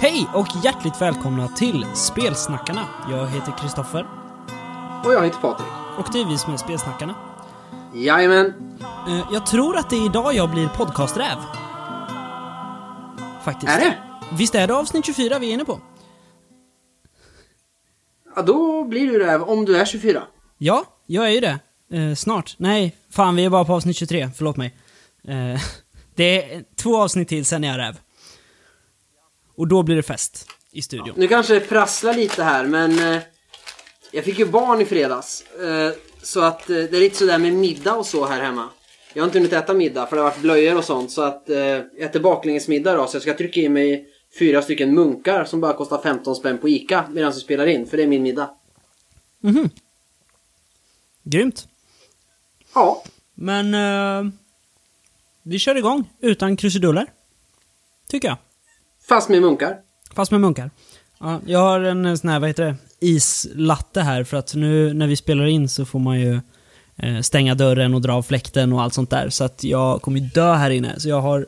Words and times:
Hej 0.00 0.28
och 0.34 0.46
hjärtligt 0.64 1.00
välkomna 1.02 1.48
till 1.48 1.86
Spelsnackarna. 1.94 2.80
Jag 3.10 3.26
heter 3.26 3.52
Kristoffer 3.60 4.06
Och 5.04 5.12
jag 5.14 5.24
heter 5.24 5.38
Patrik. 5.40 5.68
och 5.98 6.06
det 6.12 6.20
är 6.20 6.24
vi 6.26 6.38
som 6.38 6.52
är 6.52 6.56
Spelsnackarna. 6.56 7.14
Jajamän. 7.94 8.54
Eh, 9.08 9.20
Jag 9.32 9.46
tror 9.46 9.76
att 9.76 9.90
det 9.90 9.96
är 9.96 10.04
idag 10.06 10.34
jag 10.34 10.50
blir 10.50 10.68
podcasträv. 10.68 11.36
Faktiskt. 13.44 13.72
Är 13.72 13.80
det? 13.80 13.96
Visst 14.32 14.54
är 14.54 14.66
det 14.66 14.74
avsnitt 14.74 15.06
24 15.06 15.38
vi 15.38 15.48
är 15.48 15.54
inne 15.54 15.64
på? 15.64 15.80
Ja, 18.36 18.42
då 18.42 18.84
blir 18.84 19.06
du 19.06 19.18
räv 19.18 19.42
om 19.42 19.64
du 19.64 19.76
är 19.76 19.84
24. 19.84 20.22
Ja, 20.58 20.84
jag 21.06 21.26
är 21.26 21.30
ju 21.30 21.40
det. 21.40 21.58
Eh, 21.92 22.14
snart. 22.14 22.54
Nej, 22.58 22.96
fan 23.10 23.36
vi 23.36 23.44
är 23.44 23.50
bara 23.50 23.64
på 23.64 23.72
avsnitt 23.74 23.96
23. 23.96 24.30
Förlåt 24.36 24.56
mig. 24.56 24.74
Eh, 25.28 25.60
det 26.14 26.52
är 26.54 26.64
två 26.76 27.02
avsnitt 27.02 27.28
till, 27.28 27.44
sen 27.44 27.64
är 27.64 27.68
jag 27.68 27.78
räv. 27.78 27.98
Och 29.56 29.68
då 29.68 29.82
blir 29.82 29.96
det 29.96 30.02
fest 30.02 30.48
i 30.72 30.82
studion. 30.82 31.14
Nu 31.16 31.28
kanske 31.28 31.54
det 31.54 31.60
prasslar 31.60 32.14
lite 32.14 32.44
här, 32.44 32.64
men 32.64 33.14
eh, 33.14 33.22
jag 34.12 34.24
fick 34.24 34.38
ju 34.38 34.46
barn 34.46 34.80
i 34.80 34.84
fredags. 34.84 35.42
Eh, 35.42 35.92
så 36.22 36.40
att 36.40 36.70
eh, 36.70 36.76
det 36.76 36.96
är 36.96 37.00
lite 37.00 37.16
sådär 37.16 37.38
med 37.38 37.52
middag 37.52 37.94
och 37.94 38.06
så 38.06 38.26
här 38.26 38.42
hemma. 38.42 38.68
Jag 39.14 39.22
har 39.22 39.26
inte 39.26 39.38
hunnit 39.38 39.52
äta 39.52 39.74
middag 39.74 40.06
för 40.06 40.16
det 40.16 40.22
har 40.22 40.30
varit 40.30 40.40
blöjor 40.42 40.76
och 40.78 40.84
sånt. 40.84 41.10
Så 41.10 41.22
att 41.22 41.50
eh, 41.50 41.56
jag 41.58 42.00
äter 42.00 42.20
baklängesmiddag 42.20 42.94
då. 42.96 43.06
Så 43.06 43.16
jag 43.16 43.22
ska 43.22 43.34
trycka 43.34 43.60
i 43.60 43.68
mig 43.68 44.08
fyra 44.38 44.62
stycken 44.62 44.94
munkar 44.94 45.44
som 45.44 45.60
bara 45.60 45.72
kostar 45.72 46.02
15 46.02 46.36
spänn 46.36 46.58
på 46.58 46.68
Ica 46.68 47.04
medan 47.10 47.32
vi 47.32 47.40
spelar 47.40 47.66
in. 47.66 47.86
För 47.86 47.96
det 47.96 48.02
är 48.02 48.06
min 48.06 48.22
middag. 48.22 48.50
Mhm. 49.40 49.70
Grymt. 51.22 51.68
Ja, 52.74 53.02
Men 53.34 53.74
eh, 53.74 54.32
vi 55.42 55.58
kör 55.58 55.76
igång 55.76 56.04
utan 56.20 56.56
krusiduller. 56.56 57.06
Tycker 58.08 58.28
jag. 58.28 58.36
fast 59.08 59.28
med 59.28 59.42
munkar. 59.42 59.76
Fast 60.14 60.30
med 60.30 60.40
munkar. 60.40 60.70
Ja, 61.20 61.40
jag 61.46 61.58
har 61.58 61.80
en 61.80 62.06
eh, 62.06 62.14
sån 62.14 62.30
här, 62.30 62.40
vad 62.40 62.48
heter 62.48 62.64
det, 62.64 62.76
islatte 63.00 64.00
här 64.00 64.24
för 64.24 64.36
att 64.36 64.54
nu 64.54 64.94
när 64.94 65.06
vi 65.06 65.16
spelar 65.16 65.46
in 65.46 65.68
så 65.68 65.84
får 65.84 65.98
man 65.98 66.20
ju 66.20 66.40
stänga 67.22 67.54
dörren 67.54 67.94
och 67.94 68.00
dra 68.00 68.12
av 68.12 68.22
fläkten 68.22 68.72
och 68.72 68.82
allt 68.82 68.94
sånt 68.94 69.10
där. 69.10 69.28
Så 69.28 69.44
att 69.44 69.64
jag 69.64 70.02
kommer 70.02 70.20
ju 70.20 70.26
dö 70.26 70.52
här 70.54 70.70
inne. 70.70 71.00
Så 71.00 71.08
jag 71.08 71.20
har 71.20 71.46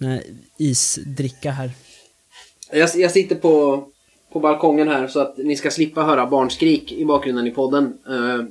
här 0.00 0.22
isdricka 0.56 1.50
här. 1.50 1.70
Jag, 2.72 2.90
jag 2.94 3.10
sitter 3.10 3.36
på, 3.36 3.84
på 4.32 4.40
balkongen 4.40 4.88
här 4.88 5.08
så 5.08 5.20
att 5.20 5.38
ni 5.38 5.56
ska 5.56 5.70
slippa 5.70 6.02
höra 6.02 6.26
barnskrik 6.26 6.92
i 6.92 7.04
bakgrunden 7.04 7.46
i 7.46 7.50
podden. 7.50 7.84
Eh, 8.08 8.44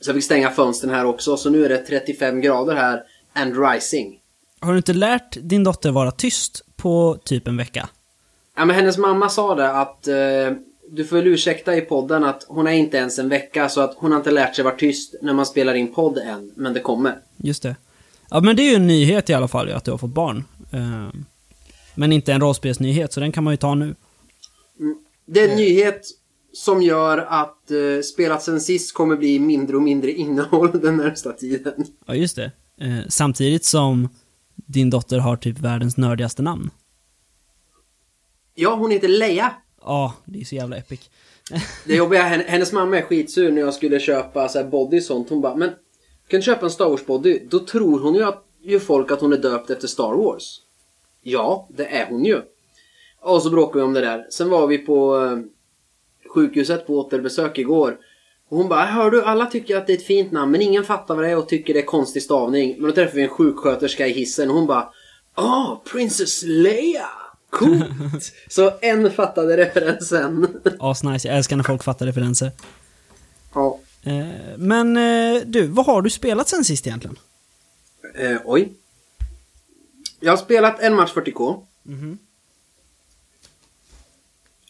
så 0.00 0.08
jag 0.08 0.14
fick 0.14 0.24
stänga 0.24 0.50
fönstren 0.50 0.94
här 0.94 1.04
också. 1.04 1.36
Så 1.36 1.50
nu 1.50 1.64
är 1.64 1.68
det 1.68 1.78
35 1.78 2.40
grader 2.40 2.74
här 2.74 3.02
and 3.32 3.68
rising. 3.68 4.18
Har 4.60 4.72
du 4.72 4.76
inte 4.76 4.92
lärt 4.92 5.36
din 5.40 5.64
dotter 5.64 5.90
vara 5.90 6.10
tyst 6.10 6.62
på 6.76 7.18
typ 7.24 7.48
en 7.48 7.56
vecka? 7.56 7.88
Ja, 8.56 8.64
men 8.64 8.76
hennes 8.76 8.98
mamma 8.98 9.28
sa 9.28 9.54
det 9.54 9.70
att 9.70 10.08
eh, 10.08 10.14
du 10.90 11.04
får 11.04 11.16
väl 11.16 11.26
ursäkta 11.26 11.76
i 11.76 11.80
podden 11.80 12.24
att 12.24 12.44
hon 12.48 12.66
är 12.66 12.72
inte 12.72 12.96
ens 12.96 13.18
en 13.18 13.28
vecka 13.28 13.68
så 13.68 13.80
att 13.80 13.94
hon 13.96 14.10
har 14.10 14.18
inte 14.18 14.30
lärt 14.30 14.54
sig 14.54 14.64
vara 14.64 14.76
tyst 14.76 15.14
när 15.22 15.32
man 15.32 15.46
spelar 15.46 15.74
in 15.74 15.94
podd 15.94 16.18
än. 16.18 16.52
Men 16.56 16.72
det 16.72 16.80
kommer. 16.80 17.18
Just 17.36 17.62
det. 17.62 17.76
Ja, 18.30 18.40
men 18.40 18.56
det 18.56 18.62
är 18.62 18.70
ju 18.70 18.76
en 18.76 18.86
nyhet 18.86 19.30
i 19.30 19.34
alla 19.34 19.48
fall, 19.48 19.72
att 19.72 19.84
du 19.84 19.90
har 19.90 19.98
fått 19.98 20.10
barn. 20.10 20.44
Eh, 20.70 21.08
men 21.94 22.12
inte 22.12 22.32
en 22.32 22.40
rollspelsnyhet, 22.40 23.12
så 23.12 23.20
den 23.20 23.32
kan 23.32 23.44
man 23.44 23.52
ju 23.52 23.56
ta 23.56 23.74
nu. 23.74 23.94
Det 25.26 25.40
är 25.40 25.48
en 25.48 25.56
nyhet 25.56 26.02
som 26.52 26.82
gör 26.82 27.18
att 27.18 27.70
eh, 27.70 28.02
spelat 28.04 28.42
sen 28.42 28.60
sist 28.60 28.94
kommer 28.94 29.16
bli 29.16 29.38
mindre 29.38 29.76
och 29.76 29.82
mindre 29.82 30.12
innehåll 30.12 30.80
den 30.82 30.96
närmsta 30.96 31.32
tiden. 31.32 31.84
Ja, 32.06 32.14
just 32.14 32.36
det. 32.36 32.50
Eh, 32.80 32.98
samtidigt 33.08 33.64
som 33.64 34.08
din 34.54 34.90
dotter 34.90 35.18
har 35.18 35.36
typ 35.36 35.58
världens 35.58 35.96
nördigaste 35.96 36.42
namn. 36.42 36.70
Ja, 38.54 38.74
hon 38.74 38.90
heter 38.90 39.08
Leia. 39.08 39.52
Ja, 39.86 40.14
det 40.24 40.40
är 40.40 40.44
så 40.44 40.54
jävla 40.54 40.76
epic. 40.76 41.10
Det 41.84 41.94
jobbiga, 41.94 42.22
hennes 42.22 42.72
mamma 42.72 42.98
är 42.98 43.02
skitsur 43.02 43.52
när 43.52 43.60
jag 43.60 43.74
skulle 43.74 44.00
köpa 44.00 44.48
så 44.48 44.58
här 44.58 44.66
body 44.66 44.98
och 44.98 45.02
sånt. 45.02 45.30
Hon 45.30 45.40
bara, 45.40 45.56
men 45.56 45.68
kan 46.28 46.40
du 46.40 46.42
köpa 46.42 46.66
en 46.66 46.70
Star 46.70 46.88
Wars 46.88 47.06
body? 47.06 47.40
Då 47.50 47.58
tror 47.58 48.00
hon 48.00 48.14
ju 48.14 48.22
att 48.24 48.46
ju 48.62 48.80
folk 48.80 49.10
att 49.10 49.20
hon 49.20 49.32
är 49.32 49.36
döpt 49.36 49.70
efter 49.70 49.88
Star 49.88 50.14
Wars. 50.14 50.60
Ja, 51.22 51.68
det 51.76 51.86
är 51.86 52.06
hon 52.06 52.24
ju. 52.24 52.40
Och 53.20 53.42
så 53.42 53.50
bråkade 53.50 53.78
vi 53.78 53.84
om 53.84 53.92
det 53.92 54.00
där. 54.00 54.26
Sen 54.30 54.50
var 54.50 54.66
vi 54.66 54.78
på 54.78 55.24
eh, 55.24 55.38
sjukhuset 56.34 56.86
på 56.86 56.98
återbesök 56.98 57.58
igår. 57.58 57.98
Och 58.48 58.56
hon 58.56 58.68
bara, 58.68 58.84
hör 58.84 59.10
du, 59.10 59.22
alla 59.22 59.46
tycker 59.46 59.76
att 59.76 59.86
det 59.86 59.92
är 59.92 59.96
ett 59.96 60.06
fint 60.06 60.32
namn 60.32 60.52
men 60.52 60.62
ingen 60.62 60.84
fattar 60.84 61.14
vad 61.14 61.24
det 61.24 61.30
är 61.30 61.38
och 61.38 61.48
tycker 61.48 61.74
det 61.74 61.80
är 61.80 61.86
konstig 61.86 62.22
stavning. 62.22 62.76
Men 62.78 62.90
då 62.90 62.94
träffade 62.94 63.16
vi 63.16 63.22
en 63.22 63.28
sjuksköterska 63.28 64.06
i 64.06 64.12
hissen 64.12 64.50
och 64.50 64.56
hon 64.56 64.66
bara, 64.66 64.88
ah, 65.34 65.82
Princess 65.92 66.42
Leia! 66.42 67.08
Coolt! 67.50 68.32
så 68.48 68.72
en 68.80 69.10
fattade 69.10 69.56
referensen. 69.56 70.60
Asnice, 70.80 71.28
jag 71.28 71.36
älskar 71.36 71.56
när 71.56 71.64
folk 71.64 71.82
fattar 71.84 72.06
referenser. 72.06 72.50
ja. 73.54 73.80
Eh, 74.02 74.58
men 74.58 74.96
eh, 74.96 75.42
du, 75.46 75.66
vad 75.66 75.86
har 75.86 76.02
du 76.02 76.10
spelat 76.10 76.48
sen 76.48 76.64
sist 76.64 76.86
egentligen? 76.86 77.16
Eh, 78.14 78.36
oj. 78.44 78.72
Jag 80.20 80.32
har 80.32 80.36
spelat 80.36 80.80
en 80.80 80.94
match 80.94 81.12
40K. 81.14 81.62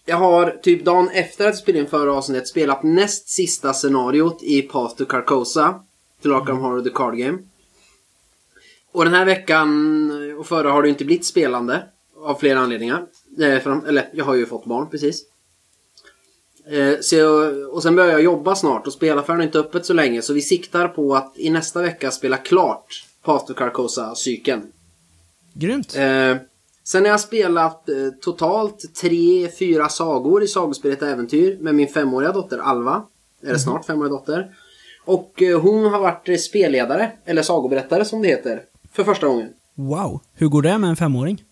Jag 0.04 0.16
har 0.16 0.50
typ 0.62 0.84
dagen 0.84 1.10
efter 1.12 1.44
att 1.44 1.54
jag 1.54 1.58
spelade 1.58 1.84
in 1.84 1.90
förra 1.90 2.12
avsnittet 2.12 2.48
spelat 2.48 2.82
näst 2.82 3.28
sista 3.28 3.72
scenariot 3.72 4.42
i 4.42 4.62
Path 4.62 4.96
to 4.96 5.04
Carcosa. 5.04 5.80
Till 6.22 6.32
Arkham 6.32 6.58
Horror 6.58 6.82
The 6.82 6.90
Card 6.90 7.16
Game. 7.16 7.38
Och 8.92 9.04
den 9.04 9.14
här 9.14 9.24
veckan 9.24 10.10
och 10.38 10.46
förra 10.46 10.70
har 10.72 10.82
det 10.82 10.88
inte 10.88 11.04
blivit 11.04 11.26
spelande. 11.26 11.86
Av 12.26 12.34
flera 12.34 12.58
anledningar. 12.58 13.06
Eh, 13.40 13.58
fram, 13.58 13.84
eller, 13.86 14.08
jag 14.12 14.24
har 14.24 14.34
ju 14.34 14.46
fått 14.46 14.64
barn 14.64 14.90
precis. 14.90 15.22
Eh, 16.70 16.94
så 17.00 17.50
och 17.72 17.82
sen 17.82 17.96
börjar 17.96 18.12
jag 18.12 18.22
jobba 18.22 18.54
snart 18.54 18.86
och 18.86 18.92
spelaffären 18.92 19.40
är 19.40 19.44
inte 19.44 19.58
öppet 19.58 19.86
så 19.86 19.92
länge. 19.92 20.22
Så 20.22 20.32
vi 20.32 20.40
siktar 20.40 20.88
på 20.88 21.16
att 21.16 21.32
i 21.38 21.50
nästa 21.50 21.82
vecka 21.82 22.10
spela 22.10 22.36
klart 22.36 23.04
Path 23.22 23.46
to 23.46 23.54
Carcosa-cykeln. 23.54 24.62
Grymt. 25.52 25.96
Eh, 25.96 26.36
sen 26.84 27.04
har 27.04 27.10
jag 27.10 27.20
spelat 27.20 27.88
eh, 27.88 27.96
totalt 28.20 28.94
tre, 28.94 29.48
fyra 29.58 29.88
sagor 29.88 30.42
i 30.42 30.48
Sagospelet 30.48 31.02
Äventyr 31.02 31.58
med 31.60 31.74
min 31.74 31.88
femåriga 31.88 32.32
dotter 32.32 32.58
Alva. 32.58 33.02
Eller 33.42 33.58
snart 33.58 33.86
femåriga 33.86 34.12
dotter. 34.12 34.54
Och 35.04 35.42
eh, 35.42 35.60
hon 35.60 35.84
har 35.84 36.00
varit 36.00 36.28
eh, 36.28 36.36
spelledare, 36.36 37.12
eller 37.24 37.42
sagoberättare 37.42 38.04
som 38.04 38.22
det 38.22 38.28
heter, 38.28 38.62
för 38.92 39.04
första 39.04 39.26
gången. 39.26 39.48
Wow, 39.74 40.20
hur 40.34 40.48
går 40.48 40.62
det 40.62 40.78
med 40.78 40.90
en 40.90 40.96
femåring? 40.96 41.44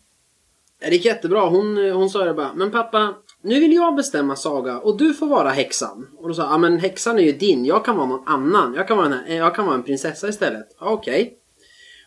Det 0.84 0.94
gick 0.96 1.04
jättebra. 1.04 1.48
Hon, 1.48 1.76
hon 1.76 2.10
sa 2.10 2.24
det 2.24 2.34
bara, 2.34 2.54
men 2.54 2.70
pappa, 2.70 3.14
nu 3.42 3.60
vill 3.60 3.72
jag 3.72 3.96
bestämma 3.96 4.36
saga 4.36 4.78
och 4.78 4.98
du 4.98 5.14
får 5.14 5.26
vara 5.26 5.50
häxan. 5.50 6.06
Och 6.18 6.28
då 6.28 6.34
sa 6.34 6.42
jag, 6.42 6.52
ja 6.52 6.58
men 6.58 6.78
häxan 6.78 7.18
är 7.18 7.22
ju 7.22 7.32
din, 7.32 7.64
jag 7.64 7.84
kan 7.84 7.96
vara 7.96 8.06
någon 8.06 8.28
annan. 8.28 8.74
Jag 8.74 8.88
kan 8.88 8.96
vara 8.96 9.06
en, 9.06 9.24
eh, 9.26 9.36
jag 9.36 9.54
kan 9.54 9.66
vara 9.66 9.74
en 9.74 9.82
prinsessa 9.82 10.28
istället. 10.28 10.66
Ja, 10.80 10.90
Okej. 10.90 11.38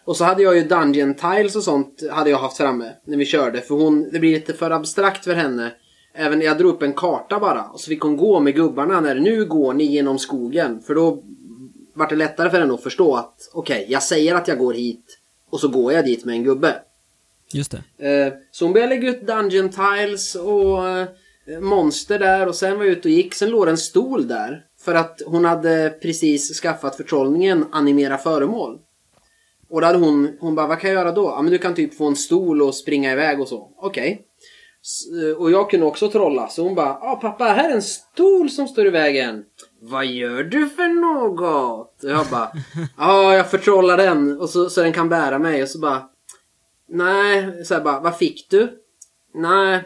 Och 0.06 0.18
så 0.18 0.24
hade 0.24 0.44
jag 0.44 0.56
ju 0.56 0.64
Dungeon 0.64 1.14
Tiles 1.14 1.56
och 1.56 1.64
sånt 1.64 2.04
hade 2.12 2.30
jag 2.30 2.38
haft 2.38 2.58
framme 2.58 2.92
när 3.06 3.18
vi 3.18 3.26
körde. 3.26 3.62
För 3.62 3.76
hon, 3.76 4.10
det 4.12 4.20
blir 4.20 4.34
lite 4.34 4.54
för 4.54 4.72
abstrakt 4.72 5.24
för 5.24 5.34
henne. 5.34 5.72
Även 6.16 6.42
jag 6.42 6.58
drog 6.58 6.74
upp 6.74 6.84
en 6.84 6.94
karta 6.94 7.40
bara. 7.40 7.64
Och 7.64 7.80
så 7.80 7.90
fick 7.90 8.02
hon 8.02 8.18
gå 8.18 8.40
med 8.40 8.56
gubbarna 8.56 9.02
när 9.02 9.16
nu 9.16 9.46
går 9.46 9.74
ni 9.74 9.84
genom 9.84 10.20
skogen. 10.20 10.82
För 10.82 10.96
då 10.96 11.24
vart 11.96 12.10
det 12.10 12.16
lättare 12.16 12.50
för 12.50 12.60
henne 12.60 12.74
att 12.74 12.84
förstå 12.84 13.16
att 13.16 13.50
okej, 13.54 13.86
jag 13.90 14.04
säger 14.04 14.36
att 14.36 14.48
jag 14.48 14.58
går 14.58 14.74
hit. 14.74 15.18
Och 15.50 15.60
så 15.60 15.68
går 15.68 15.94
jag 15.94 16.06
dit 16.06 16.26
med 16.26 16.36
en 16.36 16.44
gubbe. 16.44 16.76
Just 17.54 17.76
det. 17.98 18.10
Eh, 18.10 18.34
så 18.52 18.66
hon 18.66 18.74
började 18.74 18.96
lägga 18.96 19.10
ut 19.10 19.28
Dungeon 19.28 19.70
Tiles 19.70 20.36
och 20.36 20.88
eh, 20.90 21.08
monster 21.62 22.20
där 22.20 22.48
och 22.48 22.56
sen 22.56 22.78
var 22.78 22.86
jag 22.86 22.92
ute 22.92 23.08
och 23.08 23.12
gick. 23.12 23.34
Sen 23.34 23.50
låg 23.50 23.68
det 23.68 23.72
en 23.72 23.78
stol 23.78 24.28
där. 24.28 24.64
För 24.82 24.96
att 24.96 25.22
hon 25.26 25.46
hade 25.46 25.90
precis 26.02 26.62
skaffat 26.62 26.96
förtrollningen 26.96 27.66
animera 27.72 28.18
föremål. 28.18 28.80
Och 29.70 29.82
då 29.82 29.88
hade 29.88 30.00
hon, 30.00 30.38
hon 30.40 30.56
bara, 30.56 30.68
vad 30.68 30.80
kan 30.80 30.90
jag 30.90 31.00
göra 31.00 31.12
då? 31.12 31.24
Ja 31.24 31.42
men 31.42 31.52
du 31.52 31.58
kan 31.58 31.76
typ 31.76 31.98
få 31.98 32.08
en 32.08 32.16
stol 32.16 32.62
och 32.62 32.76
springa 32.76 33.12
iväg 33.12 33.42
och 33.42 33.48
så. 33.48 33.72
Okej. 33.78 34.12
Okay. 34.12 34.24
Eh, 35.30 35.38
och 35.38 35.52
jag 35.52 35.70
kunde 35.70 35.86
också 35.86 36.10
trolla. 36.10 36.48
Så 36.48 36.64
hon 36.64 36.76
bara, 36.76 36.98
ja 37.02 37.20
pappa 37.22 37.44
här 37.44 37.70
är 37.70 37.76
en 37.76 37.82
stol 37.82 38.50
som 38.50 38.68
står 38.68 38.88
i 38.88 38.90
vägen. 38.90 39.44
Vad 39.82 40.06
gör 40.06 40.44
du 40.44 40.70
för 40.70 40.88
något? 40.88 42.04
Och 42.04 42.10
jag 42.10 42.26
bara, 42.28 42.52
ja 42.98 43.36
jag 43.36 43.52
förtrollar 43.52 43.98
den. 43.98 44.42
Och 44.42 44.50
så, 44.50 44.70
så 44.70 44.82
den 44.82 44.94
kan 44.94 45.10
bära 45.10 45.40
mig. 45.40 45.64
Och 45.64 45.70
så 45.70 45.80
bara, 45.80 46.10
Nej, 46.90 47.66
så 47.66 47.80
bara, 47.82 48.00
vad 48.00 48.18
fick 48.18 48.50
du? 48.50 48.70
Nej, 49.34 49.82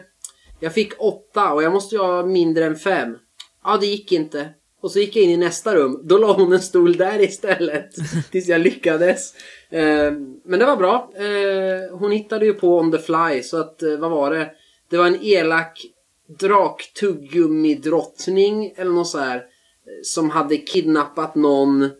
jag 0.60 0.74
fick 0.74 0.92
åtta 0.98 1.52
och 1.52 1.62
jag 1.62 1.72
måste 1.72 1.94
ju 1.94 2.00
ha 2.00 2.26
mindre 2.26 2.64
än 2.64 2.76
fem. 2.76 3.16
Ja, 3.64 3.76
det 3.80 3.86
gick 3.86 4.12
inte. 4.12 4.48
Och 4.82 4.90
så 4.90 4.98
gick 4.98 5.16
jag 5.16 5.24
in 5.24 5.30
i 5.30 5.36
nästa 5.36 5.74
rum. 5.74 6.00
Då 6.04 6.18
la 6.18 6.32
hon 6.32 6.52
en 6.52 6.60
stol 6.60 6.96
där 6.96 7.20
istället. 7.20 7.90
tills 8.30 8.48
jag 8.48 8.60
lyckades. 8.60 9.34
Eh, 9.70 10.12
men 10.44 10.58
det 10.58 10.64
var 10.64 10.76
bra. 10.76 11.10
Eh, 11.14 11.96
hon 11.98 12.12
hittade 12.12 12.46
ju 12.46 12.54
på 12.54 12.78
on 12.78 12.92
the 12.92 12.98
fly. 12.98 13.42
Så 13.42 13.56
att, 13.60 13.82
eh, 13.82 13.96
vad 13.98 14.10
var 14.10 14.30
det? 14.30 14.50
Det 14.90 14.96
var 14.96 15.06
en 15.06 15.18
elak 15.22 15.82
draktuggummi-drottning 16.40 18.72
eller 18.76 18.90
något 18.90 19.08
så 19.08 19.18
här. 19.18 19.36
eh, 19.36 19.42
Som 20.02 20.30
hade 20.30 20.56
kidnappat 20.56 21.34
någon. 21.34 21.90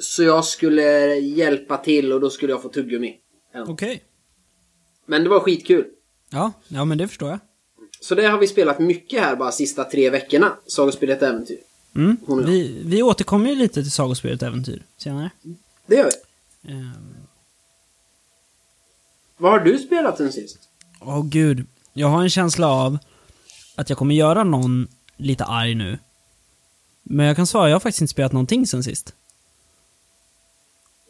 Så 0.00 0.22
jag 0.22 0.44
skulle 0.44 1.14
hjälpa 1.14 1.76
till 1.76 2.12
och 2.12 2.20
då 2.20 2.30
skulle 2.30 2.52
jag 2.52 2.62
få 2.62 2.68
tuggummi. 2.68 3.16
Eller 3.54 3.66
något. 3.66 3.80
Men 5.06 5.22
det 5.24 5.28
var 5.28 5.40
skitkul. 5.40 5.84
Ja, 6.30 6.52
ja 6.68 6.84
men 6.84 6.98
det 6.98 7.08
förstår 7.08 7.30
jag. 7.30 7.38
Så 8.00 8.14
det 8.14 8.26
har 8.26 8.38
vi 8.38 8.46
spelat 8.46 8.78
mycket 8.78 9.20
här 9.20 9.36
bara 9.36 9.52
sista 9.52 9.84
tre 9.84 10.10
veckorna. 10.10 10.56
Sagospelet 10.66 11.22
Äventyr. 11.22 11.58
Mm. 11.94 12.16
Vi, 12.46 12.82
vi 12.84 13.02
återkommer 13.02 13.50
ju 13.50 13.56
lite 13.56 13.82
till 13.82 13.90
Sagospelet 13.92 14.42
Äventyr 14.42 14.82
senare. 14.96 15.30
Det 15.86 15.94
gör 15.96 16.10
vi. 16.62 16.72
Ehm, 16.72 17.16
Vad 19.36 19.52
har 19.52 19.60
du 19.60 19.78
spelat 19.78 20.16
sen 20.16 20.32
sist? 20.32 20.58
Åh 21.00 21.24
gud. 21.26 21.66
Jag 21.92 22.08
har 22.08 22.22
en 22.22 22.30
känsla 22.30 22.68
av 22.68 22.98
att 23.76 23.88
jag 23.90 23.98
kommer 23.98 24.14
göra 24.14 24.44
någon 24.44 24.88
lite 25.16 25.44
arg 25.44 25.74
nu. 25.74 25.98
Men 27.02 27.26
jag 27.26 27.36
kan 27.36 27.46
svara, 27.46 27.68
jag 27.68 27.74
har 27.74 27.80
faktiskt 27.80 28.00
inte 28.00 28.10
spelat 28.10 28.32
någonting 28.32 28.66
sen 28.66 28.82
sist. 28.82 29.14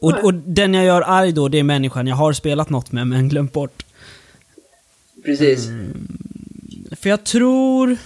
Och, 0.00 0.24
och 0.24 0.34
den 0.34 0.74
jag 0.74 0.84
gör 0.84 1.02
arg 1.02 1.32
då, 1.32 1.48
det 1.48 1.58
är 1.58 1.62
människan 1.62 2.06
jag 2.06 2.16
har 2.16 2.32
spelat 2.32 2.70
något 2.70 2.92
med 2.92 3.06
men 3.06 3.28
glömt 3.28 3.52
bort. 3.52 3.85
Precis. 5.26 5.68
För 6.92 7.10
jag 7.10 7.24
tror 7.24 7.96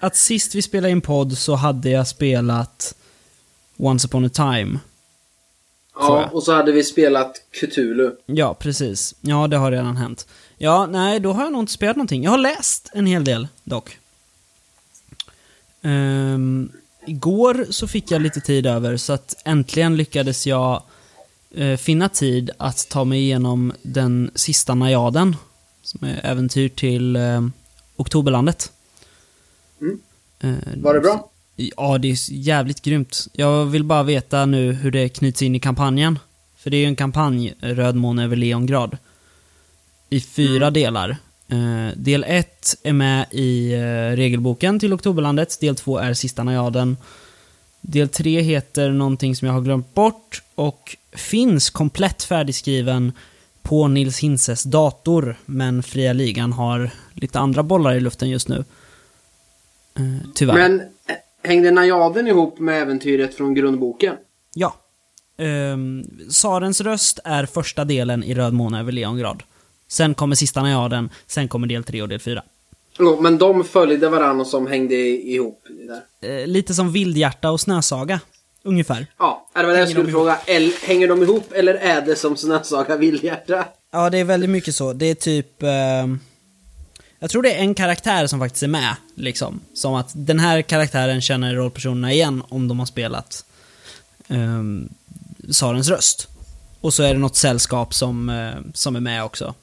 att 0.00 0.16
sist 0.16 0.54
vi 0.54 0.62
spelade 0.62 0.92
in 0.92 1.00
podd 1.00 1.38
så 1.38 1.54
hade 1.54 1.90
jag 1.90 2.08
spelat 2.08 2.94
Once 3.76 4.06
upon 4.06 4.24
a 4.24 4.28
time. 4.28 4.78
Ja, 5.94 6.28
och 6.32 6.42
så 6.42 6.52
hade 6.52 6.72
vi 6.72 6.84
spelat 6.84 7.42
Cthulhu. 7.50 8.10
Ja, 8.26 8.54
precis. 8.54 9.14
Ja, 9.20 9.46
det 9.48 9.56
har 9.56 9.70
redan 9.70 9.96
hänt. 9.96 10.26
Ja, 10.58 10.86
nej, 10.86 11.20
då 11.20 11.32
har 11.32 11.42
jag 11.42 11.52
nog 11.52 11.62
inte 11.62 11.72
spelat 11.72 11.96
någonting. 11.96 12.24
Jag 12.24 12.30
har 12.30 12.38
läst 12.38 12.90
en 12.92 13.06
hel 13.06 13.24
del, 13.24 13.48
dock. 13.64 13.98
Ehm, 15.82 16.72
igår 17.06 17.66
så 17.70 17.88
fick 17.88 18.10
jag 18.10 18.22
lite 18.22 18.40
tid 18.40 18.66
över, 18.66 18.96
så 18.96 19.12
att 19.12 19.34
äntligen 19.44 19.96
lyckades 19.96 20.46
jag 20.46 20.82
eh, 21.54 21.76
finna 21.76 22.08
tid 22.08 22.50
att 22.58 22.88
ta 22.88 23.04
mig 23.04 23.20
igenom 23.20 23.72
den 23.82 24.30
sista 24.34 24.74
najaden. 24.74 25.36
Som 25.82 26.08
är 26.08 26.20
äventyr 26.26 26.68
till 26.68 27.16
eh, 27.16 27.46
Oktoberlandet. 27.96 28.72
Mm. 29.80 30.00
Eh, 30.40 30.82
Var 30.82 30.94
det 30.94 31.00
bra? 31.00 31.30
Ja, 31.56 31.98
det 31.98 32.08
är 32.08 32.32
jävligt 32.32 32.82
grymt. 32.82 33.26
Jag 33.32 33.64
vill 33.66 33.84
bara 33.84 34.02
veta 34.02 34.46
nu 34.46 34.72
hur 34.72 34.90
det 34.90 35.08
knyts 35.08 35.42
in 35.42 35.54
i 35.54 35.60
kampanjen. 35.60 36.18
För 36.56 36.70
det 36.70 36.76
är 36.76 36.80
ju 36.80 36.86
en 36.86 36.96
kampanj, 36.96 37.54
Röd 37.60 37.96
måne 37.96 38.24
över 38.24 38.36
Leongrad. 38.36 38.96
I 40.10 40.20
fyra 40.20 40.70
delar. 40.70 41.16
Eh, 41.48 41.88
del 41.96 42.24
1 42.28 42.74
är 42.82 42.92
med 42.92 43.26
i 43.30 43.72
eh, 43.72 44.16
regelboken 44.16 44.80
till 44.80 44.92
Oktoberlandet. 44.92 45.60
Del 45.60 45.76
2 45.76 45.98
är 45.98 46.14
Sista 46.14 46.44
najaden. 46.44 46.96
Del 47.80 48.08
3 48.08 48.40
heter 48.40 48.90
någonting 48.90 49.36
som 49.36 49.46
jag 49.46 49.54
har 49.54 49.60
glömt 49.60 49.94
bort 49.94 50.42
och 50.54 50.96
finns 51.12 51.70
komplett 51.70 52.22
färdigskriven 52.22 53.12
på 53.62 53.88
Nils 53.88 54.18
Hinses 54.18 54.62
dator. 54.62 55.36
Men 55.46 55.82
Fria 55.82 56.12
Ligan 56.12 56.52
har 56.52 56.90
lite 57.14 57.38
andra 57.38 57.62
bollar 57.62 57.94
i 57.94 58.00
luften 58.00 58.30
just 58.30 58.48
nu. 58.48 58.64
Eh, 59.94 60.02
tyvärr. 60.34 60.54
Men 60.54 60.80
eh, 60.80 60.86
hängde 61.42 61.70
Najaden 61.70 62.26
ihop 62.26 62.58
med 62.58 62.82
äventyret 62.82 63.34
från 63.34 63.54
grundboken? 63.54 64.16
Ja. 64.54 64.74
Um, 65.38 66.04
Sarens 66.30 66.80
röst 66.80 67.18
är 67.24 67.46
första 67.46 67.84
delen 67.84 68.24
i 68.24 68.34
Röd 68.34 68.52
måne 68.52 68.80
över 68.80 68.92
Leongrad. 68.92 69.42
Sen 69.88 70.14
kommer 70.14 70.36
sista 70.36 70.62
najaden, 70.62 71.10
sen 71.26 71.48
kommer 71.48 71.66
del 71.66 71.84
3 71.84 72.02
och 72.02 72.08
del 72.08 72.20
4. 72.20 72.42
Jo, 72.98 73.20
men 73.20 73.38
de 73.38 73.64
följde 73.64 74.08
varandra 74.08 74.40
och 74.40 74.46
som 74.46 74.66
hängde 74.66 74.94
ihop. 74.94 75.62
Där. 76.20 76.40
Eh, 76.40 76.46
lite 76.46 76.74
som 76.74 76.92
Vildhjärta 76.92 77.50
och 77.50 77.60
Snösaga. 77.60 78.20
Ungefär. 78.62 79.06
Ja, 79.18 79.46
det 79.54 79.62
var 79.62 79.72
det 79.72 79.78
jag 79.78 79.88
skulle 79.88 80.04
de 80.06 80.12
fråga. 80.12 80.38
El- 80.46 80.72
hänger 80.82 81.08
de 81.08 81.22
ihop 81.22 81.52
eller 81.52 81.74
är 81.74 82.00
det 82.02 82.16
som 82.16 82.36
Snösaga 82.36 82.96
Vildhjärta? 82.96 83.64
Ja, 83.90 84.10
det 84.10 84.18
är 84.18 84.24
väldigt 84.24 84.50
mycket 84.50 84.74
så. 84.74 84.92
Det 84.92 85.06
är 85.06 85.14
typ... 85.14 85.62
ehm, 85.62 86.20
jag 87.18 87.30
tror 87.30 87.42
det 87.42 87.52
är 87.54 87.58
en 87.58 87.74
karaktär 87.74 88.26
som 88.26 88.40
faktiskt 88.40 88.62
är 88.62 88.68
med, 88.68 88.96
liksom. 89.14 89.60
Som 89.74 89.94
att 89.94 90.10
den 90.14 90.38
här 90.40 90.62
karaktären 90.62 91.20
känner 91.20 91.54
rollpersonerna 91.54 92.12
igen 92.12 92.42
om 92.48 92.68
de 92.68 92.78
har 92.78 92.86
spelat 92.86 93.44
um, 94.28 94.88
Sarens 95.50 95.88
röst. 95.88 96.28
Och 96.80 96.94
så 96.94 97.02
är 97.02 97.12
det 97.12 97.18
något 97.20 97.36
sällskap 97.36 97.94
som, 97.94 98.28
eh, 98.28 98.72
som 98.74 98.96
är 98.96 99.00
med 99.00 99.24
också. 99.24 99.54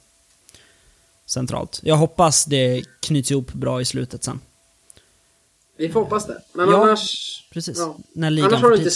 Centralt. 1.26 1.80
Jag 1.82 1.96
hoppas 1.96 2.44
det 2.44 2.82
knyts 3.00 3.30
ihop 3.30 3.52
bra 3.52 3.80
i 3.80 3.84
slutet 3.84 4.24
sen. 4.24 4.40
Vi 5.80 5.88
får 5.88 6.00
hoppas 6.00 6.26
det. 6.26 6.42
Men 6.52 6.68
Ja, 6.68 6.82
annars... 6.82 7.44
Precis. 7.52 7.78
Ja. 7.78 7.96
När 8.12 8.30
ligan 8.30 8.48
Annars 8.48 8.62
har, 8.62 8.70
du 8.70 8.76
inte, 8.76 8.90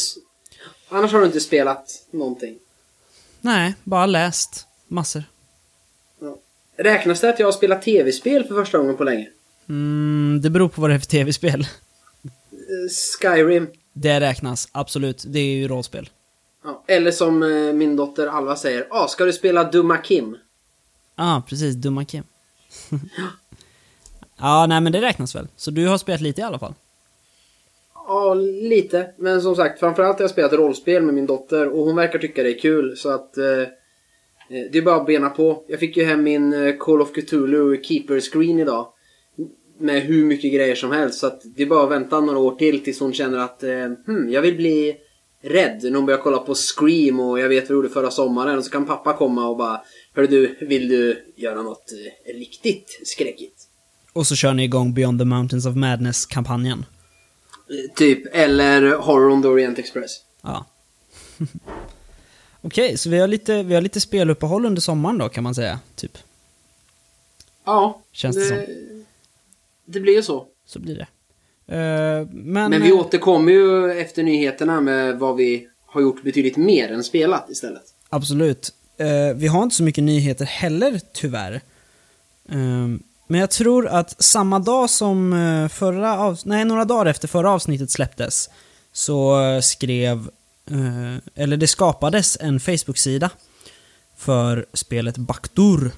annars 0.88 1.12
har 1.12 1.20
du 1.20 1.26
inte 1.26 1.40
spelat 1.40 2.06
någonting. 2.10 2.58
Nej, 3.40 3.74
bara 3.84 4.06
läst 4.06 4.66
massor. 4.88 5.24
Ja. 6.20 6.36
Räknas 6.76 7.20
det 7.20 7.28
att 7.28 7.38
jag 7.38 7.46
har 7.46 7.52
spelat 7.52 7.82
tv-spel 7.82 8.44
för 8.44 8.54
första 8.54 8.78
gången 8.78 8.96
på 8.96 9.04
länge? 9.04 9.28
Mm, 9.68 10.40
det 10.42 10.50
beror 10.50 10.68
på 10.68 10.80
vad 10.80 10.90
det 10.90 10.94
är 10.94 10.98
för 10.98 11.06
tv-spel. 11.06 11.60
Eh, 11.60 12.90
Skyrim. 13.20 13.68
Det 13.92 14.20
räknas, 14.20 14.68
absolut. 14.72 15.24
Det 15.26 15.38
är 15.38 15.56
ju 15.56 15.68
rollspel. 15.68 16.10
Ja. 16.64 16.84
Eller 16.86 17.10
som 17.10 17.42
eh, 17.42 17.72
min 17.72 17.96
dotter 17.96 18.26
Alva 18.26 18.56
säger. 18.56 18.86
Ah, 18.90 19.08
ska 19.08 19.24
du 19.24 19.32
spela 19.32 19.64
Dumma 19.64 19.96
Kim? 19.96 20.36
Ja, 21.16 21.36
ah, 21.36 21.42
precis. 21.48 21.74
Dumma 21.74 22.04
Kim. 22.04 22.24
ja, 24.38 24.66
nej 24.68 24.80
men 24.80 24.92
det 24.92 25.00
räknas 25.00 25.36
väl. 25.36 25.48
Så 25.56 25.70
du 25.70 25.86
har 25.86 25.98
spelat 25.98 26.20
lite 26.20 26.40
i 26.40 26.44
alla 26.44 26.58
fall? 26.58 26.74
Ja, 28.06 28.34
lite. 28.34 29.10
Men 29.18 29.42
som 29.42 29.56
sagt, 29.56 29.80
framförallt 29.80 30.18
har 30.18 30.22
jag 30.22 30.30
spelat 30.30 30.52
rollspel 30.52 31.02
med 31.02 31.14
min 31.14 31.26
dotter 31.26 31.68
och 31.68 31.84
hon 31.84 31.96
verkar 31.96 32.18
tycka 32.18 32.42
det 32.42 32.50
är 32.50 32.58
kul. 32.58 32.96
Så 32.96 33.08
att... 33.08 33.38
Eh, 33.38 33.44
eh 33.44 33.66
det 34.72 34.78
är 34.78 34.82
bara 34.82 34.96
att 34.96 35.06
bena 35.06 35.30
på. 35.30 35.64
Jag 35.68 35.80
fick 35.80 35.96
ju 35.96 36.04
hem 36.04 36.22
min 36.22 36.52
eh, 36.52 36.76
Call 36.76 37.02
of 37.02 37.12
Cthulhu 37.12 37.82
Keeper 37.82 38.20
Screen 38.20 38.60
idag. 38.60 38.88
Med 39.78 40.02
hur 40.02 40.24
mycket 40.24 40.52
grejer 40.52 40.74
som 40.74 40.92
helst. 40.92 41.20
Så 41.20 41.26
att 41.26 41.42
det 41.56 41.62
är 41.62 41.66
bara 41.66 41.84
att 41.84 41.90
vänta 41.90 42.20
några 42.20 42.38
år 42.38 42.54
till 42.54 42.84
tills 42.84 43.00
hon 43.00 43.12
känner 43.12 43.38
att 43.38 43.62
eh, 43.62 43.92
hmm, 44.06 44.28
jag 44.30 44.42
vill 44.42 44.56
bli 44.56 44.96
rädd. 45.42 45.80
När 45.82 45.94
hon 45.94 46.06
börjar 46.06 46.20
kolla 46.20 46.38
på 46.38 46.54
Scream 46.54 47.20
och 47.20 47.40
jag 47.40 47.48
vet 47.48 47.62
vad 47.62 47.68
du 47.70 47.74
gjorde 47.74 47.88
förra 47.88 48.10
sommaren. 48.10 48.58
Och 48.58 48.64
så 48.64 48.70
kan 48.70 48.86
pappa 48.86 49.12
komma 49.12 49.48
och 49.48 49.56
bara 49.56 49.80
Hörru 50.14 50.26
du, 50.26 50.56
vill 50.60 50.88
du 50.88 51.32
göra 51.36 51.62
något 51.62 51.92
eh, 51.92 52.34
riktigt 52.38 53.00
skräckigt? 53.04 53.53
Och 54.14 54.26
så 54.26 54.36
kör 54.36 54.54
ni 54.54 54.64
igång 54.64 54.94
Beyond 54.94 55.20
the 55.20 55.24
Mountains 55.24 55.66
of 55.66 55.74
Madness-kampanjen. 55.74 56.84
Typ, 57.96 58.34
eller 58.34 58.96
Horror 58.96 59.30
on 59.30 59.42
the 59.42 59.48
Orient 59.48 59.78
Express. 59.78 60.10
Ja. 60.42 60.66
Okej, 62.60 62.98
så 62.98 63.10
vi 63.10 63.18
har, 63.18 63.28
lite, 63.28 63.62
vi 63.62 63.74
har 63.74 63.80
lite 63.80 64.00
speluppehåll 64.00 64.66
under 64.66 64.80
sommaren 64.80 65.18
då 65.18 65.28
kan 65.28 65.44
man 65.44 65.54
säga. 65.54 65.80
Typ. 65.94 66.18
Ja, 67.64 68.02
Känns 68.12 68.36
det 68.36 68.48
det, 68.48 68.66
det 69.84 70.00
blir 70.00 70.14
ju 70.14 70.22
så. 70.22 70.46
Så 70.66 70.78
blir 70.78 70.94
det. 70.94 71.06
Eh, 71.74 72.28
men... 72.32 72.70
Men 72.70 72.82
vi 72.82 72.90
eh, 72.90 72.96
återkommer 72.96 73.52
ju 73.52 73.92
efter 73.92 74.22
nyheterna 74.22 74.80
med 74.80 75.18
vad 75.18 75.36
vi 75.36 75.68
har 75.86 76.00
gjort 76.00 76.22
betydligt 76.22 76.56
mer 76.56 76.92
än 76.92 77.04
spelat 77.04 77.50
istället. 77.50 77.82
Absolut. 78.08 78.72
Eh, 78.96 79.36
vi 79.36 79.46
har 79.46 79.62
inte 79.62 79.76
så 79.76 79.82
mycket 79.82 80.04
nyheter 80.04 80.44
heller, 80.44 81.00
tyvärr. 81.12 81.60
Eh, 82.48 82.88
men 83.26 83.40
jag 83.40 83.50
tror 83.50 83.86
att 83.88 84.22
samma 84.22 84.58
dag 84.58 84.90
som 84.90 85.32
eh, 85.32 85.68
förra 85.68 86.18
av... 86.18 86.40
Nej, 86.44 86.64
några 86.64 86.84
dagar 86.84 87.06
efter 87.06 87.28
förra 87.28 87.50
avsnittet 87.50 87.90
släpptes 87.90 88.50
så 88.92 89.42
eh, 89.42 89.60
skrev... 89.60 90.30
Eh, 90.70 91.42
eller 91.42 91.56
det 91.56 91.66
skapades 91.66 92.36
en 92.40 92.60
Facebook-sida 92.60 93.30
för 94.16 94.66
spelet 94.72 95.16
Baktur. 95.16 95.92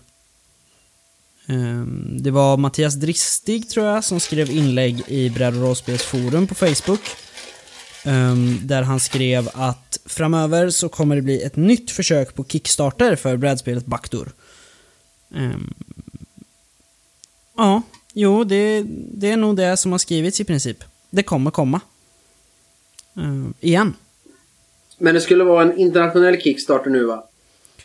Eh, 1.49 1.83
det 2.21 2.31
var 2.31 2.57
Mattias 2.57 2.95
Dristig, 2.95 3.69
tror 3.69 3.87
jag, 3.87 4.05
som 4.05 4.21
skrev 4.21 4.51
inlägg 4.51 5.03
i 5.07 5.31
Bräd 5.31 5.63
och 5.63 6.49
på 6.49 6.55
Facebook. 6.55 7.01
Ehm, 8.07 8.61
där 8.63 8.83
han 8.83 9.01
skrev 9.01 9.51
att 9.55 9.99
framöver 10.05 10.71
så 10.71 10.89
kommer 10.89 11.17
det 11.17 11.23
bli 11.23 11.43
ett 11.43 11.57
nytt 11.57 11.91
försök 11.91 12.35
på 12.35 12.45
Kickstarter 12.45 13.17
för 13.17 13.37
brädspelet 13.37 13.87
Baktur. 13.87 14.33
Ehm, 15.35 15.75
Ja, 17.57 17.83
jo, 18.13 18.45
det, 18.45 18.83
det 19.13 19.31
är 19.31 19.37
nog 19.37 19.57
det 19.57 19.77
som 19.77 19.93
har 19.93 19.99
skrivits 19.99 20.41
i 20.41 20.45
princip. 20.45 20.85
Det 21.11 21.23
kommer 21.23 21.51
komma. 21.51 21.81
Ehm, 23.17 23.55
igen. 23.61 23.95
Men 24.99 25.15
det 25.15 25.21
skulle 25.21 25.45
vara 25.45 25.63
en 25.63 25.79
internationell 25.79 26.41
Kickstarter 26.41 26.91
nu 26.91 27.05
va? 27.05 27.25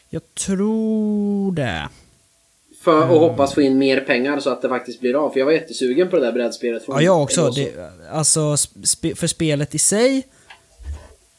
Jag 0.09 0.21
tror 0.35 1.51
det. 1.51 1.89
För 2.81 3.01
att 3.03 3.07
hoppas 3.09 3.53
få 3.53 3.61
in 3.61 3.77
mer 3.77 4.01
pengar 4.01 4.39
så 4.39 4.49
att 4.49 4.61
det 4.61 4.69
faktiskt 4.69 4.99
blir 4.99 5.13
av. 5.25 5.29
För 5.29 5.39
jag 5.39 5.45
var 5.45 5.53
jättesugen 5.53 6.09
på 6.09 6.15
det 6.15 6.25
där 6.25 6.31
brädspelet. 6.31 6.85
från 6.85 6.95
Ja, 6.95 7.01
jag 7.01 7.23
också. 7.23 7.49
Det, 7.49 7.91
alltså, 8.11 8.57
sp 8.57 9.03
för 9.15 9.27
spelet 9.27 9.75
i 9.75 9.79
sig 9.79 10.23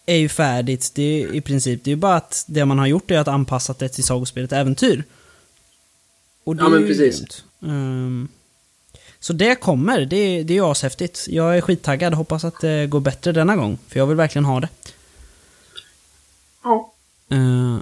är 0.06 0.16
ju 0.16 0.28
färdigt. 0.28 0.92
Det 0.94 1.02
är 1.22 1.34
i 1.34 1.40
princip, 1.40 1.84
det 1.84 1.88
är 1.90 1.92
ju 1.92 1.96
bara 2.00 2.14
att 2.16 2.44
det 2.48 2.64
man 2.64 2.78
har 2.78 2.86
gjort 2.86 3.10
är 3.10 3.18
att 3.18 3.28
anpassa 3.28 3.74
det 3.78 3.88
till 3.88 4.04
sagospelet 4.04 4.52
Äventyr. 4.52 5.04
Och 6.44 6.56
det 6.56 6.62
Ja, 6.62 6.66
är 6.66 6.70
men 6.70 6.80
ju 6.80 6.86
precis. 6.86 7.16
grymt. 7.18 7.44
Ehm, 7.62 8.28
så 9.18 9.32
det 9.32 9.54
kommer, 9.54 10.00
det, 10.00 10.16
är- 10.16 10.44
det 10.44 10.56
är 10.56 10.70
ashäftigt. 10.70 11.26
Jag 11.28 11.56
är 11.56 11.60
skittaggad, 11.60 12.14
hoppas 12.14 12.44
att 12.44 12.60
det 12.60 12.86
går 12.86 13.00
bättre 13.00 13.32
denna 13.32 13.56
gång. 13.56 13.78
För 13.88 13.98
jag 13.98 14.06
vill 14.06 14.16
verkligen 14.16 14.44
ha 14.44 14.60
det. 14.60 14.68
Ja. 16.64 16.92
Eh, 17.30 17.78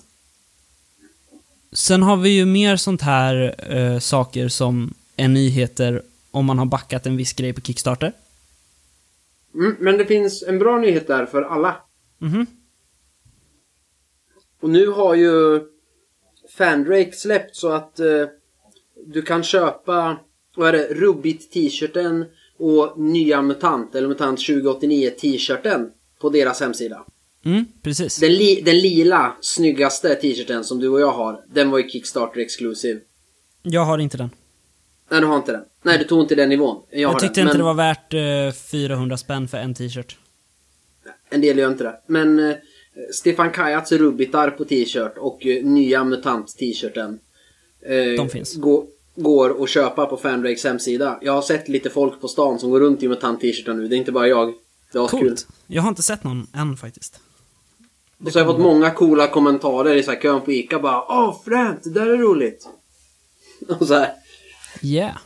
sen 1.73 2.03
har 2.03 2.17
vi 2.17 2.29
ju 2.31 2.45
mer 2.45 2.77
sånt 2.77 3.03
här 3.03 3.55
eh, 3.77 3.99
saker 3.99 4.49
som 4.49 4.95
är 5.17 5.29
nyheter 5.29 6.03
om 6.31 6.45
man 6.47 6.59
har 6.59 6.67
backat 6.67 7.07
en 7.07 7.17
viss 7.17 7.33
grej 7.33 7.53
på 7.53 7.61
Kickstarter. 7.61 8.13
Mm, 9.55 9.77
men 9.81 9.99
det 9.99 10.07
finns 10.07 10.43
en 10.43 10.59
bra 10.59 10.79
nyhet 10.79 11.07
där 11.07 11.27
för 11.27 11.43
alla. 11.43 11.77
Mhm. 12.19 12.47
Och 14.61 14.71
nu 14.71 14.87
har 14.87 15.15
ju 15.15 15.61
Fandrake 16.57 17.13
släppt 17.13 17.57
så 17.57 17.73
att 17.73 18.01
eh, 18.01 18.27
du 19.07 19.23
kan 19.23 19.43
köpa 19.43 20.19
vad 20.57 20.69
är 20.69 20.73
det, 20.73 20.95
Rubbit 20.95 21.51
t-shirten 21.53 22.25
och 22.59 23.01
nya 23.01 23.43
MUTANT, 23.43 23.95
eller 23.95 24.09
MUTANT 24.09 24.47
2089 24.47 25.11
t-shirten 25.21 25.89
på 26.21 26.29
deras 26.29 26.61
hemsida. 26.61 27.05
Mm, 27.45 27.65
precis. 27.83 28.17
Den, 28.17 28.33
li 28.33 28.61
den 28.65 28.79
lila, 28.79 29.37
snyggaste 29.41 30.15
t-shirten 30.15 30.65
som 30.65 30.79
du 30.79 30.89
och 30.89 31.01
jag 31.01 31.13
har, 31.13 31.45
den 31.49 31.71
var 31.71 31.79
ju 31.79 31.89
Kickstarter 31.89 32.41
exclusive. 32.41 33.01
Jag 33.63 33.85
har 33.85 33.99
inte 33.99 34.17
den. 34.17 34.31
Nej, 35.11 35.21
du 35.21 35.27
har 35.27 35.37
inte 35.37 35.53
den. 35.53 35.65
Nej, 35.83 35.99
du 35.99 36.05
tog 36.05 36.21
inte 36.21 36.35
den 36.35 36.49
nivån. 36.49 36.83
Jag, 36.91 37.01
Jag, 37.01 37.19
tyckte 37.19 37.41
den. 37.41 37.49
inte 37.49 37.59
men 37.59 37.59
det 37.59 37.65
var 37.65 37.75
värt 37.75 38.15
eh, 38.15 38.61
400 38.71 39.17
spänn 39.17 39.49
för 39.49 39.59
en 39.59 39.75
t-shirt. 39.75 40.19
En 41.31 41.41
del 41.41 41.59
gör 41.59 41.69
inte 41.69 41.85
det. 41.85 42.01
Men 42.07 42.39
eh, 42.39 42.57
Stefan 43.13 43.51
Kajats 43.51 43.93
Rubbitar 43.93 44.51
på 44.51 44.65
t-shirt 44.65 45.13
och 45.19 45.47
eh, 45.47 45.65
nya 45.65 46.05
MUTANT 46.05 46.57
t-shirten. 46.59 47.19
Eh, 47.83 48.27
finns. 48.27 48.57
Går, 49.17 49.63
att 49.63 49.71
köpa 49.71 50.07
på 50.07 50.17
Fanrakes 50.17 50.65
hemsida. 50.65 51.19
Jag 51.23 51.33
har 51.33 51.43
sett 51.43 51.69
lite 51.69 51.91
folk 51.91 52.21
på 52.21 52.29
stan 52.29 52.59
som 52.59 52.71
går 52.71 52.81
runt 52.81 53.03
i 53.03 53.09
MUTANT 53.09 53.41
t-shirtar 53.41 53.75
nu. 53.75 53.89
Det 53.89 53.97
är 53.97 53.99
inte 53.99 54.13
bara 54.13 54.29
jag. 54.29 54.55
Det 54.93 54.99
var 54.99 55.09
kul. 55.09 55.21
Coolt. 55.21 55.47
Jag 55.67 55.83
har 55.83 55.89
inte 55.89 56.03
sett 56.03 56.25
någon 56.25 56.47
än 56.53 56.77
faktiskt. 56.77 57.21
Och 58.25 58.33
så 58.33 58.39
har 58.39 58.47
jag 58.47 58.55
fått 58.55 58.63
många 58.63 58.91
coola 58.91 59.29
kommentarer 59.29 59.97
i 59.97 60.03
så 60.03 60.11
här 60.11 60.21
kön 60.21 60.41
på 60.41 60.53
Ica 60.53 60.79
bara 60.79 61.03
Åh 61.09 61.41
fränt, 61.45 61.85
det 61.85 61.91
där 61.91 62.07
är 62.07 62.17
roligt. 62.17 62.69
Och 63.81 63.87
så 63.87 63.95
här. 63.95 64.13
Yeah. 64.83 65.17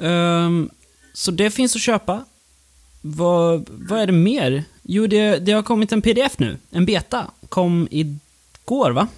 Ehm, 0.00 0.70
så 1.12 1.30
det 1.30 1.50
finns 1.50 1.76
att 1.76 1.82
köpa. 1.82 2.24
Vad, 3.02 3.68
vad 3.70 4.00
är 4.00 4.06
det 4.06 4.12
mer? 4.12 4.64
Jo, 4.82 5.06
det, 5.06 5.38
det 5.38 5.52
har 5.52 5.62
kommit 5.62 5.92
en 5.92 6.02
pdf 6.02 6.38
nu. 6.38 6.58
En 6.70 6.86
beta. 6.86 7.30
Kom 7.48 7.88
igår, 7.90 8.90
va? 8.90 9.08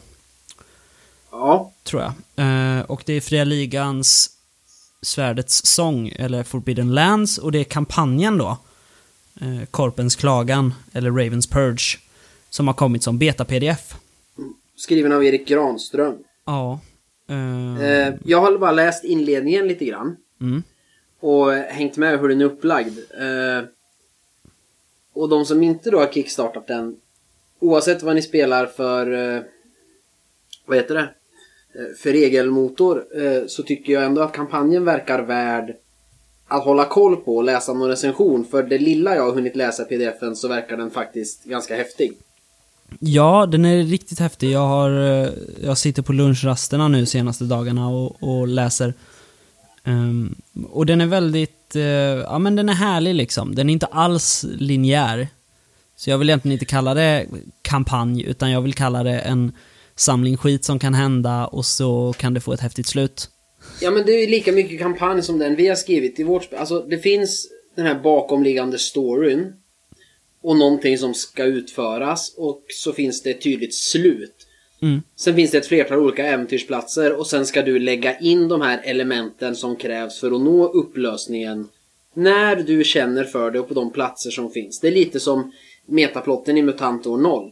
Ja. 1.30 1.72
Tror 1.82 2.02
jag. 2.02 2.12
Eh, 2.36 2.80
och 2.80 3.02
det 3.06 3.12
är 3.12 3.20
Fria 3.20 3.44
Ligans 3.44 4.30
Svärdets 5.02 5.66
sång, 5.66 6.08
eller 6.08 6.42
Forbidden 6.42 6.94
Lands, 6.94 7.38
och 7.38 7.52
det 7.52 7.58
är 7.58 7.64
kampanjen 7.64 8.38
då. 8.38 8.58
Eh, 9.40 9.66
Korpens 9.70 10.16
klagan, 10.16 10.74
eller 10.92 11.10
Ravens 11.10 11.46
Purge, 11.46 11.98
som 12.50 12.66
har 12.66 12.74
kommit 12.74 13.02
som 13.02 13.18
beta-pdf. 13.18 13.94
Skriven 14.76 15.12
av 15.12 15.24
Erik 15.24 15.48
Granström. 15.48 16.14
Ja. 16.44 16.80
Eh, 17.28 18.14
jag 18.24 18.40
har 18.40 18.58
bara 18.58 18.72
läst 18.72 19.04
inledningen 19.04 19.68
lite 19.68 19.84
grann. 19.84 20.16
mm. 20.40 20.62
och 21.20 21.52
hängt 21.52 21.96
med 21.96 22.20
hur 22.20 22.28
den 22.28 22.40
är 22.40 22.44
upplagd. 22.44 22.98
Och 25.12 25.28
de 25.28 25.44
som 25.44 25.62
inte 25.62 25.90
då 25.90 25.98
har 25.98 26.12
kickstartat 26.12 26.66
den, 26.66 26.96
oavsett 27.60 28.02
vad 28.02 28.14
ni 28.14 28.22
spelar 28.22 28.66
för, 28.66 29.44
vad 30.66 30.76
heter 30.76 30.94
det, 30.94 31.14
Eh, 31.74 31.96
för 32.02 32.12
regelmotor, 32.12 33.04
eh, 33.14 33.46
så 33.46 33.62
tycker 33.62 33.92
jag 33.92 34.04
ändå 34.04 34.22
att 34.22 34.32
kampanjen 34.32 34.84
verkar 34.84 35.22
värd 35.22 35.74
att 36.48 36.64
hålla 36.64 36.84
koll 36.84 37.16
på 37.16 37.36
och 37.36 37.44
läsa 37.44 37.72
någon 37.72 37.88
recension. 37.88 38.44
För 38.44 38.62
det 38.62 38.78
lilla 38.78 39.14
jag 39.14 39.22
har 39.22 39.32
hunnit 39.32 39.56
läsa 39.56 39.82
i 39.82 39.86
pdfen 39.86 40.36
så 40.36 40.48
verkar 40.48 40.76
den 40.76 40.90
faktiskt 40.90 41.44
ganska 41.44 41.76
häftig. 41.76 42.12
Ja, 42.98 43.46
den 43.46 43.64
är 43.64 43.82
riktigt 43.82 44.18
häftig. 44.18 44.50
Jag, 44.50 44.66
har, 44.66 44.90
eh, 44.90 45.30
jag 45.62 45.78
sitter 45.78 46.02
på 46.02 46.12
lunchrasterna 46.12 46.88
nu 46.88 47.06
senaste 47.06 47.44
dagarna 47.44 47.88
och, 47.88 48.22
och 48.22 48.48
läser. 48.48 48.94
Um, 49.84 50.34
och 50.70 50.86
den 50.86 51.00
är 51.00 51.06
väldigt, 51.06 51.76
uh, 51.76 51.82
ja 51.82 52.38
men 52.38 52.56
den 52.56 52.68
är 52.68 52.72
härlig 52.72 53.14
liksom. 53.14 53.54
Den 53.54 53.68
är 53.68 53.72
inte 53.72 53.86
alls 53.86 54.46
linjär. 54.48 55.28
Så 55.96 56.10
jag 56.10 56.18
vill 56.18 56.28
egentligen 56.28 56.52
inte 56.52 56.64
kalla 56.64 56.94
det 56.94 57.26
kampanj, 57.62 58.22
utan 58.22 58.50
jag 58.50 58.60
vill 58.60 58.74
kalla 58.74 59.02
det 59.02 59.18
en 59.18 59.52
samling 60.00 60.36
skit 60.36 60.64
som 60.64 60.78
kan 60.78 60.94
hända 60.94 61.46
och 61.46 61.64
så 61.64 62.14
kan 62.18 62.34
det 62.34 62.40
få 62.40 62.52
ett 62.52 62.60
häftigt 62.60 62.86
slut. 62.86 63.28
Ja 63.80 63.90
men 63.90 64.06
det 64.06 64.12
är 64.12 64.20
ju 64.20 64.26
lika 64.26 64.52
mycket 64.52 64.78
kampanj 64.78 65.22
som 65.22 65.38
den 65.38 65.56
vi 65.56 65.68
har 65.68 65.76
skrivit 65.76 66.20
i 66.20 66.22
vårt 66.22 66.44
spel. 66.44 66.58
Alltså 66.58 66.80
det 66.80 66.98
finns 66.98 67.48
den 67.76 67.86
här 67.86 67.94
bakomliggande 67.94 68.78
storyn. 68.78 69.52
Och 70.42 70.56
någonting 70.56 70.98
som 70.98 71.14
ska 71.14 71.44
utföras. 71.44 72.34
Och 72.36 72.64
så 72.68 72.92
finns 72.92 73.22
det 73.22 73.30
ett 73.30 73.42
tydligt 73.42 73.74
slut. 73.74 74.46
Mm. 74.82 75.02
Sen 75.16 75.34
finns 75.34 75.50
det 75.50 75.58
ett 75.58 75.66
flertal 75.66 75.98
olika 75.98 76.26
äventyrsplatser 76.26 77.12
och 77.12 77.26
sen 77.26 77.46
ska 77.46 77.62
du 77.62 77.78
lägga 77.78 78.18
in 78.18 78.48
de 78.48 78.60
här 78.60 78.80
elementen 78.84 79.56
som 79.56 79.76
krävs 79.76 80.20
för 80.20 80.26
att 80.26 80.40
nå 80.40 80.68
upplösningen. 80.68 81.68
När 82.14 82.56
du 82.56 82.84
känner 82.84 83.24
för 83.24 83.50
det 83.50 83.60
och 83.60 83.68
på 83.68 83.74
de 83.74 83.92
platser 83.92 84.30
som 84.30 84.50
finns. 84.50 84.80
Det 84.80 84.88
är 84.88 84.92
lite 84.92 85.20
som 85.20 85.52
metaplotten 85.86 86.58
i 86.58 86.62
MUTANT 86.62 87.06
år 87.06 87.18
0. 87.18 87.50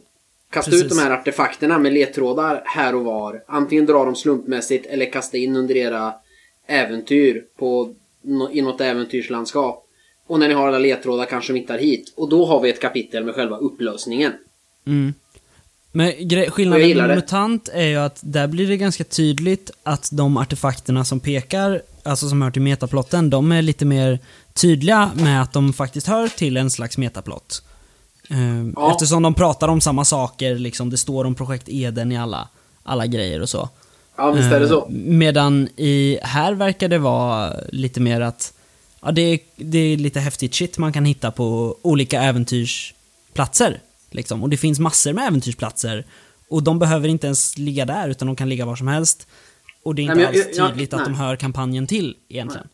Kasta 0.49 0.71
ut 0.71 0.81
Precis. 0.81 0.97
de 0.97 1.03
här 1.03 1.11
artefakterna 1.11 1.79
med 1.79 1.93
ledtrådar 1.93 2.61
här 2.65 2.95
och 2.95 3.05
var. 3.05 3.43
Antingen 3.47 3.85
dra 3.85 4.05
dem 4.05 4.15
slumpmässigt 4.15 4.85
eller 4.85 5.11
kasta 5.11 5.37
in 5.37 5.55
under 5.55 5.77
era 5.77 6.13
äventyr 6.67 7.43
på, 7.57 7.93
i 8.51 8.61
något 8.61 8.81
äventyrslandskap. 8.81 9.87
Och 10.27 10.39
när 10.39 10.47
ni 10.47 10.53
har 10.53 10.67
alla 10.67 10.79
ledtrådar 10.79 11.25
kanske 11.25 11.53
de 11.53 11.59
hittar 11.59 11.77
hit. 11.77 12.13
Och 12.15 12.29
då 12.29 12.45
har 12.45 12.61
vi 12.61 12.69
ett 12.69 12.81
kapitel 12.81 13.23
med 13.23 13.35
själva 13.35 13.57
upplösningen. 13.57 14.33
Mm. 14.85 15.13
Men 15.91 16.11
skillnaden 16.49 16.97
med. 16.97 17.15
MUTANT 17.15 17.69
är 17.73 17.87
ju 17.87 17.95
att 17.95 18.19
där 18.23 18.47
blir 18.47 18.67
det 18.67 18.77
ganska 18.77 19.03
tydligt 19.03 19.71
att 19.83 20.09
de 20.11 20.37
artefakterna 20.37 21.05
som 21.05 21.19
pekar, 21.19 21.81
alltså 22.03 22.29
som 22.29 22.41
hör 22.41 22.51
till 22.51 22.61
metaplotten, 22.61 23.29
de 23.29 23.51
är 23.51 23.61
lite 23.61 23.85
mer 23.85 24.19
tydliga 24.53 25.11
med 25.15 25.41
att 25.41 25.53
de 25.53 25.73
faktiskt 25.73 26.07
hör 26.07 26.27
till 26.27 26.57
en 26.57 26.69
slags 26.69 26.97
metaplott. 26.97 27.63
Ehm, 28.29 28.73
Ja. 28.75 28.91
Eftersom 28.91 29.23
de 29.23 29.33
pratar 29.33 29.67
om 29.67 29.81
samma 29.81 30.05
saker, 30.05 30.55
liksom, 30.55 30.89
det 30.89 30.97
står 30.97 31.25
om 31.25 31.35
projekt 31.35 31.69
Eden 31.69 32.11
i 32.11 32.17
alla, 32.17 32.47
alla 32.83 33.05
grejer 33.07 33.41
och 33.41 33.49
så. 33.49 33.69
Ja, 34.15 34.31
visst 34.31 34.51
är 34.51 34.59
det 34.59 34.67
så. 34.67 34.81
Eh, 34.85 34.89
Medan 34.93 35.69
i, 35.75 36.19
här 36.21 36.53
verkar 36.53 36.87
det 36.89 36.97
vara 36.97 37.53
lite 37.71 37.99
mer 37.99 38.21
att, 38.21 38.53
ja 39.01 39.11
det 39.11 39.21
är, 39.21 39.39
det 39.55 39.77
är 39.77 39.97
lite 39.97 40.19
häftigt 40.19 40.55
shit 40.55 40.77
man 40.77 40.93
kan 40.93 41.05
hitta 41.05 41.31
på 41.31 41.75
olika 41.81 42.21
äventyrsplatser. 42.21 43.79
Liksom. 44.11 44.43
Och 44.43 44.49
det 44.49 44.57
finns 44.57 44.79
massor 44.79 45.13
med 45.13 45.27
äventyrsplatser. 45.27 46.05
Och 46.49 46.63
de 46.63 46.79
behöver 46.79 47.07
inte 47.09 47.27
ens 47.27 47.57
ligga 47.57 47.85
där, 47.85 48.09
utan 48.09 48.25
de 48.25 48.35
kan 48.35 48.49
ligga 48.49 48.65
var 48.65 48.75
som 48.75 48.87
helst. 48.87 49.27
Och 49.83 49.95
det 49.95 50.01
är 50.01 50.03
inte 50.03 50.15
Nej, 50.15 50.23
jag- 50.23 50.45
alls 50.47 50.57
jag- 50.57 50.69
tydligt 50.69 50.91
nej. 50.91 50.99
att 51.01 51.05
de 51.05 51.15
hör 51.15 51.35
kampanjen 51.35 51.87
till, 51.87 52.15
egentligen. 52.29 52.67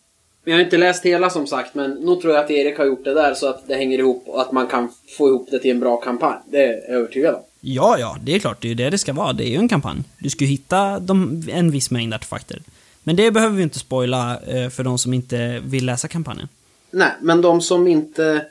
Jag 0.45 0.55
har 0.55 0.61
inte 0.61 0.77
läst 0.77 1.05
hela 1.05 1.29
som 1.29 1.47
sagt, 1.47 1.75
men 1.75 1.91
nog 1.91 2.21
tror 2.21 2.33
jag 2.33 2.43
att 2.43 2.51
Erik 2.51 2.77
har 2.77 2.85
gjort 2.85 3.03
det 3.03 3.13
där 3.13 3.33
så 3.33 3.49
att 3.49 3.67
det 3.67 3.75
hänger 3.75 3.99
ihop 3.99 4.23
och 4.27 4.41
att 4.41 4.51
man 4.51 4.67
kan 4.67 4.89
få 5.17 5.27
ihop 5.27 5.47
det 5.51 5.59
till 5.59 5.71
en 5.71 5.79
bra 5.79 5.97
kampanj. 5.97 6.37
Det 6.45 6.63
är 6.63 6.71
jag 6.71 6.97
övertygad 6.97 7.35
om. 7.35 7.41
Ja, 7.61 7.97
ja, 7.99 8.17
det 8.23 8.35
är 8.35 8.39
klart, 8.39 8.61
det 8.61 8.67
är 8.67 8.69
ju 8.69 8.75
det 8.75 8.89
det 8.89 8.97
ska 8.97 9.13
vara. 9.13 9.33
Det 9.33 9.43
är 9.43 9.49
ju 9.49 9.57
en 9.57 9.69
kampanj. 9.69 10.03
Du 10.17 10.29
ska 10.29 10.43
ju 10.43 10.49
hitta 10.49 10.99
de, 10.99 11.43
en 11.51 11.71
viss 11.71 11.91
mängd 11.91 12.13
artefakter. 12.13 12.61
Men 13.03 13.15
det 13.15 13.31
behöver 13.31 13.55
vi 13.55 13.63
inte 13.63 13.79
spoila 13.79 14.39
eh, 14.47 14.69
för 14.69 14.83
de 14.83 14.97
som 14.97 15.13
inte 15.13 15.61
vill 15.65 15.85
läsa 15.85 16.07
kampanjen. 16.07 16.47
Nej, 16.91 17.11
men 17.21 17.41
de 17.41 17.61
som 17.61 17.87
inte 17.87 18.25
eh, 18.25 18.41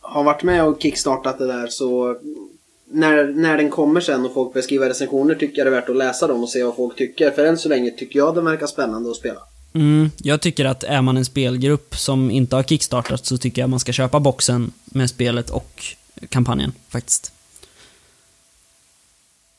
har 0.00 0.24
varit 0.24 0.42
med 0.42 0.64
och 0.64 0.82
kickstartat 0.82 1.38
det 1.38 1.46
där 1.46 1.66
så 1.66 2.16
när, 2.90 3.24
när 3.24 3.56
den 3.56 3.70
kommer 3.70 4.00
sen 4.00 4.26
och 4.26 4.34
folk 4.34 4.52
börjar 4.52 4.62
skriva 4.62 4.88
recensioner 4.88 5.34
tycker 5.34 5.58
jag 5.58 5.66
det 5.66 5.76
är 5.76 5.80
värt 5.80 5.88
att 5.88 5.96
läsa 5.96 6.26
dem 6.26 6.42
och 6.42 6.48
se 6.48 6.64
vad 6.64 6.76
folk 6.76 6.96
tycker. 6.96 7.30
För 7.30 7.44
än 7.44 7.58
så 7.58 7.68
länge 7.68 7.90
tycker 7.90 8.18
jag 8.18 8.34
den 8.34 8.44
verkar 8.44 8.66
spännande 8.66 9.10
att 9.10 9.16
spela. 9.16 9.40
Mm, 9.76 10.10
jag 10.22 10.40
tycker 10.40 10.64
att 10.64 10.84
är 10.84 11.02
man 11.02 11.16
en 11.16 11.24
spelgrupp 11.24 11.96
som 11.96 12.30
inte 12.30 12.56
har 12.56 12.62
kickstartat 12.62 13.26
så 13.26 13.38
tycker 13.38 13.62
jag 13.62 13.70
man 13.70 13.80
ska 13.80 13.92
köpa 13.92 14.20
boxen 14.20 14.72
med 14.84 15.10
spelet 15.10 15.50
och 15.50 15.84
kampanjen, 16.28 16.72
faktiskt. 16.88 17.32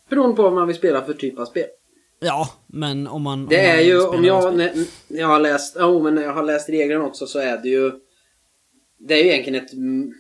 Beroende 0.10 0.36
på 0.36 0.44
vad 0.44 0.54
man 0.54 0.68
vill 0.68 0.76
spela 0.76 1.06
för 1.06 1.14
typ 1.14 1.40
av 1.40 1.46
spel. 1.46 1.66
Ja, 2.20 2.50
men 2.68 3.08
om 3.08 3.22
man... 3.22 3.48
Det 3.48 3.58
om 3.58 3.66
man 3.66 3.76
är 3.76 3.82
ju, 3.82 4.02
om 4.02 4.26
jag, 4.26 4.58
när, 4.58 4.74
jag 5.08 5.28
har 5.28 5.40
läst, 5.40 5.78
oh, 5.78 6.04
men 6.04 6.16
när 6.16 6.22
jag 6.22 6.34
har 6.34 6.44
läst 6.44 6.70
reglerna 6.70 7.06
också 7.06 7.28
så 7.28 7.40
är 7.40 7.58
det 7.58 7.70
ju 7.70 7.92
Det 8.98 9.14
är 9.14 9.24
ju 9.24 9.30
egentligen 9.30 9.66
ett 9.66 9.74
mm, 9.74 10.14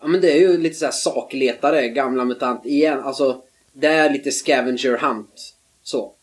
Ja 0.00 0.06
men 0.06 0.20
det 0.20 0.32
är 0.32 0.40
ju 0.40 0.58
lite 0.58 0.74
såhär 0.74 0.92
sakletare, 0.92 1.88
gamla 1.88 2.24
MUTANT 2.24 2.66
igen, 2.66 3.00
alltså 3.00 3.42
Det 3.72 3.86
är 3.86 4.10
lite 4.10 4.30
scavenger 4.30 4.98
hunt 4.98 5.54
Så. 5.82 6.14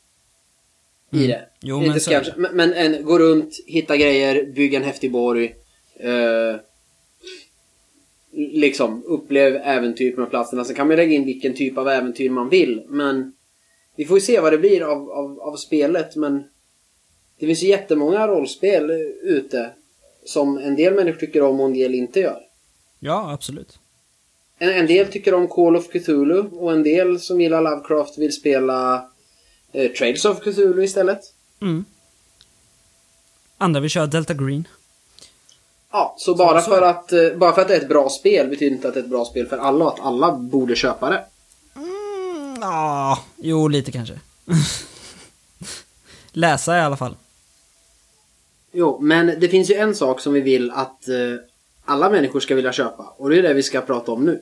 I 1.12 1.28
det. 1.28 1.46
Jo, 1.62 1.78
Inte 1.78 1.90
men 1.90 2.00
scavenge, 2.00 2.34
men, 2.38 2.56
men 2.56 2.74
en, 2.74 3.06
gå 3.06 3.20
runt, 3.20 3.56
hitta 3.68 3.98
grejer, 3.98 4.46
bygga 4.46 4.78
en 4.78 4.84
häftig 4.84 5.12
borg. 5.12 5.56
Eh, 6.00 6.56
liksom, 8.32 9.04
upplev 9.06 9.56
äventyr 9.56 10.12
på 10.12 10.22
de 10.22 10.30
platserna. 10.30 10.66
Sen 10.66 10.76
kan 10.76 10.88
man 10.88 10.98
lägga 10.98 11.14
in 11.14 11.26
vilken 11.26 11.54
typ 11.54 11.78
av 11.78 11.88
äventyr 11.90 12.30
man 12.30 12.50
vill. 12.50 12.84
Men 12.88 13.34
vi 13.96 14.06
får 14.06 14.18
ju 14.18 14.22
se 14.22 14.40
vad 14.40 14.54
det 14.54 14.58
blir 14.58 14.82
av, 14.82 15.12
av, 15.12 15.40
av 15.40 15.56
spelet. 15.56 16.16
Men 16.16 16.44
det 17.40 17.46
finns 17.46 17.64
ju 17.64 17.68
jättemånga 17.68 18.28
rollspel 18.28 18.92
ute. 19.24 19.70
Som 20.26 20.58
en 20.58 20.76
del 20.76 20.94
människor 20.94 21.20
tycker 21.20 21.42
om 21.42 21.60
och 21.60 21.66
en 21.66 21.74
del 21.74 21.96
inte 21.96 22.20
gör. 22.20 22.40
Ja, 23.00 23.32
absolut. 23.34 23.80
En, 24.58 24.70
en 24.70 24.88
del 24.88 25.08
tycker 25.08 25.34
om 25.34 25.48
Call 25.48 25.76
of 25.76 25.90
Cthulhu 25.90 26.40
och 26.40 26.72
en 26.72 26.84
del 26.84 27.20
som 27.20 27.42
gillar 27.42 27.62
Lovecraft 27.62 28.18
vill 28.18 28.34
spela 28.34 29.10
eh, 29.72 29.92
Trails 29.92 30.26
of 30.26 30.40
Cthulhu 30.40 30.84
istället. 30.84 31.20
Mm. 31.62 31.86
Andra 33.58 33.80
vill 33.80 33.90
köra 33.90 34.06
Delta 34.06 34.34
Green. 34.34 34.68
Ja, 35.92 36.16
så 36.18 36.36
bara, 36.36 36.62
så 36.62 36.72
för 36.72 36.82
att, 36.82 37.12
eh, 37.12 37.38
bara 37.38 37.54
för 37.54 37.62
att 37.62 37.68
det 37.68 37.76
är 37.76 37.82
ett 37.82 37.90
bra 37.90 38.10
spel 38.10 38.50
betyder 38.50 38.76
inte 38.76 38.88
att 38.88 38.94
det 38.94 39.00
är 39.00 39.04
ett 39.04 39.10
bra 39.10 39.26
spel 39.26 39.48
för 39.48 39.58
alla 39.58 39.86
och 39.86 39.94
att 39.94 40.06
alla 40.06 40.32
borde 40.32 40.76
köpa 40.76 41.10
det. 41.10 41.26
Mm, 41.76 42.58
ja, 42.62 43.24
jo, 43.38 43.68
lite 43.68 43.92
kanske. 43.92 44.20
Läsa 46.32 46.78
i 46.78 46.82
alla 46.82 46.98
fall. 46.98 47.16
Jo, 48.72 49.00
men 49.02 49.40
det 49.40 49.50
finns 49.50 49.70
ju 49.70 49.76
en 49.76 49.96
sak 49.96 50.22
som 50.22 50.34
vi 50.34 50.42
vill 50.42 50.72
att 50.72 51.08
eh, 51.08 51.16
alla 51.86 52.10
människor 52.10 52.40
ska 52.40 52.56
vilja 52.56 52.72
köpa 52.72 53.14
och 53.18 53.30
det 53.30 53.38
är 53.38 53.44
det 53.44 53.54
vi 53.54 53.64
ska 53.64 53.82
prata 53.82 54.12
om 54.12 54.26
nu. 54.26 54.42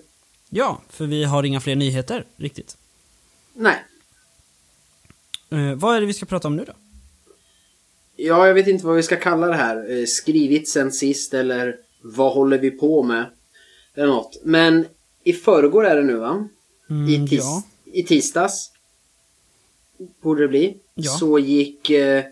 Ja, 0.50 0.82
för 0.90 1.06
vi 1.06 1.24
har 1.24 1.44
inga 1.44 1.60
fler 1.60 1.76
nyheter 1.76 2.26
riktigt. 2.38 2.78
Nej, 3.54 3.86
Eh, 5.50 5.74
vad 5.76 5.96
är 5.96 6.02
det 6.02 6.08
vi 6.08 6.14
ska 6.14 6.26
prata 6.26 6.48
om 6.48 6.56
nu 6.56 6.64
då? 6.66 6.74
ja, 8.20 8.48
jag 8.48 8.54
vet 8.54 8.68
inte 8.68 8.86
vad 8.86 8.96
vi 8.96 9.04
ska 9.04 9.16
kalla 9.16 9.48
det 9.48 9.56
här. 9.56 10.00
Eh, 10.00 10.06
skrivit 10.06 10.70
sen 10.70 10.92
sist 10.92 11.34
eller 11.34 11.76
vad 12.02 12.34
håller 12.34 12.58
vi 12.58 12.72
på 12.72 13.04
med? 13.04 13.26
Eller 13.96 14.08
något. 14.08 14.42
Men 14.44 14.86
i 15.24 15.34
förrgår 15.34 15.86
är 15.86 15.96
det 15.96 16.04
nu 16.04 16.16
va? 16.16 16.48
Mm, 16.90 17.10
I, 17.10 17.28
tis- 17.28 17.38
ja. 17.38 17.64
I 17.94 18.04
tisdags 18.04 18.72
borde 20.22 20.42
det 20.42 20.48
bli. 20.48 20.78
Ja. 20.96 21.12
Så 21.12 21.40
gick 21.40 21.90
eh, 21.90 22.24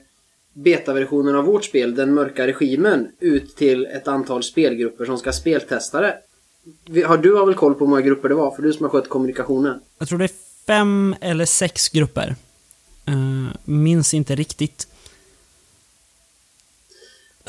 betaversionen 0.53 1.35
av 1.35 1.45
vårt 1.45 1.65
spel, 1.65 1.95
Den 1.95 2.13
mörka 2.13 2.47
regimen, 2.47 3.11
ut 3.19 3.55
till 3.55 3.85
ett 3.85 4.07
antal 4.07 4.43
spelgrupper 4.43 5.05
som 5.05 5.17
ska 5.17 5.31
speltesta 5.31 6.01
det. 6.01 6.17
Har 7.05 7.17
du 7.17 7.33
har 7.35 7.45
väl 7.45 7.55
koll 7.55 7.73
på 7.73 7.79
hur 7.85 7.89
många 7.89 8.01
grupper 8.01 8.29
det 8.29 8.35
var? 8.35 8.55
För 8.55 8.61
du 8.63 8.73
som 8.73 8.83
har 8.83 8.89
skött 8.89 9.09
kommunikationen. 9.09 9.79
Jag 9.97 10.07
tror 10.07 10.19
det 10.19 10.25
är 10.25 10.31
fem 10.67 11.15
eller 11.21 11.45
sex 11.45 11.89
grupper. 11.89 12.35
Eh, 13.05 13.55
minns 13.63 14.13
inte 14.13 14.35
riktigt. 14.35 14.87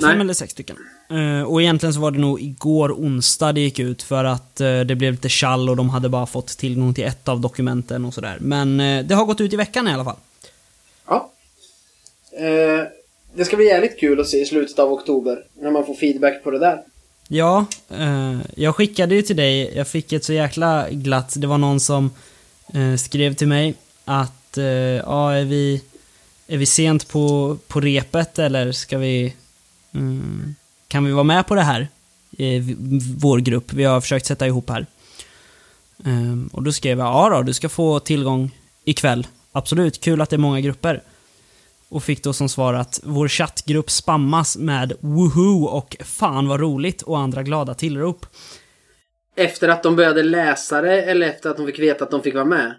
Fem 0.01 0.09
Nej. 0.09 0.21
eller 0.21 0.35
sex 0.35 0.53
stycken. 0.53 0.77
Eh, 1.11 1.43
och 1.43 1.63
egentligen 1.63 1.95
så 1.95 2.01
var 2.01 2.11
det 2.11 2.19
nog 2.19 2.41
igår 2.41 2.93
onsdag 2.93 3.53
det 3.53 3.61
gick 3.61 3.79
ut 3.79 4.03
för 4.03 4.25
att 4.25 4.61
eh, 4.61 4.81
det 4.81 4.95
blev 4.95 5.13
lite 5.13 5.29
chall 5.29 5.69
och 5.69 5.77
de 5.77 5.91
hade 5.91 6.09
bara 6.09 6.27
fått 6.27 6.49
tillgång 6.49 6.95
till 6.95 7.05
ett 7.05 7.29
av 7.29 7.41
dokumenten 7.41 8.05
och 8.05 8.15
sådär. 8.15 8.39
Men 8.41 8.77
det 9.07 9.15
har 9.15 9.25
gått 9.25 9.41
ut 9.41 9.53
i 9.53 9.57
veckan 9.57 9.89
i 9.89 9.93
alla 9.93 10.05
fall. 10.05 10.17
Ja. 11.07 11.33
Det 13.35 13.45
ska 13.45 13.57
bli 13.57 13.67
jävligt 13.67 14.01
kul 14.01 14.21
att 14.21 14.29
se 14.29 14.41
i 14.41 14.47
slutet 14.47 14.79
av 14.79 14.93
oktober 14.93 15.45
när 15.55 15.71
man 15.71 15.87
får 15.87 15.95
feedback 15.95 16.45
på 16.45 16.51
det 16.51 16.59
där. 16.59 16.83
Ja, 17.29 17.67
jag 18.55 18.77
skickade 18.77 19.15
ju 19.15 19.23
till 19.23 19.37
dig, 19.37 19.77
jag 19.77 19.89
fick 19.89 20.13
ett 20.13 20.25
så 20.25 20.33
jäkla 20.33 20.91
glatt, 20.91 21.35
det 21.37 21.47
var 21.47 21.59
någon 21.59 21.81
som 21.81 22.11
skrev 22.99 23.35
till 23.35 23.49
mig 23.49 23.75
att, 24.05 24.46
eh, 24.59 24.65
ja 24.65 25.33
är 25.33 25.45
vi, 25.45 25.83
är 26.47 26.57
vi 26.57 26.67
sent 26.67 27.09
på, 27.09 27.57
på 27.69 27.81
repet 27.81 28.39
eller 28.39 28.73
ska 28.73 28.99
vi, 28.99 29.35
mm, 29.95 30.55
kan 30.89 31.05
vi 31.05 31.13
vara 31.13 31.25
med 31.25 31.47
på 31.47 31.55
det 31.55 31.63
här? 31.63 31.89
I 32.31 32.77
vår 33.19 33.39
grupp, 33.39 33.73
vi 33.73 33.85
har 33.85 34.01
försökt 34.01 34.27
sätta 34.27 34.47
ihop 34.47 34.71
här. 34.71 34.87
Ehm, 36.05 36.51
och 36.53 36.63
då 36.63 36.73
skrev 36.73 36.99
jag, 36.99 37.07
ja 37.07 37.29
då, 37.31 37.43
du 37.43 37.53
ska 37.53 37.69
få 37.69 38.01
tillgång 38.01 38.51
ikväll. 38.85 39.27
Absolut, 39.53 40.01
kul 40.01 40.21
att 40.21 40.31
det 40.31 40.37
är 40.37 40.39
många 40.39 40.61
grupper. 40.61 41.03
Och 41.89 42.03
fick 42.03 42.25
då 42.25 42.33
som 42.33 42.49
svar 42.49 42.75
att 42.75 43.01
vår 43.05 43.29
chattgrupp 43.29 43.91
spammas 43.91 44.57
med 44.57 44.93
woho 45.01 45.65
och 45.65 45.97
fan 46.01 46.49
vad 46.49 46.61
roligt 46.61 47.03
och 47.03 47.19
andra 47.19 47.43
glada 47.43 47.75
tillrop. 47.75 48.27
Efter 49.37 49.69
att 49.69 49.83
de 49.83 49.97
började 49.97 50.23
läsa 50.23 50.81
det 50.81 51.03
eller 51.03 51.27
efter 51.27 51.51
att 51.51 51.57
de 51.57 51.67
fick 51.67 51.79
veta 51.79 52.05
att 52.05 52.11
de 52.11 52.23
fick 52.23 52.35
vara 52.35 52.45
med? 52.45 52.75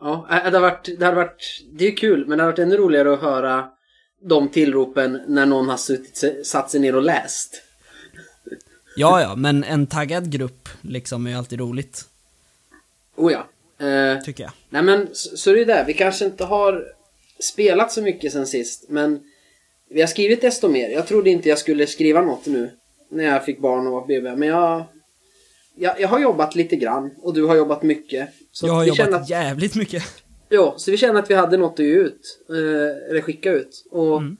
Ja, 0.00 0.28
äh, 0.30 0.50
det 0.50 0.56
har 0.56 0.60
varit, 0.60 0.88
det 0.98 1.06
har 1.06 1.12
varit, 1.12 1.62
det 1.72 1.86
är 1.86 1.96
kul, 1.96 2.26
men 2.26 2.38
det 2.38 2.44
har 2.44 2.50
varit 2.50 2.58
ännu 2.58 2.76
roligare 2.76 3.12
att 3.12 3.20
höra 3.20 3.68
de 4.20 4.48
tillropen 4.48 5.20
när 5.26 5.46
någon 5.46 5.68
har 5.68 5.76
suttit, 5.76 6.46
satt 6.46 6.70
sig 6.70 6.80
ner 6.80 6.96
och 6.96 7.02
läst. 7.02 7.62
Ja, 8.96 9.20
ja, 9.20 9.36
men 9.36 9.64
en 9.64 9.86
taggad 9.86 10.32
grupp 10.32 10.68
liksom 10.80 11.26
är 11.26 11.30
ju 11.30 11.36
alltid 11.36 11.60
roligt, 11.60 12.04
Oh 13.18 13.32
ja. 13.32 13.46
Eh, 13.86 14.20
tycker 14.20 14.42
jag. 14.44 14.52
nej 14.70 14.82
men, 14.82 15.08
så, 15.12 15.36
så 15.36 15.52
det 15.52 15.60
är 15.60 15.66
det. 15.66 15.84
Vi 15.86 15.94
kanske 15.94 16.24
inte 16.24 16.44
har 16.44 16.84
spelat 17.38 17.92
så 17.92 18.02
mycket 18.02 18.32
sen 18.32 18.46
sist, 18.46 18.84
men 18.88 19.20
vi 19.90 20.00
har 20.00 20.08
skrivit 20.08 20.40
desto 20.40 20.68
mer. 20.68 20.88
Jag 20.90 21.06
trodde 21.06 21.30
inte 21.30 21.48
jag 21.48 21.58
skulle 21.58 21.86
skriva 21.86 22.22
något 22.22 22.46
nu, 22.46 22.70
när 23.08 23.24
jag 23.24 23.44
fick 23.44 23.58
barn 23.58 23.86
och 23.86 23.92
var 23.92 24.06
BB, 24.06 24.36
men 24.36 24.48
jag, 24.48 24.84
jag, 25.76 26.00
jag 26.00 26.08
har 26.08 26.20
jobbat 26.20 26.54
lite 26.54 26.76
grann, 26.76 27.10
och 27.22 27.34
du 27.34 27.44
har 27.44 27.56
jobbat 27.56 27.82
mycket. 27.82 28.28
Så 28.60 28.66
jag 28.66 28.72
har 28.74 28.84
jobbat 28.84 29.14
att, 29.14 29.30
jävligt 29.30 29.76
mycket. 29.76 30.02
Ja, 30.48 30.74
så 30.78 30.90
vi 30.90 30.96
kände 30.96 31.20
att 31.20 31.30
vi 31.30 31.34
hade 31.34 31.56
något 31.56 31.72
att 31.80 31.86
ge 31.86 31.92
ut. 31.92 32.38
Eh, 32.50 33.10
eller 33.10 33.20
skicka 33.20 33.52
ut. 33.52 33.84
Och 33.90 34.16
Mm. 34.18 34.36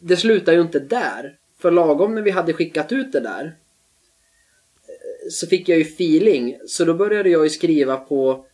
det 0.00 0.16
slutar 0.16 0.52
ju 0.52 0.60
inte 0.60 0.78
där. 0.78 1.36
För 1.58 1.70
lagom 1.70 2.14
när 2.14 2.22
vi 2.22 2.30
hade 2.30 2.52
skickat 2.52 2.92
ut 2.92 3.12
det 3.12 3.20
där 3.20 3.44
eh, 3.44 5.28
så 5.30 5.46
fick 5.46 5.68
jag 5.68 5.78
ju 5.78 5.84
feeling. 5.84 6.56
Så 6.66 6.84
då 6.84 6.94
började 6.94 7.28
jag 7.30 7.44
ju 7.44 7.50
skriva 7.50 7.96
på 7.96 8.44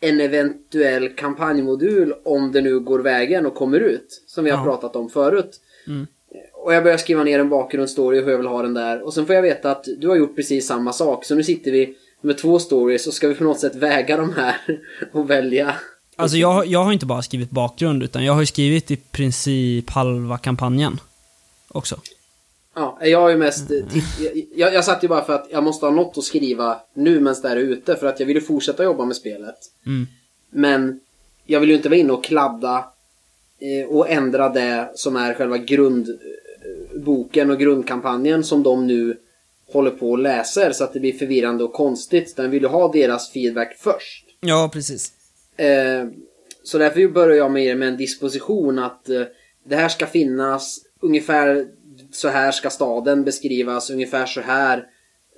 en 0.00 0.20
eventuell 0.20 1.08
kampanjmodul 1.08 2.14
om 2.24 2.52
det 2.52 2.60
nu 2.60 2.80
går 2.80 2.98
vägen 2.98 3.46
och 3.46 3.54
kommer 3.54 3.80
ut. 3.80 4.22
Som 4.26 4.44
vi 4.44 4.50
har 4.50 4.58
Ja. 4.58 4.64
pratat 4.64 4.96
om 4.96 5.08
förut. 5.10 5.60
Mm. 5.86 6.06
Och 6.52 6.74
jag 6.74 6.82
börjar 6.84 6.96
skriva 6.98 7.24
ner 7.24 7.38
en 7.38 7.48
bakgrundsstory 7.48 8.20
och 8.20 8.24
hur 8.24 8.30
jag 8.30 8.38
vill 8.38 8.46
ha 8.46 8.62
den 8.62 8.74
där. 8.74 9.02
Och 9.02 9.14
sen 9.14 9.26
får 9.26 9.34
jag 9.34 9.42
veta 9.42 9.70
att 9.70 9.84
du 9.98 10.08
har 10.08 10.16
gjort 10.16 10.36
precis 10.36 10.66
samma 10.66 10.92
sak. 10.92 11.24
Så 11.24 11.34
nu 11.34 11.42
sitter 11.42 11.70
vi 11.72 11.96
med 12.20 12.38
två 12.38 12.58
stories 12.58 13.06
och 13.06 13.14
ska 13.14 13.28
vi 13.28 13.34
på 13.34 13.44
något 13.44 13.60
sätt 13.60 13.74
väga 13.74 14.16
de 14.16 14.32
här 14.34 14.56
och 15.12 15.30
välja. 15.30 15.74
Alltså 16.16 16.36
jag, 16.36 16.52
har- 16.52 16.64
jag 16.64 16.84
har 16.84 16.92
inte 16.92 17.06
bara 17.06 17.22
skrivit 17.22 17.50
bakgrund, 17.50 18.02
utan 18.02 18.24
jag 18.24 18.32
har 18.32 18.40
ju 18.40 18.46
skrivit 18.46 18.90
i 18.90 18.96
princip 18.96 19.90
halva 19.90 20.38
kampanjen. 20.38 21.00
Också. 21.68 22.00
Ja, 22.74 22.98
jag 23.02 23.24
är 23.26 23.28
ju 23.30 23.36
mest... 23.36 23.68
titt- 23.68 24.48
Jag, 24.56 24.74
jag 24.74 24.84
satt 24.84 25.04
ju 25.04 25.08
bara 25.08 25.24
för 25.24 25.32
att 25.32 25.46
jag 25.50 25.64
måste 25.64 25.86
ha 25.86 25.90
något 25.90 26.18
att 26.18 26.24
skriva 26.24 26.80
nu 26.94 27.20
medan 27.20 27.42
det 27.42 27.48
är 27.48 27.56
ute. 27.56 27.96
För 27.96 28.06
att 28.06 28.20
jag 28.20 28.26
vill 28.26 28.36
ju 28.36 28.42
fortsätta 28.42 28.84
jobba 28.84 29.04
med 29.04 29.16
spelet. 29.16 29.56
Mm. 29.86 30.06
Men 30.50 31.00
jag 31.46 31.60
vill 31.60 31.68
ju 31.70 31.76
inte 31.76 31.88
vara 31.88 31.98
inne 31.98 32.12
och 32.12 32.24
kladda 32.24 32.84
eh, 33.58 33.88
och 33.88 34.10
ändra 34.10 34.48
det 34.48 34.90
som 34.94 35.16
är 35.16 35.34
själva 35.34 35.58
grundboken 35.58 37.50
och 37.50 37.58
grundkampanjen 37.58 38.44
som 38.44 38.62
de 38.62 38.86
nu 38.86 39.16
håller 39.72 39.90
på 39.90 40.10
och 40.10 40.18
läser 40.18 40.72
så 40.72 40.84
att 40.84 40.92
det 40.92 41.00
blir 41.00 41.12
förvirrande 41.12 41.64
och 41.64 41.72
konstigt. 41.72 42.36
Den 42.36 42.50
vill 42.50 42.62
ju 42.62 42.68
ha 42.68 42.92
deras 42.92 43.32
feedback 43.32 43.76
först. 43.78 44.26
Ja, 44.40 44.70
precis. 44.72 45.12
Eh, 45.56 46.06
så 46.62 46.78
därför 46.78 47.08
börjar 47.08 47.36
jag 47.36 47.50
med 47.50 47.78
med 47.78 47.88
en 47.88 47.96
disposition 47.96 48.78
att 48.78 49.08
eh, 49.08 49.22
det 49.64 49.76
här 49.76 49.88
ska 49.88 50.06
finnas 50.06 50.78
ungefär 51.00 51.66
så 52.12 52.28
här 52.28 52.52
ska 52.52 52.70
staden 52.70 53.24
beskrivas, 53.24 53.90
ungefär 53.90 54.26
så 54.26 54.40
här 54.40 54.86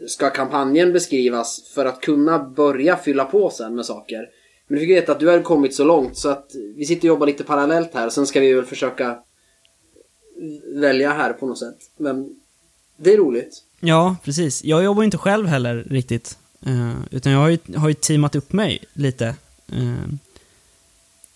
ska 0.07 0.31
kampanjen 0.31 0.93
beskrivas 0.93 1.73
för 1.75 1.85
att 1.85 2.01
kunna 2.01 2.39
börja 2.39 2.97
fylla 2.97 3.25
på 3.25 3.51
sen 3.51 3.75
med 3.75 3.87
saker. 3.87 4.29
Men 4.67 4.79
du 4.79 4.81
fick 4.81 4.97
veta 4.97 5.13
att 5.13 5.21
du 5.21 5.29
har 5.29 5.43
kommit 5.43 5.75
så 5.75 5.85
långt 5.85 6.17
så 6.17 6.29
att 6.29 6.51
vi 6.77 6.85
sitter 6.85 7.01
och 7.09 7.15
jobbar 7.15 7.27
lite 7.27 7.45
parallellt 7.45 7.95
här. 7.95 8.09
Sen 8.09 8.27
ska 8.27 8.41
vi 8.41 8.53
väl 8.53 8.65
försöka 8.65 9.19
välja 10.75 11.11
här 11.11 11.33
på 11.33 11.47
något 11.47 11.59
sätt. 11.59 11.79
Men 11.97 12.37
det 12.97 13.13
är 13.13 13.17
roligt. 13.17 13.65
Ja, 13.81 14.17
precis. 14.25 14.65
Jag 14.65 14.85
jobbar 14.85 15.03
inte 15.03 15.19
själv 15.19 15.47
heller 15.47 15.85
riktigt. 15.91 16.39
Eh, 16.67 16.95
utan 17.11 17.33
jag 17.33 17.41
har 17.41 17.49
ju, 17.49 17.59
har 17.77 17.89
ju 17.89 17.95
teamat 17.95 18.35
upp 18.37 18.53
mig 18.53 18.85
lite. 18.93 19.27
eh, 19.73 20.09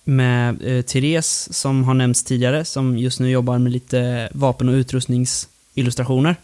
med 0.04 0.62
uh, 0.64 0.82
Therese, 0.82 1.48
som 1.52 1.84
har 1.84 1.94
nämnts 1.94 2.24
tidigare, 2.24 2.64
som 2.64 2.98
just 2.98 3.20
nu 3.20 3.30
jobbar 3.30 3.58
med 3.58 3.72
lite 3.72 4.28
vapen 4.32 4.68
och 4.68 4.72
utrustningsillustrationer. 4.72 6.36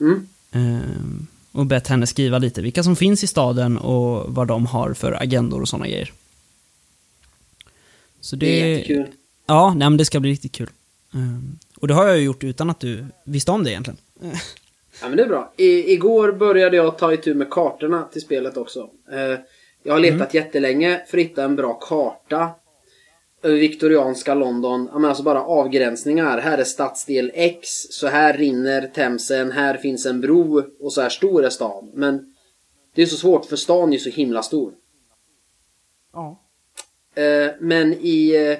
Mm. 0.00 0.28
Eh, 0.52 0.80
och 1.52 1.66
bett 1.66 1.86
henne 1.88 2.06
skriva 2.06 2.38
lite 2.38 2.62
vilka 2.62 2.82
som 2.82 2.96
finns 2.96 3.24
i 3.24 3.26
staden 3.26 3.78
och 3.78 4.34
vad 4.34 4.46
de 4.48 4.66
har 4.66 4.94
för 4.94 5.22
agendor 5.22 5.60
och 5.60 5.68
sådana 5.68 5.86
grejer. 5.86 6.12
Så 8.20 8.36
Det 8.36 8.60
är 8.60 8.66
jättekul. 8.68 9.06
Ja, 9.46 9.74
nej, 9.74 9.90
men 9.90 9.96
det 9.96 10.04
ska 10.04 10.20
bli 10.20 10.30
riktigt 10.30 10.52
kul. 10.52 10.70
Eh, 11.14 11.38
och 11.76 11.88
det 11.88 11.94
har 11.94 12.06
jag 12.06 12.18
ju 12.18 12.24
gjort 12.24 12.44
utan 12.44 12.70
att 12.70 12.80
du 12.80 13.06
visste 13.24 13.50
om 13.50 13.64
det 13.64 13.70
egentligen. 13.70 13.98
Ja 15.02 15.08
men 15.08 15.16
det 15.16 15.22
är 15.22 15.28
bra. 15.28 15.52
I, 15.56 15.92
igår 15.92 16.32
började 16.32 16.76
jag 16.76 16.98
ta 16.98 17.12
itu 17.12 17.34
med 17.34 17.50
kartorna 17.50 18.08
till 18.12 18.20
spelet 18.22 18.56
också. 18.56 18.90
Eh, 19.12 19.38
Jag 19.82 19.92
har 19.92 20.00
letat 20.00 20.34
jättelänge 20.34 21.02
för 21.06 21.18
att 21.18 21.24
hitta 21.24 21.44
en 21.44 21.56
bra 21.56 21.74
karta 21.74 22.50
över 23.42 23.56
viktorianska 23.56 24.34
London. 24.34 24.88
Ja, 24.92 24.98
men 24.98 25.08
alltså 25.08 25.22
bara 25.22 25.42
avgränsningar. 25.44 26.38
Här 26.38 26.58
är 26.58 26.64
stadsdel 26.64 27.30
X, 27.34 27.68
så 27.90 28.06
här 28.06 28.36
rinner 28.38 28.90
Themsen, 28.94 29.52
här 29.52 29.76
finns 29.76 30.06
en 30.06 30.20
bro 30.20 30.62
och 30.80 30.92
så 30.92 31.00
här 31.00 31.08
stor 31.08 31.44
är 31.44 31.50
stan. 31.50 31.90
Men 31.94 32.34
det 32.94 33.02
är 33.02 33.06
så 33.06 33.16
svårt 33.16 33.46
för 33.46 33.56
stan 33.56 33.92
är 33.92 33.98
så 33.98 34.10
himla 34.10 34.42
stor. 34.42 34.72
Ja. 36.12 36.40
Eh, 37.14 37.50
men 37.60 37.92
i 37.94 38.46
eh, 38.50 38.58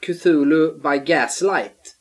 Cthulhu 0.00 0.72
by 0.72 0.98
Gaslight 1.12 1.94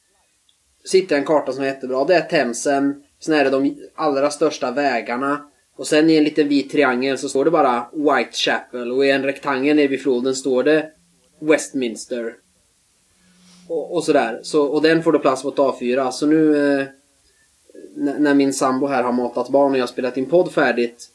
sitter 0.85 1.17
en 1.17 1.25
karta 1.25 1.53
som 1.53 1.63
är 1.63 1.67
jättebra. 1.67 2.05
Det 2.05 2.15
är 2.15 2.21
Themsen, 2.21 3.03
sen 3.19 3.33
är 3.33 3.43
det 3.43 3.49
de 3.49 3.75
allra 3.95 4.31
största 4.31 4.71
vägarna. 4.71 5.49
Och 5.75 5.87
sen 5.87 6.09
i 6.09 6.15
en 6.15 6.23
liten 6.23 6.47
vit 6.47 6.71
triangel 6.71 7.17
så 7.17 7.29
står 7.29 7.45
det 7.45 7.51
bara 7.51 7.87
Whitechapel 7.93 8.91
och 8.91 9.05
i 9.05 9.11
en 9.11 9.23
rektangel 9.23 9.75
nere 9.75 9.87
vid 9.87 10.01
floden 10.01 10.35
står 10.35 10.63
det 10.63 10.91
Westminster. 11.39 12.35
Och, 13.67 13.95
och 13.95 14.03
sådär. 14.03 14.39
Så, 14.43 14.65
och 14.65 14.81
den 14.81 15.03
får 15.03 15.11
då 15.11 15.19
plats 15.19 15.41
på 15.41 15.49
ett 15.49 15.55
A4. 15.55 16.11
Så 16.11 16.25
nu 16.25 16.71
eh, 16.79 16.85
när 17.95 18.33
min 18.33 18.53
sambo 18.53 18.87
här 18.87 19.03
har 19.03 19.11
matat 19.11 19.49
barn 19.49 19.71
och 19.71 19.77
jag 19.77 19.81
har 19.81 19.87
spelat 19.87 20.17
in 20.17 20.25
podd 20.25 20.51
färdigt 20.51 21.09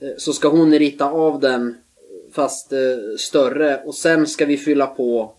eh, 0.00 0.10
så 0.18 0.32
ska 0.32 0.48
hon 0.48 0.78
rita 0.78 1.10
av 1.10 1.40
den 1.40 1.76
fast 2.32 2.72
eh, 2.72 2.78
större 3.18 3.82
och 3.84 3.94
sen 3.94 4.26
ska 4.26 4.46
vi 4.46 4.56
fylla 4.56 4.86
på 4.86 5.34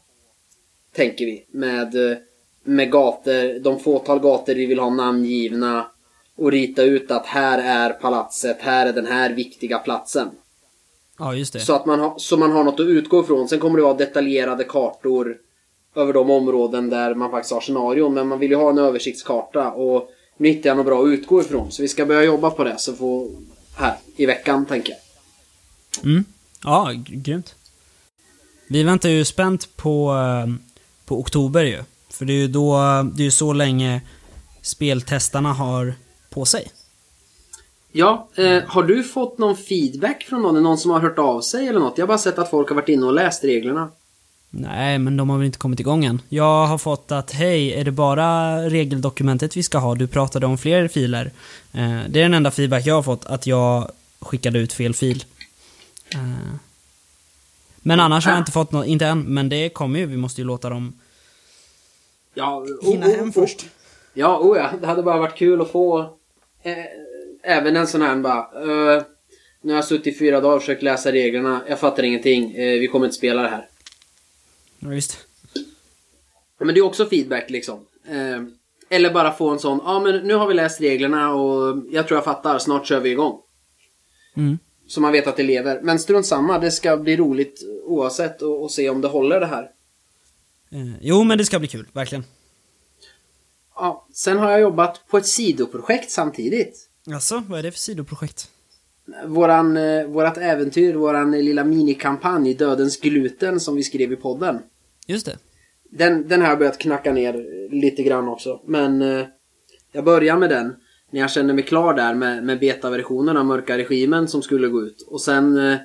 tänker 0.93 1.25
vi 1.25 1.45
med, 1.51 2.12
eh, 2.12 2.17
med 2.63 2.91
gator, 2.91 3.60
de 3.60 3.80
fåtal 3.80 4.19
gator 4.19 4.54
vi 4.54 4.65
vill 4.65 4.80
ha 4.80 4.89
namngivna 4.89 5.86
och 6.36 6.52
rita 6.52 6.84
ut 6.84 7.12
att 7.12 7.26
här 7.26 7.60
är 7.60 7.93
palatset, 7.93 8.58
här 8.60 8.86
är 8.86 8.93
den 8.93 9.06
här 9.06 9.34
viktiga 9.34 9.80
platsen. 9.80 10.30
Ja, 11.19 11.36
just 11.36 11.54
det. 11.54 11.60
Så 11.60 11.74
att 11.74 11.86
man 11.86 12.00
har, 12.00 12.13
så 12.17 12.38
man 12.38 12.52
har 12.52 12.63
något 12.63 12.80
att 12.80 12.86
utgå 12.86 13.24
ifrån. 13.24 13.50
Sen 13.50 13.60
kommer 13.60 13.78
det 13.78 13.84
vara 13.84 13.93
detaljerade 13.93 14.63
kartor 14.63 15.38
över 15.95 16.13
de 16.13 16.30
områden 16.30 16.89
där 16.89 17.15
man 17.15 17.32
faktiskt 17.32 17.54
har 17.54 17.62
scenarion. 17.62 18.13
Men 18.13 18.28
man 18.28 18.39
vill 18.39 18.52
ju 18.52 18.58
ha 18.58 18.69
en 18.69 18.78
översiktskarta 18.78 19.71
och 19.71 20.10
nu 20.38 20.50
hittar 20.50 20.69
jag 20.69 20.78
något 20.78 20.86
bra 20.86 21.04
att 21.04 21.08
utgå 21.08 21.41
ifrån. 21.41 21.71
Så 21.71 21.82
vi 21.82 21.88
ska 21.88 22.06
börja 22.06 22.24
jobba 22.24 22.50
på 22.50 22.63
det 22.63 22.76
så 22.78 22.93
får 22.93 23.30
här 23.76 23.95
i 24.15 24.26
veckan 24.26 24.65
tänker 24.65 24.93
jag. 24.93 25.00
Mm. 26.06 26.26
Ja, 26.63 26.91
grymt. 27.08 27.56
Vi 28.67 28.84
väntar 28.84 29.10
ju 29.10 29.26
spänt 29.26 29.78
på, 29.78 30.13
eh, 30.13 30.54
på 31.06 31.19
oktober 31.19 31.63
ju. 31.63 31.84
För 32.13 32.26
det 32.26 32.34
är 32.34 32.38
ju 32.38 32.47
då, 32.47 32.78
det 33.13 33.24
är 33.24 33.26
ju 33.26 33.32
så 33.32 33.54
länge 33.54 34.02
speltestarna 34.62 35.54
har 35.54 35.93
på 36.30 36.45
sig. 36.45 36.71
Ja, 37.91 38.30
eh, 38.36 38.63
har 38.67 38.84
du 38.84 39.04
fått 39.04 39.38
någon 39.38 39.58
feedback 39.58 40.24
från 40.24 40.41
någon? 40.41 40.63
Någon 40.63 40.78
som 40.78 40.91
har 40.91 41.00
hört 41.00 41.19
av 41.19 41.41
sig 41.41 41.67
eller 41.67 41.80
något? 41.80 41.97
Jag 41.97 42.04
har 42.04 42.08
bara 42.08 42.17
sett 42.17 42.39
att 42.39 42.50
folk 42.50 42.69
har 42.69 42.76
varit 42.76 42.89
inne 42.89 43.06
och 43.06 43.13
läst 43.13 43.43
reglerna. 43.43 43.89
Nej, 44.50 45.00
men 45.00 45.17
de 45.17 45.30
har 45.30 45.38
väl 45.38 45.45
inte 45.45 45.58
kommit 45.58 45.80
igång 45.80 46.06
än. 46.06 46.21
Jag 46.30 46.67
har 46.67 46.78
fått 46.78 47.12
att, 47.12 47.32
hej, 47.32 47.74
är 47.74 47.84
det 47.84 47.91
bara 47.91 48.58
regeldokumentet 48.69 49.58
vi 49.58 49.63
ska 49.63 49.78
ha? 49.78 49.95
Du 49.95 50.08
pratade 50.08 50.45
om 50.45 50.58
fler 50.58 50.88
filer. 50.88 51.32
Eh, 51.74 52.00
det 52.10 52.19
är 52.19 52.24
den 52.24 52.34
enda 52.34 52.52
feedback 52.52 52.86
jag 52.86 52.95
har 52.95 53.04
fått, 53.04 53.26
att 53.26 53.47
jag 53.47 53.91
skickade 54.19 54.60
ut 54.60 54.74
fel 54.74 54.93
fil. 54.93 55.24
Eh, 56.13 56.56
men 57.82 58.00
annars 58.00 58.26
har 58.26 58.32
jag 58.32 58.41
inte 58.41 58.52
fått 58.52 58.71
något, 58.71 58.86
inte 58.86 59.08
än, 59.08 59.21
men 59.21 59.50
det 59.50 59.69
kommer 59.69 60.00
ju. 60.00 60.06
Vi 60.06 60.17
måste 60.17 60.41
ju 60.41 60.47
låta 60.47 60.69
dem 60.69 60.93
Ja, 62.34 62.65
hinna 62.82 63.06
oh, 63.06 63.12
oh, 63.12 63.15
hem 63.15 63.28
oh. 63.28 63.32
först. 63.32 63.65
Ja, 64.13 64.39
oh 64.39 64.58
ja. 64.58 64.70
Det 64.82 64.88
hade 64.88 65.04
bara 65.04 65.20
varit 65.20 65.36
kul 65.36 65.62
att 65.62 65.72
få 65.72 66.00
eh, 66.63 66.86
även 67.44 67.76
en 67.76 67.88
sån 67.88 68.02
här 68.02 68.15
bara. 68.15 68.39
Eh, 68.39 69.04
nu 69.62 69.72
har 69.72 69.78
jag 69.78 69.86
suttit 69.86 70.15
i 70.15 70.17
fyra 70.17 70.41
dagar 70.41 70.56
och 70.56 70.62
försökt 70.62 70.84
läsa 70.84 71.12
reglerna. 71.12 71.62
Jag 71.67 71.80
fattar 71.80 72.04
ingenting. 72.04 72.56
Eh, 72.56 72.80
vi 72.80 72.88
kommer 72.88 73.06
inte 73.06 73.17
spela 73.17 73.41
det 73.41 73.48
här. 73.48 73.67
Ja, 74.80 74.89
visst. 74.89 75.17
Men 76.60 76.74
det 76.74 76.80
är 76.80 76.86
också 76.86 77.06
feedback 77.06 77.50
liksom. 77.50 77.86
Eh, 78.08 78.41
eller 78.89 79.13
bara 79.13 79.32
få 79.32 79.50
en 79.50 79.60
sån. 79.60 79.80
Ja, 79.86 80.00
men 80.00 80.28
nu 80.28 80.34
har 80.34 80.48
vi 80.48 80.54
läst 80.54 80.82
reglerna 80.82 81.34
och 81.34 81.84
jag 81.91 82.08
tror 82.08 82.17
jag 82.17 82.24
fattar. 82.24 82.60
Snart 82.60 82.88
kör 82.88 83.00
vi 83.00 83.10
igång. 83.10 83.39
Mm. 84.38 84.58
Så 84.88 85.02
man 85.02 85.12
vet 85.12 85.28
att 85.28 85.38
det 85.38 85.44
lever. 85.44 85.82
Men 85.82 86.00
strunt 86.00 86.26
samma. 86.26 86.60
Det 86.60 86.72
ska 86.72 86.98
bli 86.98 87.17
roligt 87.17 87.62
oavsett 87.86 88.41
och, 88.41 88.63
och 88.63 88.72
se 88.72 88.89
om 88.89 89.02
det 89.02 89.08
håller 89.08 89.39
det 89.39 89.46
här. 89.46 89.70
Eh, 90.71 90.93
jo, 91.01 91.23
men 91.23 91.38
det 91.38 91.45
ska 91.45 91.60
bli 91.60 91.67
kul, 91.67 91.88
verkligen. 91.93 92.23
Ja, 93.75 94.07
sen 94.13 94.38
har 94.38 94.51
jag 94.51 94.62
jobbat 94.62 95.07
på 95.07 95.17
ett 95.17 95.25
sidoprojekt 95.25 96.12
samtidigt. 96.12 96.89
Alltså, 97.13 97.43
vad 97.47 97.60
är 97.60 97.63
det 97.63 97.71
för 97.71 97.79
sidoprojekt? 97.79 98.49
Våran, 99.25 99.77
eh, 99.77 100.05
vårat 100.05 100.38
äventyr, 100.38 100.93
våran 100.93 101.31
lilla 101.31 101.63
minikampanj 101.63 102.53
Dödens 102.53 102.99
gluten 102.99 103.60
som 103.60 103.75
vi 103.75 103.84
skrev 103.84 104.12
i 104.13 104.15
podden. 104.15 104.60
Just 105.07 105.25
det. 105.25 105.38
Den, 105.89 106.27
den 106.27 106.41
har 106.41 106.47
jag 106.47 106.57
börjat 106.57 106.77
knacka 106.77 107.12
ner 107.12 107.69
lite 107.71 108.03
grann 108.03 108.27
också. 108.27 108.62
Men 108.65 109.01
eh, 109.01 109.25
jag 109.91 110.03
börjar 110.03 110.38
med 110.38 110.49
den 110.49 110.75
när 111.12 111.19
jag 111.19 111.31
känner 111.31 111.53
mig 111.53 111.63
klar 111.63 111.93
där 111.93 112.13
med, 112.13 112.43
med 112.43 112.60
betaversionen 112.60 113.38
av 113.38 113.45
Mörka 113.45 113.77
Regimen 113.77 114.27
som 114.27 114.41
skulle 114.41 114.67
gå 114.67 114.81
ut. 114.81 115.01
Och 115.01 115.21
sen 115.21 115.57
eh, 115.57 115.77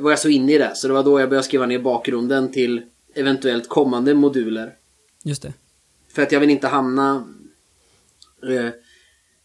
var 0.00 0.10
jag 0.10 0.18
så 0.18 0.28
inne 0.28 0.52
i 0.52 0.58
det 0.58 0.70
så 0.74 0.88
det 0.88 0.94
var 0.94 1.02
då 1.02 1.20
jag 1.20 1.28
började 1.28 1.44
skriva 1.44 1.66
ner 1.66 1.78
bakgrunden 1.78 2.52
till 2.52 2.82
eventuellt 3.14 3.68
kommande 3.68 4.14
moduler. 4.14 4.74
Just 5.24 5.42
det. 5.42 5.52
För 6.12 6.22
att 6.22 6.32
jag 6.32 6.40
vill 6.40 6.50
inte 6.50 6.66
hamna... 6.68 7.28
Eh, 8.50 8.68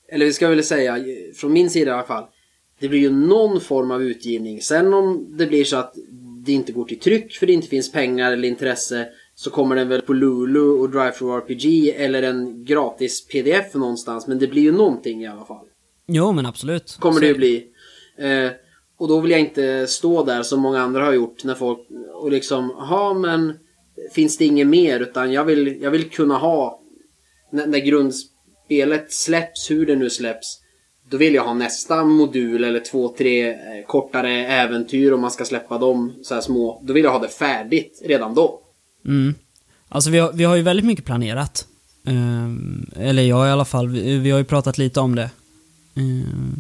eller 0.09 0.25
vi 0.25 0.33
ska 0.33 0.47
väl 0.47 0.63
säga, 0.63 0.97
från 1.35 1.53
min 1.53 1.69
sida 1.69 1.91
i 1.91 1.93
alla 1.93 2.03
fall. 2.03 2.25
Det 2.79 2.89
blir 2.89 2.99
ju 2.99 3.09
någon 3.11 3.61
form 3.61 3.91
av 3.91 4.03
utgivning. 4.03 4.61
Sen 4.61 4.93
om 4.93 5.37
det 5.37 5.45
blir 5.47 5.63
så 5.65 5.77
att 5.77 5.93
det 6.45 6.51
inte 6.51 6.71
går 6.71 6.85
till 6.85 6.99
tryck 6.99 7.33
för 7.37 7.47
det 7.47 7.53
inte 7.53 7.67
finns 7.67 7.91
pengar 7.91 8.31
eller 8.31 8.47
intresse. 8.47 9.07
Så 9.35 9.49
kommer 9.49 9.75
den 9.75 9.87
väl 9.89 10.01
på 10.01 10.13
Lulu 10.13 10.59
och 10.59 10.89
Drive 10.89 11.11
RPG 11.11 11.89
eller 11.97 12.23
en 12.23 12.65
gratis 12.65 13.27
pdf 13.27 13.73
någonstans. 13.73 14.27
Men 14.27 14.39
det 14.39 14.47
blir 14.47 14.61
ju 14.61 14.71
någonting 14.71 15.23
i 15.23 15.27
alla 15.27 15.45
fall. 15.45 15.65
Jo, 16.07 16.31
men 16.31 16.45
absolut. 16.45 16.97
Kommer 16.99 17.13
Så- 17.13 17.19
det 17.21 17.27
ju 17.27 17.33
bli. 17.35 17.67
Eh, 18.17 18.51
och 18.97 19.07
då 19.07 19.19
vill 19.19 19.31
jag 19.31 19.39
inte 19.39 19.87
stå 19.87 20.23
där 20.23 20.43
som 20.43 20.59
många 20.59 20.81
andra 20.81 21.05
har 21.05 21.13
gjort 21.13 21.43
när 21.43 21.55
folk 21.55 21.79
och 22.13 22.31
liksom, 22.31 22.75
ja 22.77 23.13
men 23.13 23.53
finns 24.13 24.37
det 24.37 24.45
inget 24.45 24.67
mer 24.67 24.99
utan 24.99 25.31
jag 25.31 25.45
vill, 25.45 25.81
jag 25.81 25.91
vill 25.91 26.09
kunna 26.09 26.37
ha 26.37 26.81
när, 27.51 27.67
när 27.67 27.79
grundspelet 27.79 29.13
släpps, 29.13 29.71
hur 29.71 29.85
det 29.85 29.95
nu 29.95 30.09
släpps 30.09 30.65
då 31.09 31.17
vill 31.17 31.33
jag 31.33 31.43
ha 31.43 31.53
nästa 31.53 32.03
modul 32.03 32.63
eller 32.63 32.79
två, 32.79 33.15
tre 33.17 33.49
eh, 33.49 33.85
kortare 33.87 34.45
äventyr 34.45 35.11
om 35.11 35.21
man 35.21 35.31
ska 35.31 35.45
släppa 35.45 35.77
dem 35.77 36.13
så 36.23 36.33
här 36.33 36.41
små. 36.41 36.81
Då 36.83 36.93
vill 36.93 37.03
jag 37.03 37.11
ha 37.11 37.19
det 37.19 37.27
färdigt 37.27 38.01
redan 38.05 38.35
då. 38.35 38.59
Mm. 39.05 39.35
Alltså 39.89 40.09
vi 40.09 40.19
har, 40.19 40.33
vi 40.33 40.43
har 40.43 40.55
ju 40.55 40.61
väldigt 40.61 40.85
mycket 40.85 41.05
planerat. 41.05 41.67
Eh, 42.07 43.07
eller 43.07 43.23
jag 43.23 43.47
i 43.47 43.51
alla 43.51 43.65
fall. 43.65 43.87
Vi, 43.87 44.17
vi 44.17 44.31
har 44.31 44.39
ju 44.39 44.45
pratat 44.45 44.77
lite 44.77 44.99
om 44.99 45.15
det. 45.15 45.29
Eh, 45.95 46.59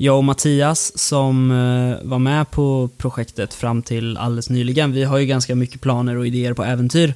jag 0.00 0.16
och 0.16 0.24
Mattias 0.24 0.98
som 0.98 1.50
eh, 1.50 2.08
var 2.08 2.18
med 2.18 2.50
på 2.50 2.88
projektet 2.96 3.54
fram 3.54 3.82
till 3.82 4.16
alldeles 4.16 4.50
nyligen. 4.50 4.92
Vi 4.92 5.04
har 5.04 5.18
ju 5.18 5.26
ganska 5.26 5.54
mycket 5.54 5.80
planer 5.80 6.16
och 6.16 6.26
idéer 6.26 6.54
på 6.54 6.64
äventyr 6.64 7.14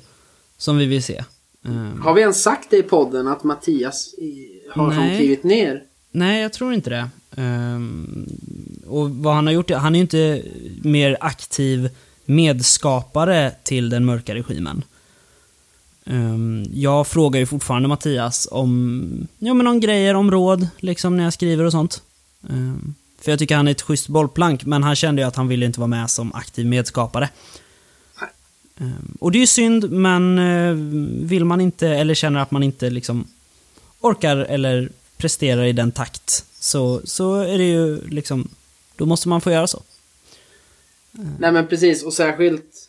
som 0.58 0.78
vi 0.78 0.86
vill 0.86 1.02
se. 1.02 1.24
Ehm, 1.64 2.00
Har 2.02 2.14
vi 2.14 2.20
ens 2.20 2.42
sagt 2.42 2.70
det 2.70 2.76
i 2.76 2.82
podden 2.82 3.28
att 3.28 3.44
Mattias 3.44 4.14
har 4.70 4.88
Nej. 4.88 5.18
klivit 5.18 5.44
ner? 5.44 5.82
Nej, 6.10 6.42
jag 6.42 6.52
tror 6.52 6.74
inte 6.74 6.90
det. 6.90 7.08
Ehm, 7.36 8.26
och 8.86 9.10
vad 9.10 9.34
han 9.34 9.46
har 9.46 9.54
gjort, 9.54 9.70
han 9.70 9.94
är 9.94 9.98
ju 9.98 10.02
inte 10.02 10.42
mer 10.82 11.16
aktiv 11.20 11.90
medskapare 12.24 13.52
till 13.62 13.90
den 13.90 14.04
mörka 14.04 14.34
regimen. 14.34 14.84
Ehm, 16.06 16.64
jag 16.72 17.06
frågar 17.06 17.40
ju 17.40 17.46
fortfarande 17.46 17.88
Mattias 17.88 18.48
om, 18.50 19.26
ja 19.38 19.54
men 19.54 19.66
om 19.66 19.80
grejer, 19.80 20.14
om 20.14 20.30
råd, 20.30 20.68
liksom 20.78 21.16
när 21.16 21.24
jag 21.24 21.32
skriver 21.32 21.64
och 21.64 21.72
sånt. 21.72 22.02
Ehm, 22.50 22.94
för 23.20 23.32
jag 23.32 23.38
tycker 23.38 23.56
han 23.56 23.68
är 23.68 23.72
ett 23.72 23.82
schysst 23.82 24.08
bollplank, 24.08 24.64
men 24.64 24.82
han 24.82 24.96
kände 24.96 25.22
ju 25.22 25.28
att 25.28 25.36
han 25.36 25.48
ville 25.48 25.66
inte 25.66 25.80
vara 25.80 25.88
med 25.88 26.10
som 26.10 26.34
aktiv 26.34 26.66
medskapare. 26.66 27.28
Nej. 28.20 28.30
Ehm, 28.80 29.16
och 29.20 29.32
det 29.32 29.38
är 29.38 29.40
ju 29.40 29.46
synd, 29.46 29.92
men 29.92 30.38
eh, 30.38 30.74
vill 31.26 31.44
man 31.44 31.60
inte, 31.60 31.88
eller 31.88 32.14
känner 32.14 32.40
att 32.40 32.50
man 32.50 32.62
inte 32.62 32.90
liksom 32.90 33.26
orkar 34.00 34.36
eller 34.36 34.88
presterar 35.16 35.64
i 35.64 35.72
den 35.72 35.92
takt, 35.92 36.44
så, 36.60 37.00
så 37.04 37.34
är 37.34 37.58
det 37.58 37.64
ju 37.64 38.08
liksom, 38.08 38.48
då 38.96 39.06
måste 39.06 39.28
man 39.28 39.40
få 39.40 39.50
göra 39.50 39.66
så. 39.66 39.82
Nej 41.38 41.52
men 41.52 41.66
precis 41.66 42.02
och 42.02 42.12
särskilt 42.12 42.88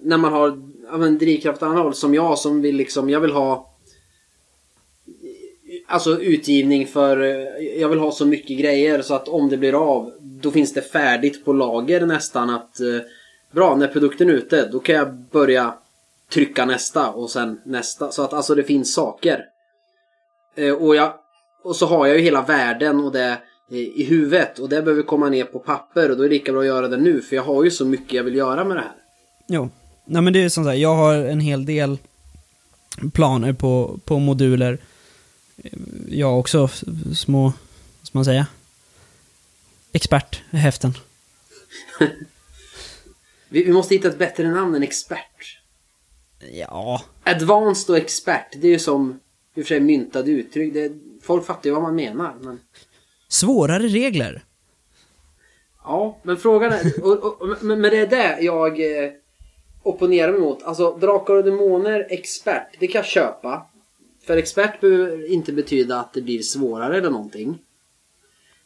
när 0.00 0.16
man 0.16 0.32
har 0.32 0.72
men 0.98 1.18
drivkraft 1.18 1.62
andra 1.62 1.82
håll 1.82 1.94
som 1.94 2.14
jag 2.14 2.38
som 2.38 2.62
vill 2.62 2.76
liksom, 2.76 3.10
jag 3.10 3.20
vill 3.20 3.32
ha 3.32 3.71
Alltså 5.88 6.20
utgivning 6.20 6.86
för, 6.86 7.20
eh, 7.20 7.80
jag 7.80 7.88
vill 7.88 7.98
ha 7.98 8.12
så 8.12 8.26
mycket 8.26 8.58
grejer 8.58 9.02
så 9.02 9.14
att 9.14 9.28
om 9.28 9.48
det 9.48 9.56
blir 9.56 9.94
av 9.94 10.12
då 10.20 10.50
finns 10.50 10.74
det 10.74 10.82
färdigt 10.82 11.44
på 11.44 11.52
lager 11.52 12.06
nästan 12.06 12.50
att 12.50 12.80
eh, 12.80 13.00
Bra, 13.52 13.76
när 13.76 13.88
produkten 13.88 14.28
är 14.28 14.32
ute 14.32 14.68
då 14.68 14.80
kan 14.80 14.94
jag 14.94 15.14
börja 15.14 15.74
trycka 16.32 16.64
nästa 16.64 17.10
och 17.10 17.30
sen 17.30 17.60
nästa 17.64 18.12
så 18.12 18.22
att 18.22 18.32
alltså 18.32 18.54
det 18.54 18.62
finns 18.62 18.94
saker. 18.94 19.44
Eh, 20.56 20.74
och, 20.74 20.96
jag, 20.96 21.14
och 21.64 21.76
så 21.76 21.86
har 21.86 22.06
jag 22.06 22.16
ju 22.16 22.22
hela 22.22 22.42
världen 22.42 23.00
och 23.00 23.12
det 23.12 23.38
i, 23.70 24.02
i 24.02 24.04
huvudet 24.04 24.58
och 24.58 24.68
det 24.68 24.82
behöver 24.82 25.02
komma 25.02 25.28
ner 25.28 25.44
på 25.44 25.58
papper 25.58 26.10
och 26.10 26.16
då 26.16 26.22
är 26.22 26.28
det 26.28 26.34
lika 26.34 26.52
bra 26.52 26.60
att 26.60 26.66
göra 26.66 26.88
det 26.88 26.96
nu 26.96 27.20
för 27.20 27.36
jag 27.36 27.42
har 27.42 27.64
ju 27.64 27.70
så 27.70 27.84
mycket 27.84 28.12
jag 28.12 28.24
vill 28.24 28.34
göra 28.34 28.64
med 28.64 28.76
det 28.76 28.80
här. 28.80 28.94
Jo. 29.48 29.70
Nej 30.04 30.22
men 30.22 30.32
det 30.32 30.44
är 30.44 30.48
som 30.48 30.64
sagt, 30.64 30.78
jag 30.78 30.94
har 30.94 31.14
en 31.14 31.40
hel 31.40 31.66
del 31.66 31.98
planer 33.12 33.52
på, 33.52 34.00
på 34.04 34.18
moduler. 34.18 34.78
Jag 36.08 36.38
också 36.38 36.68
små, 37.14 37.42
vad 37.42 38.06
ska 38.06 38.18
man 38.18 38.24
säga? 38.24 38.46
Experthäften. 39.92 40.94
vi, 43.48 43.64
vi 43.64 43.72
måste 43.72 43.94
hitta 43.94 44.08
ett 44.08 44.18
bättre 44.18 44.50
namn 44.50 44.74
än 44.74 44.82
expert. 44.82 45.58
Ja. 46.52 47.02
Advanced 47.22 47.90
och 47.90 47.96
expert, 47.96 48.46
det 48.60 48.66
är 48.66 48.72
ju 48.72 48.78
som 48.78 49.20
i 49.54 49.60
och 49.60 49.64
för 49.64 49.68
sig 49.68 49.80
myntade 49.80 50.30
uttryck. 50.30 50.74
Det, 50.74 50.92
folk 51.22 51.46
fattar 51.46 51.70
ju 51.70 51.74
vad 51.74 51.82
man 51.82 51.94
menar. 51.94 52.34
Men... 52.40 52.60
Svårare 53.28 53.88
regler. 53.88 54.44
Ja, 55.84 56.18
men 56.22 56.36
frågan 56.36 56.72
är... 56.72 57.04
Och, 57.04 57.42
och, 57.42 57.48
men, 57.48 57.80
men 57.80 57.90
det 57.90 57.98
är 57.98 58.06
det 58.06 58.40
jag 58.40 58.80
eh, 58.80 59.12
opponerar 59.82 60.32
mig 60.32 60.40
mot. 60.40 60.62
Alltså, 60.62 60.96
Drakar 60.96 61.34
och 61.34 61.44
Demoner, 61.44 62.06
expert, 62.10 62.76
det 62.78 62.86
kan 62.86 62.98
jag 62.98 63.06
köpa. 63.06 63.66
För 64.26 64.36
expert 64.36 64.80
behöver 64.80 65.32
inte 65.32 65.52
betyda 65.52 66.00
att 66.00 66.12
det 66.12 66.22
blir 66.22 66.42
svårare 66.42 66.98
eller 66.98 67.10
någonting. 67.10 67.58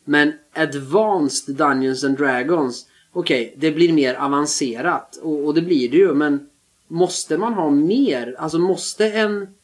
Men 0.05 0.33
Advanced 0.53 1.57
Dungeons 1.57 2.05
and 2.05 2.17
Dragons, 2.17 2.87
okej, 3.13 3.47
okay, 3.47 3.55
det 3.57 3.77
blir 3.77 3.93
mer 3.93 4.15
avancerat. 4.15 5.17
Och, 5.17 5.45
och 5.45 5.55
det 5.55 5.63
blir 5.63 5.89
det 5.89 5.97
ju, 5.97 6.15
men 6.15 6.49
måste 6.89 7.39
man 7.39 7.55
ha 7.55 7.71
mer? 7.71 8.35
Alltså 8.39 8.59
måste 8.59 9.11
en 9.11 9.55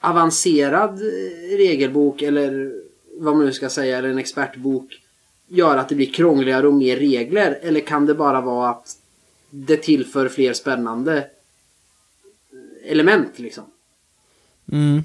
avancerad 0.00 0.90
eh, 0.90 1.56
regelbok 1.56 2.22
eller 2.22 2.74
vad 3.18 3.36
man 3.36 3.46
nu 3.46 3.52
ska 3.52 3.68
säga, 3.68 3.98
eller 3.98 4.08
en 4.08 4.18
expertbok 4.18 5.00
göra 5.48 5.80
att 5.80 5.88
det 5.88 5.94
blir 5.94 6.12
krångligare 6.12 6.66
och 6.66 6.74
mer 6.74 6.96
regler? 6.96 7.58
Eller 7.62 7.80
kan 7.80 8.06
det 8.06 8.14
bara 8.14 8.40
vara 8.40 8.68
att 8.68 8.98
det 9.50 9.76
tillför 9.76 10.28
fler 10.28 10.52
spännande 10.52 11.18
eh, 11.18 12.90
element 12.90 13.38
liksom? 13.38 13.64
Mm. 14.72 15.02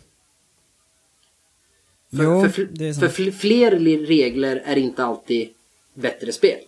För, 2.15 2.24
jo, 2.24 2.41
för, 2.41 2.50
för, 3.00 3.08
för 3.08 3.32
fler 3.32 3.72
regler 4.06 4.63
är 4.65 4.76
inte 4.76 5.04
alltid 5.04 5.50
bättre 5.93 6.32
spel. 6.32 6.60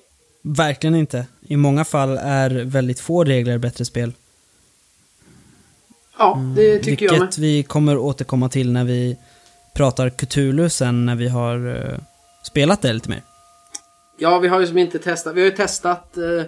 Verkligen 0.42 0.96
inte. 0.96 1.28
I 1.48 1.58
många 1.58 1.86
fall 1.86 2.18
är 2.18 2.50
väldigt 2.50 3.00
få 3.00 3.24
regler 3.24 3.58
bättre 3.58 3.86
spel. 3.86 4.14
Ja, 6.18 6.36
mm, 6.38 6.56
det 6.56 6.78
tycker 6.78 6.90
Vilket 6.90 7.06
jag 7.06 7.12
med. 7.12 7.22
Vilket 7.22 7.38
vi 7.38 7.64
kommer 7.64 7.98
återkomma 7.98 8.50
till 8.50 8.72
när 8.72 8.86
vi 8.86 9.18
pratar 9.74 10.10
Cthulhu 10.10 10.70
sen 10.70 11.06
när 11.06 11.16
vi 11.16 11.28
har 11.28 11.68
uh, 11.68 12.00
spelat 12.44 12.82
det 12.82 12.94
lite 12.94 13.10
mer. 13.10 13.22
Ja, 14.18 14.40
vi 14.40 14.48
har 14.48 14.60
ju 14.60 14.68
som 14.68 14.78
inte 14.78 15.00
testat. 15.00 15.36
Vi 15.36 15.42
har 15.42 15.46
ju 15.46 15.56
testat 15.56 16.14
uh, 16.18 16.44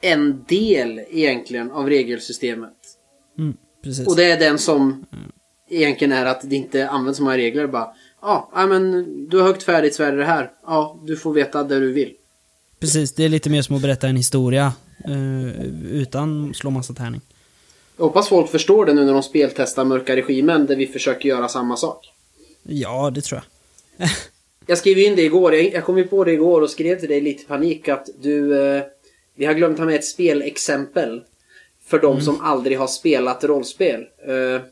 en 0.00 0.44
del 0.48 1.00
egentligen 1.10 1.70
av 1.70 1.88
regelsystemet. 1.88 2.76
Mm, 3.38 3.56
precis. 3.84 4.08
Och 4.08 4.16
det 4.16 4.24
är 4.24 4.38
den 4.38 4.58
som 4.58 5.06
mm. 5.12 5.32
Egentligen 5.70 6.12
är 6.12 6.26
att 6.26 6.50
det 6.50 6.56
inte 6.56 6.88
används 6.88 7.16
så 7.16 7.22
många 7.22 7.36
regler. 7.36 7.66
Bara, 7.66 7.88
ja, 8.22 8.50
ah, 8.52 8.66
men 8.66 9.04
du 9.28 9.38
har 9.38 9.46
högt 9.46 9.62
färdigt 9.62 9.94
svärd 9.94 10.18
det 10.18 10.24
här. 10.24 10.50
Ja, 10.66 11.00
du 11.06 11.16
får 11.16 11.32
veta 11.32 11.64
det 11.64 11.80
du 11.80 11.92
vill. 11.92 12.14
Precis, 12.80 13.12
det 13.12 13.24
är 13.24 13.28
lite 13.28 13.50
mer 13.50 13.62
som 13.62 13.76
att 13.76 13.82
berätta 13.82 14.08
en 14.08 14.16
historia 14.16 14.72
uh, 15.08 15.64
utan 15.92 16.54
slå 16.54 16.70
massa 16.70 16.94
tärning. 16.94 17.20
Jag 17.96 18.04
hoppas 18.04 18.28
folk 18.28 18.50
förstår 18.50 18.86
det 18.86 18.94
nu 18.94 19.04
när 19.04 19.12
de 19.12 19.22
speltestar 19.22 19.84
Mörka 19.84 20.16
Regimen 20.16 20.66
där 20.66 20.76
vi 20.76 20.86
försöker 20.86 21.28
göra 21.28 21.48
samma 21.48 21.76
sak. 21.76 22.12
Ja, 22.62 23.10
det 23.14 23.20
tror 23.20 23.40
jag. 23.96 24.08
jag 24.66 24.78
skrev 24.78 24.98
in 24.98 25.16
det 25.16 25.22
igår. 25.22 25.54
Jag, 25.54 25.72
jag 25.72 25.84
kom 25.84 25.98
ju 25.98 26.04
på 26.04 26.24
det 26.24 26.32
igår 26.32 26.60
och 26.60 26.70
skrev 26.70 26.98
till 26.98 27.08
dig 27.08 27.20
lite 27.20 27.42
i 27.42 27.46
panik 27.46 27.88
att 27.88 28.08
du... 28.22 28.62
Eh, 28.62 28.82
vi 29.34 29.46
har 29.46 29.54
glömt 29.54 29.76
ta 29.76 29.84
med 29.84 29.94
ett 29.94 30.04
spelexempel. 30.04 31.22
För 31.86 31.98
de 31.98 32.12
mm. 32.12 32.24
som 32.24 32.40
aldrig 32.40 32.78
har 32.78 32.86
spelat 32.86 33.44
rollspel. 33.44 34.00
Eh, 34.00 34.62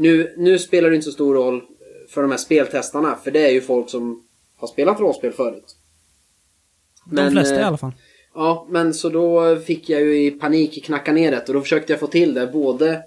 nu, 0.00 0.34
nu 0.36 0.58
spelar 0.58 0.90
det 0.90 0.96
inte 0.96 1.04
så 1.04 1.12
stor 1.12 1.34
roll 1.34 1.62
för 2.08 2.22
de 2.22 2.30
här 2.30 2.38
speltestarna. 2.38 3.18
För 3.24 3.30
det 3.30 3.46
är 3.46 3.50
ju 3.50 3.60
folk 3.60 3.90
som 3.90 4.22
har 4.56 4.68
spelat 4.68 5.00
rollspel 5.00 5.32
förut. 5.32 5.76
Men, 7.04 7.24
de 7.24 7.30
flesta 7.30 7.54
eh, 7.54 7.60
i 7.60 7.64
alla 7.64 7.76
fall. 7.76 7.92
Ja, 8.34 8.66
men 8.70 8.94
så 8.94 9.08
då 9.08 9.56
fick 9.56 9.88
jag 9.88 10.00
ju 10.00 10.26
i 10.26 10.30
panik 10.30 10.84
knacka 10.84 11.12
ner 11.12 11.30
det 11.30 11.48
och 11.48 11.54
då 11.54 11.60
försökte 11.60 11.92
jag 11.92 12.00
få 12.00 12.06
till 12.06 12.34
det. 12.34 12.46
Både 12.46 13.02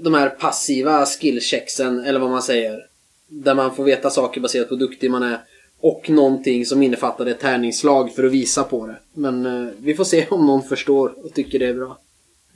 de 0.00 0.14
här 0.14 0.28
passiva 0.28 1.06
skillchecksen, 1.06 2.04
eller 2.04 2.20
vad 2.20 2.30
man 2.30 2.42
säger. 2.42 2.86
Där 3.28 3.54
man 3.54 3.74
får 3.74 3.84
veta 3.84 4.10
saker 4.10 4.40
baserat 4.40 4.68
på 4.68 4.74
hur 4.74 4.80
duktig 4.80 5.10
man 5.10 5.22
är. 5.22 5.40
Och 5.80 6.10
någonting 6.10 6.66
som 6.66 6.82
innefattade 6.82 7.30
ett 7.30 7.40
tärningsslag 7.40 8.12
för 8.14 8.24
att 8.24 8.32
visa 8.32 8.64
på 8.64 8.86
det. 8.86 8.98
Men 9.14 9.46
eh, 9.46 9.72
vi 9.78 9.94
får 9.94 10.04
se 10.04 10.26
om 10.30 10.46
någon 10.46 10.62
förstår 10.62 11.24
och 11.24 11.34
tycker 11.34 11.58
det 11.58 11.66
är 11.66 11.74
bra. 11.74 11.98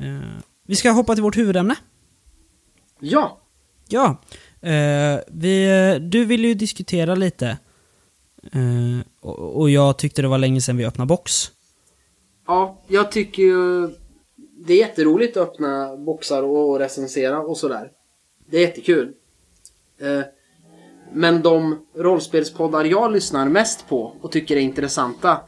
Uh, 0.01 0.39
vi 0.67 0.77
ska 0.77 0.91
hoppa 0.91 1.15
till 1.15 1.23
vårt 1.23 1.37
huvudämne. 1.37 1.77
Ja! 3.01 3.41
Ja. 3.89 4.17
Uh, 4.65 5.21
vi, 5.29 5.99
du 6.01 6.25
vill 6.25 6.45
ju 6.45 6.55
diskutera 6.55 7.15
lite. 7.15 7.59
Och, 9.21 9.61
och 9.61 9.71
jag 9.71 9.99
tyckte 9.99 10.23
det 10.23 10.29
var 10.29 10.39
länge 10.39 10.61
sedan 10.61 10.77
vi 10.77 10.87
öppnade 10.87 11.09
box. 11.09 11.51
Ja, 12.47 12.83
jag 12.89 13.13
tycker 13.13 13.43
ju... 13.43 13.89
Det 14.67 14.73
är 14.73 14.79
jätteroligt 14.79 15.37
att 15.37 15.49
öppna 15.49 15.97
boxar 15.97 16.43
och 16.43 16.79
recensera 16.79 17.41
och 17.41 17.57
sådär. 17.57 17.91
Det 18.47 18.57
är 18.57 18.61
jättekul. 18.61 19.13
Eh, 19.99 20.21
men 21.13 21.43
de 21.43 21.87
rollspelspoddar 21.95 22.85
jag 22.85 23.13
lyssnar 23.13 23.49
mest 23.49 23.89
på 23.89 24.13
och 24.21 24.33
tycker 24.33 24.57
är 24.57 24.61
intressanta, 24.61 25.41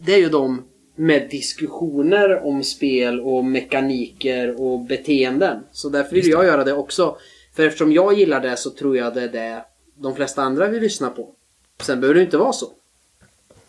det 0.00 0.14
är 0.14 0.18
ju 0.18 0.28
de 0.28 0.64
med 0.96 1.30
diskussioner 1.30 2.46
om 2.46 2.64
spel 2.64 3.20
och 3.20 3.44
mekaniker 3.44 4.60
och 4.60 4.80
beteenden. 4.80 5.62
Så 5.72 5.88
därför 5.88 6.14
vill 6.14 6.28
jag 6.28 6.44
göra 6.44 6.64
det 6.64 6.72
också. 6.72 7.16
För 7.54 7.66
eftersom 7.66 7.92
jag 7.92 8.18
gillar 8.18 8.40
det 8.40 8.56
så 8.56 8.70
tror 8.70 8.96
jag 8.96 9.14
det 9.14 9.22
är 9.22 9.28
det 9.28 9.64
de 9.98 10.16
flesta 10.16 10.42
andra 10.42 10.68
vill 10.68 10.82
lyssna 10.82 11.10
på. 11.10 11.34
Sen 11.82 12.00
behöver 12.00 12.14
det 12.20 12.24
inte 12.24 12.36
vara 12.36 12.52
så. 12.52 12.72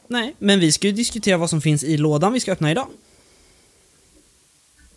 Nej, 0.08 0.36
men 0.40 0.60
vi 0.60 0.72
ska 0.72 0.88
ju 0.88 0.94
diskutera 0.94 1.38
vad 1.38 1.50
som 1.50 1.62
finns 1.62 1.84
i 1.84 1.98
lådan 1.98 2.34
vi 2.34 2.40
ska 2.40 2.52
öppna 2.52 2.72
idag. 2.72 2.88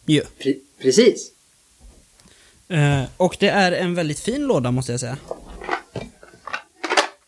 Jo. 0.07 0.23
Pre 0.39 0.55
precis. 0.79 1.33
Uh, 2.73 3.05
och 3.17 3.37
det 3.41 3.49
är 3.49 3.73
en 3.73 3.95
väldigt 3.95 4.21
fin 4.21 4.47
låda 4.47 4.71
måste 4.71 4.93
jag 4.93 5.01
säga. 5.01 5.17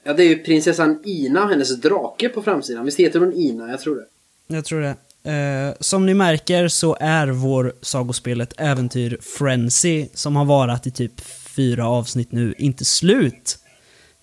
Ja, 0.04 0.12
det 0.14 0.22
är 0.22 0.28
ju 0.28 0.38
prinsessan 0.38 1.02
Ina 1.04 1.44
och 1.44 1.50
hennes 1.50 1.80
drake 1.80 2.28
på 2.28 2.42
framsidan. 2.42 2.84
Visst 2.84 3.00
heter 3.00 3.20
hon 3.20 3.32
Ina? 3.32 3.70
Jag 3.70 3.80
tror 3.80 3.96
det. 3.96 4.06
Jag 4.52 4.64
tror 4.64 4.80
det. 4.80 4.96
Uh, 5.26 5.74
som 5.80 6.06
ni 6.06 6.14
märker 6.14 6.68
så 6.68 6.96
är 7.00 7.26
vår 7.26 7.72
sagospelet 7.82 8.54
Äventyr 8.56 9.18
Frenzy, 9.38 10.08
som 10.14 10.36
har 10.36 10.44
varat 10.44 10.86
i 10.86 10.90
typ 10.90 11.20
fyra 11.56 11.88
avsnitt 11.88 12.32
nu, 12.32 12.54
inte 12.58 12.84
slut. 12.84 13.58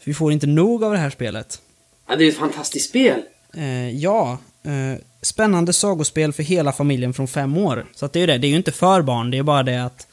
vi 0.04 0.14
får 0.14 0.32
inte 0.32 0.48
nog 0.48 0.84
av 0.84 0.92
det 0.92 0.98
här 0.98 1.10
spelet. 1.10 1.62
Ja, 2.08 2.16
det 2.16 2.24
är 2.24 2.30
ett 2.30 2.38
fantastiskt 2.38 2.90
spel. 2.90 3.22
Eh, 3.54 3.90
ja, 3.90 4.38
eh, 4.64 5.02
spännande 5.22 5.74
sagospel 5.74 6.34
för 6.34 6.44
hela 6.44 6.72
familjen 6.72 7.14
från 7.14 7.28
fem 7.28 7.58
år. 7.58 7.86
Så 7.96 8.06
att 8.06 8.14
det 8.14 8.20
är 8.20 8.22
ju 8.22 8.28
det, 8.28 8.38
det 8.38 8.48
är 8.48 8.50
ju 8.50 8.56
inte 8.56 8.72
för 8.72 9.02
barn, 9.02 9.32
det 9.32 9.38
är 9.38 9.44
bara 9.44 9.64
det 9.64 9.86
att, 9.86 10.08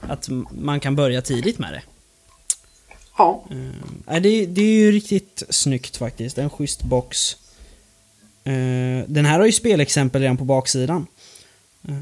att 0.00 0.28
man 0.50 0.80
kan 0.80 0.96
börja 0.96 1.22
tidigt 1.22 1.58
med 1.58 1.72
det. 1.72 1.82
Ja. 3.18 3.44
Eh, 4.06 4.22
det, 4.22 4.46
det 4.46 4.60
är 4.60 4.74
ju 4.74 4.92
riktigt 4.92 5.42
snyggt 5.50 5.96
faktiskt, 5.96 6.38
en 6.38 6.50
schysst 6.50 6.82
box. 6.82 7.36
Eh, 8.48 9.04
den 9.06 9.24
här 9.24 9.38
har 9.38 9.46
ju 9.46 9.52
spelexempel 9.52 10.22
redan 10.22 10.36
på 10.36 10.44
baksidan. 10.44 11.06
Eh. 11.88 11.94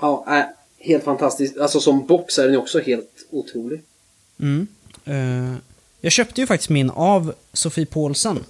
Ja, 0.00 0.24
äh, 0.28 0.44
helt 0.78 1.04
fantastiskt. 1.04 1.58
Alltså 1.58 1.80
som 1.80 2.06
box 2.06 2.38
är 2.38 2.42
den 2.42 2.52
ju 2.52 2.58
också 2.58 2.80
helt 2.80 3.26
otrolig. 3.30 3.82
Mm. 4.40 4.66
Eh, 5.04 5.58
jag 6.00 6.12
köpte 6.12 6.40
ju 6.40 6.46
faktiskt 6.46 6.70
min 6.70 6.90
av 6.90 7.34
Sofie 7.52 7.86
Paulsen. 7.86 8.44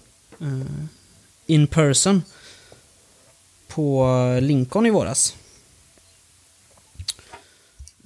In 1.46 1.66
person. 1.66 2.22
På 3.68 4.08
Lincoln 4.42 4.86
i 4.86 4.90
våras. 4.90 5.36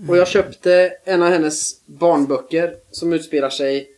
Och 0.08 0.16
jag 0.16 0.28
köpte 0.28 0.92
en 1.04 1.22
av 1.22 1.30
hennes 1.30 1.86
barnböcker 1.86 2.76
som 2.90 3.12
utspelar 3.12 3.50
sig 3.50 3.90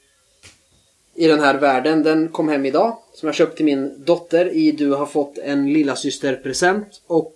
i 1.14 1.26
den 1.26 1.40
här 1.40 1.58
världen. 1.58 2.02
Den 2.02 2.28
kom 2.28 2.48
hem 2.48 2.66
idag. 2.66 2.98
Som 3.14 3.26
jag 3.26 3.34
köpte 3.34 3.56
till 3.56 3.64
min 3.64 4.04
dotter 4.04 4.54
i 4.54 4.72
Du 4.72 4.90
har 4.90 5.06
fått 5.06 5.38
en 5.38 5.72
lilla 5.72 5.96
present 6.42 7.02
Och 7.06 7.34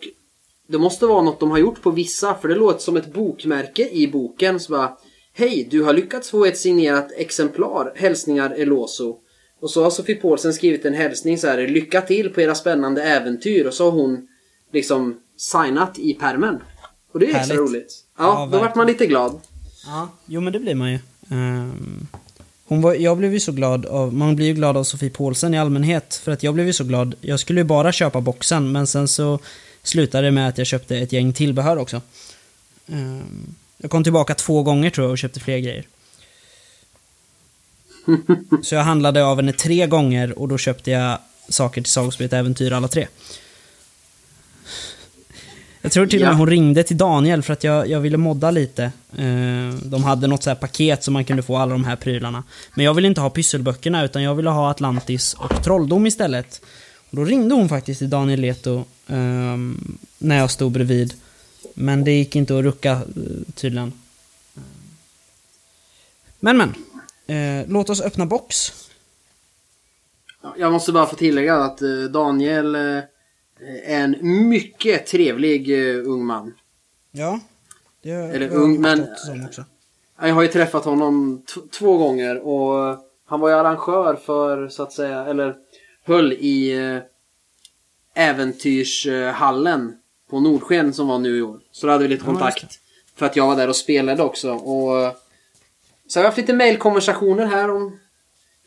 det 0.69 0.79
måste 0.79 1.07
vara 1.07 1.23
något 1.23 1.41
de 1.41 1.51
har 1.51 1.59
gjort 1.59 1.83
på 1.83 1.91
vissa. 1.91 2.35
För 2.35 2.49
det 2.49 2.55
låter 2.55 2.81
som 2.81 2.97
ett 2.97 3.13
bokmärke 3.13 3.89
i 3.89 4.09
boken. 4.09 4.61
Så 4.61 4.73
bara, 4.73 4.97
Hej, 5.33 5.69
du 5.71 5.83
har 5.83 5.93
lyckats 5.93 6.31
få 6.31 6.45
ett 6.45 6.59
signerat 6.59 7.13
exemplar. 7.17 7.93
Hälsningar 7.97 8.51
Eloso. 8.51 9.17
Och 9.61 9.71
så 9.71 9.83
har 9.83 9.91
Sofie 9.91 10.17
Paulsen 10.17 10.53
skrivit 10.53 10.85
en 10.85 10.95
hälsning 10.95 11.39
så 11.39 11.47
här. 11.47 11.69
Lycka 11.69 12.01
till 12.01 12.31
på 12.31 12.41
era 12.41 12.55
spännande 12.55 13.03
äventyr. 13.03 13.67
Och 13.67 13.75
så 13.75 13.85
har 13.85 13.91
hon 13.91 14.29
liksom 14.73 15.21
signat 15.37 15.99
i 15.99 16.15
permen. 16.15 16.59
Och 17.13 17.21
det 17.21 17.27
är 17.27 17.33
Härligt. 17.33 17.51
extra 17.51 17.57
roligt. 17.57 18.05
Ja, 18.19 18.25
ja 18.25 18.49
då 18.53 18.59
vart 18.59 18.75
man 18.75 18.87
lite 18.87 19.07
glad. 19.07 19.41
Ja, 19.87 20.09
jo 20.27 20.41
men 20.41 20.53
det 20.53 20.61
blir 20.61 20.75
man 20.75 20.93
ju. 20.93 20.99
Um, 21.31 22.07
Hon 22.69 22.83
var, 22.83 22.95
jag 22.95 23.19
blev 23.19 23.33
ju 23.33 23.41
så 23.41 23.53
glad 23.53 23.87
av, 23.87 24.15
man 24.15 24.37
blir 24.37 24.47
ju 24.47 24.55
glad 24.55 24.77
av 24.77 24.85
Sofie 24.85 25.11
Paulsen 25.11 25.55
i 25.55 25.59
allmänhet. 25.59 26.21
För 26.25 26.33
att 26.33 26.43
jag 26.43 26.55
blev 26.55 26.67
ju 26.67 26.73
så 26.73 26.85
glad, 26.85 27.15
jag 27.21 27.41
skulle 27.41 27.61
ju 27.61 27.65
bara 27.65 27.93
köpa 27.93 28.21
boxen 28.21 28.73
men 28.73 28.87
sen 28.87 29.09
så 29.09 29.39
slutade 29.83 30.27
det 30.27 30.31
med 30.31 30.49
att 30.49 30.59
jag 30.59 30.67
köpte 30.67 30.97
ett 30.99 31.13
gäng 31.13 31.33
tillbehör 31.33 31.77
också. 31.77 32.01
Ehm, 32.89 33.55
jag 33.79 33.91
kom 33.91 34.05
tillbaka 34.05 34.35
två 34.35 34.63
gånger 34.63 34.91
tror 34.91 35.05
jag 35.05 35.13
och 35.13 35.19
köpte 35.19 35.41
fler 35.41 35.59
grejer. 35.59 35.87
Så 38.63 38.75
jag 38.75 38.83
handlade 38.83 39.25
av 39.25 39.37
henne 39.37 39.53
tre 39.53 39.87
gånger 39.87 40.39
och 40.39 40.49
då 40.49 40.59
köpte 40.59 40.91
jag 40.91 41.19
saker 41.49 41.83
till 41.83 41.93
Sagospelet 41.93 42.33
Äventyr 42.33 42.73
alla 42.73 42.89
tre. 42.89 43.07
Jag 45.87 45.93
tror 45.93 46.07
till 46.07 46.23
och 46.23 46.27
med 46.27 46.35
Ja. 46.35 46.39
hon 46.39 46.49
ringde 46.51 46.83
till 46.83 46.97
Daniel 46.97 47.43
för 47.43 47.53
att 47.53 47.65
jag, 47.65 47.89
jag 47.89 48.01
ville 48.01 48.17
modda 48.17 48.51
lite. 48.51 48.85
Eh, 49.17 49.75
de 49.83 50.05
hade 50.05 50.27
något 50.27 50.43
så 50.43 50.51
här 50.51 50.55
paket 50.55 51.05
som 51.05 51.15
man 51.15 51.25
kunde 51.25 51.43
få 51.43 51.57
alla 51.57 51.73
de 51.73 51.85
här 51.85 51.97
prylarna. 51.97 52.43
Men 52.75 52.85
jag 52.85 52.95
ville 52.95 53.09
inte 53.09 53.21
ha 53.21 53.31
pysselböckerna 53.31 54.05
utan 54.05 54.23
jag 54.23 54.35
ville 54.35 54.51
ha 54.51 54.71
Atlantis 54.71 55.35
och 55.35 55.63
Trolldom 55.65 56.07
istället. 56.07 56.63
Och 57.11 57.17
då 57.17 57.25
ringde 57.25 57.55
hon 57.55 57.69
faktiskt 57.69 57.99
till 57.99 58.11
Daniel 58.11 58.41
Leto 58.41 58.85
ehm, 59.07 59.99
när 60.19 60.39
jag 60.39 60.51
stod 60.51 60.73
bredvid. 60.73 61.15
Men 61.75 62.05
det 62.05 62.13
gick 62.13 62.37
inte 62.37 62.59
att 62.59 62.65
rucka 62.65 62.91
eh, 62.93 63.01
tydligen. 63.55 63.93
Men 66.41 66.57
men. 66.57 66.75
Eh, 67.27 67.67
låt 67.69 67.91
oss 67.91 68.01
öppna 68.01 68.27
box. 68.27 68.73
Ja, 70.43 70.55
Jag 70.59 70.73
måste 70.73 70.93
bara 70.93 71.07
få 71.07 71.17
tillägga 71.17 71.57
att 71.57 71.79
Daniel 72.11 72.77
en 73.85 74.17
mycket 74.49 75.07
trevlig 75.07 75.71
eh, 75.91 75.97
ung 76.07 76.25
man. 76.25 76.55
Ja. 77.13 77.41
Det 78.03 78.11
har 78.13 78.23
Eller 78.29 78.47
jag 78.47 78.55
ung, 78.55 78.81
men- 78.81 79.07
också. 79.47 79.65
Jag 80.21 80.35
har 80.35 80.43
ju 80.43 80.49
träffat 80.49 80.85
honom 80.85 81.43
två 81.79 81.97
gånger 81.99 82.39
och 82.39 82.99
han 83.27 83.41
var 83.41 83.49
ju 83.49 83.55
arrangör 83.55 84.15
för, 84.27 84.69
så 84.69 84.83
att 84.83 84.93
säga, 84.93 85.25
eller 85.27 85.57
höll 86.05 86.33
i 86.33 86.73
eh, 86.79 86.99
äventyrshallen 88.15 89.97
på 90.31 90.41
Nordsken 90.41 90.93
som 90.93 91.09
var 91.09 91.19
nu 91.19 91.39
i 91.39 91.43
år. 91.43 91.61
Så 91.73 91.87
då 91.87 91.93
hade 91.93 92.03
vi 92.05 92.09
lite 92.09 92.23
Ja, 92.27 92.33
kontakt. 92.33 92.79
För 93.17 93.27
att 93.27 93.37
jag 93.37 93.47
var 93.47 93.57
där 93.57 93.69
och 93.69 93.77
spelade 93.77 94.23
också. 94.23 94.53
Och, 94.53 95.01
eh, 95.01 95.13
så 96.07 96.19
har 96.19 96.23
vi 96.23 96.27
haft 96.27 96.39
lite 96.39 96.53
mailkonversationer 96.55 97.47
här 97.47 97.71
om 97.71 97.99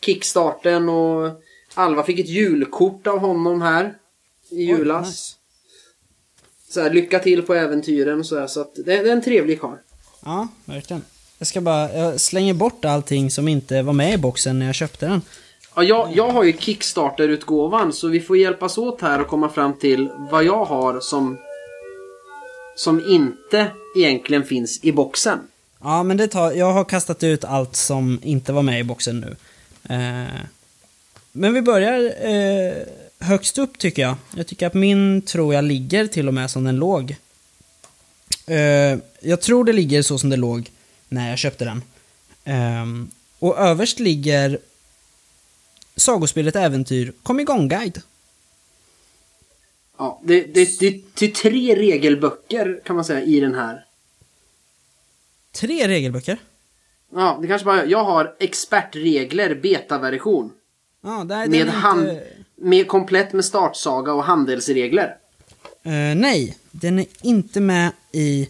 Kickstarten 0.06 0.90
och 0.90 1.30
Alva 1.74 2.04
fick 2.04 2.20
ett 2.20 2.30
julkort 2.30 3.08
av 3.08 3.20
honom 3.20 3.62
här 3.62 3.94
i 4.50 4.64
julas. 4.64 5.06
Oj, 5.06 5.10
nice. 5.10 5.36
Så 6.70 6.82
här, 6.82 6.90
lycka 6.90 7.20
till 7.20 7.42
på 7.42 7.54
äventyren 7.54 8.20
och 8.20 8.26
så 8.26 8.40
här, 8.40 8.48
så 8.48 8.62
att 8.62 8.76
det, 8.76 8.84
det 8.84 8.94
är 8.94 9.06
en 9.06 9.22
trevlig 9.22 9.62
karl. 9.62 9.78
Ja, 10.26 10.48
verkligen. 10.66 11.02
Jag 11.38 11.48
ska 11.48 11.62
bara, 11.62 11.94
jag 11.94 12.20
slänger 12.20 12.54
bort 12.54 12.86
allting 12.86 13.32
som 13.32 13.48
inte 13.48 13.82
var 13.82 13.94
med 13.94 14.14
i 14.14 14.18
boxen 14.18 14.60
när 14.60 14.66
jag 14.66 14.76
köpte 14.76 15.06
den. 15.06 15.22
Ja, 15.76 15.84
jag, 15.84 16.16
jag 16.16 16.30
har 16.30 16.44
ju 16.44 16.54
Kickstarter-utgåvan 16.54 17.94
så 17.94 18.08
vi 18.08 18.20
får 18.20 18.38
hjälpas 18.38 18.78
åt 18.78 19.02
här 19.02 19.22
och 19.22 19.28
komma 19.28 19.50
fram 19.50 19.74
till 19.74 20.10
vad 20.32 20.44
jag 20.44 20.66
har 20.66 21.00
som 21.00 21.38
som 22.76 23.10
inte 23.10 23.68
egentligen 23.96 24.44
finns 24.44 24.80
i 24.84 24.92
boxen. 24.92 25.40
Ja, 25.82 26.04
men 26.04 26.18
det 26.18 26.28
tar, 26.28 26.52
jag 26.52 26.74
har 26.74 26.84
kastat 26.84 27.24
ut 27.24 27.44
allt 27.44 27.76
som 27.76 28.20
inte 28.24 28.54
var 28.54 28.62
med 28.62 28.80
i 28.80 28.84
boxen 28.84 29.20
nu. 29.20 29.36
Eh, 29.96 30.40
men 31.32 31.54
vi 31.54 31.62
börjar 31.62 32.04
eh, 32.30 32.74
högst 33.20 33.58
upp 33.58 33.78
tycker 33.78 34.02
jag. 34.02 34.16
Jag 34.36 34.48
tycker 34.48 34.68
att 34.68 34.74
min 34.74 35.22
tror 35.22 35.54
jag 35.54 35.64
ligger 35.64 36.08
till 36.08 36.28
och 36.28 36.34
med 36.34 36.52
som 36.52 36.64
den 36.64 36.76
låg. 36.76 37.16
Eh, 38.48 38.98
jag 39.22 39.42
tror 39.42 39.64
det 39.66 39.74
ligger 39.74 40.02
så 40.02 40.18
som 40.20 40.30
det 40.30 40.38
låg 40.38 40.72
när 41.10 41.30
jag 41.30 41.38
köpte 41.40 41.66
den. 41.66 41.82
Eh, 42.44 42.86
och 43.40 43.58
överst 43.58 44.00
ligger 44.00 44.60
Sagospelet 45.96 46.56
Äventyr 46.56 47.14
Kom 47.24 47.40
igång-guide. 47.40 48.02
Ja, 49.98 50.22
det, 50.24 50.42
det, 50.42 50.80
det, 50.80 51.02
det 51.14 51.26
är 51.26 51.32
tre 51.32 51.76
regelböcker 51.76 52.82
kan 52.86 52.96
man 52.96 53.06
säga 53.06 53.22
i 53.22 53.40
den 53.40 53.56
här. 53.56 53.86
Tre 55.52 55.88
regelböcker. 55.88 56.38
Ja, 57.14 57.38
det 57.42 57.48
kanske 57.48 57.66
bara 57.66 57.86
Jag 57.86 58.04
har 58.04 58.36
expertregler 58.40 59.56
betaversion. 59.56 60.52
Ja, 61.04 61.24
nej, 61.24 61.42
den 61.48 61.52
Med, 61.52 61.68
är 61.68 61.72
hand, 61.72 62.02
inte- 62.10 62.28
med 62.62 62.88
komplett 62.88 63.34
med 63.34 63.46
startsaga 63.46 64.14
och 64.14 64.24
handelsregler. 64.24 65.16
Eh, 65.84 66.16
nej, 66.16 66.58
den 66.72 67.00
är 67.00 67.06
inte 67.22 67.62
med 67.62 67.92
i 68.12 68.50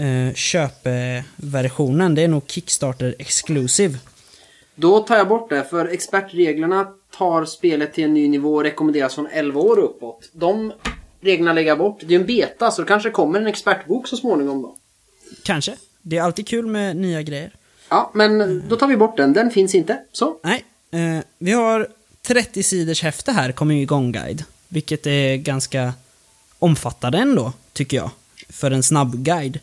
uh, 0.00 0.34
köpeversionen. 0.34 2.14
Det 2.14 2.22
är 2.22 2.28
nog 2.28 2.42
Kickstarter 2.46 3.14
Exclusive. 3.18 3.98
Då 4.74 5.00
tar 5.00 5.16
jag 5.16 5.28
bort 5.28 5.50
det, 5.50 5.64
för 5.64 5.86
expertreglerna 5.86 6.86
tar 7.18 7.44
spelet 7.44 7.94
till 7.94 8.04
en 8.04 8.14
ny 8.14 8.28
nivå 8.28 8.54
och 8.54 8.62
rekommenderas 8.62 9.14
från 9.14 9.26
11 9.26 9.60
år 9.60 9.78
uppåt. 9.78 10.30
De 10.32 10.72
reglerna 11.20 11.52
lägger 11.52 11.68
jag 11.68 11.78
bort. 11.78 12.00
Det 12.06 12.14
är 12.14 12.20
en 12.20 12.26
beta, 12.26 12.70
så 12.70 12.82
det 12.82 12.88
kanske 12.88 13.10
kommer 13.10 13.40
en 13.40 13.46
expertbok 13.46 14.08
så 14.08 14.16
småningom 14.16 14.62
då. 14.62 14.76
Kanske. 15.42 15.76
Det 16.02 16.16
är 16.16 16.22
alltid 16.22 16.48
kul 16.48 16.66
med 16.66 16.96
nya 16.96 17.22
grejer. 17.22 17.52
Ja, 17.88 18.10
men 18.14 18.62
då 18.68 18.76
tar 18.76 18.86
vi 18.86 18.96
bort 18.96 19.16
den. 19.16 19.32
Den 19.32 19.50
finns 19.50 19.74
inte. 19.74 19.98
Så. 20.12 20.36
Nej, 20.42 20.64
eh, 20.90 21.24
vi 21.38 21.52
har 21.52 21.88
30 22.26 22.62
sidors 22.62 23.02
häfte 23.02 23.32
här, 23.32 23.52
kommer 23.52 23.74
igång-guide. 23.74 24.44
Vilket 24.68 25.06
är 25.06 25.36
ganska 25.36 25.94
omfattande 26.58 27.18
ändå, 27.18 27.52
tycker 27.72 27.96
jag. 27.96 28.10
För 28.48 28.70
en 28.70 28.82
snabb 28.82 29.16
guide. 29.24 29.60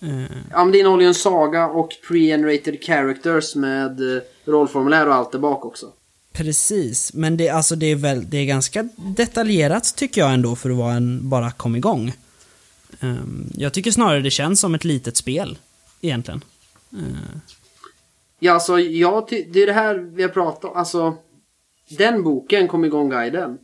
Eh, 0.00 0.22
Ja, 0.50 0.64
men 0.64 0.72
det 0.72 0.78
innehåller 0.78 1.02
ju 1.02 1.08
en 1.08 1.14
saga 1.14 1.66
och 1.66 1.90
pre-generated 2.08 2.84
characters 2.84 3.54
med 3.54 4.16
eh, 4.16 4.22
rollformulär 4.44 5.06
och 5.08 5.14
allt 5.14 5.32
där 5.32 5.38
bak 5.38 5.64
också. 5.64 5.92
Precis, 6.32 7.12
men 7.14 7.36
det, 7.36 7.48
alltså 7.48 7.76
det, 7.76 7.86
är 7.86 7.96
väl, 7.96 8.30
det 8.30 8.38
är 8.38 8.44
ganska 8.44 8.88
detaljerat 8.96 9.96
tycker 9.96 10.20
jag 10.20 10.32
ändå 10.32 10.56
för 10.56 10.70
att 10.70 10.76
vara 10.76 10.94
en 10.94 11.28
bara 11.28 11.50
kom 11.50 11.76
igång. 11.76 12.12
Ehm, 13.00 13.50
jag 13.54 13.72
tycker 13.72 13.90
snarare 13.90 14.20
det 14.20 14.30
känns 14.30 14.60
som 14.60 14.74
ett 14.74 14.84
litet 14.84 15.16
spel, 15.16 15.58
egentligen. 16.00 16.44
Eh, 16.92 17.38
Ja, 18.44 18.52
alltså, 18.52 18.78
jag 18.80 19.28
det 19.28 19.62
är 19.62 19.66
det 19.66 19.72
här 19.72 19.94
vi 19.94 20.22
har 20.22 20.30
pratat 20.30 20.64
om. 20.64 20.76
Alltså, 20.76 21.16
den 21.88 22.22
boken 22.22 22.68
kom 22.68 22.84
igång 22.84 23.10
guiden. 23.10 23.58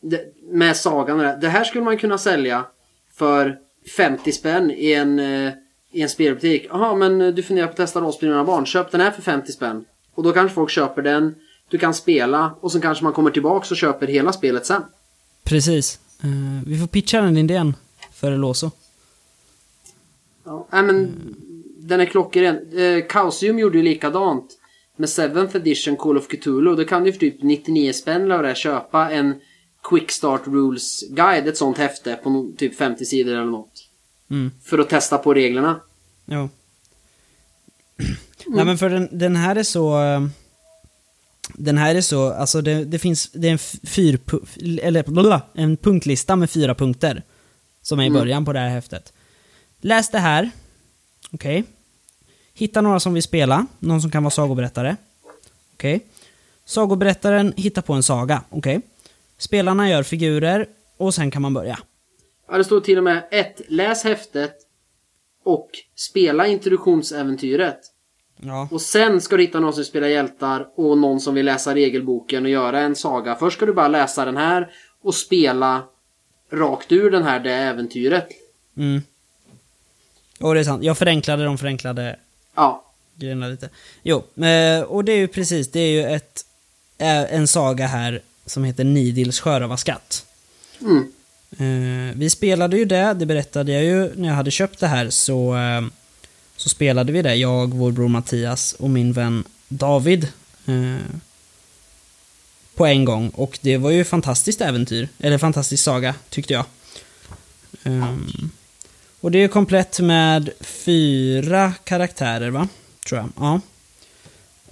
Det, 0.00 0.34
med 0.42 0.76
sagan 0.76 1.18
och 1.20 1.24
det. 1.24 1.38
Det 1.40 1.48
här 1.48 1.64
skulle 1.64 1.84
man 1.84 1.98
kunna 1.98 2.18
sälja 2.18 2.64
för 3.14 3.58
50 3.96 4.32
spänn 4.32 4.70
i 4.70 4.92
en, 4.92 5.18
eh, 5.18 5.52
i 5.90 6.02
en 6.02 6.08
spelbutik. 6.08 6.66
Jaha, 6.70 6.94
men 6.94 7.20
eh, 7.20 7.28
du 7.28 7.42
funderar 7.42 7.66
på 7.66 7.70
att 7.70 7.76
testa 7.76 8.00
rollspel 8.00 8.28
med 8.28 8.36
dina 8.36 8.44
barn. 8.44 8.66
Köp 8.66 8.90
den 8.90 9.00
här 9.00 9.10
för 9.10 9.22
50 9.22 9.52
spänn. 9.52 9.84
Och 10.14 10.22
då 10.22 10.32
kanske 10.32 10.54
folk 10.54 10.70
köper 10.70 11.02
den. 11.02 11.34
Du 11.68 11.78
kan 11.78 11.94
spela 11.94 12.54
och 12.60 12.72
sen 12.72 12.80
kanske 12.80 13.04
man 13.04 13.12
kommer 13.12 13.30
tillbaks 13.30 13.70
och 13.70 13.76
köper 13.76 14.06
hela 14.06 14.32
spelet 14.32 14.66
sen. 14.66 14.82
precis. 15.44 16.00
Eh, 16.22 16.28
vi 16.66 16.78
får 16.78 16.86
pitcha 16.86 17.20
den 17.20 17.36
idén 17.36 17.76
för 18.12 18.32
Eloso. 18.32 18.70
Ja, 20.44 20.66
nej, 20.70 20.82
men 20.82 21.14
den 21.78 22.00
är 22.00 22.04
klockren. 22.04 22.78
Eh, 22.78 23.06
Chaosium 23.08 23.58
gjorde 23.58 23.78
ju 23.78 23.84
likadant 23.84 24.57
med 24.98 25.08
7th 25.08 25.56
edition 25.56 25.96
Call 25.96 26.16
of 26.18 26.28
Cthulhu. 26.28 26.76
Då 26.76 26.84
kan 26.84 27.04
du 27.04 27.12
för 27.12 27.20
typ 27.20 27.42
99 27.42 27.92
spänn 27.92 28.30
eller 28.30 28.54
köpa 28.54 29.10
en 29.10 29.34
Quick 29.88 30.10
Start 30.10 30.42
Rules 30.46 31.00
Guide, 31.10 31.46
ett 31.48 31.56
sånt 31.56 31.78
häfte 31.78 32.18
på 32.22 32.52
typ 32.58 32.76
50 32.76 33.04
sidor 33.04 33.32
eller 33.34 33.44
något. 33.44 33.88
Mm. 34.30 34.50
För 34.64 34.78
att 34.78 34.88
testa 34.88 35.18
på 35.18 35.34
reglerna. 35.34 35.80
Ja. 36.24 36.48
Nej 38.46 38.64
men 38.64 38.78
för 38.78 38.90
den, 38.90 39.08
den 39.12 39.36
här 39.36 39.56
är 39.56 39.62
så... 39.62 40.02
eh, 40.02 40.26
Den 41.54 41.78
här 41.78 41.94
är 41.94 42.00
så, 42.00 42.32
alltså 42.32 42.60
det, 42.60 42.84
det 42.84 42.98
finns, 42.98 43.30
det 43.32 43.48
är 43.48 43.52
en 43.52 43.58
fyr, 43.88 44.18
eller 44.82 45.02
blablabla, 45.02 45.42
en 45.54 45.76
punktlista 45.76 46.36
med 46.36 46.50
fyra 46.50 46.74
punkter. 46.74 47.22
Som 47.82 48.00
är 48.00 48.04
i 48.04 48.10
början 48.10 48.44
på 48.44 48.52
det 48.52 48.58
här 48.58 48.68
häftet. 48.68 49.12
Läs 49.80 50.10
det 50.10 50.18
här. 50.18 50.50
Okej. 51.32 51.64
Hitta 52.58 52.80
några 52.80 53.00
som 53.00 53.14
vill 53.14 53.22
spela, 53.22 53.66
någon 53.78 54.00
som 54.00 54.10
kan 54.10 54.22
vara 54.22 54.30
sagoberättare. 54.30 54.96
Okej. 55.74 56.00
Sagoberättaren 56.64 57.52
hittar 57.56 57.82
på 57.82 57.92
en 57.92 58.02
saga, 58.02 58.42
okej. 58.50 58.80
Spelarna 59.38 59.90
gör 59.90 60.02
figurer 60.02 60.66
och 60.96 61.14
sen 61.14 61.30
kan 61.30 61.42
man 61.42 61.54
börja. 61.54 61.78
Ja, 62.48 62.58
det 62.58 62.64
står 62.64 62.80
till 62.80 62.98
och 62.98 63.04
med 63.04 63.28
ett 63.30 63.60
Läs 63.68 64.04
häftet 64.04 64.54
och 65.44 65.70
spela 65.96 66.46
introduktionsäventyret. 66.46 67.78
Ja. 68.36 68.68
Och 68.70 68.80
sen 68.80 69.20
ska 69.20 69.36
du 69.36 69.42
hitta 69.42 69.60
någon 69.60 69.72
som 69.72 69.84
spelar 69.84 70.08
hjältar 70.08 70.66
och 70.76 70.98
någon 70.98 71.20
som 71.20 71.34
vill 71.34 71.46
läsa 71.46 71.74
regelboken 71.74 72.44
och 72.44 72.50
göra 72.50 72.80
en 72.80 72.96
saga. 72.96 73.34
Först 73.34 73.56
ska 73.56 73.66
du 73.66 73.72
bara 73.72 73.88
läsa 73.88 74.24
den 74.24 74.36
här 74.36 74.70
och 75.02 75.14
spela 75.14 75.82
rakt 76.52 76.92
ur 76.92 77.10
den 77.10 77.22
här 77.22 77.40
det 77.40 77.52
äventyret. 77.54 78.28
Mm. 78.76 79.02
Och 80.40 80.54
det 80.54 80.60
är 80.60 80.64
sant. 80.64 80.84
Jag 80.84 80.98
förenklade 80.98 81.44
de 81.44 81.58
förenklade 81.58 82.16
Ja, 82.58 82.82
grejerna 83.14 83.48
lite. 83.48 83.68
Jo, 84.02 84.24
eh, 84.44 84.80
och 84.80 85.04
det 85.04 85.12
är 85.12 85.16
ju 85.16 85.28
precis, 85.28 85.70
det 85.70 85.80
är 85.80 85.90
ju 85.90 86.04
ett, 86.04 86.44
eh, 86.98 87.34
en 87.34 87.48
saga 87.48 87.86
här 87.86 88.22
som 88.46 88.64
heter 88.64 88.84
Nidils 88.84 89.40
sjörövarskatt. 89.40 90.26
Mm. 90.80 91.12
Eh, 91.50 92.16
vi 92.16 92.30
spelade 92.30 92.78
ju 92.78 92.84
det, 92.84 93.14
det 93.14 93.26
berättade 93.26 93.72
jag 93.72 93.84
ju 93.84 94.14
när 94.14 94.28
jag 94.28 94.34
hade 94.34 94.50
köpt 94.50 94.80
det 94.80 94.86
här, 94.86 95.10
så, 95.10 95.56
så 96.56 96.68
spelade 96.68 97.12
vi 97.12 97.22
det, 97.22 97.34
jag, 97.34 97.74
vår 97.74 97.90
bror 97.90 98.08
Mattias 98.08 98.72
och 98.72 98.90
min 98.90 99.12
vän 99.12 99.44
David. 99.68 100.28
På 102.74 102.86
en 102.86 103.04
gång 103.04 103.28
och 103.28 103.58
det 103.62 103.76
var 103.76 103.90
ju 103.90 104.00
ett 104.00 104.08
fantastiskt 104.08 104.60
äventyr, 104.60 105.08
eller 105.18 105.38
fantastisk 105.38 105.84
saga 105.84 106.14
tyckte 106.30 106.52
jag. 106.52 106.64
Um, 107.82 108.50
och 109.20 109.30
det 109.30 109.38
är 109.38 109.48
komplett 109.48 110.00
med 110.00 110.50
fyra 110.60 111.72
karaktärer 111.84 112.50
va? 112.50 112.68
Tror 113.06 113.20
jag. 113.20 113.28
Ja. 113.36 113.60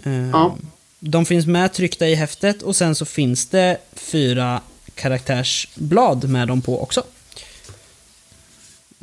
Um, 0.05 0.31
Ja. 0.31 0.57
De 1.01 1.25
finns 1.25 1.47
med 1.47 1.73
tryckta 1.73 2.09
i 2.09 2.15
häftet 2.15 2.63
och 2.63 2.77
sen 2.77 2.95
så 2.95 3.05
finns 3.05 3.47
det 3.47 3.79
fyra 3.93 4.61
karaktärsblad 4.95 6.29
med 6.29 6.49
dem 6.49 6.63
på 6.63 6.83
också. 6.83 7.03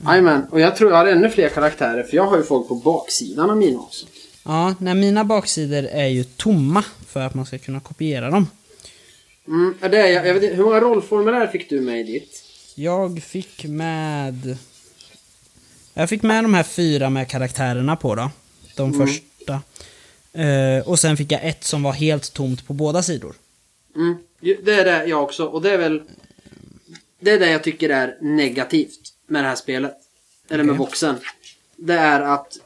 Jajamän, 0.05 0.45
och 0.51 0.59
jag 0.59 0.75
tror 0.75 0.91
jag 0.91 0.97
har 0.97 1.05
ännu 1.05 1.29
fler 1.29 1.49
karaktärer 1.49 2.03
för 2.03 2.15
jag 2.15 2.27
har 2.27 2.37
ju 2.37 2.43
folk 2.43 2.67
på 2.67 2.75
baksidan 2.75 3.49
av 3.49 3.57
mina 3.57 3.79
också. 3.79 4.05
Ja, 4.43 4.75
nej, 4.79 4.95
mina 4.95 5.23
baksidor 5.23 5.83
är 5.83 6.07
ju 6.07 6.23
tomma 6.23 6.83
för 7.07 7.21
att 7.21 7.33
man 7.33 7.45
ska 7.45 7.57
kunna 7.57 7.79
kopiera 7.79 8.29
dem. 8.29 8.47
Mm, 9.47 9.75
det 9.79 9.97
är, 9.97 10.07
jag, 10.07 10.27
jag 10.27 10.33
vet 10.33 10.43
inte, 10.43 10.55
hur 10.55 10.63
många 10.63 10.79
rollformulär 10.79 11.47
fick 11.47 11.69
du 11.69 11.81
med 11.81 11.99
i 11.99 12.03
ditt? 12.03 12.43
Jag 12.75 13.23
fick 13.23 13.65
med... 13.65 14.57
Jag 15.93 16.09
fick 16.09 16.21
med 16.23 16.43
de 16.43 16.53
här 16.53 16.63
fyra 16.63 17.09
med 17.09 17.27
karaktärerna 17.29 17.95
på 17.95 18.15
då. 18.15 18.31
De 18.75 18.93
Mm. 18.93 19.07
första. 19.07 19.61
Eh, 20.33 20.87
och 20.87 20.99
sen 20.99 21.17
fick 21.17 21.31
jag 21.31 21.43
ett 21.43 21.63
som 21.63 21.83
var 21.83 21.91
helt 21.93 22.33
tomt 22.33 22.67
på 22.67 22.73
båda 22.73 23.03
sidor. 23.03 23.35
Mm, 23.95 24.15
det 24.39 24.73
är 24.73 24.85
det 24.85 25.05
jag 25.05 25.23
också 25.23 25.45
och 25.45 25.61
det 25.61 25.71
är 25.71 25.77
väl 25.77 26.01
Det 27.19 27.31
är 27.31 27.39
det 27.39 27.51
jag 27.51 27.63
tycker 27.63 27.89
är 27.89 28.17
negativt 28.21 29.13
med 29.27 29.43
det 29.43 29.47
här 29.47 29.55
spelet. 29.55 29.95
Eller 30.49 30.63
med 30.63 30.77
boxen. 30.77 31.15
Det 31.75 31.93
är 31.93 32.21
att 32.21 32.57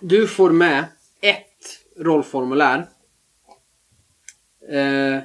du 0.00 0.26
får 0.28 0.50
med 0.50 0.84
ett 1.20 1.78
rollformulär. 1.98 2.86
Eh, 4.70 5.22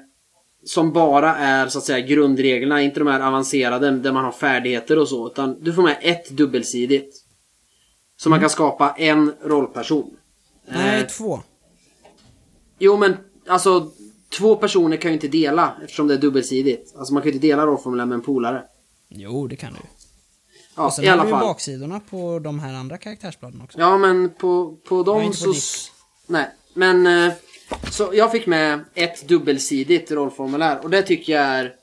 som 0.66 0.94
bara 0.94 1.36
är 1.36 1.68
så 1.68 1.78
att 1.78 1.84
säga 1.84 2.00
grundreglerna, 2.08 2.82
inte 2.82 3.00
de 3.00 3.08
här 3.08 3.20
avancerade 3.28 3.92
där 3.92 4.12
man 4.12 4.26
har 4.26 4.32
färdigheter 4.32 5.00
och 5.00 5.08
så. 5.10 5.28
Utan 5.28 5.58
du 5.64 5.74
får 5.74 5.82
med 5.84 5.98
ett 6.02 6.30
dubbelsidigt. 6.30 7.16
Så 8.18 8.30
man 8.30 8.40
kan 8.40 8.50
skapa 8.50 8.92
en 8.98 9.34
rollperson. 9.44 10.10
Nej, 10.68 11.02
Eh, 11.02 11.08
två. 11.08 11.40
Jo 12.80 12.98
men 12.98 13.18
alltså 13.48 13.92
två 14.38 14.56
personer 14.56 14.98
kan 14.98 15.12
ju 15.12 15.16
inte 15.16 15.28
dela 15.28 15.76
eftersom 15.84 16.08
det 16.08 16.14
är 16.14 16.18
dubbelsidigt. 16.18 16.96
Alltså 16.98 17.14
man 17.14 17.24
kan 17.24 17.30
ju 17.30 17.36
inte 17.36 17.48
dela 17.48 17.66
rollformulär 17.66 18.06
med 18.06 18.16
en 18.16 18.22
polare. 18.22 18.64
Jo, 19.10 19.48
det 19.48 19.56
kan 19.56 19.74
du. 19.74 19.80
Ja, 20.76 20.86
och 20.86 20.94
sen 20.94 21.06
i 21.06 21.08
har 21.08 21.14
alla 21.14 21.24
du 21.24 21.30
ju 21.30 21.34
fall. 21.36 21.44
baksidorna 21.48 22.00
på 22.10 22.40
de 22.40 22.60
här 22.60 22.74
andra 22.74 22.98
karaktärsbladen 22.98 23.62
också. 23.62 23.80
Ja 23.80 23.98
men 23.98 24.30
på, 24.30 24.76
på 24.88 25.04
dem 25.04 25.28
på 25.28 25.34
så... 25.34 25.52
s- 25.52 25.92
Nej, 26.28 26.48
men... 26.74 27.08
eh, 27.08 27.34
Så 27.92 28.10
jag 28.14 28.32
fick 28.32 28.46
med 28.46 28.80
ett 28.94 29.28
dubbelsidigt 29.28 30.12
rollformulär 30.12 30.80
och 30.84 30.90
det 30.90 31.02
tycker 31.02 31.34
jag 31.34 31.44
är... 31.44 31.74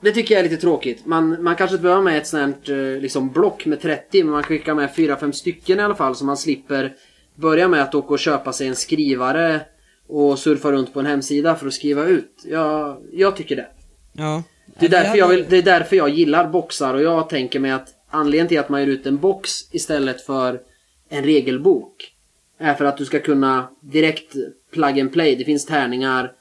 Det 0.00 0.12
tycker 0.12 0.34
jag 0.34 0.44
är 0.44 0.48
lite 0.50 0.60
tråkigt. 0.60 1.06
Man, 1.06 1.42
man 1.42 1.56
kanske 1.56 1.74
inte 1.74 1.82
behöver 1.82 2.02
med 2.02 2.18
ett 2.18 2.26
sånt 2.26 2.68
här 2.68 2.94
eh, 2.94 3.00
liksom 3.00 3.32
block 3.32 3.66
med 3.66 3.80
30 3.80 4.24
men 4.24 4.32
man 4.32 4.42
skickar 4.42 4.74
med 4.74 4.90
4-5 4.90 5.32
stycken 5.32 5.80
i 5.80 5.82
alla 5.82 5.94
fall 5.94 6.16
så 6.16 6.24
man 6.24 6.36
slipper 6.36 6.94
börja 7.34 7.68
med 7.68 7.82
att 7.82 7.94
åka 7.94 8.08
och 8.08 8.18
köpa 8.18 8.52
sig 8.52 8.66
en 8.66 8.76
skrivare 8.76 9.60
och 10.08 10.38
surfa 10.38 10.72
runt 10.72 10.92
på 10.92 11.00
en 11.00 11.06
hemsida 11.06 11.54
för 11.54 11.66
att 11.66 11.74
skriva 11.74 12.04
ut. 12.04 12.44
Jag, 12.44 13.02
jag 13.12 13.36
tycker 13.36 13.56
det. 13.56 13.66
Ja. 14.12 14.42
Det 14.78 14.86
är, 14.86 14.90
därför 14.90 15.18
jag 15.18 15.28
vill, 15.28 15.46
det 15.48 15.56
är 15.56 15.62
därför 15.62 15.96
jag 15.96 16.08
gillar 16.08 16.48
boxar 16.48 16.94
och 16.94 17.02
jag 17.02 17.28
tänker 17.28 17.60
mig 17.60 17.70
att 17.70 17.88
anledningen 18.10 18.48
till 18.48 18.58
att 18.58 18.68
man 18.68 18.80
ger 18.80 18.88
ut 18.88 19.06
en 19.06 19.16
box 19.16 19.50
istället 19.74 20.20
för 20.20 20.60
en 21.08 21.24
regelbok 21.24 22.15
är 22.58 22.74
för 22.74 22.84
att 22.84 22.96
du 22.96 23.04
ska 23.04 23.20
kunna 23.20 23.68
direkt 23.80 24.34
plug 24.72 25.00
and 25.00 25.12
play. 25.12 25.36
Det 25.36 25.44
finns 25.44 25.66
tärningar, 25.66 26.32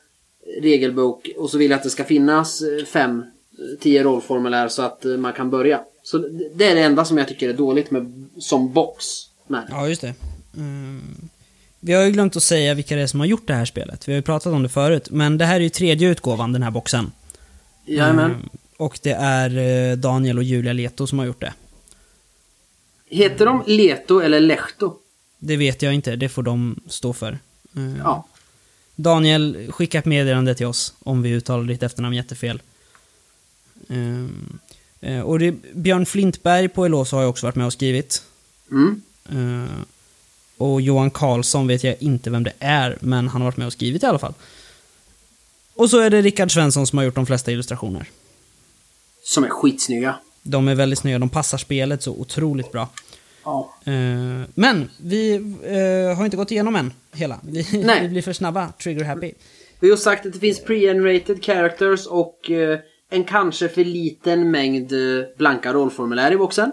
regelbok 0.61 1.29
och 1.37 1.49
så 1.49 1.57
vill 1.57 1.71
jag 1.71 1.77
att 1.77 1.83
det 1.83 1.89
ska 1.89 2.03
finnas 2.03 2.61
eh, 2.61 2.85
fem, 2.85 3.19
eh, 3.19 3.79
tio 3.79 4.03
rollformulär 4.03 4.67
så 4.67 4.81
att 4.81 5.05
eh, 5.05 5.11
man 5.17 5.33
kan 5.33 5.49
börja. 5.49 5.81
Så 6.03 6.17
det- 6.55 6.65
är 6.65 6.75
det 6.75 6.81
enda 6.81 7.05
som 7.05 7.17
jag 7.17 7.27
tycker 7.27 7.49
är 7.49 7.53
dåligt 7.53 7.91
med 7.91 8.27
som 8.37 8.73
box. 8.73 9.05
Med. 9.47 9.67
Ja, 9.69 9.87
just 9.89 10.01
det. 10.01 10.13
Mm. 10.57 11.01
Vi 11.79 11.93
har 11.93 12.03
ju 12.03 12.11
glömt 12.11 12.35
att 12.35 12.43
säga 12.43 12.73
vilka 12.73 12.95
det 12.95 13.01
är 13.01 13.07
som 13.07 13.19
har 13.19 13.27
gjort 13.27 13.47
det 13.47 13.53
här 13.53 13.65
spelet. 13.65 14.07
Vi 14.07 14.11
har 14.11 14.15
ju 14.17 14.21
pratat 14.21 14.53
om 14.53 14.63
det 14.63 14.69
förut. 14.69 15.07
Men 15.11 15.37
det 15.37 15.45
här 15.45 15.55
är 15.55 15.59
ju 15.59 15.69
tredje 15.69 16.09
utgåvan, 16.09 16.53
den 16.53 16.63
här 16.63 16.71
boxen. 16.71 17.11
Jajamän. 17.85 18.25
Mm. 18.31 18.49
Och 18.77 18.99
det 19.03 19.11
är 19.11 19.95
Daniel 19.95 20.37
och 20.37 20.43
Julia 20.43 20.73
Leto 20.73 21.07
som 21.07 21.19
har 21.19 21.25
gjort 21.25 21.41
det. 21.41 21.53
Heter 23.09 23.45
de 23.45 23.63
Leto 23.67 24.19
eller 24.19 24.39
Lehto? 24.39 24.93
Det 25.45 25.57
vet 25.57 25.81
jag 25.81 25.93
inte, 25.93 26.15
det 26.15 26.29
får 26.29 26.43
de 26.43 26.79
stå 26.87 27.13
för. 27.13 27.39
Eh, 27.75 27.97
Ja. 27.97 28.27
Daniel, 28.95 29.71
skicka 29.71 29.99
ett 29.99 30.05
meddelande 30.05 30.55
till 30.55 30.65
oss 30.65 30.93
om 30.99 31.21
vi 31.21 31.29
uttalar 31.29 31.63
ditt 31.63 31.83
efternamn 31.83 32.15
jättefel. 32.15 32.61
Ehm, 33.89 34.59
eh, 35.01 35.19
och 35.19 35.39
det, 35.39 35.51
Björn 35.73 36.05
Flintberg 36.05 36.69
på 36.69 36.85
Eloso 36.85 37.15
har 37.15 37.21
jag 37.23 37.29
också 37.29 37.45
varit 37.45 37.55
med 37.55 37.65
och 37.65 37.73
skrivit. 37.73 38.23
Mm. 38.71 39.01
Eh, 39.29 39.71
och 40.57 40.81
Johan 40.81 41.11
Karlsson 41.11 41.67
vet 41.67 41.83
jag 41.83 41.95
inte 41.99 42.29
vem 42.29 42.43
det 42.43 42.53
är, 42.59 42.97
men 43.01 43.27
han 43.27 43.41
har 43.41 43.47
varit 43.47 43.57
med 43.57 43.67
och 43.67 43.73
skrivit 43.73 44.03
i 44.03 44.05
alla 44.05 44.19
fall. 44.19 44.33
Och 45.73 45.89
så 45.89 45.99
är 45.99 46.09
det 46.09 46.21
Rickard 46.21 46.51
Svensson 46.53 46.87
som 46.87 46.97
har 46.97 47.05
gjort 47.05 47.15
de 47.15 47.25
flesta 47.25 47.51
illustrationer. 47.51 48.09
Som 49.23 49.43
är 49.43 49.49
skitsnygga. 49.49 50.15
De 50.43 50.67
är 50.67 50.75
väldigt 50.75 50.99
snygga, 50.99 51.19
de 51.19 51.29
passar 51.29 51.57
spelet 51.57 52.03
så 52.03 52.11
otroligt 52.11 52.71
bra. 52.71 52.89
Ja. 53.45 53.73
Eh, 53.85 53.93
men 54.53 54.89
vi 54.97 55.33
eh, 55.63 56.17
har 56.17 56.25
inte 56.25 56.37
gått 56.37 56.51
igenom 56.51 56.75
än 56.75 56.93
hela. 57.13 57.39
Vi, 57.43 57.65
Nej. 57.83 58.01
vi 58.01 58.09
blir 58.09 58.21
för 58.21 58.33
snabba, 58.33 58.71
trigger 58.83 59.03
happy. 59.05 59.31
Vi 59.79 59.89
har 59.89 59.97
sagt 59.97 60.25
att 60.25 60.33
det 60.33 60.39
finns 60.39 60.63
pre-generated 60.63 61.43
characters 61.45 62.05
och 62.07 62.51
eh, 62.51 62.79
en 63.09 63.23
kanske 63.23 63.69
för 63.69 63.83
liten 63.85 64.51
mängd 64.51 64.93
blanka 65.37 65.73
rollformulär 65.73 66.31
i 66.31 66.37
boxen. 66.37 66.71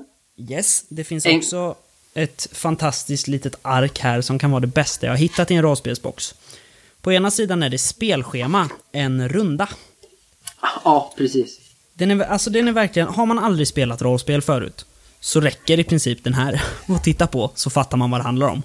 Yes, 0.50 0.84
det 0.88 1.04
finns 1.04 1.26
En- 1.26 1.36
också 1.38 1.74
ett 2.14 2.48
fantastiskt 2.52 3.28
litet 3.28 3.56
ark 3.62 3.98
här 3.98 4.20
som 4.20 4.38
kan 4.38 4.50
vara 4.50 4.60
det 4.60 4.66
bästa 4.66 5.06
jag 5.06 5.12
har 5.12 5.18
hittat 5.18 5.50
i 5.50 5.54
en 5.54 5.62
rollspelsbox. 5.62 6.34
På 7.02 7.12
ena 7.12 7.30
sidan 7.30 7.62
är 7.62 7.70
det 7.70 7.78
spelschema, 7.78 8.68
en 8.92 9.28
runda. 9.28 9.68
Ja, 10.84 11.14
precis. 11.18 11.60
Den 11.94 12.10
är, 12.10 12.24
alltså 12.24 12.50
den 12.50 12.68
är 12.68 12.72
verkligen, 12.72 13.08
har 13.08 13.26
man 13.26 13.38
aldrig 13.38 13.68
spelat 13.68 14.02
rollspel 14.02 14.42
förut, 14.42 14.86
så 15.22 15.40
räcker 15.40 15.80
i 15.80 15.84
princip 15.84 16.24
den 16.24 16.34
här 16.34 16.62
att 16.88 17.04
titta 17.04 17.26
på, 17.26 17.50
så 17.54 17.70
fattar 17.70 17.96
man 17.96 18.10
vad 18.10 18.20
det 18.20 18.24
handlar 18.24 18.48
om. 18.48 18.62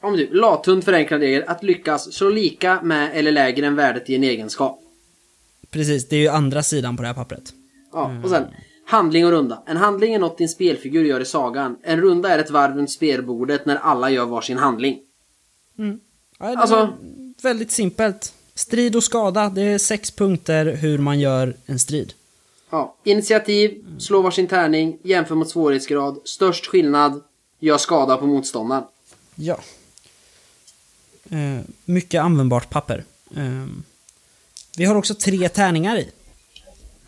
Om 0.00 0.16
du, 0.16 0.34
lathund 0.34 0.84
förenklad 0.84 1.20
regel, 1.20 1.44
att 1.46 1.62
lyckas 1.62 2.12
slå 2.12 2.30
lika 2.30 2.80
med 2.82 3.10
eller 3.14 3.32
lägre 3.32 3.66
än 3.66 3.76
värdet 3.76 4.10
i 4.10 4.14
en 4.14 4.24
egenskap. 4.24 4.80
Precis, 5.70 6.08
det 6.08 6.16
är 6.16 6.20
ju 6.20 6.28
andra 6.28 6.62
sidan 6.62 6.96
på 6.96 7.02
det 7.02 7.06
här 7.06 7.14
pappret. 7.14 7.52
Ja, 7.92 8.20
och 8.24 8.30
sen 8.30 8.44
handling 8.86 9.26
och 9.26 9.30
runda. 9.30 9.62
En 9.66 9.76
handling 9.76 10.14
är 10.14 10.18
något 10.18 10.38
din 10.38 10.48
spelfigur 10.48 11.04
gör 11.04 11.20
i 11.20 11.24
sagan. 11.24 11.76
En 11.82 12.00
runda 12.00 12.28
är 12.28 12.38
ett 12.38 12.50
varv 12.50 12.76
runt 12.76 12.90
spelbordet 12.90 13.66
när 13.66 13.76
alla 13.76 14.10
gör 14.10 14.26
varsin 14.26 14.58
handling. 14.58 14.98
Ja, 16.38 16.46
det 16.50 16.58
Alltså- 16.58 16.92
väldigt 17.42 17.70
simpelt. 17.70 18.32
Strid 18.54 18.96
och 18.96 19.04
skada, 19.04 19.48
det 19.48 19.62
är 19.62 19.78
sex 19.78 20.10
punkter 20.10 20.66
hur 20.76 20.98
man 20.98 21.20
gör 21.20 21.56
en 21.66 21.78
strid. 21.78 22.12
Ja, 22.74 22.94
initiativ, 23.04 23.84
slå 23.98 24.22
varsin 24.22 24.46
tärning, 24.46 24.98
jämför 25.02 25.34
mot 25.34 25.48
svårighetsgrad, 25.50 26.18
störst 26.24 26.66
skillnad, 26.66 27.22
gör 27.60 27.78
skada 27.78 28.16
på 28.16 28.26
motståndaren. 28.26 28.84
Ja. 29.34 29.58
Eh, 31.30 31.60
mycket 31.84 32.20
användbart 32.22 32.70
papper. 32.70 33.04
Eh, 33.36 33.66
vi 34.76 34.84
har 34.84 34.94
också 34.94 35.14
tre 35.14 35.48
tärningar 35.48 35.96
i. 35.98 36.10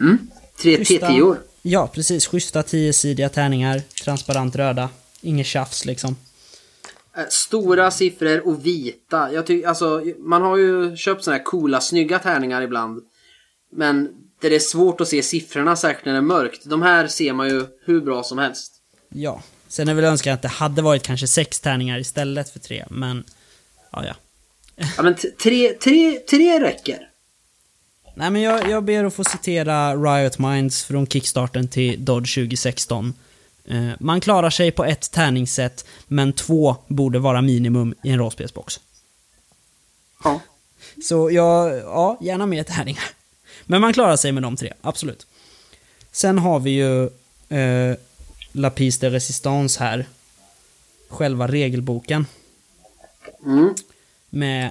Mm. 0.01 0.19
Tre 0.57 0.77
Schyssta- 0.79 1.09
T10-or. 1.09 1.39
Ja, 1.63 1.87
precis. 1.87 2.27
Schyssta 2.27 2.63
tiosidiga 2.63 3.29
tärningar. 3.29 3.83
Transparent 4.05 4.57
röda. 4.57 4.89
Inget 5.21 5.47
tjafs 5.47 5.85
liksom. 5.85 6.17
Eh, 7.17 7.23
Stora 7.31 7.91
siffror 7.91 8.47
och 8.47 8.67
vita. 8.67 9.33
Jag 9.33 9.47
tycker, 9.47 9.69
alltså, 9.69 10.03
man 10.19 10.43
har 10.43 10.57
ju 10.57 10.97
köpt 10.97 11.25
såna 11.25 11.37
här 11.37 11.45
coola, 11.45 11.81
snygga 11.81 12.19
tärningar 12.19 12.63
ibland. 12.63 13.03
Men 13.73 14.09
det 14.51 14.57
är 14.57 14.61
svårt 14.61 15.01
att 15.01 15.09
se 15.09 15.23
siffrorna 15.23 15.77
särskilt 15.77 16.05
när 16.05 16.13
det 16.13 16.19
är 16.19 16.23
mörkt. 16.23 16.65
De 16.65 16.83
här 16.83 17.09
ser 17.09 17.33
man 17.33 17.49
ju 17.49 17.67
hur 17.85 18.01
bra 18.01 18.23
som 18.23 18.39
helst. 18.39 18.73
Ja. 19.09 19.43
Sen 19.69 19.89
är 19.89 19.95
väl 19.95 20.05
önskan 20.05 20.35
att 20.35 20.43
det 20.43 20.49
hade 20.49 20.83
varit 20.83 21.03
kanske 21.03 21.27
sex 21.27 21.61
tärningar 21.61 21.99
istället 21.99 22.51
för 22.51 22.59
tre, 22.59 22.85
men... 22.91 23.25
Ja, 23.93 24.05
ja. 24.07 24.15
Ja, 24.97 25.03
men 25.03 25.15
tre, 25.43 25.73
tre, 25.73 26.19
tre 26.19 26.61
räcker. 26.61 27.09
Nej, 28.15 28.31
men 28.31 28.43
jag, 28.43 28.71
jag 28.71 28.85
ber 28.85 29.05
att 29.05 29.15
få 29.15 29.25
citera 29.25 29.97
Riot 29.97 30.39
Minds 30.39 30.85
från 30.85 31.07
kickstarten 31.07 31.69
till 31.69 32.05
Dodge 32.05 32.35
2016. 32.35 33.15
Eh, 33.65 33.91
man 34.01 34.21
klarar 34.21 34.51
sig 34.51 34.71
på 34.71 34.85
ett 34.85 35.11
tärningssätt, 35.11 35.85
men 36.07 36.33
två 36.33 36.77
borde 36.87 37.19
vara 37.19 37.43
minimum 37.43 37.95
i 38.05 38.11
en 38.11 38.19
rollspelsbox. 38.19 38.81
Ja. 40.25 40.41
Så 41.03 41.31
jag, 41.31 41.79
ja, 41.79 42.19
gärna 42.21 42.47
mer 42.47 42.63
tärningar. 42.63 43.05
Men 43.67 43.81
man 43.81 43.93
klarar 43.93 44.17
sig 44.17 44.33
med 44.33 44.43
de 44.43 44.57
tre, 44.57 44.73
absolut. 44.81 45.27
Sen 46.13 46.39
har 46.39 46.61
vi 46.61 46.71
ju 46.71 47.05
eh, 47.59 47.97
Lapis 48.53 48.99
de 48.99 49.11
Resistance 49.11 49.85
här. 49.85 50.07
Själva 51.09 51.47
regelboken. 51.47 52.27
Mm. 53.45 53.75
Med 54.31 54.71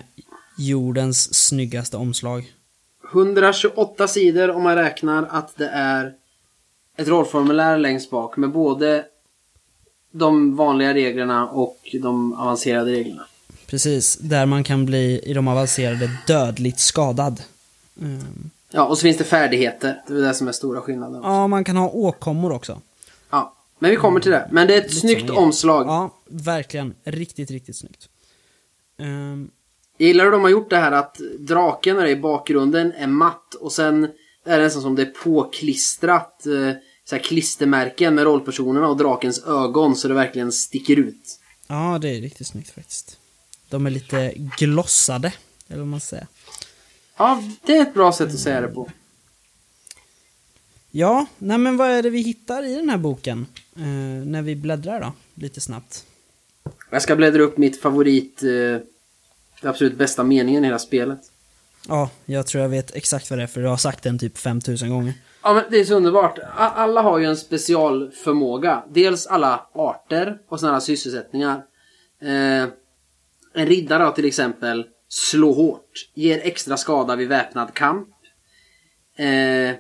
jordens 0.57 1.33
snyggaste 1.33 1.97
omslag. 1.97 2.53
128 3.13 4.07
sidor 4.07 4.49
om 4.49 4.63
man 4.63 4.75
räknar 4.75 5.27
att 5.29 5.57
det 5.57 5.67
är 5.67 6.13
ett 6.97 7.07
rollformulär 7.07 7.77
längst 7.77 8.09
bak 8.09 8.37
med 8.37 8.49
både 8.49 9.05
de 10.11 10.55
vanliga 10.55 10.93
reglerna 10.93 11.47
och 11.49 11.95
de 12.01 12.33
avancerade 12.33 12.91
reglerna. 12.91 13.25
Precis, 13.67 14.17
där 14.17 14.45
man 14.45 14.63
kan 14.63 14.85
bli 14.85 15.21
i 15.23 15.33
de 15.33 15.47
avancerade 15.47 16.11
dödligt 16.27 16.79
skadad. 16.79 17.41
Mm. 18.01 18.49
Ja, 18.75 18.85
och 18.85 18.97
så 18.97 19.01
finns 19.01 19.17
det 19.17 19.23
färdigheter. 19.23 20.01
Det 20.07 20.13
är 20.13 20.17
det 20.21 20.33
som 20.33 20.47
är 20.47 20.51
stora 20.51 20.81
skillnaden. 20.81 21.21
Ja, 21.23 21.47
man 21.47 21.63
kan 21.63 21.75
ha 21.77 21.89
åkommor 21.89 22.51
också. 22.51 22.81
Ja, 23.29 23.55
men 23.79 23.91
vi 23.91 23.97
kommer 23.97 24.19
till 24.19 24.31
det. 24.31 24.47
Men 24.51 24.67
det 24.67 24.73
är 24.73 24.77
ett 24.77 24.83
Lite 24.83 24.95
snyggt 24.95 25.29
omslag. 25.29 25.87
Ja, 25.87 26.13
verkligen. 26.25 26.93
Riktigt, 27.03 27.51
riktigt 27.51 27.75
snyggt. 27.75 28.09
Ehm, 28.99 29.49
Jag 29.97 30.07
gillar 30.07 30.23
hur 30.25 30.31
de 30.31 30.41
har 30.41 30.49
gjort 30.49 30.69
det 30.69 30.77
här 30.77 30.91
att 30.91 31.17
draken 31.39 31.99
är 31.99 32.05
i 32.07 32.15
bakgrunden 32.15 32.91
är 32.97 33.07
matt 33.07 33.53
och 33.53 33.71
sen 33.71 34.03
är 34.45 34.57
det 34.57 34.63
nästan 34.63 34.81
som 34.81 34.95
det 34.95 35.01
är 35.01 35.13
påklistrat 35.23 36.45
eh, 36.45 36.71
så 37.05 37.15
här 37.15 37.23
klistermärken 37.23 38.15
med 38.15 38.23
rollpersonerna 38.23 38.87
och 38.87 38.97
drakens 38.97 39.43
ögon 39.43 39.95
så 39.95 40.07
det 40.07 40.13
verkligen 40.13 40.51
sticker 40.51 40.99
ut. 40.99 41.39
ja, 41.67 41.97
det 42.01 42.09
är 42.09 42.21
riktigt 42.21 42.47
snyggt 42.47 42.69
faktiskt. 42.69 43.19
De 43.69 43.85
är 43.85 43.89
lite 43.89 44.33
glossade, 44.57 45.33
eller 45.67 45.79
vad 45.79 45.87
man 45.87 45.99
säger. 45.99 46.27
Ja, 47.17 47.43
det 47.65 47.77
är 47.77 47.81
ett 47.81 47.93
bra 47.93 48.11
sätt 48.11 48.29
att 48.29 48.39
säga 48.39 48.61
det 48.61 48.67
på. 48.67 48.89
Ja, 50.91 51.25
nej 51.37 51.57
men 51.57 51.77
vad 51.77 51.89
är 51.89 52.03
det 52.03 52.09
vi 52.09 52.21
hittar 52.21 52.63
i 52.63 52.75
den 52.75 52.89
här 52.89 52.97
boken? 52.97 53.45
Eh, 53.75 53.83
när 54.25 54.41
vi 54.41 54.55
bläddrar 54.55 55.01
då, 55.01 55.13
lite 55.33 55.61
snabbt. 55.61 56.05
Jag 56.89 57.01
ska 57.01 57.15
bläddra 57.15 57.43
upp 57.43 57.57
mitt 57.57 57.81
favorit, 57.81 58.43
eh, 58.43 59.69
absolut 59.69 59.97
bästa 59.97 60.23
meningen 60.23 60.63
i 60.63 60.67
hela 60.67 60.79
spelet. 60.79 61.19
Ja, 61.87 62.09
jag 62.25 62.47
tror 62.47 62.61
jag 62.61 62.69
vet 62.69 62.95
exakt 62.95 63.29
vad 63.29 63.39
det 63.39 63.43
är 63.43 63.47
för 63.47 63.61
jag 63.61 63.69
har 63.69 63.77
sagt 63.77 64.03
den 64.03 64.19
typ 64.19 64.37
5000 64.37 64.89
gånger. 64.89 65.13
Ja 65.43 65.53
men 65.53 65.63
det 65.69 65.77
är 65.77 65.85
så 65.85 65.95
underbart. 65.95 66.39
Alla 66.55 67.01
har 67.01 67.19
ju 67.19 67.25
en 67.25 67.37
specialförmåga. 67.37 68.83
Dels 68.89 69.27
alla 69.27 69.67
arter 69.73 70.37
och 70.49 70.59
sen 70.59 70.69
alla 70.69 70.81
sysselsättningar. 70.81 71.55
Eh, 72.21 72.63
en 73.53 73.65
riddare 73.65 74.03
har 74.03 74.11
till 74.11 74.25
exempel 74.25 74.85
slå 75.09 75.53
hårt. 75.53 76.09
Ger 76.13 76.39
extra 76.43 76.77
skada 76.77 77.15
vid 77.15 77.27
väpnad 77.27 77.73
kamp. 77.73 78.09
Eh, 79.17 79.75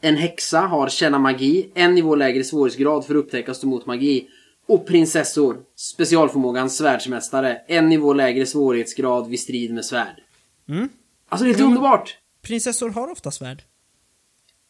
en 0.00 0.16
häxa 0.16 0.60
har 0.60 0.88
känna 0.88 1.18
magi. 1.18 1.70
En 1.74 1.94
nivå 1.94 2.14
lägre 2.14 2.44
svårighetsgrad 2.44 3.04
för 3.04 3.14
att 3.14 3.24
upptäcka 3.24 3.50
och 3.50 3.56
stå 3.56 3.66
emot 3.66 3.86
magi. 3.86 4.28
Och 4.66 4.86
prinsessor. 4.86 5.56
Specialförmågan 5.76 6.70
svärdsmästare. 6.70 7.60
En 7.68 7.88
nivå 7.88 8.12
lägre 8.12 8.46
svårighetsgrad 8.46 9.28
vid 9.28 9.40
strid 9.40 9.74
med 9.74 9.84
svärd. 9.84 10.22
Mm. 10.68 10.88
Alltså 11.28 11.44
det 11.44 11.50
är 11.50 11.54
helt 11.54 11.66
underbart. 11.66 12.18
Prinsessor 12.42 12.90
har 12.90 13.10
ofta 13.10 13.30
svärd. 13.30 13.62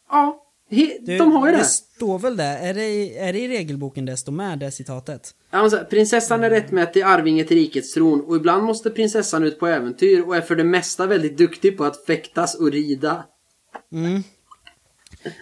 Ja, 0.09 0.46
he- 0.69 0.97
Det, 1.01 1.17
de 1.17 1.31
har 1.31 1.47
ju 1.47 1.51
det. 1.51 1.57
Det 1.57 1.65
står 1.65 2.19
väl 2.19 2.37
där. 2.37 2.57
Är 2.57 2.73
det, 2.73 3.17
är 3.17 3.33
det 3.33 3.39
i 3.39 3.47
regelboken 3.47 4.05
det 4.05 4.17
står 4.17 4.31
med, 4.31 4.59
det 4.59 4.71
citatet? 4.71 5.33
Ja, 5.51 5.57
här, 5.57 5.83
prinsessan 5.83 6.43
är 6.43 6.49
rättmätig 6.49 7.01
arvinge 7.01 7.43
till 7.43 7.57
rikets 7.57 7.93
tron 7.93 8.21
och 8.21 8.35
ibland 8.35 8.63
måste 8.63 8.89
prinsessan 8.89 9.43
ut 9.43 9.59
på 9.59 9.67
äventyr 9.67 10.21
och 10.21 10.35
är 10.35 10.41
för 10.41 10.55
det 10.55 10.63
mesta 10.63 11.05
väldigt 11.05 11.37
duktig 11.37 11.77
på 11.77 11.83
att 11.83 12.05
fäktas 12.05 12.55
och 12.55 12.71
rida. 12.71 13.25
Mm. 13.91 14.23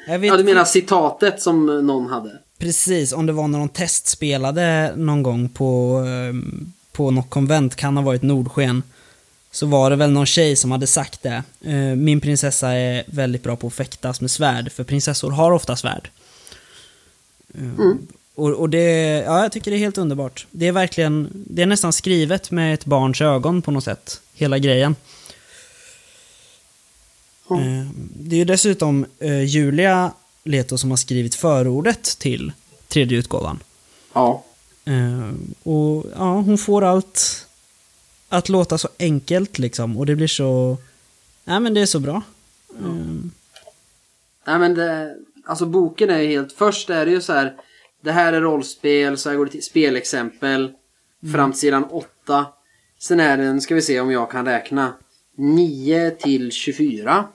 Ja, 0.08 0.38
du 0.38 0.44
menar 0.44 0.66
citatet 0.66 1.42
som 1.42 1.66
någon 1.66 2.06
hade? 2.10 2.40
precis 2.58 3.14
om 3.14 3.26
det 3.26 3.34
var 3.34 3.48
när 3.48 3.60
de 3.60 3.70
testspelade 3.70 4.94
någon 4.96 5.24
gång 5.24 5.50
på, 5.50 5.98
ehm, 6.08 6.74
på 6.92 7.12
något 7.12 7.30
konvent, 7.30 7.76
kan 7.76 7.98
ha 7.98 8.04
varit 8.04 8.22
Nordsken. 8.24 8.84
Så 9.56 9.66
var 9.66 9.90
det 9.90 9.96
väl 9.96 10.12
någon 10.12 10.26
tjej 10.26 10.56
som 10.56 10.72
hade 10.72 10.88
sagt 10.88 11.24
det. 11.24 11.44
Eh, 11.62 11.76
Min 11.96 12.22
prinsessa 12.22 12.72
är 12.72 13.04
väldigt 13.08 13.44
bra 13.44 13.56
på 13.56 13.68
att 13.68 13.74
fäktas 13.74 14.22
med 14.22 14.32
svärd, 14.32 14.72
för 14.72 14.84
prinsessor 14.84 15.32
har 15.32 15.52
ofta 15.52 15.76
svärd. 15.76 16.10
Eh, 17.54 17.62
Och, 18.36 18.50
och 18.50 18.70
det, 18.70 18.84
ja 19.26 19.42
jag 19.44 19.52
tycker 19.52 19.72
det 19.72 19.78
är 19.78 19.80
helt 19.80 19.98
underbart. 19.98 20.48
Det 20.52 20.68
är 20.68 20.72
verkligen, 20.72 21.30
det 21.32 21.62
är 21.62 21.66
nästan 21.66 21.94
skrivet 21.94 22.52
med 22.52 22.74
ett 22.74 22.86
barns 22.86 23.22
ögon 23.22 23.62
på 23.62 23.72
något 23.72 23.84
sätt. 23.84 24.22
Hela 24.34 24.58
grejen. 24.60 24.96
Eh, 27.52 27.88
Det 28.14 28.36
är 28.36 28.40
ju 28.40 28.46
dessutom 28.46 29.06
Julia 29.46 30.12
Leto 30.44 30.78
som 30.78 30.90
har 30.90 30.98
skrivit 30.98 31.36
förordet 31.36 32.04
till 32.20 32.52
tredje 32.88 33.18
utgåvan. 33.18 33.60
Ja. 34.14 34.44
Och 35.64 36.06
ja, 36.18 36.34
hon 36.42 36.58
får 36.58 36.82
allt 36.84 37.45
att 38.30 38.50
låta 38.50 38.78
så 38.78 38.90
enkelt 39.00 39.60
liksom. 39.60 39.98
Och 39.98 40.06
det 40.06 40.16
blir 40.16 40.28
så... 40.28 40.78
Nej 41.44 41.60
men 41.60 41.74
det 41.74 41.82
är 41.82 41.86
så 41.86 42.00
bra. 42.00 42.22
Eh, 42.80 43.32
Nej 44.48 44.60
men 44.60 44.74
det, 44.74 45.16
alltså 45.46 45.66
boken 45.66 46.10
är 46.10 46.20
ju 46.20 46.28
helt, 46.28 46.54
först 46.54 46.90
är 46.90 47.06
det 47.06 47.12
ju 47.12 47.22
så 47.22 47.34
här. 47.34 47.56
Det 48.02 48.12
här 48.12 48.34
är 48.34 48.42
rollspel, 48.42 49.18
så 49.18 49.30
här 49.30 49.38
går 49.38 49.46
det 49.46 49.52
till 49.52 49.64
spelexempel. 49.64 50.72
Fram 51.34 51.52
till 51.52 51.60
sidan 51.60 51.84
8. 51.84 52.46
Sen 53.00 53.20
är 53.20 53.38
den, 53.38 53.62
ska 53.62 53.76
vi 53.76 53.82
se 53.82 54.00
om 54.00 54.12
jag 54.12 54.32
kan 54.32 54.46
räkna. 54.46 54.94
9 55.38 56.12
till 56.12 56.52
24. 56.52 57.28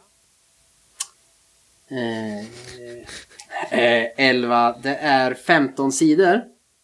Eh, 1.89 2.39
eh, 3.71 4.07
11, 4.17 4.77
det 4.83 4.95
är 4.95 5.35
15 5.35 5.93
sidor. 5.93 6.43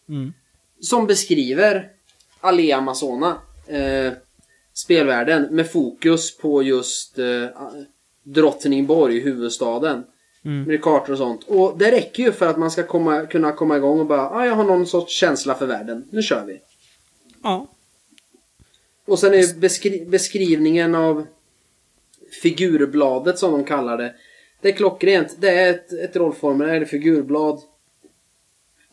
Mm. 0.09 0.33
Som 0.81 1.07
beskriver 1.07 1.89
Alea 2.41 2.77
Amazona. 2.77 3.37
Eh, 3.67 4.13
spelvärlden 4.73 5.55
med 5.55 5.71
fokus 5.71 6.37
på 6.37 6.63
just 6.63 7.19
eh, 7.19 7.45
Drottningborg, 8.23 9.19
huvudstaden. 9.19 10.03
Mm. 10.45 10.63
Med 10.63 10.81
kartor 10.81 11.13
och 11.13 11.17
sånt. 11.17 11.43
Och 11.43 11.77
det 11.77 11.91
räcker 11.91 12.23
ju 12.23 12.31
för 12.31 12.47
att 12.47 12.57
man 12.57 12.71
ska 12.71 12.83
komma, 12.83 13.25
kunna 13.25 13.51
komma 13.51 13.77
igång 13.77 13.99
och 13.99 14.05
bara 14.05 14.29
ah, 14.29 14.45
jag 14.45 14.55
har 14.55 14.63
någon 14.63 14.87
sorts 14.87 15.13
känsla 15.13 15.55
för 15.55 15.65
världen. 15.65 16.07
Nu 16.11 16.21
kör 16.21 16.45
vi. 16.45 16.59
Ja. 17.43 17.67
Och 19.05 19.19
sen 19.19 19.33
är 19.33 19.59
beskri 19.59 20.05
beskrivningen 20.05 20.95
av 20.95 21.25
figurbladet 22.41 23.39
som 23.39 23.51
de 23.51 23.63
kallar 23.63 23.97
det. 23.97 24.15
Det 24.61 24.69
är 24.69 24.73
klockrent. 24.73 25.35
Det 25.39 25.49
är 25.49 25.69
ett, 25.69 25.93
ett 25.93 26.15
rollformulär, 26.15 26.81
ett 26.81 26.89
figurblad. 26.89 27.61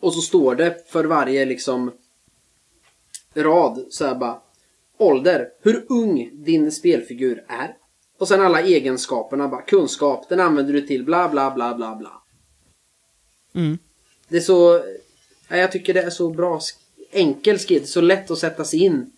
Och 0.01 0.15
så 0.15 0.21
står 0.21 0.55
det 0.55 0.91
för 0.91 1.05
varje 1.05 1.45
liksom 1.45 1.93
rad 3.35 3.87
så 3.91 4.07
här 4.07 4.15
bara 4.15 4.41
ålder, 4.99 5.49
hur 5.63 5.85
ung 5.89 6.31
din 6.45 6.73
spelfigur 6.73 7.45
är. 7.49 7.75
Och 8.21 8.29
sen 8.29 8.41
alla 8.41 8.63
egenskaperna 8.63 9.49
bara 9.49 9.63
kunskap, 9.63 10.29
den 10.29 10.41
använder 10.41 10.73
du 10.73 10.81
till 10.81 11.05
bla 11.05 11.29
bla 11.29 11.51
bla 11.51 11.75
bla 11.75 11.97
bla. 11.97 12.23
Mm. 13.55 13.79
Det 14.29 14.37
är 14.37 14.41
så, 14.41 14.83
ja, 15.49 15.57
jag 15.57 15.73
tycker 15.73 15.95
det 15.95 16.03
är 16.03 16.11
så 16.11 16.31
bra, 16.31 16.61
enkel 17.13 17.59
skrivet, 17.59 17.89
så 17.89 18.01
lätt 18.01 18.31
att 18.31 18.39
sätta 18.39 18.65
sig 18.65 18.81
in 18.81 19.11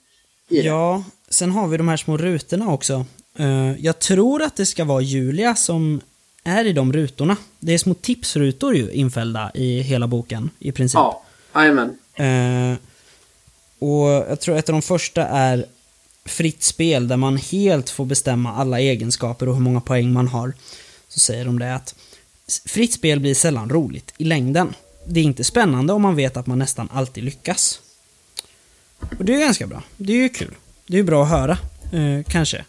i 0.49 0.57
det. 0.57 0.67
Ja, 0.67 1.05
sen 1.29 1.51
har 1.51 1.69
vi 1.69 1.77
de 1.77 1.89
här 1.89 1.97
små 1.97 2.17
rutorna 2.17 2.73
också. 2.73 3.05
Eh, 3.39 3.85
jag 3.85 3.99
tror 3.99 4.43
att 4.43 4.57
det 4.57 4.67
ska 4.67 4.85
vara 4.85 5.01
Julia 5.01 5.55
som 5.55 6.01
är 6.45 6.65
i 6.65 6.73
de 6.73 6.93
rutorna. 6.93 7.37
Det 7.59 7.75
är 7.75 7.79
små 7.79 7.95
tipsrutor 7.95 8.75
ju 8.77 8.91
infällda 8.91 9.51
i 9.55 9.81
hela 9.81 10.07
boken 10.07 10.51
i 10.59 10.73
princip. 10.73 10.95
Ja, 10.95 11.23
jajamän. 11.55 11.99
Och 13.79 14.09
jag 14.09 14.41
tror 14.41 14.57
ett 14.57 14.69
av 14.69 14.73
de 14.73 14.83
första 14.83 15.27
är 15.27 15.67
fritt 16.25 16.63
spel 16.63 17.09
där 17.09 17.17
man 17.17 17.37
helt 17.37 17.91
får 17.91 18.05
bestämma 18.05 18.55
alla 18.55 18.81
egenskaper 18.81 19.49
och 19.49 19.55
hur 19.55 19.63
många 19.63 19.81
poäng 19.81 20.13
man 20.13 20.29
har. 20.29 20.53
Så 21.09 21.21
säger 21.21 21.45
de 21.45 21.59
det 21.59 21.75
att 21.75 21.95
fritt 22.65 22.93
spel 22.93 23.21
blir 23.21 23.35
sällan 23.35 23.71
roligt 23.71 24.15
i 24.19 24.25
längden. 24.25 24.75
Det 25.07 25.21
är 25.21 25.25
inte 25.25 25.45
spännande 25.45 25.93
om 25.93 26.03
man 26.03 26.17
vet 26.17 26.37
att 26.37 26.47
man 26.47 26.59
nästan 26.59 26.89
alltid 26.93 27.25
lyckas. 27.25 27.81
Och 29.19 29.25
det 29.25 29.35
är 29.35 29.39
ganska 29.39 29.67
bra. 29.67 29.83
Det 29.97 30.13
är 30.13 30.17
ju 30.17 30.29
kul. 30.29 30.55
Det 30.87 30.95
är 30.95 30.99
ju 30.99 31.05
bra 31.05 31.23
att 31.23 31.31
höra, 31.31 31.59
eh, 31.93 32.25
kanske. 32.29 32.65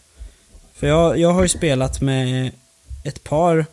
För 0.74 0.88
jag, 0.88 1.20
jag 1.20 1.34
har 1.34 1.42
ju 1.42 1.50
spelat 1.50 2.02
med 2.02 2.52
ett 3.04 3.24
par 3.24 3.66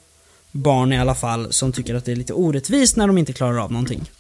barn 0.51 0.93
i 0.93 0.99
alla 0.99 1.15
fall 1.15 1.53
som 1.53 1.73
tycker 1.73 1.95
att 1.95 2.05
det 2.05 2.13
är 2.13 2.17
lite 2.17 2.33
orättvist 2.33 2.97
när 2.97 3.07
de 3.07 3.19
inte 3.19 3.33
klarar 3.33 3.59
av 3.59 3.73
någonting. 3.73 4.11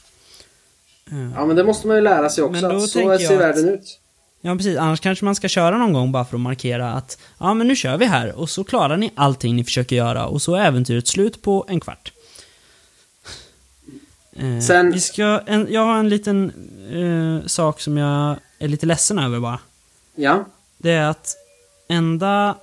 Ja, 1.35 1.47
men 1.47 1.57
det 1.57 1.65
måste 1.65 1.87
man 1.87 1.97
ju 1.97 2.03
lära 2.03 2.31
sig 2.31 2.45
också. 2.45 2.67
Att 2.67 2.83
så 2.83 2.89
ser 2.89 3.39
världen 3.39 3.69
att- 3.69 3.75
ut. 3.75 4.01
Ja, 4.41 4.57
precis. 4.57 4.79
Annars 4.79 5.01
kanske 5.01 5.25
man 5.25 5.35
ska 5.35 5.49
köra 5.49 5.79
någon 5.79 5.93
gång 5.93 6.13
bara 6.13 6.25
för 6.25 6.37
att 6.37 6.41
markera 6.41 6.93
att 6.93 7.19
ja, 7.39 7.55
men 7.55 7.69
nu 7.69 7.77
kör 7.77 7.97
vi 7.97 8.05
här 8.07 8.33
och 8.39 8.51
så 8.51 8.65
klarar 8.65 8.97
ni 8.97 9.11
allting 9.15 9.57
ni 9.57 9.65
försöker 9.65 9.97
göra 9.97 10.27
och 10.27 10.43
så 10.43 10.55
är 10.55 10.65
äventyret 10.65 11.07
slut 11.09 11.43
på 11.43 11.65
en 11.69 11.81
kvart. 11.81 12.13
Eh, 14.37 14.61
Sen- 14.61 14.93
vi 14.93 15.01
ska, 15.01 15.41
en, 15.47 15.67
jag 15.71 15.85
har 15.85 15.99
en 15.99 16.09
liten 16.09 16.53
eh, 16.93 17.47
sak 17.47 17.81
som 17.81 17.97
jag 17.97 18.37
är 18.59 18.69
lite 18.69 18.87
ledsen 18.87 19.19
över 19.19 19.41
bara. 19.41 19.59
Ja. 20.15 20.45
Det 20.79 20.91
är 20.93 21.05
att 21.11 21.35
enda... 21.89 22.55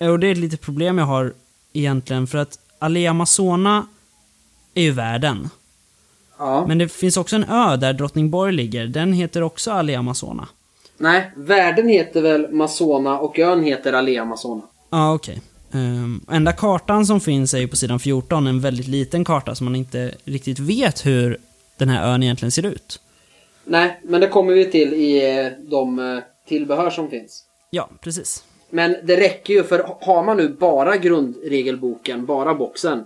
Och 0.00 0.18
det 0.18 0.26
är 0.26 0.32
ett 0.32 0.38
litet 0.38 0.60
problem 0.60 0.98
jag 0.98 1.04
har 1.06 1.32
egentligen 1.72 2.26
för 2.26 2.38
att 2.38 2.58
Alea 2.78 3.10
Amazona 3.10 3.86
är 4.74 4.82
ju 4.82 4.90
världen. 4.92 5.50
Ja. 6.38 6.66
Men 6.66 6.78
det 6.78 6.88
finns 6.88 7.16
också 7.16 7.36
en 7.36 7.44
ö 7.44 7.76
där 7.76 7.92
Drottningborg 7.92 8.52
ligger. 8.52 8.86
Den 8.86 9.12
heter 9.12 9.42
också 9.42 9.70
Alea 9.70 9.98
Amazona. 9.98 10.48
Nej, 10.98 11.30
världen 11.36 11.88
heter 11.88 12.22
väl 12.22 12.52
Masona 12.52 13.18
och 13.18 13.38
ön 13.38 13.64
heter 13.64 13.92
Alea 13.92 14.22
Amazona. 14.22 14.62
Ja, 14.90 15.14
okej. 15.14 15.40
Ehm, 15.72 16.20
enda 16.30 16.52
kartan 16.52 17.06
som 17.06 17.20
finns 17.20 17.54
är 17.54 17.58
ju 17.58 17.68
på 17.68 17.76
sidan 17.76 17.98
14, 17.98 18.46
en 18.46 18.60
väldigt 18.60 18.88
liten 18.88 19.24
karta 19.24 19.54
som 19.54 19.64
man 19.64 19.76
inte 19.76 20.14
riktigt 20.24 20.58
vet 20.58 21.06
hur 21.06 21.38
den 21.78 21.88
här 21.88 22.12
ön 22.12 22.22
egentligen 22.22 22.52
ser 22.52 22.66
ut. 22.66 23.00
Nej, 23.64 24.00
men 24.04 24.20
det 24.20 24.28
kommer 24.28 24.52
vi 24.52 24.70
till 24.70 24.94
i 24.94 25.38
eh, 25.40 25.52
de 25.70 25.98
eh, 25.98 26.18
tillbehör 26.48 26.90
som 26.90 27.10
finns. 27.10 27.44
Ja, 27.70 27.90
precis. 28.00 28.44
Men 28.70 28.96
det 29.02 29.16
räcker 29.16 29.54
ju 29.54 29.64
för 29.64 29.96
har 30.00 30.24
man 30.24 30.36
nu 30.36 30.48
bara 30.48 30.96
grundregelboken, 30.96 32.26
bara 32.26 32.54
boxen. 32.54 33.04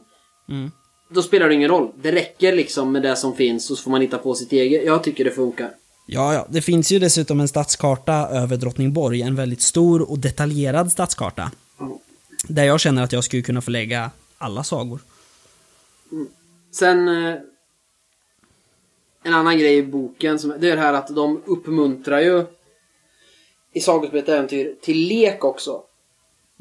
Mm. 0.48 0.70
Då 1.12 1.22
spelar 1.22 1.48
det 1.48 1.54
ingen 1.54 1.68
roll. 1.68 1.90
Det 2.02 2.12
räcker 2.12 2.56
liksom 2.56 2.92
med 2.92 3.02
det 3.02 3.16
som 3.16 3.36
finns 3.36 3.70
och 3.70 3.76
så 3.78 3.82
får 3.84 3.90
man 3.90 4.00
hitta 4.00 4.18
på 4.18 4.34
sitt 4.34 4.52
eget. 4.52 4.84
Jag 4.86 5.04
tycker 5.04 5.24
det 5.24 5.30
funkar. 5.30 5.70
Ja, 6.06 6.34
ja. 6.34 6.46
Det 6.50 6.62
finns 6.62 6.92
ju 6.92 6.98
dessutom 6.98 7.40
en 7.40 7.48
stadskarta 7.48 8.12
över 8.12 8.56
Drottningborg, 8.56 9.22
en 9.22 9.36
väldigt 9.36 9.62
stor 9.62 10.10
och 10.10 10.18
detaljerad 10.18 10.92
stadskarta. 10.92 11.50
Där 12.48 12.64
jag 12.64 12.80
känner 12.80 13.02
att 13.02 13.12
jag 13.12 13.24
skulle 13.24 13.42
kunna 13.42 13.60
förlägga 13.60 14.10
alla 14.38 14.64
sagor. 14.64 15.00
Sen... 16.72 17.08
eh, 17.08 17.34
En 19.22 19.34
annan 19.34 19.58
grej 19.58 19.76
i 19.76 19.82
boken, 19.82 20.38
som, 20.38 20.54
det 20.58 20.70
är 20.70 20.76
det 20.76 20.82
här 20.82 20.92
att 20.92 21.08
de 21.14 21.42
uppmuntrar 21.46 22.20
ju 22.20 22.44
i 23.72 23.80
Sagospelet 23.80 24.28
äventyr 24.28 24.74
till 24.82 24.96
lek 25.08 25.44
också. 25.44 25.82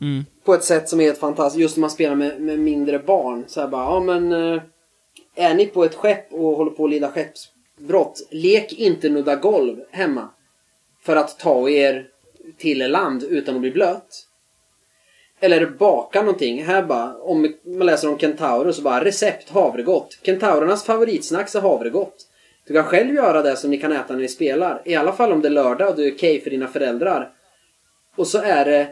Mm. 0.01 0.25
På 0.43 0.53
ett 0.53 0.63
sätt 0.63 0.89
som 0.89 0.99
är 0.99 1.03
helt 1.03 1.19
fantastiskt. 1.19 1.61
Just 1.61 1.77
när 1.77 1.81
man 1.81 1.89
spelar 1.89 2.15
med, 2.15 2.41
med 2.41 2.59
mindre 2.59 2.99
barn. 2.99 3.43
Så 3.47 3.61
här 3.61 3.67
bara, 3.67 3.83
ja 3.83 3.99
men... 3.99 4.33
Eh, 4.33 4.61
är 5.35 5.53
ni 5.53 5.65
på 5.65 5.83
ett 5.83 5.95
skepp 5.95 6.33
och 6.33 6.57
håller 6.57 6.71
på 6.71 6.85
att 6.85 6.89
lida 6.89 7.11
skeppsbrott, 7.11 8.27
lek 8.31 8.73
inte 8.73 9.09
nudda 9.09 9.35
golv 9.35 9.79
hemma. 9.91 10.29
För 11.01 11.15
att 11.15 11.39
ta 11.39 11.69
er 11.69 12.07
till 12.57 12.91
land 12.91 13.23
utan 13.23 13.55
att 13.55 13.61
bli 13.61 13.71
blöt. 13.71 14.25
Eller 15.39 15.65
baka 15.65 16.21
någonting. 16.21 16.63
Här 16.63 16.83
bara, 16.83 17.15
om 17.17 17.53
man 17.63 17.87
läser 17.87 18.09
om 18.09 18.17
kentaurer 18.17 18.71
så 18.71 18.81
bara 18.81 19.05
recept 19.05 19.49
havregott. 19.49 20.19
Kentaurernas 20.23 20.83
favoritsnacks 20.83 21.55
är 21.55 21.61
havregott. 21.61 22.27
Du 22.67 22.73
kan 22.73 22.83
själv 22.83 23.15
göra 23.15 23.41
det 23.41 23.55
som 23.55 23.71
ni 23.71 23.77
kan 23.77 23.91
äta 23.91 24.13
när 24.13 24.21
ni 24.21 24.27
spelar. 24.27 24.81
I 24.85 24.95
alla 24.95 25.13
fall 25.13 25.31
om 25.31 25.41
det 25.41 25.47
är 25.47 25.51
lördag 25.51 25.89
och 25.89 25.95
du 25.95 26.07
är 26.07 26.15
okej 26.15 26.41
för 26.41 26.49
dina 26.49 26.67
föräldrar. 26.67 27.31
Och 28.15 28.27
så 28.27 28.41
är 28.41 28.65
det 28.65 28.87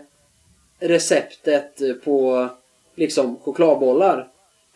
receptet 0.79 2.03
på 2.03 2.49
liksom 2.95 3.39
chokladbollar. 3.39 4.27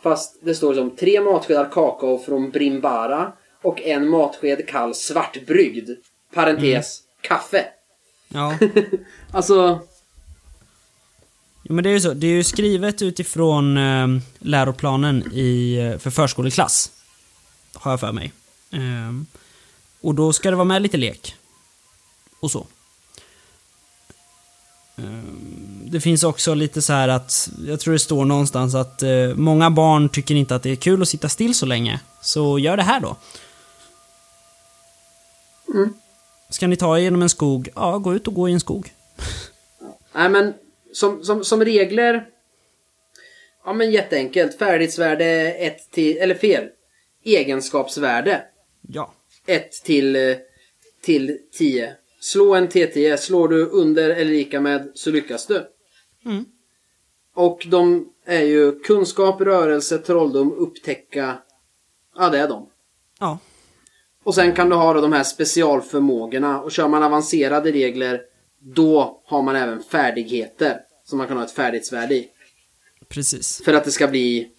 Fast 0.02 0.36
det 0.42 0.54
står 0.54 0.74
som 0.74 0.96
tre 0.96 1.20
matskedar 1.20 1.64
kakao 1.64 2.18
från 2.18 2.50
Brimbara 2.50 3.32
och 3.62 3.82
en 3.82 4.08
matsked 4.08 4.68
kall 4.68 4.94
svartbryggd. 4.94 5.90
Parentes, 6.34 7.02
kaffe. 7.20 7.64
Ja. 8.28 8.58
Alltså, 9.32 9.80
Jo, 11.62 11.74
men 11.74 11.84
det 11.84 11.90
är 11.90 11.92
ju 11.92 12.00
så. 12.00 12.14
Det 12.14 12.26
är 12.26 12.30
ju 12.30 12.44
skrivet 12.44 13.02
utifrån 13.02 13.76
eh, 13.76 14.06
läroplanen 14.38 15.32
i, 15.32 15.74
eh, 15.76 15.98
för 15.98 16.10
förskoleklass. 16.10 16.90
Har 17.74 17.90
jag 17.90 18.00
för 18.00 18.12
mig. 18.12 18.32
Ehm, 18.70 19.26
och 20.00 20.14
då 20.14 20.32
ska 20.32 20.50
det 20.50 20.56
vara 20.56 20.64
med 20.64 20.82
lite 20.82 20.96
lek. 20.96 21.36
Och 22.40 22.50
så. 22.50 22.66
Ehm, 24.96 25.71
det 25.92 26.00
finns 26.00 26.24
också 26.24 26.54
lite 26.54 26.82
så 26.82 26.92
här 26.92 27.08
att, 27.08 27.50
jag 27.66 27.80
tror 27.80 27.92
det 27.92 27.98
står 27.98 28.24
någonstans 28.24 28.74
att 28.74 29.02
eh, 29.02 29.34
många 29.34 29.70
barn 29.70 30.08
tycker 30.08 30.34
inte 30.34 30.54
att 30.54 30.62
det 30.62 30.70
är 30.70 30.76
kul 30.76 31.02
att 31.02 31.08
sitta 31.08 31.28
still 31.28 31.54
så 31.54 31.66
länge. 31.66 32.00
Så 32.22 32.58
gör 32.58 32.76
det 32.76 32.82
här 32.82 33.00
då. 33.00 33.16
Mm. 35.74 35.94
Ska 36.50 36.66
ni 36.66 36.76
ta 36.76 36.98
er 36.98 37.02
genom 37.02 37.22
en 37.22 37.28
skog? 37.28 37.68
Ja, 37.74 37.98
gå 37.98 38.14
ut 38.14 38.28
och 38.28 38.34
gå 38.34 38.48
i 38.48 38.52
en 38.52 38.60
skog. 38.60 38.94
nej 40.14 40.28
men 40.28 40.54
som, 40.92 41.24
som, 41.24 41.44
som 41.44 41.64
regler. 41.64 42.26
Ja 43.64 43.72
men 43.72 43.90
jätteenkelt. 43.90 44.58
Färdighetsvärde 44.58 45.52
1 45.52 45.90
till, 45.90 46.16
eller 46.16 46.34
fel. 46.34 46.68
Egenskapsvärde 47.24 48.42
Ja. 48.88 49.12
1 49.46 49.70
till, 49.84 50.16
eh, 50.16 50.36
till 51.02 51.38
10. 51.58 51.92
Slå 52.20 52.54
en 52.54 52.68
T10. 52.68 53.16
Slår 53.16 53.48
du 53.48 53.66
under 53.66 54.10
eller 54.10 54.30
lika 54.32 54.60
med 54.60 54.90
så 54.94 55.10
lyckas 55.10 55.46
du. 55.46 55.66
Mm. 56.24 56.44
Och 57.34 57.66
de 57.70 58.12
är 58.24 58.42
ju 58.42 58.78
kunskap, 58.80 59.40
rörelse, 59.40 59.98
trolldom, 59.98 60.52
upptäcka. 60.52 61.38
Ja, 62.16 62.30
det 62.30 62.38
är 62.38 62.48
de. 62.48 62.68
Ja. 63.20 63.38
Och 64.24 64.34
sen 64.34 64.52
kan 64.54 64.68
du 64.68 64.76
ha 64.76 64.92
då 64.92 65.00
de 65.00 65.12
här 65.12 65.24
specialförmågorna. 65.24 66.60
Och 66.60 66.72
kör 66.72 66.88
man 66.88 67.02
avancerade 67.02 67.72
regler, 67.72 68.22
då 68.58 69.22
har 69.24 69.42
man 69.42 69.56
även 69.56 69.82
färdigheter. 69.82 70.80
Som 71.04 71.18
man 71.18 71.28
kan 71.28 71.36
ha 71.36 71.44
ett 71.44 71.50
färdighetsvärde 71.50 72.14
i. 72.14 72.28
Precis. 73.08 73.62
För 73.64 73.74
att 73.74 73.84
det 73.84 73.90
ska 73.90 74.08
bli... 74.08 74.50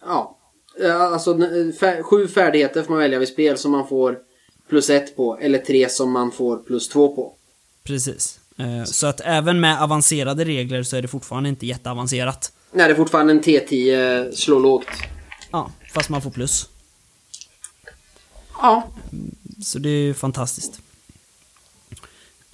Ja. 0.00 0.38
eh, 0.80 1.00
Alltså 1.00 1.38
sju 2.02 2.28
färdigheter 2.28 2.82
får 2.82 2.90
man 2.90 2.98
välja 2.98 3.18
vid 3.18 3.28
spel 3.28 3.58
som 3.58 3.72
man 3.72 3.88
får 3.88 4.18
plus 4.68 4.90
ett 4.90 5.16
på. 5.16 5.38
Eller 5.38 5.58
tre 5.58 5.88
som 5.88 6.12
man 6.12 6.32
får 6.32 6.56
plus 6.56 6.88
två 6.88 7.14
på. 7.16 7.34
Precis. 7.84 8.40
Eh, 8.58 8.84
Så 8.84 9.06
att 9.06 9.20
även 9.24 9.60
med 9.60 9.82
avancerade 9.82 10.44
regler 10.44 10.82
så 10.82 10.96
är 10.96 11.02
det 11.02 11.08
fortfarande 11.08 11.48
inte 11.48 11.66
jätteavancerat. 11.66 12.52
Nej, 12.72 12.86
det 12.88 12.92
är 12.94 12.96
fortfarande 12.96 13.32
en 13.32 13.42
T10 13.42 14.32
slå 14.32 14.58
lågt. 14.58 14.88
Ja, 15.50 15.70
fast 15.92 16.08
man 16.08 16.22
får 16.22 16.30
plus. 16.30 16.68
Ja. 18.58 18.88
Så 19.64 19.78
det 19.78 19.88
är 19.88 20.02
ju 20.02 20.14
fantastiskt. 20.14 20.80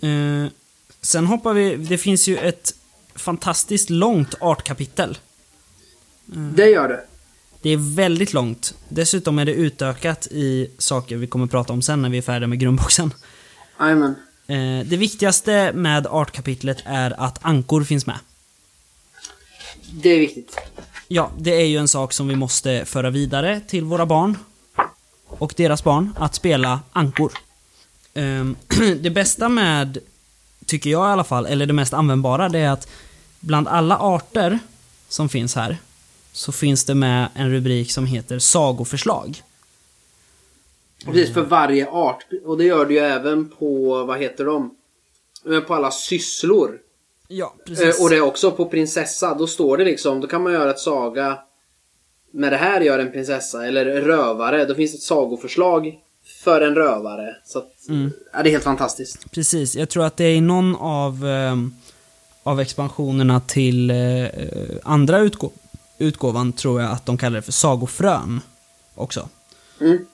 Eh, 0.02 0.46
Sen 1.00 1.26
hoppar 1.26 1.54
vi, 1.54 1.76
det 1.76 1.98
finns 1.98 2.28
ju 2.28 2.36
ett 2.36 2.74
fantastiskt 3.14 3.90
långt 3.90 4.34
artkapitel. 4.40 5.18
Det 6.26 6.66
gör 6.70 6.88
det. 6.88 7.04
Det 7.62 7.70
är 7.70 7.94
väldigt 7.96 8.32
långt. 8.32 8.74
Dessutom 8.88 9.38
är 9.38 9.44
det 9.44 9.52
utökat 9.52 10.26
i 10.30 10.70
saker 10.78 11.16
vi 11.16 11.26
kommer 11.26 11.46
prata 11.46 11.72
om 11.72 11.82
sen 11.82 12.02
när 12.02 12.08
vi 12.08 12.18
är 12.18 12.22
färdiga 12.22 12.48
med 12.48 12.58
grundboxen. 12.60 13.14
Jajamän. 13.80 14.14
Eh, 14.46 14.86
Det 14.86 14.96
viktigaste 14.96 15.72
med 15.74 16.06
artkapitlet 16.06 16.78
är 16.84 17.20
att 17.20 17.38
ankor 17.42 17.84
finns 17.84 18.06
med. 18.06 18.18
Det 19.90 20.08
är 20.08 20.18
viktigt. 20.18 20.56
Ja, 21.08 21.30
det 21.38 21.54
är 21.54 21.66
ju 21.66 21.78
en 21.78 21.88
sak 21.88 22.12
som 22.12 22.28
vi 22.28 22.36
måste 22.36 22.84
föra 22.84 23.10
vidare 23.10 23.60
till 23.68 23.84
våra 23.84 24.06
barn 24.06 24.38
och 25.28 25.54
deras 25.56 25.84
barn, 25.84 26.14
att 26.18 26.34
spela 26.34 26.80
ankor. 26.92 27.32
Ehm, 28.14 28.56
Det 29.00 29.10
bästa 29.10 29.48
med, 29.48 29.98
tycker 30.66 30.90
jag 30.90 31.08
i 31.08 31.12
alla 31.12 31.24
fall, 31.24 31.46
eller 31.46 31.66
det 31.66 31.72
mest 31.72 31.92
användbara, 31.94 32.48
det 32.48 32.58
är 32.58 32.70
att 32.70 32.88
bland 33.40 33.68
alla 33.68 33.96
arter 33.98 34.58
som 35.08 35.28
finns 35.28 35.54
här 35.54 35.76
så 36.32 36.52
finns 36.52 36.84
det 36.84 36.94
med 36.94 37.28
en 37.34 37.50
rubrik 37.50 37.92
som 37.92 38.06
heter 38.06 38.38
sagoförslag. 38.38 39.42
Precis, 41.04 41.34
för 41.34 41.42
varje 41.42 41.88
art. 41.88 42.26
Och 42.44 42.58
det 42.58 42.64
gör 42.64 42.86
det 42.86 42.92
ju 42.94 43.00
även 43.00 43.48
på, 43.48 44.04
vad 44.04 44.18
heter 44.18 44.44
de? 44.44 44.74
Eh, 45.52 45.60
På 45.60 45.74
alla 45.74 45.90
sysslor. 45.90 46.78
Ja, 47.28 47.54
Eh, 47.66 48.02
Och 48.02 48.10
det 48.10 48.16
är 48.16 48.20
också 48.20 48.50
på 48.50 48.64
prinsessa. 48.66 49.34
Då 49.34 49.46
står 49.46 49.76
det 49.76 49.84
liksom, 49.84 50.20
då 50.20 50.26
kan 50.26 50.42
man 50.42 50.52
göra 50.52 50.70
ett 50.70 50.78
saga 50.78 51.38
med 52.32 52.52
det 52.52 52.56
här 52.56 52.80
gör 52.80 52.98
en 52.98 53.12
prinsessa. 53.12 53.66
Eller 53.66 53.84
rövare. 53.84 54.64
Då 54.64 54.74
finns 54.74 54.92
det 54.92 54.96
ett 54.96 55.02
sagoförslag 55.02 55.94
för 56.44 56.60
en 56.60 56.74
rövare. 56.74 57.36
Så 57.44 57.58
att, 57.58 57.70
Mm. 57.88 58.10
ja, 58.32 58.42
det 58.42 58.48
är 58.48 58.50
helt 58.50 58.64
fantastiskt. 58.64 59.30
Precis, 59.30 59.76
jag 59.76 59.88
tror 59.88 60.04
att 60.04 60.16
det 60.16 60.24
är 60.24 60.34
i 60.34 60.40
någon 60.40 60.76
av, 60.76 61.26
ehm, 61.26 61.74
av 62.42 62.60
expansionerna 62.60 63.40
till 63.40 63.90
eh, 63.90 64.26
andra 64.82 65.18
utgå 65.18 65.50
utgåvan 65.98 66.52
tror 66.52 66.80
jag 66.80 66.90
att 66.90 67.06
de 67.06 67.18
kallar 67.18 67.36
det 67.36 67.42
för 67.42 67.52
sagofrön 67.52 68.40
också. 68.94 69.28
Mm. 69.80 70.06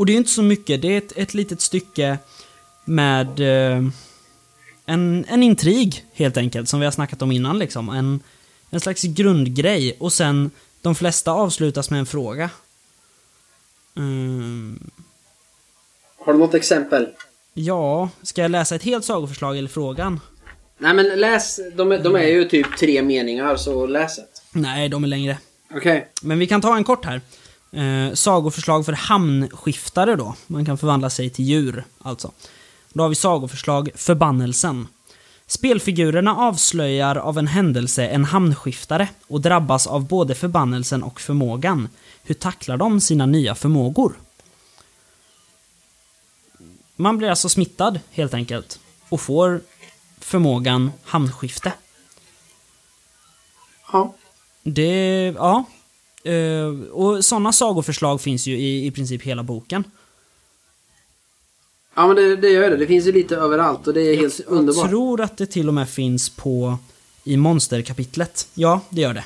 Och 0.00 0.06
det 0.06 0.12
är 0.12 0.16
inte 0.16 0.30
så 0.30 0.42
mycket, 0.42 0.82
det 0.82 0.88
är 0.94 0.98
ett, 0.98 1.12
ett 1.16 1.34
litet 1.34 1.60
stycke 1.60 2.18
med 2.84 3.40
eh, 3.40 3.84
en, 4.86 5.24
en 5.28 5.42
intrig 5.42 6.04
helt 6.12 6.36
enkelt, 6.36 6.68
som 6.68 6.80
vi 6.80 6.86
har 6.86 6.90
snackat 6.92 7.22
om 7.22 7.32
innan 7.32 7.58
liksom. 7.58 7.88
En, 7.88 8.20
en 8.70 8.80
slags 8.80 9.02
grundgrej 9.02 9.96
och 9.98 10.12
sen 10.12 10.50
de 10.82 10.94
flesta 10.94 11.32
avslutas 11.32 11.90
med 11.90 12.00
en 12.00 12.06
fråga. 12.06 12.50
Mm, 13.96 14.90
Har 16.18 16.32
du 16.32 16.38
något 16.38 16.54
exempel? 16.54 17.08
ja, 17.54 18.08
ska 18.22 18.42
jag 18.42 18.50
läsa 18.50 18.74
ett 18.74 18.82
helt 18.82 19.04
sagoförslag 19.04 19.58
eller 19.58 19.68
frågan? 19.68 20.20
Nej 20.78 20.94
men 20.94 21.06
läs, 21.20 21.60
de, 21.76 21.92
är- 21.92 21.98
de 21.98 22.16
är 22.16 22.26
ju 22.28 22.44
typ 22.44 22.76
tre 22.78 23.02
meningar 23.02 23.56
så 23.56 23.86
läs 23.86 24.18
ett. 24.18 24.42
Nej, 24.52 24.88
de 24.88 25.04
är 25.04 25.08
längre. 25.08 25.38
Okej. 25.74 26.08
Men 26.22 26.38
vi 26.38 26.46
kan 26.46 26.60
ta 26.60 26.76
en 26.76 26.84
kort 26.84 27.04
här. 27.04 27.20
Eh, 27.72 28.14
sagoförslag 28.14 28.86
för 28.86 28.92
hamnskiftare 28.92 30.16
då. 30.16 30.34
Man 30.46 30.64
kan 30.64 30.78
förvandla 30.78 31.10
sig 31.10 31.30
till 31.30 31.44
djur, 31.44 31.84
alltså. 32.02 32.32
Då 32.92 33.02
har 33.02 33.08
vi 33.08 33.14
sagoförslag 33.14 33.90
Förbannelsen. 33.94 34.88
Spelfigurerna 35.46 36.36
avslöjar 36.36 37.16
av 37.16 37.38
en 37.38 37.46
händelse 37.46 38.06
en 38.06 38.24
hamnskiftare 38.24 39.08
och 39.26 39.40
drabbas 39.40 39.86
av 39.86 40.06
både 40.06 40.34
förbannelsen 40.34 41.02
och 41.02 41.20
förmågan. 41.20 41.88
Hur 42.22 42.34
tacklar 42.34 42.76
de 42.76 43.00
sina 43.00 43.26
nya 43.26 43.54
förmågor? 43.54 44.12
Man 46.96 47.18
blir 47.18 47.30
alltså 47.30 47.48
smittad, 47.48 48.00
helt 48.10 48.34
enkelt, 48.34 48.80
och 49.08 49.20
får 49.20 49.60
förmågan 50.18 50.92
hamnskifte. 51.04 51.72
Ja. 53.92 54.14
Det, 54.62 55.34
ja. 55.36 55.64
Eh, 56.22 56.66
Och 56.92 57.24
sådana 57.24 57.52
sagoförslag 57.52 58.20
finns 58.20 58.46
ju 58.46 58.56
i, 58.58 58.86
i 58.86 58.90
princip 58.90 59.22
hela 59.22 59.42
boken. 59.42 59.84
Ja 61.94 62.06
men 62.06 62.16
det, 62.16 62.36
det 62.36 62.48
gör 62.48 62.70
det. 62.70 62.76
Det 62.76 62.86
finns 62.86 63.06
ju 63.06 63.12
lite 63.12 63.36
överallt 63.36 63.86
och 63.86 63.94
det 63.94 64.00
är 64.00 64.16
helt 64.16 64.40
underbart. 64.40 64.82
Jag 64.82 64.90
tror 64.90 65.20
att 65.20 65.36
det 65.36 65.46
till 65.46 65.68
och 65.68 65.74
med 65.74 65.88
finns 65.88 66.30
på 66.30 66.78
i 67.24 67.36
monsterkapitlet. 67.36 68.48
Ja, 68.54 68.80
det 68.90 69.00
gör 69.00 69.14
det. 69.14 69.24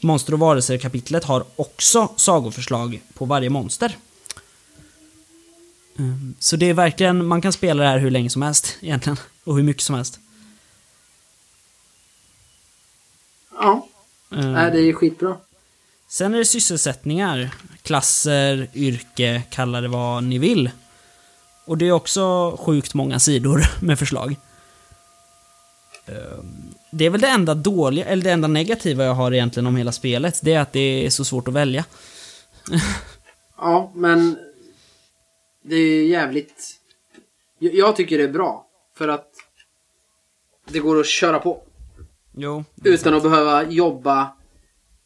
Monster 0.00 0.32
och 0.32 0.38
varelser-kapitlet 0.38 1.24
har 1.24 1.44
också 1.56 2.08
sagoförslag 2.16 3.00
på 3.14 3.24
varje 3.24 3.50
monster. 3.50 3.96
Mm, 5.98 6.34
Så 6.38 6.56
det 6.56 6.66
är 6.66 6.74
verkligen, 6.74 7.26
man 7.26 7.42
kan 7.42 7.52
spela 7.52 7.82
det 7.82 7.88
här 7.88 7.98
hur 7.98 8.10
länge 8.10 8.30
som 8.30 8.42
helst 8.42 8.76
egentligen. 8.80 9.16
Och 9.44 9.56
hur 9.56 9.62
mycket 9.62 9.82
som 9.82 9.94
helst. 9.94 10.18
Ja. 13.52 13.88
Mm. 14.32 14.52
Nej, 14.52 14.70
det 14.70 14.78
är 14.80 14.92
skitbra. 14.92 15.36
Sen 16.10 16.34
är 16.34 16.38
det 16.38 16.44
sysselsättningar, 16.44 17.54
klasser, 17.82 18.68
yrke, 18.74 19.42
kalla 19.50 19.80
det 19.80 19.88
vad 19.88 20.24
ni 20.24 20.38
vill. 20.38 20.70
Och 21.64 21.78
det 21.78 21.88
är 21.88 21.92
också 21.92 22.56
sjukt 22.60 22.94
många 22.94 23.18
sidor 23.18 23.62
med 23.82 23.98
förslag. 23.98 24.36
Ehm, 26.06 26.74
Det 26.92 27.04
är 27.06 27.10
väl 27.10 27.20
det 27.20 27.28
enda 27.28 27.54
dåliga, 27.54 28.04
eller 28.04 28.24
det 28.24 28.30
enda 28.30 28.48
negativa 28.48 29.04
jag 29.04 29.14
har 29.14 29.32
egentligen 29.32 29.66
om 29.66 29.76
hela 29.76 29.92
spelet. 29.92 30.40
Det 30.42 30.52
är 30.54 30.60
att 30.60 30.72
det 30.72 31.06
är 31.06 31.10
så 31.10 31.24
svårt 31.24 31.48
att 31.48 31.54
välja. 31.54 31.84
Ja, 33.62 33.92
men 33.94 34.38
det 35.64 35.74
är 35.76 36.04
jävligt... 36.06 36.76
Jag- 37.58 37.96
tycker 37.96 38.18
det 38.18 38.24
är 38.24 38.28
bra. 38.32 38.66
För 38.96 39.08
att 39.08 39.28
det 40.68 40.78
går 40.78 41.00
att 41.00 41.06
köra 41.06 41.38
på. 41.38 41.62
Jo. 42.36 42.64
Utan 42.84 43.14
att 43.14 43.22
behöva 43.22 43.64
jobba 43.70 44.32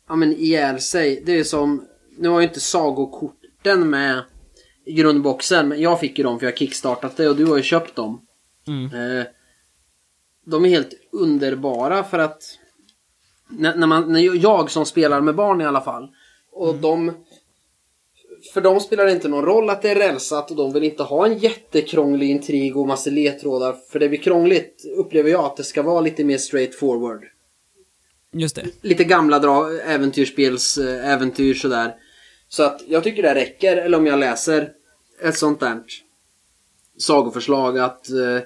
ja, 0.09 0.17
men 0.17 0.33
ihjäl 0.33 0.81
sig. 0.81 1.23
Det 1.27 1.39
är 1.39 1.45
som... 1.45 1.85
Nu 2.19 2.29
har 2.29 2.41
ju 2.41 2.47
inte 2.47 2.61
sagokorten 2.61 3.91
med 3.91 4.23
i 4.85 4.93
grundboxen. 4.93 5.69
Men 5.69 5.81
jag 5.81 6.01
fick 6.01 6.19
ju 6.19 6.25
dem 6.25 6.39
för 6.39 6.47
jag 6.47 6.53
har 6.53 6.57
kickstartat 6.57 7.17
det 7.17 7.29
och 7.29 7.37
du 7.37 7.45
har 7.45 7.57
ju 7.57 7.63
köpt 7.63 7.97
dem. 7.97 8.27
Mm. 8.67 9.19
Eh, 9.19 9.27
de 10.47 10.65
är 10.65 10.69
helt 10.69 10.95
underbara 11.13 12.05
för 12.05 12.19
att 12.19 12.43
när, 13.49 13.77
när, 13.77 13.87
man, 13.87 14.13
när 14.13 14.45
jag 14.45 14.71
som 14.71 14.87
spelar 14.87 15.21
med 15.21 15.35
barn 15.35 15.61
i 15.61 15.65
alla 15.65 15.81
fall 15.81 16.09
och 16.53 16.75
de 16.75 17.13
för 18.55 18.61
dem 18.61 18.81
spelar 18.81 19.05
det 19.05 19.13
inte 19.13 19.29
någon 19.29 19.45
roll 19.45 19.71
att 19.71 19.83
det 19.83 19.91
är 19.91 19.95
rälsat 19.95 20.51
och 20.51 20.57
de 20.57 20.73
vill 20.73 20.85
inte 20.85 21.03
ha 21.03 21.27
en 21.27 21.39
jättekrånglig 21.39 22.31
intrig 22.31 22.77
och 22.77 22.87
massa 22.87 23.11
ledtrådar 23.11 23.77
för 23.91 23.99
det 23.99 24.09
blir 24.09 24.19
krångligt 24.19 24.85
upplever 24.97 25.31
jag 25.31 25.45
att 25.45 25.57
det 25.57 25.65
ska 25.65 25.83
vara 25.83 26.01
lite 26.01 26.25
mer 26.25 26.39
straight 26.39 26.75
forward. 26.75 27.25
Just 28.35 28.57
det. 28.57 28.67
Lite 28.83 29.05
gamla 29.05 29.39
dra, 29.39 29.71
äventyrsspels 29.71 30.79
eh, 30.79 31.13
äventyr 31.13 31.55
sådär. 31.55 31.95
Så 32.49 32.63
att 32.63 32.83
jag 32.89 33.05
tycker 33.05 33.23
det 33.23 33.35
räcker, 33.35 33.77
eller 33.77 33.99
om 33.99 34.07
jag 34.07 34.19
läser 34.19 34.71
ett 35.23 35.39
sånt 35.39 35.61
där 35.61 35.83
sagoförslag 36.99 37.79
att 37.79 38.11
eh, 38.11 38.37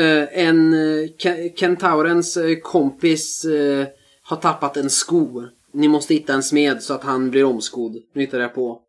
eh 0.00 0.38
en 0.46 0.74
eh, 0.74 1.08
Kentaurens 1.56 2.38
kompis 2.62 3.44
eh, 3.44 3.86
har 4.22 4.36
tappat 4.36 4.76
en 4.76 4.90
sko. 4.90 5.44
Ni 5.72 5.88
måste 5.88 6.14
hitta 6.14 6.34
en 6.34 6.42
smed 6.42 6.82
så 6.82 6.94
att 6.94 7.02
han 7.02 7.30
blir 7.30 7.44
omskodd. 7.44 7.96
Nu 8.14 8.20
hittar 8.20 8.40
jag 8.40 8.54
på. 8.54 8.82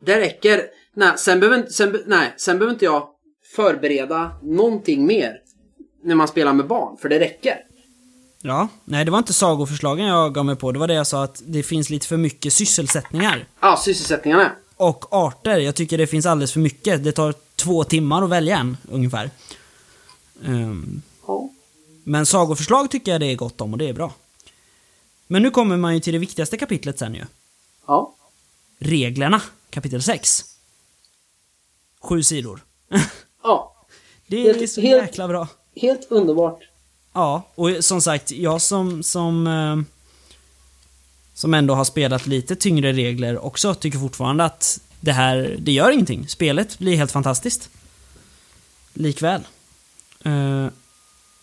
Det 0.00 0.20
räcker. 0.20 0.62
Nej, 0.94 1.12
sen 1.16 1.40
behöver, 1.40 1.66
sen, 1.66 1.98
nej, 2.06 2.34
sen 2.36 2.58
behöver 2.58 2.72
inte 2.72 2.84
jag 2.84 3.08
förbereda 3.56 4.32
någonting 4.42 5.06
mer 5.06 5.40
när 6.02 6.14
man 6.14 6.28
spelar 6.28 6.52
med 6.52 6.66
barn, 6.66 6.96
för 6.96 7.08
det 7.08 7.20
räcker. 7.20 7.65
Ja. 8.46 8.68
Nej, 8.84 9.04
det 9.04 9.10
var 9.10 9.18
inte 9.18 9.32
sagoförslagen 9.32 10.06
jag 10.06 10.34
gav 10.34 10.44
mig 10.44 10.56
på. 10.56 10.72
Det 10.72 10.78
var 10.78 10.86
det 10.88 10.94
jag 10.94 11.06
sa 11.06 11.24
att 11.24 11.42
det 11.46 11.62
finns 11.62 11.90
lite 11.90 12.06
för 12.06 12.16
mycket 12.16 12.52
sysselsättningar. 12.52 13.48
Ja, 13.60 13.76
sysselsättningarna. 13.84 14.52
Och 14.76 15.04
arter. 15.14 15.58
Jag 15.58 15.74
tycker 15.74 15.98
det 15.98 16.06
finns 16.06 16.26
alldeles 16.26 16.52
för 16.52 16.60
mycket. 16.60 17.04
Det 17.04 17.12
tar 17.12 17.34
två 17.56 17.84
timmar 17.84 18.22
att 18.22 18.30
välja 18.30 18.58
en, 18.58 18.76
ungefär. 18.90 19.30
Ehm, 20.44 21.02
Ja. 21.26 21.48
Men 22.04 22.26
sagoförslag 22.26 22.90
tycker 22.90 23.12
jag 23.12 23.20
det 23.20 23.26
är 23.26 23.34
gott 23.36 23.60
om 23.60 23.72
och 23.72 23.78
det 23.78 23.88
är 23.88 23.92
bra. 23.92 24.12
Men 25.26 25.42
nu 25.42 25.50
kommer 25.50 25.76
man 25.76 25.94
ju 25.94 26.00
till 26.00 26.12
det 26.12 26.18
viktigaste 26.18 26.56
kapitlet 26.58 26.98
sen 26.98 27.14
ju. 27.14 27.24
Ja. 27.86 28.14
Reglerna, 28.78 29.42
kapitel 29.70 30.02
6. 30.02 30.44
Sju 32.02 32.22
sidor. 32.22 32.60
Ja. 33.42 33.76
det 34.26 34.48
är 34.48 34.54
Helt- 34.54 34.70
så 34.72 34.80
jäkla 34.80 35.28
bra. 35.28 35.48
Helt 35.76 36.06
underbart. 36.10 36.58
Ja, 37.16 37.42
och 37.54 37.70
som 37.80 38.00
sagt, 38.00 38.30
jag 38.30 38.62
som, 38.62 39.02
som, 39.02 39.46
eh, 39.46 39.76
som 41.34 41.54
ändå 41.54 41.74
har 41.74 41.84
spelat 41.84 42.26
lite 42.26 42.56
tyngre 42.56 42.92
regler 42.92 43.44
också 43.44 43.74
tycker 43.74 43.98
fortfarande 43.98 44.44
att 44.44 44.80
det 45.00 45.12
här, 45.12 45.56
det 45.58 45.72
gör 45.72 45.90
ingenting. 45.90 46.28
Spelet 46.28 46.78
blir 46.78 46.96
helt 46.96 47.12
fantastiskt. 47.12 47.70
Likväl. 48.92 49.40
Eh, 50.24 50.66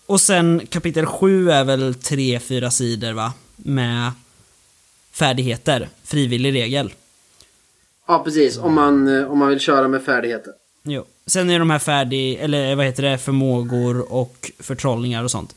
och 0.05 0.21
sen 0.21 0.67
kapitel 0.69 1.05
7 1.05 1.51
är 1.51 1.63
väl 1.63 1.93
3-4 1.93 2.69
sidor 2.69 3.11
va? 3.13 3.33
Med 3.55 4.11
färdigheter. 5.11 5.89
Frivillig 6.03 6.53
regel. 6.53 6.93
Ja, 8.07 8.23
precis. 8.23 8.57
Om 8.57 8.73
man, 8.73 9.17
eh, 9.17 9.31
om 9.31 9.39
man 9.39 9.49
vill 9.49 9.59
köra 9.59 9.87
med 9.87 10.03
färdigheter. 10.03 10.53
Jo. 10.83 11.05
Sen 11.25 11.49
är 11.49 11.59
de 11.59 11.69
här 11.69 11.79
färdig, 11.79 12.39
eller 12.41 12.75
vad 12.75 12.85
heter 12.85 13.03
det, 13.03 13.17
förmågor 13.17 14.13
och 14.13 14.51
förtrollningar 14.59 15.23
och 15.23 15.31
sånt. 15.31 15.55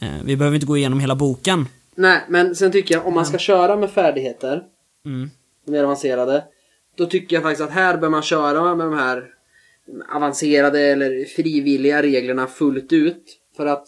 Eh, 0.00 0.08
vi 0.24 0.36
behöver 0.36 0.54
inte 0.54 0.66
gå 0.66 0.76
igenom 0.76 1.00
hela 1.00 1.14
boken. 1.14 1.66
Nej, 1.94 2.20
men 2.28 2.54
sen 2.54 2.72
tycker 2.72 2.94
jag 2.94 3.06
om 3.06 3.14
man 3.14 3.26
ska 3.26 3.38
köra 3.38 3.76
med 3.76 3.90
färdigheter, 3.90 4.62
Mm. 5.06 5.30
mer 5.66 5.84
avancerade, 5.84 6.44
då 6.96 7.06
tycker 7.06 7.36
jag 7.36 7.42
faktiskt 7.42 7.62
att 7.62 7.70
här 7.70 7.96
bör 7.98 8.08
man 8.08 8.22
köra 8.22 8.74
med 8.74 8.86
de 8.86 8.94
här 8.98 9.24
avancerade 10.14 10.80
eller 10.80 11.24
frivilliga 11.24 12.02
reglerna 12.02 12.46
fullt 12.46 12.92
ut. 12.92 13.24
För 13.56 13.66
att 13.66 13.84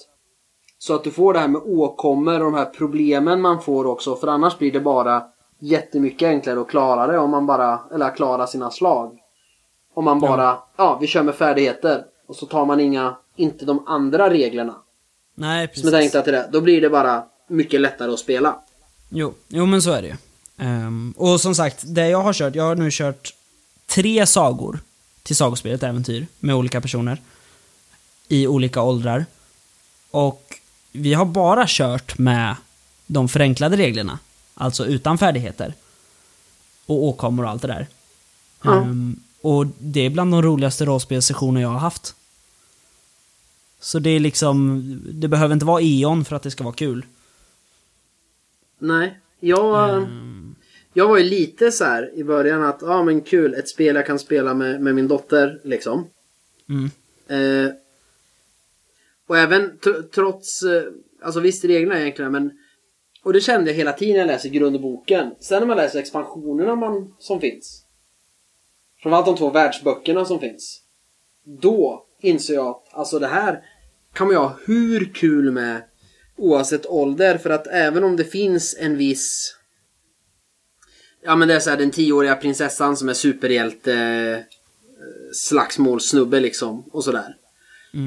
så 0.79 0.95
att 0.95 1.05
du 1.05 1.11
får 1.11 1.33
det 1.33 1.39
här 1.39 1.49
med 1.49 1.63
åkommor 1.65 2.35
och 2.35 2.53
de 2.53 2.55
här 2.55 2.65
problemen 2.65 3.41
man 3.41 3.63
får 3.63 3.87
också. 3.87 4.17
För 4.17 4.29
annars 4.29 4.59
blir 4.59 4.73
det 4.73 4.81
bara 4.81 5.25
jättemycket 5.61 6.27
enklare 6.29 6.61
att 6.61 6.69
klara 6.69 7.07
det 7.07 7.19
om 7.19 7.31
man 7.31 7.47
bara, 7.47 7.81
eller 7.95 8.17
klara 8.17 8.47
sina 8.47 8.71
slag. 8.71 9.19
Om 9.97 10.05
man 10.05 10.21
bara, 10.21 10.59
ja, 10.77 10.99
vi 11.01 11.07
kör 11.07 11.23
med 11.23 11.35
färdigheter. 11.35 12.05
Och 12.27 12.37
så 12.37 12.47
tar 12.47 12.67
man 12.67 12.81
inga, 12.81 13.17
inte 13.37 13.65
de 13.65 13.87
andra 13.89 14.31
reglerna. 14.31 14.75
Nej, 15.35 15.67
Som 15.67 15.73
precis. 15.75 15.87
är 15.87 15.91
tänkta 16.01 16.23
till 16.23 16.33
det. 16.33 16.49
Då 16.53 16.61
blir 16.61 16.81
det 16.81 16.91
bara 16.91 17.25
mycket 17.49 17.81
lättare 17.81 18.13
att 18.13 18.19
spela. 18.19 18.57
Jo, 19.09 19.35
jo 19.49 19.67
men 19.67 19.83
så 19.83 19.93
är 19.93 20.03
det 20.03 20.09
ju. 20.09 20.15
Ehm, 20.59 21.15
och 21.17 21.41
som 21.41 21.55
sagt, 21.55 21.83
det 21.87 22.09
jag 22.09 22.23
har 22.23 22.33
kört, 22.33 22.55
jag 22.55 22.65
har 22.65 22.75
nu 22.75 22.89
kört 22.93 23.35
tre 23.87 24.27
sagor 24.27 24.79
till 25.23 25.37
sagospelet 25.37 25.83
Äventyr 25.83 26.27
med 26.41 26.55
olika 26.55 26.81
personer. 26.81 27.23
I 28.29 28.47
olika 28.47 28.83
åldrar. 28.83 29.27
Och 30.11 30.61
vi 30.93 31.15
har 31.15 31.25
bara 31.25 31.65
kört 31.69 32.19
med 32.19 32.57
de 33.07 33.29
förenklade 33.29 33.77
reglerna. 33.77 34.19
Alltså 34.55 34.87
utan 34.87 35.19
färdigheter. 35.19 35.75
Och 36.87 37.05
åkommor 37.05 37.45
och 37.45 37.51
allt 37.51 37.63
det 37.63 37.69
där. 37.69 37.87
Ja. 38.63 38.77
Ehm, 38.77 39.21
och 39.47 39.67
det 39.79 40.01
är 40.01 40.11
bland 40.11 40.33
de 40.33 40.43
roligaste 40.43 40.85
rollspelssessioner 40.85 41.61
jag 41.61 41.69
har 41.69 41.79
haft. 41.79 42.15
Så 43.81 43.99
det 43.99 44.11
är 44.11 44.21
liksom, 44.21 44.83
det 45.13 45.29
behöver 45.29 45.55
inte 45.55 45.67
vara 45.67 45.83
E.ON 45.83 46.25
för 46.25 46.37
att 46.37 46.43
det 46.43 46.51
ska 46.51 46.65
vara 46.65 46.75
kul. 46.75 47.07
Nej, 48.79 49.21
jag... 49.41 49.95
Mm. 49.95 50.55
Jag 50.93 51.09
var 51.09 51.19
ju 51.19 51.25
lite 51.25 51.73
så 51.73 51.85
här 51.85 52.15
i 52.15 52.25
början 52.25 52.63
att, 52.63 52.79
ja 52.83 53.03
men 53.03 53.21
kul, 53.21 53.55
ett 53.55 53.69
spel 53.69 53.97
jag 53.97 54.07
kan 54.07 54.19
spela 54.19 54.55
med, 54.55 54.81
med 54.81 54.95
min 54.95 55.09
dotter 55.09 55.61
liksom. 55.65 56.07
Mm. 56.69 56.91
Eh, 57.29 57.73
och 59.27 59.39
även 59.39 59.79
tr- 59.79 60.03
trots, 60.03 60.63
eh, 60.63 60.83
alltså 61.23 61.41
visst 61.41 61.65
reglerna 61.65 62.01
egentligen 62.01 62.33
men 62.33 62.51
och 63.23 63.33
det 63.33 63.41
kände 63.41 63.71
jag 63.71 63.77
hela 63.77 63.93
tiden 63.93 64.13
när 64.15 64.21
jag 64.21 64.27
läser 64.27 64.49
grundboken. 64.49 65.31
Sen 65.41 65.61
när 65.61 65.67
man 65.67 65.77
läser 65.77 65.99
expansionerna 65.99 66.77
man, 66.77 67.15
som 67.19 67.41
finns. 67.41 67.86
Framförallt 69.07 69.27
de 69.27 69.37
två 69.37 69.51
världsböckerna 69.51 70.25
som 70.25 70.41
finns. 70.41 70.81
Då 71.63 72.07
inser 72.21 72.55
jag 72.55 72.69
att 72.69 72.95
alltså 72.95 73.19
det 73.19 73.27
här 73.27 73.63
kan 74.13 74.27
man 74.27 74.35
ju 74.35 74.41
ha 74.41 74.57
hur 74.67 75.15
kul 75.15 75.51
med 75.51 75.83
oavsett 76.37 76.87
ålder. 76.87 77.39
För 77.39 77.51
att 77.51 77.67
även 77.67 78.05
om 78.05 78.17
det 78.17 78.25
finns 78.25 78.77
en 78.81 78.97
viss 78.97 79.57
Ja 81.25 81.37
men 81.37 81.49
det 81.49 81.55
är 81.55 81.61
så 81.61 81.71
här 81.71 81.77
den 81.77 81.91
tioåriga 81.91 82.35
prinsessan 82.35 82.97
som 82.97 83.09
är 83.09 83.13
superhjälte 83.13 83.95
eh, 83.95 84.39
slagsmålsnubbe 85.33 86.41
liksom 86.41 86.85
och 86.93 87.05
sådär. 87.05 87.37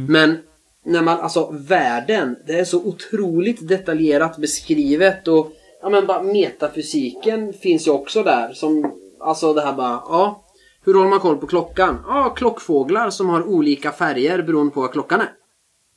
Men 0.07 0.37
när 0.85 1.01
man, 1.01 1.19
alltså 1.19 1.49
världen, 1.51 2.35
det 2.47 2.59
är 2.59 2.65
så 2.65 2.77
otroligt 2.77 3.67
detaljerat 3.67 4.37
beskrivet 4.37 5.27
och 5.27 5.51
ja 5.81 5.89
men 5.89 6.07
bara 6.07 6.23
metafysiken 6.23 7.53
finns 7.53 7.87
ju 7.87 7.91
också 7.91 8.23
där 8.23 8.53
som, 8.53 8.93
alltså 9.19 9.53
det 9.53 9.61
här 9.61 9.73
bara, 9.73 9.89
ja. 9.89 10.45
Hur 10.89 10.93
håller 10.93 11.09
man 11.09 11.19
koll 11.19 11.37
på 11.37 11.47
klockan? 11.47 11.97
Ja, 12.07 12.29
klockfåglar 12.29 13.09
som 13.09 13.29
har 13.29 13.43
olika 13.43 13.91
färger 13.91 14.41
beroende 14.41 14.73
på 14.73 14.81
vad 14.81 14.91
klockan 14.91 15.21
är. 15.21 15.31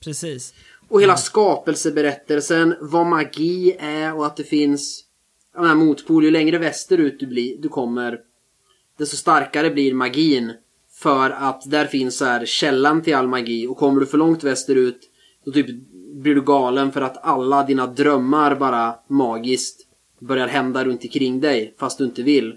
Precis. 0.05 0.55
Och 0.89 1.03
hela 1.03 1.17
skapelseberättelsen, 1.17 2.75
vad 2.81 3.07
magi 3.07 3.77
är 3.79 4.15
och 4.15 4.27
att 4.27 4.37
det 4.37 4.45
finns 4.45 5.05
jag 5.55 5.63
menar, 5.63 5.75
motpol. 5.75 6.25
Ju 6.25 6.31
längre 6.31 6.59
västerut 6.59 7.21
du, 7.21 7.27
blir, 7.27 7.57
du 7.59 7.69
kommer, 7.69 8.21
desto 8.99 9.17
starkare 9.17 9.71
blir 9.71 9.95
magin. 9.95 10.53
För 10.95 11.31
att 11.31 11.71
där 11.71 11.87
finns 11.87 12.17
så 12.17 12.25
här 12.25 12.47
källan 12.47 13.03
till 13.03 13.15
all 13.15 13.29
magi. 13.29 13.67
Och 13.67 13.77
kommer 13.77 14.01
du 14.01 14.07
för 14.07 14.19
långt 14.19 14.45
västerut, 14.45 15.01
då 15.45 15.53
typ 15.53 15.67
blir 16.15 16.35
du 16.35 16.43
galen 16.43 16.93
för 16.93 17.01
att 17.01 17.25
alla 17.25 17.63
dina 17.63 17.87
drömmar 17.87 18.55
bara 18.55 18.95
magiskt 19.09 19.87
börjar 20.19 20.49
hända 20.49 20.85
runt 20.85 21.05
omkring 21.05 21.41
dig, 21.41 21.75
fast 21.79 21.99
du 21.99 22.05
inte 22.05 22.23
vill. 22.23 22.57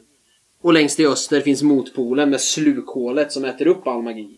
Och 0.65 0.73
längst 0.73 0.99
i 0.99 1.05
öster 1.05 1.41
finns 1.41 1.63
motpolen 1.63 2.29
med 2.29 2.41
slukhålet 2.41 3.31
som 3.31 3.45
äter 3.45 3.67
upp 3.67 3.87
all 3.87 4.01
magi. 4.01 4.37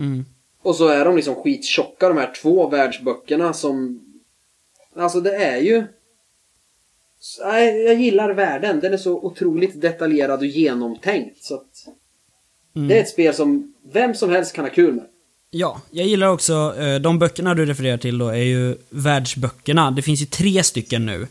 Mm. 0.00 0.24
Och 0.62 0.74
så 0.74 0.88
är 0.88 1.04
de 1.04 1.16
liksom 1.16 1.34
skittjocka 1.34 2.08
de 2.08 2.18
här 2.18 2.32
två 2.42 2.68
världsböckerna 2.68 3.52
som... 3.52 4.00
Alltså 4.96 5.20
det 5.20 5.34
är 5.34 5.56
ju... 5.58 5.84
Nej, 7.44 7.82
jag 7.82 7.94
gillar 7.94 8.34
världen. 8.34 8.80
Den 8.80 8.92
är 8.92 8.96
så 8.96 9.12
otroligt 9.12 9.80
detaljerad 9.80 10.40
och 10.40 10.46
genomtänkt. 10.46 11.44
Så 11.44 11.54
att... 11.54 11.86
Mm. 12.76 12.88
Det 12.88 12.96
är 12.96 13.00
ett 13.00 13.08
spel 13.08 13.34
som 13.34 13.74
vem 13.92 14.14
som 14.14 14.30
helst 14.30 14.52
kan 14.52 14.64
ha 14.64 14.72
kul 14.72 14.94
med. 14.94 15.06
Ja, 15.50 15.80
jag 15.90 16.06
gillar 16.06 16.28
också, 16.28 16.74
eh, 16.78 17.00
de 17.00 17.18
böckerna 17.18 17.54
du 17.54 17.66
refererar 17.66 17.98
till 17.98 18.18
då 18.18 18.28
är 18.28 18.34
ju 18.34 18.76
världsböckerna. 18.90 19.90
Det 19.90 20.02
finns 20.02 20.22
ju 20.22 20.26
tre 20.26 20.62
stycken 20.62 21.06
nu. 21.06 21.26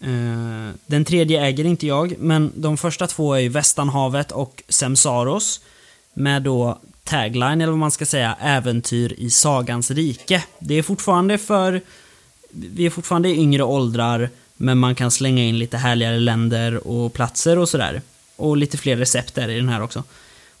Eh, 0.00 0.74
den 0.86 1.04
tredje 1.04 1.44
äger 1.44 1.64
inte 1.64 1.86
jag, 1.86 2.14
men 2.18 2.52
de 2.54 2.76
första 2.76 3.06
två 3.06 3.34
är 3.34 3.38
ju 3.38 3.48
Västanhavet 3.48 4.32
och 4.32 4.62
Semsaros. 4.68 5.60
Med 6.14 6.42
då 6.42 6.80
tagline, 7.04 7.60
eller 7.60 7.72
vad 7.72 7.78
man 7.78 7.90
ska 7.90 8.06
säga, 8.06 8.36
Äventyr 8.40 9.14
i 9.18 9.30
Sagans 9.30 9.90
rike. 9.90 10.44
Det 10.58 10.74
är 10.74 10.82
fortfarande 10.82 11.38
för... 11.38 11.80
Vi 12.50 12.86
är 12.86 12.90
fortfarande 12.90 13.28
i 13.28 13.38
yngre 13.38 13.62
åldrar, 13.62 14.30
men 14.56 14.78
man 14.78 14.94
kan 14.94 15.10
slänga 15.10 15.42
in 15.42 15.58
lite 15.58 15.76
härligare 15.76 16.18
länder 16.18 16.86
och 16.88 17.12
platser 17.12 17.58
och 17.58 17.68
sådär. 17.68 18.02
Och 18.36 18.56
lite 18.56 18.78
fler 18.78 18.96
recept 18.96 19.38
är 19.38 19.46
det 19.46 19.54
i 19.54 19.56
den 19.56 19.68
här 19.68 19.82
också. 19.82 20.04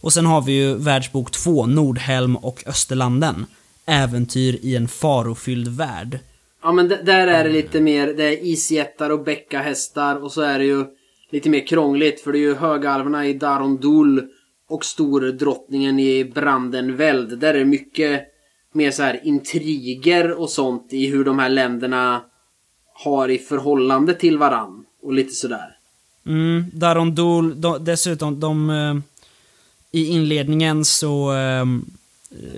Och 0.00 0.12
sen 0.12 0.26
har 0.26 0.40
vi 0.40 0.52
ju 0.52 0.74
Världsbok 0.74 1.30
2, 1.30 1.66
Nordhelm 1.66 2.36
och 2.36 2.62
Österlanden. 2.66 3.46
Äventyr 3.86 4.58
i 4.62 4.76
en 4.76 4.88
farofylld 4.88 5.68
värld. 5.68 6.18
Ja 6.62 6.72
men 6.72 6.88
där 6.88 7.26
är 7.26 7.44
det 7.44 7.50
lite 7.50 7.80
mer, 7.80 8.06
det 8.06 8.24
är 8.24 8.44
isjättar 8.44 9.10
och 9.10 9.24
bäckahästar 9.24 10.16
och 10.16 10.32
så 10.32 10.40
är 10.40 10.58
det 10.58 10.64
ju 10.64 10.84
lite 11.30 11.50
mer 11.50 11.66
krångligt 11.66 12.20
för 12.20 12.32
det 12.32 12.38
är 12.38 12.40
ju 12.40 12.54
högalverna 12.54 13.26
i 13.26 13.34
Darondul 13.34 14.28
och 14.68 14.84
stordrottningen 14.84 15.98
i 16.00 16.24
Brandenveld. 16.24 17.38
Där 17.38 17.54
är 17.54 17.58
det 17.58 17.64
mycket 17.64 18.22
mer 18.72 18.90
så 18.90 19.02
här 19.02 19.20
intriger 19.24 20.30
och 20.30 20.50
sånt 20.50 20.92
i 20.92 21.06
hur 21.06 21.24
de 21.24 21.38
här 21.38 21.48
länderna 21.48 22.22
har 22.92 23.28
i 23.28 23.38
förhållande 23.38 24.14
till 24.14 24.38
varann. 24.38 24.84
Och 25.02 25.12
lite 25.12 25.34
sådär. 25.34 25.76
Mm, 26.26 26.64
Darondul, 26.72 27.60
de, 27.60 27.84
dessutom, 27.84 28.40
de... 28.40 28.70
Eh, 28.70 28.96
I 29.90 30.06
inledningen 30.06 30.84
så 30.84 31.32
eh, 31.32 31.64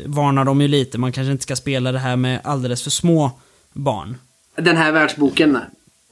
varnar 0.07 0.45
de 0.45 0.61
ju 0.61 0.69
lite, 0.69 0.99
man 0.99 1.13
kanske 1.13 1.33
inte 1.33 1.43
ska 1.43 1.57
spela 1.57 1.93
det 1.93 1.99
här 1.99 2.17
med 2.17 2.41
alldeles 2.45 2.83
för 2.83 2.91
små 2.91 3.31
barn. 3.73 4.17
Den 4.57 4.77
här 4.77 4.93
världsboken. 4.93 5.59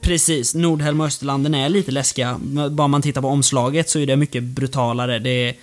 Precis, 0.01 0.55
Nordhelm 0.55 1.01
och 1.01 1.07
Österlanden 1.07 1.55
är 1.55 1.69
lite 1.69 1.91
läskiga. 1.91 2.39
Bara 2.71 2.87
man 2.87 3.01
tittar 3.01 3.21
på 3.21 3.27
omslaget 3.27 3.89
så 3.89 3.99
är 3.99 4.05
det 4.05 4.15
mycket 4.15 4.43
brutalare. 4.43 5.19
Det 5.19 5.29
är, 5.29 5.55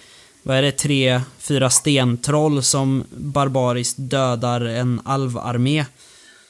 vad 0.42 0.56
är 0.56 0.62
det, 0.62 0.72
tre, 0.72 1.20
fyra 1.38 1.70
stentroll 1.70 2.62
som 2.62 3.04
barbariskt 3.10 3.96
dödar 3.98 4.60
en 4.60 5.00
alvarmé. 5.04 5.84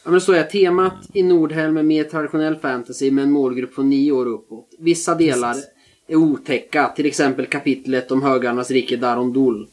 Ja 0.05 0.11
men 0.11 0.21
står 0.21 0.37
jag, 0.37 0.51
temat 0.51 0.95
i 1.13 1.23
Nordhelm 1.23 1.77
är 1.77 1.83
mer 1.83 2.05
traditionell 2.05 2.57
fantasy 2.57 3.11
med 3.11 3.25
en 3.25 3.31
målgrupp 3.31 3.75
från 3.75 3.91
nio 3.91 4.13
år 4.13 4.27
uppåt. 4.27 4.69
Vissa 4.79 5.15
delar 5.15 5.53
Precis. 5.53 5.71
är 6.09 6.17
otäcka, 6.17 6.93
till 6.97 7.07
exempel 7.07 7.47
kapitlet 7.47 8.11
om 8.11 8.23
högarnas 8.23 8.71
rike 8.71 8.97
Darondul. 8.97 9.67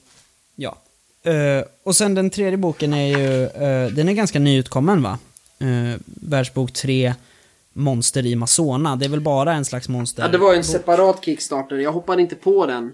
Ja. 0.56 0.78
Eh, 1.24 1.66
och 1.84 1.96
sen 1.96 2.16
den 2.16 2.30
tredje 2.30 2.58
boken 2.58 2.94
är 2.94 3.18
ju, 3.18 3.44
eh, 3.44 3.92
den 3.92 4.10
är 4.10 4.14
ganska 4.14 4.40
nyutkommen 4.40 5.02
va? 5.02 5.20
Uh, 5.62 5.96
Världsbok 6.06 6.74
3, 6.74 7.14
Monster 7.74 8.26
i 8.26 8.36
Masona. 8.36 8.96
Det 8.96 9.06
är 9.06 9.10
väl 9.10 9.22
bara 9.22 9.54
en 9.54 9.66
slags 9.66 9.90
monster? 9.90 10.24
Ja, 10.24 10.30
det 10.30 10.38
var 10.38 10.52
ju 10.52 10.58
en 10.58 10.64
separat 10.64 11.26
Kickstarter. 11.26 11.76
Jag 11.76 11.92
hoppade 11.92 12.22
inte 12.22 12.36
på 12.36 12.66
den. 12.66 12.94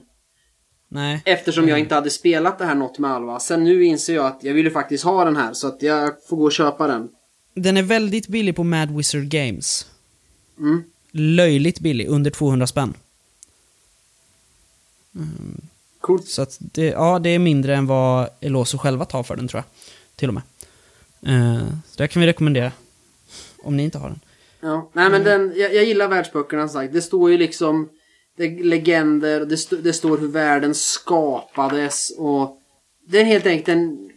Nej. 0.87 1.21
Eftersom 1.25 1.69
jag 1.69 1.79
inte 1.79 1.95
hade 1.95 2.09
spelat 2.09 2.59
det 2.59 2.65
här 2.65 2.75
något 2.75 2.99
med 2.99 3.11
Alva. 3.11 3.39
Sen 3.39 3.63
nu 3.63 3.83
inser 3.83 4.15
jag 4.15 4.25
att 4.25 4.43
jag 4.43 4.53
ville 4.53 4.71
faktiskt 4.71 5.03
ha 5.03 5.25
den 5.25 5.35
här. 5.35 5.53
Så 5.53 5.67
att 5.67 5.81
jag 5.81 6.11
får 6.29 6.37
gå 6.37 6.43
och 6.43 6.51
köpa 6.51 6.87
den. 6.87 7.09
Den 7.53 7.77
är 7.77 7.83
väldigt 7.83 8.27
billig 8.27 8.55
på 8.55 8.63
Mad 8.63 8.91
Wizard 8.97 9.23
Games. 9.23 9.87
Mm. 10.59 10.83
Löjligt 11.11 11.79
billig, 11.79 12.07
under 12.07 12.31
200 12.31 12.67
spänn. 12.67 12.93
Coolt. 16.01 16.27
Så 16.27 16.41
att 16.41 16.57
det, 16.59 16.85
ja, 16.85 17.19
det 17.19 17.29
är 17.29 17.39
mindre 17.39 17.75
än 17.75 17.87
vad 17.87 18.29
Eloso 18.39 18.77
själva 18.77 19.05
tar 19.05 19.23
för 19.23 19.35
den 19.35 19.47
tror 19.47 19.57
jag. 19.57 19.65
Till 20.15 20.27
och 20.27 20.33
med. 20.33 20.43
Uh, 21.27 21.67
så 21.85 21.97
det 21.97 22.07
kan 22.07 22.21
vi 22.21 22.27
rekommendera. 22.27 22.71
Om 23.63 23.77
ni 23.77 23.83
inte 23.83 23.97
har 23.97 24.09
den. 24.09 24.19
Ja. 24.61 24.89
Nej 24.93 25.09
men 25.09 25.23
den, 25.23 25.53
jag, 25.55 25.75
jag 25.75 25.83
gillar 25.85 26.07
världsböckerna 26.07 26.67
som 26.67 26.73
sagt. 26.81 26.93
Det 26.93 27.01
står 27.01 27.31
ju 27.31 27.37
liksom 27.37 27.89
det 28.37 28.43
är 28.43 28.63
legender, 28.63 29.45
det, 29.45 29.53
st- 29.53 29.75
det 29.75 29.93
står 29.93 30.17
hur 30.17 30.27
världen 30.27 30.75
skapades 30.75 32.11
och 32.17 32.57
det 33.07 33.19
är 33.19 33.23
helt 33.23 33.45
enkelt 33.45 33.69
en 33.69 34.11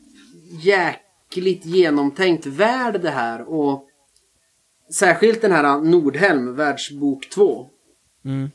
jäkligt 0.63 1.65
genomtänkt 1.65 2.47
värld 2.47 3.01
det 3.01 3.11
här 3.11 3.49
och 3.49 3.89
särskilt 4.93 5.41
den 5.43 5.53
här 5.53 5.81
Nordhelm, 5.81 6.57
världsbok 6.57 7.31
2. 7.31 7.69
Mm. 8.25 8.51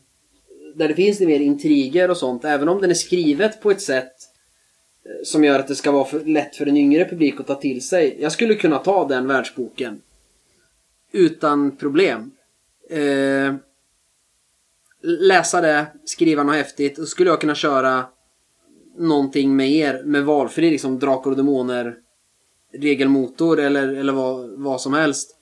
Där 0.75 0.87
det 0.87 0.95
finns 0.95 1.19
lite 1.19 1.31
mer 1.31 1.39
intriger 1.39 2.09
och 2.09 2.17
sånt, 2.17 2.45
även 2.45 2.69
om 2.69 2.81
den 2.81 2.89
är 2.89 2.93
skrivet 2.95 3.61
på 3.61 3.71
ett 3.71 3.81
sätt 3.81 4.11
eh, 4.11 4.28
som 5.23 5.43
gör 5.43 5.59
att 5.59 5.67
det 5.67 5.75
ska 5.75 5.91
vara 5.91 6.05
för 6.05 6.19
lätt 6.19 6.55
för 6.55 6.65
en 6.65 6.77
yngre 6.77 7.05
publik 7.05 7.39
att 7.39 7.47
ta 7.47 7.55
till 7.55 7.87
sig. 7.87 8.17
Jag 8.19 8.31
skulle 8.31 8.55
kunna 8.55 8.77
ta 8.77 9.07
den 9.07 9.27
världsboken 9.27 10.01
utan 11.11 11.77
problem. 11.77 12.31
Eh, 12.89 13.55
läsa 15.03 15.61
det, 15.61 15.85
skriva 16.05 16.43
något 16.43 16.55
häftigt 16.55 16.97
och 16.97 17.03
så 17.03 17.09
skulle 17.09 17.29
jag 17.29 17.41
kunna 17.41 17.55
köra 17.55 18.05
någonting 18.97 19.55
med 19.55 19.71
er 19.71 20.03
med 20.05 20.25
valfri 20.25 20.71
liksom 20.71 20.99
Drakar 20.99 21.31
och 21.31 21.37
Demoner 21.37 21.95
regelmotor 22.73 23.59
eller, 23.59 23.87
eller 23.87 24.13
vad, 24.13 24.49
vad 24.49 24.81
som 24.81 24.93
helst. 24.93 25.35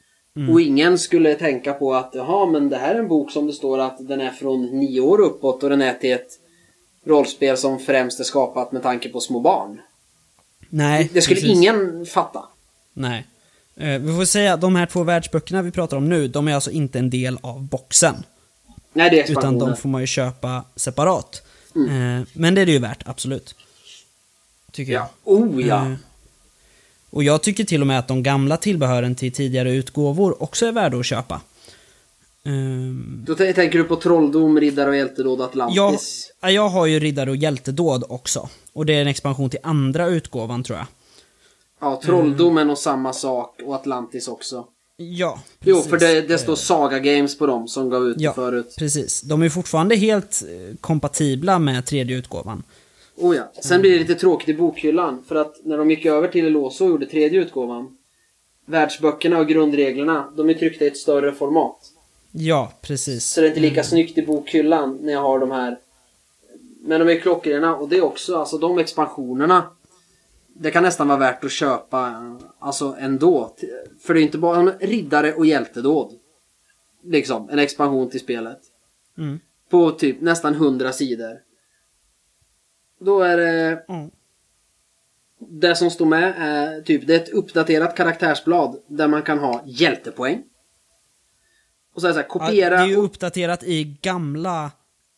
Och 0.49 0.61
ingen 0.61 0.99
skulle 0.99 1.35
tänka 1.35 1.73
på 1.73 1.93
att 1.93 2.11
jaha 2.13 2.45
men 2.45 2.69
det 2.69 2.77
här 2.77 2.95
är 2.95 2.99
en 2.99 3.07
bok 3.07 3.31
som 3.31 3.47
det 3.47 3.53
står 3.53 3.79
att 3.79 4.07
den 4.07 4.21
är 4.21 4.31
från 4.31 4.65
nio 4.65 5.01
år 5.01 5.21
uppåt 5.21 5.63
och 5.63 5.69
den 5.69 5.81
är 5.81 5.93
till 5.93 6.11
ett 6.11 6.31
rollspel 7.07 7.57
som 7.57 7.79
främst 7.79 8.19
är 8.19 8.23
skapat 8.23 8.71
med 8.71 8.83
tanke 8.83 9.09
på 9.09 9.19
små 9.19 9.39
barn. 9.39 9.81
Nej, 10.69 11.09
Det 11.13 11.21
skulle 11.21 11.41
precis. 11.41 11.57
ingen 11.57 12.05
fatta. 12.05 12.45
Nej. 12.93 13.27
Eh, 13.75 13.99
vi 13.99 14.15
får 14.15 14.25
säga 14.25 14.53
att 14.53 14.61
de 14.61 14.75
här 14.75 14.85
två 14.85 15.03
världsböckerna 15.03 15.61
vi 15.61 15.71
pratar 15.71 15.97
om 15.97 16.09
nu, 16.09 16.27
de 16.27 16.47
är 16.47 16.53
alltså 16.55 16.71
inte 16.71 16.99
en 16.99 17.09
del 17.09 17.37
av 17.41 17.63
boxen. 17.63 18.15
Nej, 18.93 19.09
det 19.09 19.21
är 19.21 19.31
Utan 19.31 19.59
de 19.59 19.75
får 19.75 19.89
man 19.89 20.01
ju 20.01 20.07
köpa 20.07 20.63
separat. 20.75 21.41
Eh, 21.75 22.27
men 22.33 22.55
det 22.55 22.61
är 22.61 22.65
det 22.65 22.71
ju 22.71 22.79
värt, 22.79 23.03
absolut. 23.05 23.55
Tycker 24.71 24.93
jag. 24.93 25.01
Ja. 25.01 25.09
Oh 25.23 25.67
ja. 25.67 25.85
Eh, 25.85 25.93
Och 27.09 27.23
jag 27.23 27.43
tycker 27.43 27.63
till 27.63 27.81
och 27.81 27.87
med 27.87 27.99
att 27.99 28.07
de 28.07 28.23
gamla 28.23 28.57
tillbehören 28.57 29.15
till 29.15 29.31
tidigare 29.31 29.71
utgåvor 29.71 30.43
också 30.43 30.65
är 30.65 30.71
värda 30.71 30.97
att 30.97 31.05
köpa. 31.05 31.41
Ehm, 32.47 33.23
Då 33.27 33.35
t- 33.35 33.53
tänker 33.53 33.77
du 33.77 33.83
på 33.83 33.95
Trolldom, 33.95 34.59
Riddare 34.59 34.89
och 34.89 34.95
Hjältedåd 34.95 35.41
Atlantis. 35.41 36.31
ja, 36.41 36.49
jag 36.51 36.69
har 36.69 36.85
ju 36.85 36.99
Riddare 36.99 37.29
och 37.29 37.35
Hjältedåd 37.35 38.03
också. 38.09 38.49
Och 38.73 38.85
det 38.85 38.93
är 38.93 39.01
en 39.01 39.07
expansion 39.07 39.49
till 39.49 39.59
andra 39.63 40.07
utgåvan 40.07 40.63
tror 40.63 40.77
jag. 40.77 40.87
Ja, 41.81 42.01
Trolldom 42.03 42.57
är 42.57 42.65
nog 42.65 42.77
samma 42.77 43.13
sak 43.13 43.61
och 43.65 43.75
Atlantis 43.75 44.27
också. 44.27 44.65
Ja, 44.97 45.39
Jo, 45.63 45.75
precis. 45.75 45.89
för 45.89 45.97
det, 45.99 46.21
det 46.21 46.37
står 46.37 46.55
Saga 46.55 46.99
Games 46.99 47.37
på 47.37 47.45
dem 47.47 47.67
som 47.67 47.89
gav 47.89 48.03
ut 48.07 48.15
Ja, 48.19 48.33
förut. 48.33 48.75
precis. 48.77 49.21
De 49.21 49.41
är 49.41 49.49
fortfarande 49.49 49.95
helt 49.95 50.43
eh, 50.47 50.75
kompatibla 50.81 51.59
med 51.59 51.85
tredje 51.85 52.17
utgåvan. 52.17 52.63
Oh 53.15 53.35
ja. 53.35 53.51
Sen 53.63 53.81
blir 53.81 53.91
det 53.91 53.97
lite 53.99 54.15
tråkigt 54.15 54.49
i 54.49 54.53
bokhyllan. 54.53 55.23
För 55.27 55.35
att 55.35 55.55
när 55.65 55.77
de 55.77 55.89
gick 55.91 56.05
över 56.05 56.27
till 56.27 56.45
Eloso 56.45 56.83
och 56.85 56.89
gjorde 56.91 57.05
tredje 57.05 57.41
utgåvan. 57.41 57.87
Världsböckerna 58.65 59.37
och 59.39 59.47
grundreglerna, 59.47 60.33
de 60.37 60.49
är 60.49 60.53
tryckta 60.53 60.85
i 60.85 60.87
ett 60.87 60.97
större 60.97 61.31
format. 61.33 61.77
Ja, 62.39 62.71
precis. 62.81 63.25
Så 63.25 63.41
det 63.41 63.47
är 63.47 63.49
inte 63.49 63.59
lika 63.59 63.83
snyggt 63.83 64.17
i 64.17 64.25
bokhyllan 64.25 64.97
när 65.01 65.13
jag 65.13 65.21
har 65.21 65.39
de 65.39 65.51
här. 65.51 65.79
Men 66.81 66.99
de 66.99 67.13
är 67.13 67.19
klockrena 67.19 67.75
och 67.75 67.89
det 67.89 67.97
är 67.97 68.03
också, 68.03 68.37
alltså 68.37 68.57
de 68.57 68.79
expansionerna. 68.79 69.71
det 70.53 70.71
kan 70.71 70.83
nästan 70.83 71.07
vara 71.07 71.19
värt 71.19 71.43
att 71.43 71.51
köpa 71.51 72.35
alltså 72.59 72.95
ändå. 72.99 73.55
För 73.99 74.13
det 74.13 74.19
är 74.19 74.23
inte 74.23 74.37
bara 74.37 74.63
riddare 74.63 75.33
och 75.33 75.45
hjältedåd. 75.45 76.13
Liksom, 77.03 77.49
en 77.49 77.59
expansion 77.59 78.09
till 78.09 78.19
spelet. 78.19 78.59
Mm. 79.17 79.39
På 79.69 79.91
typ 79.91 80.21
nästan 80.21 80.53
100 80.53 80.91
sidor. 80.91 81.39
Då 82.99 83.21
är 83.21 83.37
det... 83.37 83.83
Mm. 83.89 84.11
Det 85.39 85.75
som 85.75 85.89
står 85.91 86.05
med 86.05 86.33
är 86.37 86.81
typ, 86.81 87.07
det 87.07 87.15
är 87.15 87.19
ett 87.19 87.29
uppdaterat 87.29 87.95
karaktärsblad 87.95 88.79
där 88.87 89.07
man 89.07 89.21
kan 89.21 89.39
ha 89.39 89.63
hjältepoäng. 89.65 90.43
Och 91.97 92.01
så 92.01 92.07
så 92.07 92.13
här, 92.13 92.23
Ja, 92.23 92.27
kopiera... 92.27 92.77
det 92.77 92.83
är 92.83 92.87
ju 92.87 92.95
uppdaterat 92.95 93.63
i 93.63 93.97
gamla 94.01 94.71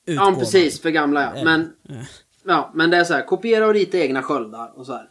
Ja, 0.05 0.13
utgåvan. 0.13 0.35
precis. 0.39 0.81
För 0.81 0.89
gamla 0.89 1.21
ja. 1.23 1.31
Eller, 1.31 1.43
Men, 1.43 1.61
eh, 1.89 2.05
ja, 2.45 2.71
men 2.75 2.89
det 2.89 2.97
är 2.97 3.03
så 3.03 3.13
här, 3.13 3.25
kopiera 3.25 3.67
och 3.67 3.73
rita 3.73 3.97
egna 3.97 4.21
sköldar 4.23 4.71
och 4.79 4.85
så 4.85 4.91
här. 4.93 5.09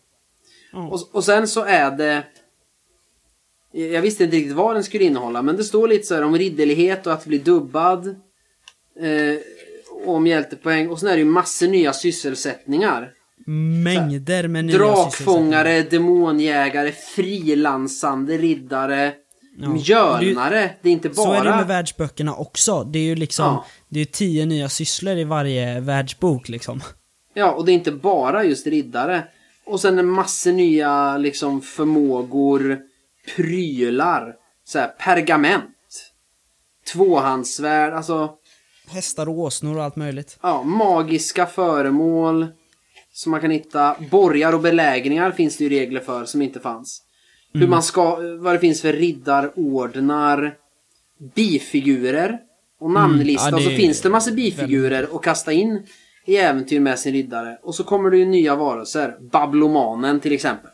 Ja. 0.72 0.88
Och, 0.88 1.00
och 1.12 1.24
sen 1.24 1.48
så 1.48 1.64
är 1.64 1.90
det... 1.90 2.22
Jag 3.72 4.02
visste 4.02 4.24
inte 4.24 4.36
riktigt 4.36 4.56
vad 4.56 4.76
den 4.76 4.84
skulle 4.84 5.04
innehålla, 5.04 5.42
men 5.42 5.56
det 5.56 5.64
står 5.64 5.88
lite 5.88 6.06
så 6.06 6.14
här 6.14 6.22
om 6.24 6.38
ridderlighet 6.38 7.06
och 7.06 7.12
att 7.12 7.24
bli 7.26 7.38
dubbad. 7.38 8.06
Eh, 9.00 9.38
om 10.06 10.26
hjältepoäng. 10.26 10.88
Och 10.88 11.00
sen 11.00 11.08
är 11.08 11.12
det 11.12 11.18
ju 11.18 11.24
massor 11.24 11.66
nya 11.68 11.92
sysselsättningar. 11.92 13.12
Mängder 13.84 14.48
med 14.48 14.64
nya 14.64 14.78
Drakfångare, 14.78 15.82
demonjägare, 15.82 16.92
frilansande 16.92 18.36
riddare, 18.38 19.12
Ja. 19.60 19.68
mjölnare. 19.68 20.70
Det 20.82 20.88
är 20.88 20.92
inte 20.92 21.14
Så 21.14 21.32
är 21.32 21.38
det 21.38 21.44
med 21.44 21.52
bara... 21.58 21.64
världsböckerna 21.64 22.34
också. 22.34 22.84
Det 22.84 22.98
är 22.98 23.02
ju 23.02 23.14
liksom, 23.14 23.44
Ja. 23.44 23.66
det 23.88 24.00
är 24.00 24.04
tio 24.04 24.46
nya 24.46 24.68
sysslor 24.68 25.16
i 25.16 25.24
varje 25.24 25.80
världsbok 25.80 26.48
liksom. 26.48 26.80
Ja, 27.34 27.50
och 27.52 27.64
det 27.66 27.72
är 27.72 27.74
inte 27.74 27.92
bara 27.92 28.44
just 28.44 28.66
riddare. 28.66 29.24
Och 29.66 29.80
sen 29.80 29.98
en 29.98 30.06
massa 30.08 30.50
nya 30.50 31.16
liksom 31.16 31.60
förmågor, 31.62 32.78
prylar, 33.36 34.34
så 34.64 34.78
här, 34.78 34.88
pergament, 34.88 35.74
tvåhandsvärd, 36.92 37.92
alltså 37.92 38.30
Hästar 38.90 39.28
och 39.28 39.38
åsnor 39.38 39.76
och 39.76 39.84
allt 39.84 39.96
möjligt. 39.96 40.38
ja, 40.42 40.62
magiska 40.62 41.46
föremål 41.46 42.46
som 43.12 43.30
man 43.30 43.40
kan 43.40 43.50
hitta. 43.50 43.96
Borgar 44.10 44.52
och 44.52 44.60
belägringar 44.60 45.30
finns 45.30 45.56
det 45.56 45.64
ju 45.64 45.70
regler 45.70 46.00
för 46.00 46.24
som 46.24 46.42
inte 46.42 46.60
fanns. 46.60 47.02
Hur 47.52 47.68
man 47.68 47.82
ska, 47.82 48.18
vad 48.38 48.54
det 48.54 48.58
finns 48.58 48.82
för 48.82 48.92
riddarordnar, 48.92 50.54
bifigurer 51.34 52.38
och 52.80 52.90
namnlista. 52.90 53.46
Ja, 53.46 53.50
det 53.50 53.56
och 53.56 53.62
så 53.62 53.70
finns 53.70 54.00
det 54.00 54.10
massa 54.10 54.30
bifigurer 54.30 55.08
att 55.14 55.22
kasta 55.22 55.52
in 55.52 55.82
i 56.26 56.36
äventyr 56.36 56.80
med 56.80 56.98
sin 56.98 57.12
riddare. 57.12 57.58
Och 57.62 57.74
så 57.74 57.84
kommer 57.84 58.10
det 58.10 58.18
ju 58.18 58.26
nya 58.26 58.56
varelser. 58.56 59.16
Bablomanen 59.20 60.20
till 60.20 60.32
exempel. 60.32 60.70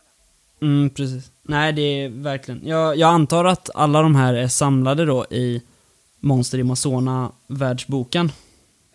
Mm, 0.61 0.89
precis. 0.89 1.31
Nej, 1.43 1.73
det 1.73 1.81
är 1.81 2.09
verkligen... 2.09 2.61
Jag, 2.63 2.97
jag 2.97 3.09
antar 3.09 3.45
att 3.45 3.69
alla 3.73 4.01
de 4.01 4.15
här 4.15 4.33
är 4.33 4.47
samlade 4.47 5.05
då 5.05 5.25
i 5.25 5.61
Monster 6.19 6.57
i 6.57 6.63
Masona-världsboken. 6.63 8.31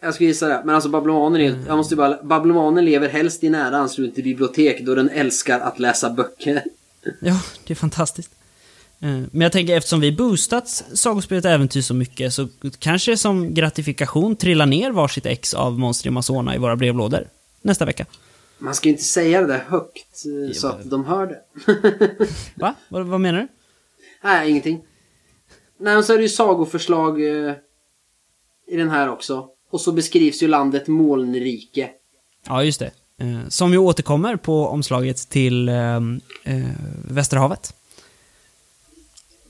Jag 0.00 0.14
skulle 0.14 0.28
gissa 0.28 0.48
det. 0.48 0.62
Men 0.64 0.74
alltså 0.74 0.90
Bablomanen, 0.90 1.40
är, 1.40 1.56
jag 1.66 1.76
måste 1.76 1.96
bara, 1.96 2.22
Bablomanen 2.22 2.84
lever 2.84 3.08
helst 3.08 3.44
i 3.44 3.50
nära 3.50 3.76
anslutning 3.76 4.14
till 4.14 4.24
bibliotek 4.24 4.80
då 4.80 4.94
den 4.94 5.10
älskar 5.10 5.60
att 5.60 5.78
läsa 5.78 6.10
böcker. 6.10 6.62
Ja, 7.20 7.42
det 7.66 7.72
är 7.72 7.76
fantastiskt. 7.76 8.30
Eh, 9.00 9.08
Men 9.08 9.40
jag 9.40 9.52
tänker 9.52 9.76
eftersom 9.76 10.00
vi 10.00 10.12
boostat 10.12 10.68
Sagospelet 10.94 11.44
Äventyr 11.44 11.82
så 11.82 11.94
mycket 11.94 12.34
så 12.34 12.48
kanske 12.78 13.16
som 13.16 13.54
gratifikation 13.54 14.36
trilla 14.36 14.66
ner 14.66 14.90
varsitt 14.90 15.26
ex 15.26 15.54
av 15.54 15.78
Monster 15.78 16.08
i 16.08 16.10
Masona 16.10 16.54
i 16.54 16.58
våra 16.58 16.76
brevlådor 16.76 17.28
nästa 17.62 17.84
vecka. 17.84 18.06
Man 18.58 18.74
ska 18.74 18.88
ju 18.88 18.92
inte 18.92 19.04
säga 19.04 19.40
det 19.40 19.46
där 19.46 19.64
högt 19.68 20.24
eh, 20.48 20.52
så 20.54 20.68
att 20.68 20.90
de 20.90 21.04
hör 21.04 21.26
det. 21.26 21.40
Va? 22.54 22.74
Vad, 22.88 23.06
vad 23.06 23.20
menar 23.20 23.38
du? 23.40 23.48
Nej, 24.22 24.50
ingenting. 24.50 24.82
Nej, 25.78 25.96
och 25.96 26.04
så 26.04 26.12
är 26.12 26.16
det 26.16 26.22
ju 26.22 26.28
sagoförslag 26.28 27.20
eh, 27.22 27.54
i 28.68 28.76
den 28.76 28.90
här 28.90 29.08
också. 29.08 29.48
Och 29.70 29.80
så 29.80 29.92
beskrivs 29.92 30.42
ju 30.42 30.48
landet 30.48 30.86
Molnrike. 30.88 31.90
Ja, 32.46 32.64
just 32.64 32.80
det. 32.80 32.90
Eh, 33.20 33.48
Som 33.48 33.72
ju 33.72 33.78
återkommer 33.78 34.36
på 34.36 34.66
omslaget 34.66 35.16
till 35.28 35.68
eh, 35.68 35.96
eh, 36.44 36.60
Västerhavet. 37.10 37.74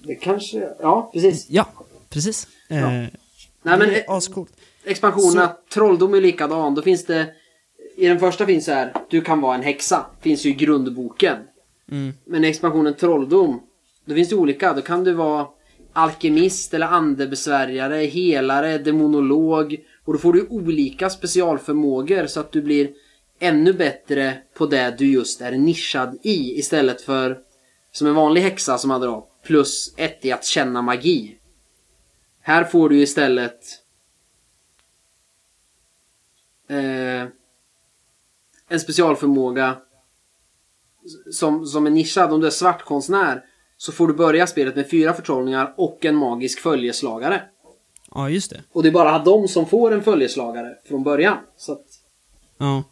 Det 0.07 0.14
kanske... 0.14 0.68
Ja, 0.81 1.11
precis. 1.12 1.47
Ja, 1.51 1.66
precis. 2.11 2.49
Eh, 2.68 2.79
Ja. 2.81 2.89
Nej, 2.91 3.11
det 3.62 3.77
men 3.79 3.91
är 3.91 3.97
eh, 3.99 4.03
ascoolt. 4.14 4.53
expansionerna, 4.85 5.57
trolldom 5.73 6.14
är 6.14 6.21
likadan. 6.21 6.75
Då 6.75 6.83
finns 6.83 7.07
det... 7.07 7.27
I 7.97 8.07
den 8.07 8.18
första 8.18 8.47
finns 8.47 8.64
så 8.64 8.73
här, 8.73 8.93
du 9.11 9.21
kan 9.21 9.41
vara 9.41 9.55
en 9.55 9.62
häxa. 9.62 10.07
Finns 10.21 10.47
ju 10.47 10.51
i 10.51 10.55
grundboken. 10.55 11.37
Mm. 11.91 12.14
Men 12.25 12.45
i 12.45 12.49
expansionen 12.49 12.95
trolldom, 12.95 13.61
då 14.05 14.14
finns 14.14 14.29
det 14.29 14.35
olika. 14.37 14.73
Då 14.75 14.83
kan 14.83 15.05
du 15.05 15.12
vara 15.12 15.47
alkemist 15.93 16.75
eller 16.75 16.87
andebesvärjare, 16.87 17.97
helare, 17.97 18.79
demonolog. 18.79 19.77
Och 20.05 20.12
då 20.12 20.18
får 20.18 20.33
du 20.33 20.47
olika 20.51 21.11
specialförmågor 21.11 22.27
så 22.27 22.41
att 22.41 22.53
du 22.53 22.62
blir 22.62 22.91
ännu 23.41 23.72
bättre 23.72 24.38
på 24.55 24.66
det 24.66 24.95
du 24.99 25.12
just 25.12 25.41
är 25.41 25.53
nischad 25.53 26.18
i. 26.22 26.59
Istället 26.59 27.01
för 27.01 27.38
som 27.93 28.07
en 28.07 28.14
vanlig 28.14 28.41
häxa 28.41 28.78
som 28.78 28.91
hade 28.91 29.07
då 29.07 29.28
plus 29.45 29.95
ett 29.97 30.24
i 30.24 30.32
att 30.32 30.45
känna 30.45 30.82
magi. 30.82 31.38
Här 32.43 32.64
får 32.64 32.88
du 32.88 33.01
istället 33.03 33.61
eh, 36.68 37.28
en 38.68 38.80
specialförmåga 38.80 39.76
som, 41.30 41.66
som 41.66 41.86
är 41.86 41.91
nischad. 41.91 42.32
Om 42.32 42.41
du 42.41 42.47
är 42.47 42.51
svartkonstnär 42.51 43.45
så 43.76 43.93
får 43.93 44.09
du 44.09 44.14
börja 44.14 44.47
spelet 44.47 44.76
med 44.76 44.91
fyra 44.91 45.12
förtrollningar 45.12 45.74
och 45.76 46.05
en 46.05 46.16
magisk 46.16 46.61
följeslagare. 46.61 47.43
Ja, 48.11 48.30
just 48.30 48.51
det. 48.51 48.62
Och 48.72 48.82
det 48.82 48.88
är 48.88 48.93
bara 48.93 49.18
de 49.18 49.49
som 49.49 49.66
får 49.66 49.91
en 49.93 50.03
följeslagare 50.03 50.78
från 50.88 51.03
början. 51.03 51.38
Så 51.57 51.72
att, 51.72 51.86
Ja. 52.59 52.84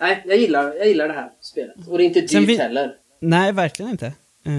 Nej, 0.00 0.22
jag 0.26 0.36
gillar, 0.38 0.74
jag 0.74 0.88
gillar 0.88 1.08
det 1.08 1.14
här 1.14 1.30
spelet. 1.40 1.76
Och 1.88 1.98
det 1.98 2.04
är 2.04 2.06
inte 2.06 2.20
dyrt 2.20 2.48
vi- 2.48 2.56
heller. 2.56 2.94
Nej, 3.20 3.52
verkligen 3.52 3.90
inte. 3.90 4.06
Eh, 4.06 4.52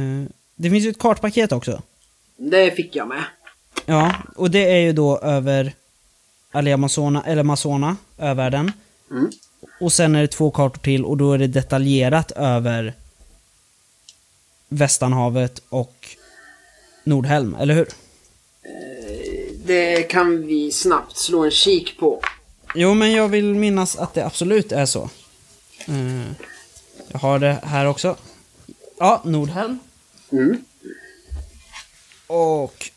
det 0.55 0.69
finns 0.69 0.85
ju 0.85 0.89
ett 0.89 0.99
kartpaket 0.99 1.51
också. 1.51 1.81
Det 2.37 2.71
fick 2.71 2.95
jag 2.95 3.07
med. 3.07 3.23
Ja, 3.85 4.15
och 4.35 4.51
det 4.51 4.71
är 4.71 4.77
ju 4.79 4.93
då 4.93 5.17
över 5.19 5.73
Alea 6.51 6.77
Masona, 6.77 7.23
eller 7.27 7.43
Masona, 7.43 7.97
övärlden. 8.17 8.71
Mm. 9.11 9.29
Och 9.79 9.93
sen 9.93 10.15
är 10.15 10.21
det 10.21 10.27
två 10.27 10.51
kartor 10.51 10.79
till 10.81 11.05
och 11.05 11.17
då 11.17 11.33
är 11.33 11.37
det 11.37 11.47
detaljerat 11.47 12.31
över 12.31 12.93
Västanhavet 14.69 15.61
och 15.69 15.95
Nordhelm, 17.03 17.55
eller 17.59 17.73
hur? 17.73 17.87
Det 19.65 20.01
kan 20.03 20.47
vi 20.47 20.71
snabbt 20.71 21.17
slå 21.17 21.43
en 21.45 21.51
kik 21.51 21.99
på. 21.99 22.21
Jo, 22.75 22.93
men 22.93 23.11
jag 23.11 23.27
vill 23.27 23.53
minnas 23.55 23.95
att 23.97 24.13
det 24.13 24.25
absolut 24.25 24.71
är 24.71 24.85
så. 24.85 25.09
Jag 27.11 27.19
har 27.19 27.39
det 27.39 27.59
här 27.63 27.86
också. 27.86 28.15
Ja, 28.99 29.21
Nordhelm. 29.25 29.79
Mm. 30.32 30.63
Och 32.27 32.91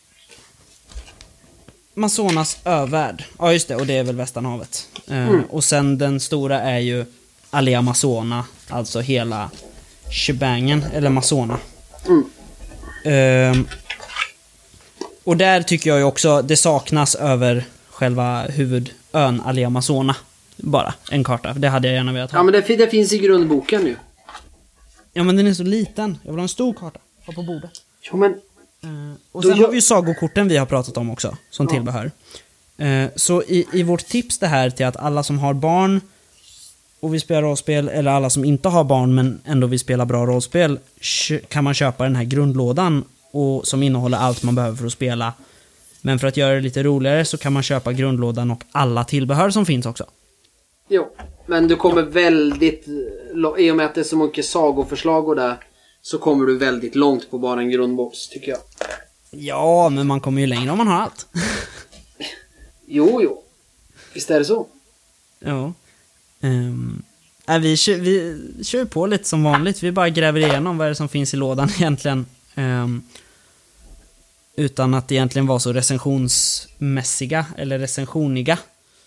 Masonas 1.94 2.58
övärld. 2.64 3.24
Ja, 3.38 3.52
just 3.52 3.68
det. 3.68 3.76
Och 3.76 3.86
det 3.86 3.96
är 3.96 4.04
väl 4.04 4.16
Västanhavet. 4.16 4.88
Eh, 5.08 5.34
Och 5.50 5.64
sen 5.64 5.98
den 5.98 6.20
stora 6.20 6.60
är 6.60 6.78
ju 6.78 7.04
Alea 7.50 7.82
Masona. 7.82 8.44
Alltså 8.68 9.00
hela 9.00 9.50
shebangen, 10.10 10.84
eller 10.94 11.10
Masona. 11.10 11.58
Mm. 12.06 12.24
Ehm, 13.04 13.68
och 15.24 15.36
där 15.36 15.62
tycker 15.62 15.90
jag 15.90 15.98
ju 15.98 16.04
också, 16.04 16.42
det 16.42 16.56
saknas 16.56 17.14
över 17.14 17.64
själva 17.90 18.42
huvudön 18.42 19.40
Alea 19.44 19.70
Masona. 19.70 20.16
Bara 20.56 20.94
en 21.10 21.24
karta. 21.24 21.52
Det 21.52 21.68
hade 21.68 21.88
jag 21.88 21.94
gärna 21.94 22.12
velat 22.12 22.32
ha. 22.32 22.38
Ja 22.38 22.42
men 22.42 22.52
det, 22.52 22.76
det 22.76 22.88
finns 22.90 23.12
i 23.12 23.18
grundboken 23.18 23.82
nu. 23.82 23.96
Ja 25.12 25.22
men 25.22 25.36
den 25.36 25.46
är 25.46 25.54
så 25.54 25.62
liten. 25.62 26.18
Jag 26.22 26.32
vill 26.32 26.38
ha 26.38 26.42
en 26.42 26.48
stor 26.48 26.72
karta. 26.72 27.00
Ha 27.26 27.32
på 27.32 27.42
bordet. 27.42 27.70
Jo 28.02 28.16
men 28.16 28.34
Eh, 28.84 29.16
och 29.32 29.42
sen 29.42 29.58
har 29.58 29.68
vi 29.68 29.74
ju 29.74 29.82
sagokorten 29.82 30.48
vi 30.48 30.56
har 30.56 30.66
pratat 30.66 30.96
om 30.96 31.10
också, 31.10 31.36
som 31.50 31.66
tillbehör. 31.66 32.10
Eh, 32.76 33.06
så 33.16 33.42
i, 33.42 33.66
i 33.72 33.82
vårt 33.82 34.06
tips 34.06 34.38
det 34.38 34.46
här 34.46 34.70
till 34.70 34.86
att 34.86 34.96
alla 34.96 35.22
som 35.22 35.38
har 35.38 35.54
barn 35.54 36.00
och 37.00 37.14
vill 37.14 37.20
spela 37.20 37.42
rollspel, 37.42 37.88
eller 37.88 38.10
alla 38.10 38.30
som 38.30 38.44
inte 38.44 38.68
har 38.68 38.84
barn 38.84 39.14
men 39.14 39.40
ändå 39.44 39.66
vill 39.66 39.78
spela 39.78 40.06
bra 40.06 40.26
rollspel, 40.26 40.78
kan 41.48 41.64
man 41.64 41.74
köpa 41.74 42.04
den 42.04 42.16
här 42.16 42.24
grundlådan 42.24 43.04
och, 43.30 43.66
som 43.66 43.82
innehåller 43.82 44.18
allt 44.18 44.42
man 44.42 44.54
behöver 44.54 44.76
för 44.76 44.86
att 44.86 44.92
spela. 44.92 45.32
Men 46.00 46.18
för 46.18 46.26
att 46.26 46.36
göra 46.36 46.54
det 46.54 46.60
lite 46.60 46.82
roligare 46.82 47.24
så 47.24 47.38
kan 47.38 47.52
man 47.52 47.62
köpa 47.62 47.92
grundlådan 47.92 48.50
och 48.50 48.64
alla 48.72 49.04
tillbehör 49.04 49.50
som 49.50 49.66
finns 49.66 49.86
också. 49.86 50.04
Jo, 50.88 51.16
men 51.46 51.68
du 51.68 51.76
kommer 51.76 52.02
väldigt... 52.02 52.88
I 53.58 53.70
och 53.70 53.76
med 53.76 53.86
att 53.86 53.94
det 53.94 54.00
är 54.00 54.04
så 54.04 54.16
mycket 54.16 54.44
sagoförslag 54.44 55.28
och 55.28 55.36
det 55.36 55.56
så 56.02 56.18
kommer 56.18 56.46
du 56.46 56.58
väldigt 56.58 56.94
långt 56.94 57.30
på 57.30 57.38
bara 57.38 57.60
en 57.60 57.70
grundbox, 57.70 58.28
tycker 58.28 58.50
jag. 58.50 58.60
Ja, 59.30 59.88
men 59.88 60.06
man 60.06 60.20
kommer 60.20 60.40
ju 60.40 60.46
längre 60.46 60.70
om 60.70 60.78
man 60.78 60.86
har 60.88 61.00
allt. 61.00 61.26
Jo, 62.86 63.20
jo. 63.22 63.42
Visst 64.14 64.30
är 64.30 64.38
det 64.38 64.44
så? 64.44 64.66
Ja. 65.38 65.72
Ehm, 66.40 67.02
Nej, 67.46 67.60
vi, 67.60 67.76
kör, 67.76 67.94
vi 67.94 68.44
kör 68.62 68.84
på 68.84 69.06
lite 69.06 69.24
som 69.28 69.44
vanligt. 69.44 69.82
Vi 69.82 69.92
bara 69.92 70.08
gräver 70.08 70.40
igenom 70.40 70.78
vad 70.78 70.86
det 70.86 70.90
är 70.90 70.94
som 70.94 71.08
finns 71.08 71.34
i 71.34 71.36
lådan 71.36 71.70
egentligen. 71.76 72.26
Ehm, 72.54 73.02
utan 74.56 74.94
att 74.94 75.12
egentligen 75.12 75.46
vara 75.46 75.58
så 75.58 75.72
recensionsmässiga 75.72 77.46
eller 77.56 77.78
recensioniga. 77.78 78.58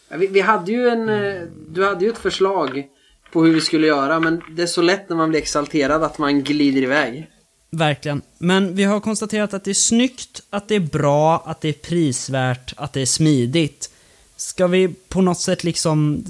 Vi, 0.09 0.27
vi 0.27 0.41
hade 0.41 0.71
ju 0.71 0.89
en... 0.89 1.09
eh, 1.09 1.41
Du 1.69 1.85
hade 1.85 2.05
ju 2.05 2.11
ett 2.11 2.17
förslag 2.17 2.87
på 3.31 3.43
hur 3.43 3.53
vi 3.53 3.61
skulle 3.61 3.87
göra 3.87 4.19
men 4.19 4.41
det 4.51 4.61
är 4.63 4.67
så 4.67 4.81
lätt 4.81 5.09
när 5.09 5.15
man 5.15 5.29
blir 5.29 5.39
exalterad 5.39 6.03
att 6.03 6.17
man 6.17 6.43
glider 6.43 6.81
iväg. 6.81 7.29
Verkligen. 7.69 8.21
Men 8.37 8.75
vi 8.75 8.83
har 8.83 8.99
konstaterat 8.99 9.53
att 9.53 9.63
det 9.63 9.71
är 9.71 9.73
snyggt, 9.73 10.41
att 10.49 10.67
det 10.67 10.75
är 10.75 10.79
bra, 10.79 11.43
att 11.45 11.61
det 11.61 11.69
är 11.69 11.73
prisvärt, 11.73 12.73
att 12.77 12.93
det 12.93 13.01
är 13.01 13.05
smidigt. 13.05 13.91
Ska 14.35 14.67
vi 14.67 14.87
på 15.09 15.21
något 15.21 15.39
sätt 15.39 15.63
liksom... 15.63 16.23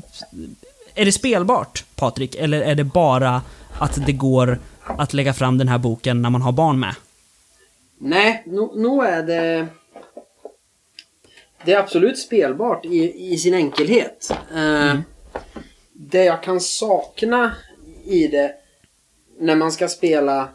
Är 0.96 1.06
det 1.06 1.12
spelbart, 1.12 1.86
Patrik? 1.96 2.36
Eller 2.36 2.62
är 2.62 2.76
det 2.76 2.84
bara 2.84 3.42
att 3.80 4.06
det 4.06 4.12
går 4.12 4.60
att 4.84 5.14
lägga 5.14 5.34
fram 5.34 5.58
den 5.58 5.68
här 5.68 5.78
boken 5.78 6.22
när 6.22 6.30
man 6.30 6.42
har 6.42 6.52
barn 6.52 6.80
med? 6.80 6.96
Nej, 8.00 8.44
nog 8.46 8.78
no 8.78 9.02
är 9.02 9.24
det... 9.24 9.68
Det 11.66 11.74
är 11.74 11.80
absolut 11.80 12.20
spelbart 12.20 12.86
i, 12.86 13.32
i 13.34 13.38
sin 13.38 13.54
enkelhet. 13.54 14.32
Eh, 14.56 15.00
Det 15.94 16.24
jag 16.24 16.44
kan 16.44 16.62
sakna 16.62 17.56
i 18.06 18.28
det 18.28 18.56
när 19.40 19.56
man 19.56 19.72
ska 19.72 19.88
spela 19.88 20.50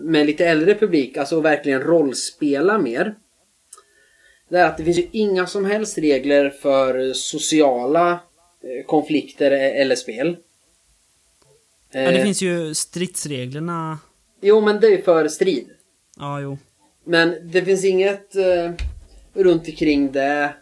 med 0.00 0.26
lite 0.26 0.46
äldre 0.46 0.74
publik, 0.74 1.16
alltså 1.16 1.40
verkligen 1.40 1.80
rollspela 1.80 2.78
mer. 2.78 3.14
Det 4.48 4.58
är 4.58 4.66
att 4.66 4.76
det 4.76 4.84
finns 4.84 4.98
ju 4.98 5.08
inga 5.12 5.46
som 5.46 5.64
helst 5.64 5.98
regler 5.98 6.50
för 6.50 7.12
sociala 7.12 8.10
eh, 8.62 8.86
konflikter 8.86 9.50
e- 9.50 9.70
eller 9.80 9.96
spel. 9.96 10.36
Ja, 11.92 12.00
det 12.00 12.16
Eh, 12.18 12.22
finns 12.24 12.42
ju 12.42 12.74
stridsreglerna. 12.74 13.98
Jo, 14.40 14.60
men 14.60 14.80
det 14.80 14.86
är 14.86 15.02
för 15.02 15.28
strid. 15.28 15.68
Ja, 16.16 16.40
jo. 16.40 16.58
Men 17.04 17.50
det 17.50 17.62
finns 17.62 17.84
inget 17.84 18.36
eh, 18.36 18.72
runt 19.34 19.68
omkring 19.68 20.12
det 20.12 20.54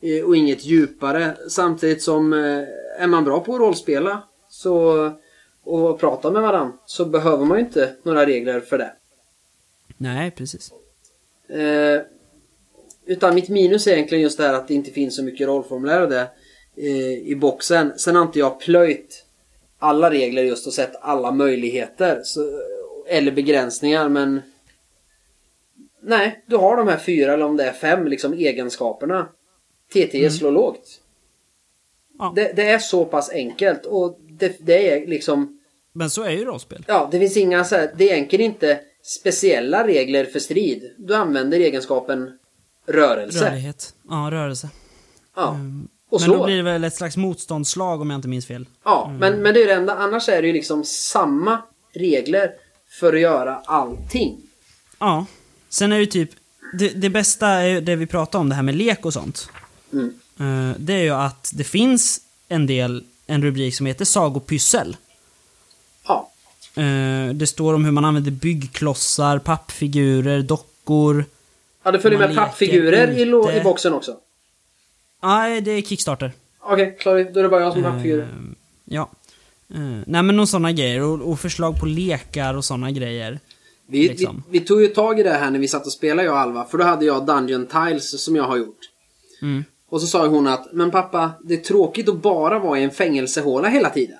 eh, 0.00 0.24
och 0.24 0.36
inget 0.36 0.64
djupare. 0.64 1.36
Samtidigt 1.48 2.02
som 2.02 2.32
eh, 2.32 2.64
är 2.98 3.06
man 3.06 3.24
bra 3.24 3.40
på 3.40 3.54
att 3.54 3.60
rollspela 3.60 4.22
så, 4.48 5.10
och 5.64 6.00
prata 6.00 6.30
med 6.30 6.42
varandra 6.42 6.72
så 6.86 7.04
behöver 7.04 7.44
man 7.44 7.58
ju 7.58 7.64
inte 7.64 7.94
några 8.02 8.26
regler 8.26 8.60
för 8.60 8.78
det. 8.78 8.92
Nej, 9.96 10.30
precis. 10.30 10.72
Eh, 11.48 12.02
utan 13.06 13.34
mitt 13.34 13.48
minus 13.48 13.86
är 13.86 13.92
egentligen 13.92 14.22
just 14.22 14.38
det 14.38 14.44
här 14.44 14.54
att 14.54 14.68
det 14.68 14.74
inte 14.74 14.90
finns 14.90 15.16
så 15.16 15.22
mycket 15.22 15.46
rollformulär 15.46 16.02
och 16.02 16.08
det 16.08 16.28
eh, 16.76 17.12
i 17.12 17.36
boxen. 17.40 17.92
Sen 17.98 18.16
har 18.16 18.22
inte 18.22 18.38
jag 18.38 18.60
plöjt 18.60 19.24
alla 19.78 20.10
regler 20.10 20.42
just 20.42 20.66
och 20.66 20.72
sett 20.72 20.96
alla 21.00 21.32
möjligheter. 21.32 22.20
Så, 22.24 22.40
eller 23.08 23.32
begränsningar 23.32 24.08
men 24.08 24.40
Nej, 26.02 26.44
du 26.46 26.56
har 26.56 26.76
de 26.76 26.88
här 26.88 26.98
fyra 26.98 27.32
eller 27.32 27.44
om 27.44 27.56
det 27.56 27.64
är 27.64 27.72
fem 27.72 28.06
liksom 28.06 28.32
egenskaperna. 28.32 29.28
TT 29.92 30.30
slår 30.30 30.50
lågt. 30.50 31.00
Ja. 32.18 32.32
Det, 32.36 32.52
det 32.56 32.70
är 32.70 32.78
så 32.78 33.04
pass 33.04 33.30
enkelt 33.30 33.86
och 33.86 34.18
det, 34.28 34.56
det 34.60 34.92
är 34.92 35.06
liksom 35.06 35.60
Men 35.92 36.10
så 36.10 36.22
är 36.22 36.30
ju 36.30 36.44
rollspel. 36.44 36.84
Ja, 36.88 37.08
det 37.12 37.18
finns 37.18 37.36
inga 37.36 37.64
så 37.64 37.76
här, 37.76 37.94
det 37.96 38.10
är 38.10 38.14
egentligen 38.14 38.44
inte 38.44 38.80
speciella 39.02 39.86
regler 39.86 40.24
för 40.24 40.38
strid. 40.38 40.94
Du 40.98 41.14
använder 41.14 41.60
egenskapen 41.60 42.38
rörelse. 42.86 43.44
Rörlighet. 43.50 43.94
Ja, 44.08 44.28
rörelse. 44.30 44.70
Ja. 45.36 45.50
Mm. 45.50 45.88
Och 46.10 46.20
Men 46.20 46.30
då 46.30 46.34
slår. 46.36 46.46
blir 46.46 46.56
det 46.56 46.62
väl 46.62 46.84
ett 46.84 46.94
slags 46.94 47.16
motståndsslag 47.16 48.00
om 48.00 48.10
jag 48.10 48.18
inte 48.18 48.28
minns 48.28 48.46
fel. 48.46 48.66
Ja, 48.84 49.16
men, 49.20 49.42
men 49.42 49.54
det 49.54 49.62
är 49.62 49.66
det 49.66 49.74
enda. 49.74 49.94
Annars 49.94 50.28
är 50.28 50.42
det 50.42 50.46
ju 50.48 50.52
liksom 50.52 50.84
samma 50.84 51.62
regler 51.92 52.52
för 53.00 53.12
att 53.12 53.20
göra 53.20 53.56
allting. 53.56 54.40
Ja. 54.98 55.26
Sen 55.70 55.92
är 55.92 55.96
det 55.96 56.00
ju 56.00 56.06
typ, 56.06 56.30
det, 56.78 56.88
det 56.88 57.10
bästa 57.10 57.48
är 57.48 57.66
ju 57.66 57.80
det 57.80 57.96
vi 57.96 58.06
pratar 58.06 58.38
om, 58.38 58.48
det 58.48 58.54
här 58.54 58.62
med 58.62 58.74
lek 58.74 59.04
och 59.04 59.12
sånt. 59.12 59.48
Mm. 59.92 60.14
Eh, 60.38 60.76
det 60.78 60.92
är 60.94 61.02
ju 61.02 61.10
att 61.10 61.50
det 61.54 61.64
finns 61.64 62.20
en 62.48 62.66
del, 62.66 63.04
en 63.26 63.42
rubrik 63.42 63.74
som 63.74 63.86
heter 63.86 64.04
sagopyssel. 64.04 64.96
Ja. 66.06 66.30
Eh, 66.74 67.28
det 67.34 67.46
står 67.46 67.74
om 67.74 67.84
hur 67.84 67.92
man 67.92 68.04
använder 68.04 68.30
byggklossar, 68.30 69.38
pappfigurer, 69.38 70.42
dockor. 70.42 71.24
Ja, 71.82 71.90
det 71.90 72.00
följer 72.00 72.18
med 72.18 72.34
pappfigurer 72.36 73.10
i, 73.18 73.24
lo- 73.24 73.50
i 73.52 73.60
boxen 73.60 73.92
också. 73.92 74.16
Nej, 75.22 75.60
det 75.60 75.70
är 75.70 75.82
Kickstarter. 75.82 76.32
Okej, 76.60 76.96
klar. 77.00 77.30
Då 77.32 77.38
är 77.40 77.42
det 77.42 77.48
bara 77.48 77.60
jag 77.60 77.72
som 77.72 77.82
har 77.84 77.90
Eh, 77.90 77.94
pappfigurer. 77.96 78.28
ja. 78.84 79.10
Nej 80.06 80.22
men 80.22 80.36
någon 80.36 80.46
sådana 80.46 80.72
grejer. 80.72 81.00
Och, 81.02 81.30
och 81.30 81.40
förslag 81.40 81.80
på 81.80 81.86
lekar 81.86 82.54
och 82.54 82.64
sådana 82.64 82.90
grejer. 82.90 83.40
Vi, 83.90 84.08
liksom. 84.08 84.42
vi, 84.48 84.58
vi 84.58 84.64
tog 84.64 84.82
ju 84.82 84.88
tag 84.88 85.20
i 85.20 85.22
det 85.22 85.30
här 85.30 85.50
när 85.50 85.58
vi 85.58 85.68
satt 85.68 85.86
och 85.86 85.92
spelade 85.92 86.26
jag 86.26 86.34
och 86.34 86.40
Alva. 86.40 86.64
För 86.64 86.78
då 86.78 86.84
hade 86.84 87.04
jag 87.04 87.26
Dungeon 87.26 87.66
Tiles 87.66 88.24
som 88.24 88.36
jag 88.36 88.44
har 88.44 88.56
gjort. 88.56 88.78
Mm. 89.42 89.64
Och 89.88 90.00
så 90.00 90.06
sa 90.06 90.26
hon 90.26 90.46
att, 90.46 90.72
men 90.72 90.90
pappa, 90.90 91.30
det 91.44 91.54
är 91.54 91.58
tråkigt 91.58 92.08
att 92.08 92.22
bara 92.22 92.58
vara 92.58 92.78
i 92.78 92.82
en 92.82 92.90
fängelsehåla 92.90 93.68
hela 93.68 93.90
tiden. 93.90 94.18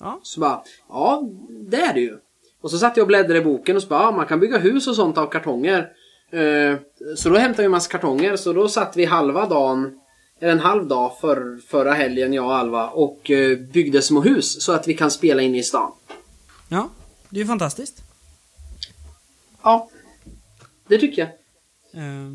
Ja. 0.00 0.20
Så 0.22 0.40
bara, 0.40 0.62
ja, 0.88 1.22
det 1.48 1.76
är 1.76 1.94
det 1.94 2.00
ju. 2.00 2.18
Och 2.60 2.70
så 2.70 2.78
satt 2.78 2.96
jag 2.96 3.04
och 3.04 3.08
bläddrade 3.08 3.38
i 3.38 3.44
boken 3.44 3.76
och 3.76 3.82
så 3.82 3.88
bara, 3.88 4.02
ja, 4.02 4.10
man 4.10 4.26
kan 4.26 4.40
bygga 4.40 4.58
hus 4.58 4.86
och 4.86 4.96
sånt 4.96 5.18
av 5.18 5.26
kartonger. 5.26 5.88
Eh, 6.30 6.78
så 7.16 7.28
då 7.28 7.36
hämtade 7.36 7.62
vi 7.62 7.64
en 7.64 7.70
massa 7.70 7.90
kartonger, 7.90 8.36
så 8.36 8.52
då 8.52 8.68
satt 8.68 8.96
vi 8.96 9.04
halva 9.04 9.48
dagen, 9.48 10.00
eller 10.40 10.52
en 10.52 10.58
halv 10.58 10.86
dag 10.86 11.18
för, 11.20 11.60
förra 11.66 11.92
helgen, 11.92 12.32
jag 12.32 12.44
och 12.44 12.54
Alva, 12.54 12.88
och 12.88 13.30
eh, 13.30 13.58
byggde 13.58 14.02
små 14.02 14.20
hus 14.20 14.62
så 14.62 14.72
att 14.72 14.88
vi 14.88 14.94
kan 14.94 15.10
spela 15.10 15.42
in 15.42 15.54
i 15.54 15.62
stan. 15.62 15.92
Ja, 16.68 16.88
det 17.28 17.36
är 17.36 17.40
ju 17.40 17.46
fantastiskt. 17.46 18.03
Ja, 19.64 19.90
det 20.88 20.98
tycker 20.98 21.22
jag. 21.22 21.28
Eh, 22.02 22.30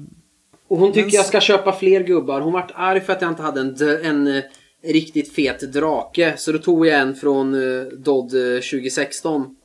Och 0.68 0.78
hon 0.78 0.92
tycker 0.94 1.06
Men 1.06 1.16
jag 1.16 1.26
ska 1.26 1.42
köpa 1.42 1.72
fler 1.72 2.04
gubbar. 2.04 2.42
Hon 2.42 2.54
vart 2.54 2.72
arg 2.76 3.02
för 3.02 3.14
att 3.14 3.22
jag 3.22 3.32
inte 3.32 3.42
hade 3.44 3.62
en, 3.62 3.76
en 4.06 4.28
eh, 4.28 4.44
riktigt 4.84 5.34
fet 5.34 5.60
drake. 5.74 6.34
Så 6.38 6.52
då 6.52 6.58
tog 6.58 6.88
jag 6.88 7.00
en 7.00 7.16
från 7.16 7.54
uh, 7.54 7.88
Dodd 7.88 8.34
eh, 8.36 8.60
2016. 8.62 9.56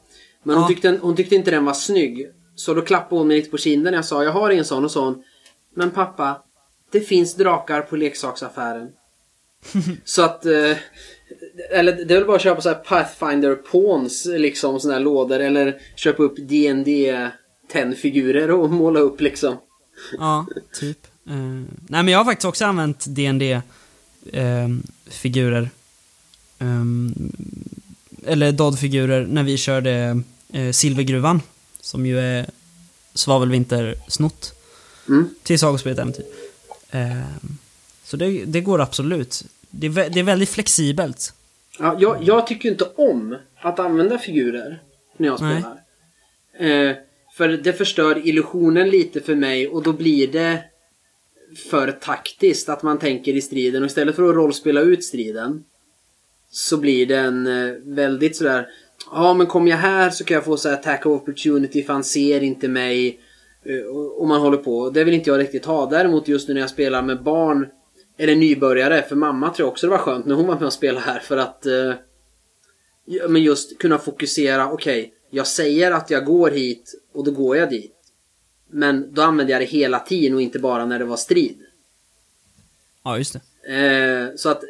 Men 0.43 0.55
hon, 0.57 0.63
Ja. 0.63 0.69
tyckte, 0.69 0.99
hon 1.03 1.17
tyckte 1.17 1.35
inte 1.35 1.51
den 1.51 1.65
var 1.65 1.73
snygg. 1.73 2.29
Så 2.55 2.75
då 2.75 2.83
klappade 2.83 3.21
hon 3.21 3.29
mig 3.29 3.37
lite 3.37 3.51
på 3.51 3.59
kinden 3.59 3.91
när 3.91 3.99
jag 3.99 4.05
sa 4.05 4.25
jag 4.25 4.31
har 4.33 4.51
en 4.51 4.65
sån 4.65 4.85
och 4.85 4.91
sån. 4.91 5.23
Men 5.75 5.91
pappa, 5.91 6.43
det 6.93 7.01
finns 7.01 7.35
drakar 7.35 7.81
på 7.83 7.97
leksaksaffären. 7.97 8.89
så 10.05 10.23
att... 10.23 10.47
eh, 10.47 10.77
eller 11.71 11.93
det 11.93 12.15
är 12.15 12.19
väl 12.19 12.25
bara 12.27 12.37
att 12.37 12.43
köpa 12.43 12.61
så 12.61 12.69
här 12.69 12.77
Pathfinder 12.77 13.55
Pawns 13.55 14.27
liksom 14.27 14.81
såna 14.81 14.95
här 14.95 15.01
lådor. 15.01 15.41
Eller 15.41 15.79
köpa 15.97 16.23
upp 16.23 16.37
D&D 16.37 17.29
10-figurer 17.75 18.51
och 18.51 18.71
måla 18.71 19.01
upp 19.01 19.21
liksom. 19.21 19.57
Ja, 20.19 20.47
typ. 20.73 20.99
Eh, 21.29 21.35
nej 21.35 21.67
men 22.03 22.09
jag 22.09 22.19
har 22.19 22.25
faktiskt 22.25 22.45
också 22.45 22.65
använt 22.65 23.05
dd 23.07 23.61
figurer 25.07 25.71
Ehm, 26.59 27.15
eller 28.27 28.53
Dodd-figurer 28.53 29.27
när 29.27 29.43
vi 29.43 29.57
körde 29.57 30.23
uh, 30.55 30.73
Silvergruvan. 30.73 31.41
Som 31.81 32.07
ju 32.07 32.19
är 32.21 32.47
svavelvintersnott 33.15 34.55
Mm. 35.09 35.29
till 35.43 35.59
Sagospelet 35.59 35.99
Äventyr. 35.99 36.25
Så 38.05 38.17
det, 38.17 38.45
det 38.45 38.61
går 38.61 38.81
absolut. 38.81 39.45
Det 39.71 39.87
är, 39.87 39.91
vä- 39.91 40.09
det 40.13 40.21
är 40.21 40.25
väldigt 40.25 40.49
flexibelt. 40.49 41.33
Ja, 41.79 41.97
jag, 42.01 42.23
jag 42.23 42.47
tycker 42.47 42.71
inte 42.71 42.85
om 42.85 43.37
att 43.61 43.79
använda 43.79 44.19
figurer 44.19 44.83
när 45.17 45.29
jag 45.29 45.39
spelar. 45.39 45.81
För 47.37 47.49
det 47.49 47.73
förstör 47.73 48.29
illusionen 48.29 48.91
lite 48.91 49.21
för 49.21 49.35
mig 49.35 49.69
och 49.69 49.83
då 49.83 49.93
blir 49.93 50.29
det 50.29 50.65
för 51.71 51.93
taktiskt 51.93 52.69
att 52.69 52.83
man 52.83 52.99
tänker 52.99 53.33
i 53.33 53.41
striden 53.41 53.83
och 53.83 53.87
istället 53.87 54.17
för 54.17 54.29
att 54.29 54.35
rollspela 54.35 54.81
ut 54.81 55.05
striden 55.05 55.65
så 56.51 56.77
blir 56.77 57.07
den 57.07 57.47
eh, 57.47 57.75
väldigt 57.85 58.37
sådär 58.37 58.67
Ja 59.11 59.35
men 59.35 59.47
kommer 59.47 59.71
jag 59.71 59.79
här 59.79 60.11
så 60.11 60.25
kan 60.25 60.35
jag 60.35 60.45
få 60.45 60.57
så 60.57 60.69
här 60.69 60.77
attack 60.77 61.07
of 61.07 61.23
opportunity 61.23 61.83
för 61.83 61.93
han 61.93 62.05
ser 62.05 62.43
inte 62.43 62.69
mig 62.69 63.21
eh, 63.65 63.85
och, 64.19 64.29
man 64.29 64.41
håller 64.41 64.57
på. 64.57 64.91
Det 64.91 65.05
vill 65.05 65.15
inte 65.15 65.31
jag 65.31 65.41
riktigt 65.41 65.65
ha. 65.65 65.87
Däremot 65.87 66.29
just 66.29 66.49
nu 66.49 66.55
när 66.55 66.61
jag 66.61 66.71
spelar 66.71 67.03
med 67.03 67.23
barn 67.23 67.67
eller 68.19 68.37
nybörjare, 68.37 69.03
för 69.03 69.17
mamma 69.17 69.51
tror 69.51 69.67
jag 69.67 69.73
också 69.73 69.87
det 69.87 69.91
var 69.91 69.99
skönt 69.99 70.27
när 70.27 70.35
hon 70.35 70.47
var 70.47 70.55
med 70.55 70.67
och 70.67 70.73
spelade 70.73 71.07
här 71.07 71.19
för 71.19 71.37
att 71.37 71.67
eh, 71.67 71.93
ja, 73.05 73.29
men 73.29 73.43
just 73.43 73.79
kunna 73.79 73.99
fokusera, 73.99 74.73
okej, 74.73 75.13
jag 75.35 75.47
säger 75.47 75.91
att 75.91 76.11
jag 76.11 76.25
går 76.25 76.51
hit 76.51 76.95
och 77.13 77.25
då 77.25 77.31
går 77.31 77.57
jag 77.57 77.71
dit. 77.71 77.95
Men 78.71 79.15
då 79.15 79.23
använder 79.23 79.53
jag 79.53 79.63
det 79.63 79.67
hela 79.67 79.99
tiden 79.99 80.35
och 80.35 80.43
inte 80.43 80.59
bara 80.59 80.85
när 80.85 80.99
det 80.99 81.05
var 81.05 81.17
strid. 81.17 81.59
Ja, 83.05 83.19
just 83.19 83.37
det. 83.63 83.75
Eh, 83.75 84.37
så 84.37 84.49
att 84.49 84.63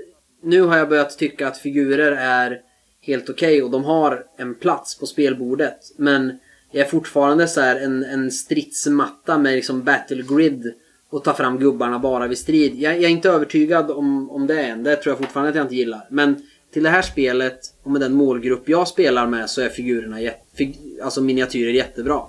nu 0.42 0.60
har 0.60 0.76
jag 0.76 0.88
börjat 0.88 1.18
tycka 1.18 1.48
att 1.48 1.58
figurer 1.58 2.12
är 2.12 2.60
helt 3.00 3.30
okej 3.30 3.62
och 3.62 3.70
de 3.70 3.84
har 3.84 4.26
en 4.36 4.54
plats 4.54 4.98
på 4.98 5.06
spelbordet. 5.06 5.78
Men 5.96 6.38
jag 6.70 6.86
är 6.86 6.90
fortfarande 6.90 7.48
så 7.48 7.60
här 7.60 7.76
en, 7.76 8.04
en 8.04 8.30
stridsmatta 8.30 9.38
med 9.38 9.54
liksom 9.54 9.82
battle 9.82 10.22
grid 10.22 10.74
och 11.10 11.24
ta 11.24 11.34
fram 11.34 11.58
gubbarna 11.58 11.98
bara 11.98 12.26
vid 12.26 12.38
strid. 12.38 12.74
Jag, 12.74 12.94
jag 12.94 13.04
är 13.04 13.08
inte 13.08 13.30
övertygad 13.30 13.90
om, 13.90 14.30
om 14.30 14.46
det 14.46 14.62
än. 14.62 14.82
Det 14.82 14.96
tror 14.96 15.10
jag 15.10 15.18
fortfarande 15.18 15.50
att 15.50 15.56
jag 15.56 15.64
inte 15.64 15.76
gillar. 15.76 16.06
Men 16.10 16.42
till 16.74 16.82
det 16.82 16.90
här 16.90 17.02
spelet 17.02 17.60
och 17.82 17.90
med 17.90 18.00
den 18.00 18.14
målgrupp 18.14 18.68
jag 18.68 18.88
spelar 18.88 19.26
med 19.26 19.50
så 19.50 19.60
är 19.60 19.68
figurerna, 19.68 20.30
fig, 20.54 20.78
alltså 21.02 21.20
miniatyrer 21.20 21.72
jättebra. 21.72 22.22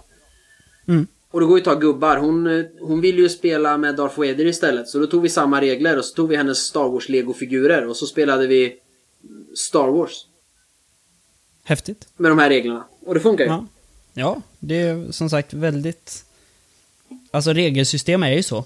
Mm. 0.88 1.08
Och 1.32 1.40
det 1.40 1.46
går 1.46 1.58
ju 1.58 1.62
att 1.62 1.66
ta 1.66 1.76
gubbar. 1.76 2.18
Hon, 2.18 2.48
eh, 2.48 2.66
hon 2.82 3.02
vill 3.02 3.18
ju 3.18 3.30
spela 3.30 3.78
med 3.78 3.96
Darth 3.96 4.20
Vader 4.20 4.46
istället. 4.46 4.88
Så 4.88 5.00
då 5.00 5.08
tog 5.08 5.22
vi 5.22 5.30
samma 5.30 5.62
regler 5.62 5.98
och 5.98 6.06
så 6.06 6.16
tog 6.16 6.30
vi 6.30 6.36
hennes 6.36 6.58
Star 6.58 6.90
Wars 6.90 7.10
Lego-figurer 7.10 7.88
och 7.88 7.98
så 7.98 8.06
spelade 8.06 8.48
vi 8.48 8.76
Star 9.56 9.88
Wars. 9.88 10.28
Häftigt. 11.64 12.08
Med 12.18 12.32
de 12.32 12.40
här 12.40 12.50
reglerna. 12.50 12.86
Och 13.06 13.14
det 13.14 13.20
funkar 13.20 13.44
ju. 13.44 13.50
Ja. 13.50 13.66
ja, 14.14 14.42
det 14.60 14.82
är 14.82 15.12
som 15.12 15.30
sagt 15.30 15.54
väldigt... 15.54 16.26
Alltså 17.32 17.54
regelsystem 17.54 18.24
är 18.24 18.32
ju 18.32 18.44
så. 18.44 18.66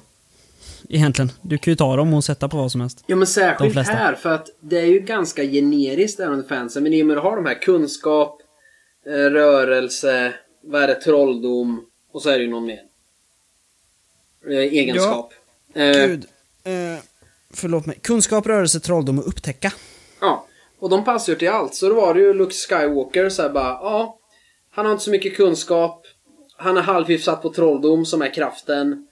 Egentligen. 0.92 1.32
Du 1.42 1.58
kan 1.58 1.72
ju 1.72 1.76
ta 1.76 1.96
dem 1.96 2.14
och 2.14 2.24
sätta 2.24 2.50
på 2.50 2.58
vad 2.58 2.72
som 2.72 2.82
helst. 2.82 3.04
Ja 3.08 3.16
men 3.16 3.28
särskilt 3.28 3.88
här 3.88 4.16
för 4.16 4.30
att 4.30 4.48
det 4.60 4.80
är 4.80 4.86
ju 4.86 5.00
ganska 5.00 5.44
generiskt 5.44 6.20
även 6.20 6.44
fansen. 6.44 6.84
Men 6.84 6.94
i 6.94 7.04
och 7.04 7.08
med 7.08 7.18
att 7.18 7.24
du 7.24 7.30
har 7.30 7.36
de 7.36 7.46
här 7.46 7.62
kunskap, 7.62 8.42
eh, 9.06 9.12
rörelse, 9.12 10.34
vad 10.64 10.84
är 10.84 10.88
det, 10.88 10.96
trolldom 10.96 11.86
och 12.12 12.22
så 12.22 12.30
är 12.30 12.38
det 12.38 12.44
ju 12.44 12.50
någon 12.50 12.66
mer. 12.66 12.82
Eh, 14.48 14.58
egenskap. 14.58 15.34
Eh, 15.74 16.08
Gud. 16.08 16.26
Eh, 16.64 17.04
förlåt 17.54 17.86
mig. 17.86 18.00
Kunskap, 18.02 18.48
rörelse, 18.48 18.80
trolldom 18.80 19.20
och 19.20 19.28
upptäcka. 19.28 19.74
Ja, 20.22 20.46
och 20.80 20.90
de 20.90 21.04
passar 21.04 21.34
ju 21.34 21.40
till 21.40 21.50
allt. 21.50 21.76
Så 21.76 21.90
då 21.90 21.96
var 21.96 22.14
det 22.14 22.20
ju 22.20 22.34
Luke 22.34 22.54
Skywalker 22.54 23.30
så 23.30 23.42
här 23.42 23.50
bara, 23.50 23.64
ja. 23.64 24.20
Han 24.72 24.86
har 24.86 24.92
inte 24.92 25.04
så 25.04 25.12
mycket 25.12 25.38
kunskap. 25.38 26.06
Han 26.58 26.78
är 26.78 26.82
halvhyfsat 26.82 27.42
på 27.42 27.54
trolldom 27.54 28.06
som 28.06 28.22
är 28.22 28.34
kraften. 28.34 29.08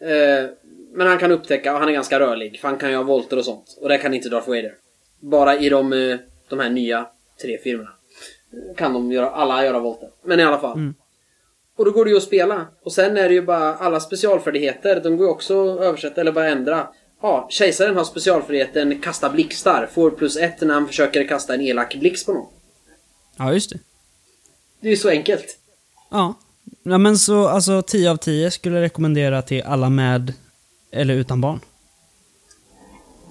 Eh, 0.00 0.50
men 0.96 1.06
han 1.06 1.18
kan 1.18 1.32
upptäcka 1.32 1.72
och 1.72 1.78
han 1.78 1.88
är 1.88 1.92
ganska 1.92 2.20
rörlig. 2.20 2.60
För 2.60 2.68
han 2.68 2.78
kan 2.78 2.90
ju 2.90 2.96
ha 2.96 3.02
volter 3.02 3.38
och 3.38 3.44
sånt. 3.44 3.78
Och 3.80 3.88
det 3.88 3.98
kan 3.98 4.14
inte 4.14 4.28
Darth 4.28 4.48
Vader. 4.48 4.74
Bara 5.20 5.58
i 5.58 5.68
de, 5.68 5.92
eh, 5.92 6.18
de 6.48 6.58
här 6.58 6.70
nya 6.70 7.06
tre 7.42 7.58
filmerna. 7.58 7.90
Kan 8.76 8.92
de 8.92 9.12
göra, 9.12 9.30
alla 9.30 9.64
göra 9.64 9.78
volter. 9.78 10.08
Men 10.24 10.40
i 10.40 10.42
alla 10.42 10.58
fall. 10.58 10.76
Mm. 10.76 10.94
Och 11.76 11.84
då 11.84 11.90
går 11.90 12.04
det 12.04 12.10
ju 12.10 12.16
att 12.16 12.22
spela. 12.22 12.66
Och 12.82 12.92
sen 12.92 13.16
är 13.16 13.28
det 13.28 13.34
ju 13.34 13.42
bara 13.42 13.74
alla 13.74 14.00
specialfärdigheter. 14.00 15.00
De 15.00 15.16
går 15.16 15.26
ju 15.26 15.32
också 15.32 15.74
att 15.74 15.80
översätta 15.80 16.20
eller 16.20 16.32
bara 16.32 16.48
ändra. 16.48 16.88
Ja, 17.22 17.46
kejsaren 17.50 17.96
har 17.96 18.04
specialfärdigheten 18.04 19.00
kasta 19.00 19.30
blixtar. 19.30 19.88
Får 19.94 20.10
plus 20.10 20.36
ett 20.36 20.60
när 20.60 20.74
han 20.74 20.86
försöker 20.86 21.28
kasta 21.28 21.54
en 21.54 21.60
elak 21.60 21.94
blixt 21.94 22.26
på 22.26 22.32
någon. 22.32 22.46
Ja, 23.38 23.52
just 23.52 23.70
det. 23.70 23.78
Det 24.80 24.88
är 24.88 24.90
ju 24.90 24.96
så 24.96 25.08
enkelt. 25.08 25.58
Ja. 26.10 26.34
ja 26.82 26.98
men 26.98 27.18
så 27.18 27.48
alltså 27.48 27.82
10 27.82 28.10
av 28.10 28.16
10 28.16 28.50
skulle 28.50 28.76
jag 28.76 28.82
rekommendera 28.82 29.42
till 29.42 29.62
alla 29.62 29.90
med 29.90 30.32
eller 30.90 31.14
utan 31.14 31.40
barn. 31.40 31.60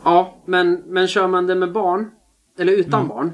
Ja, 0.03 0.35
men, 0.45 0.73
men 0.73 1.07
kör 1.07 1.27
man 1.27 1.47
det 1.47 1.55
med 1.55 1.71
barn, 1.71 2.11
eller 2.59 2.73
utan 2.73 3.07
barn, 3.07 3.33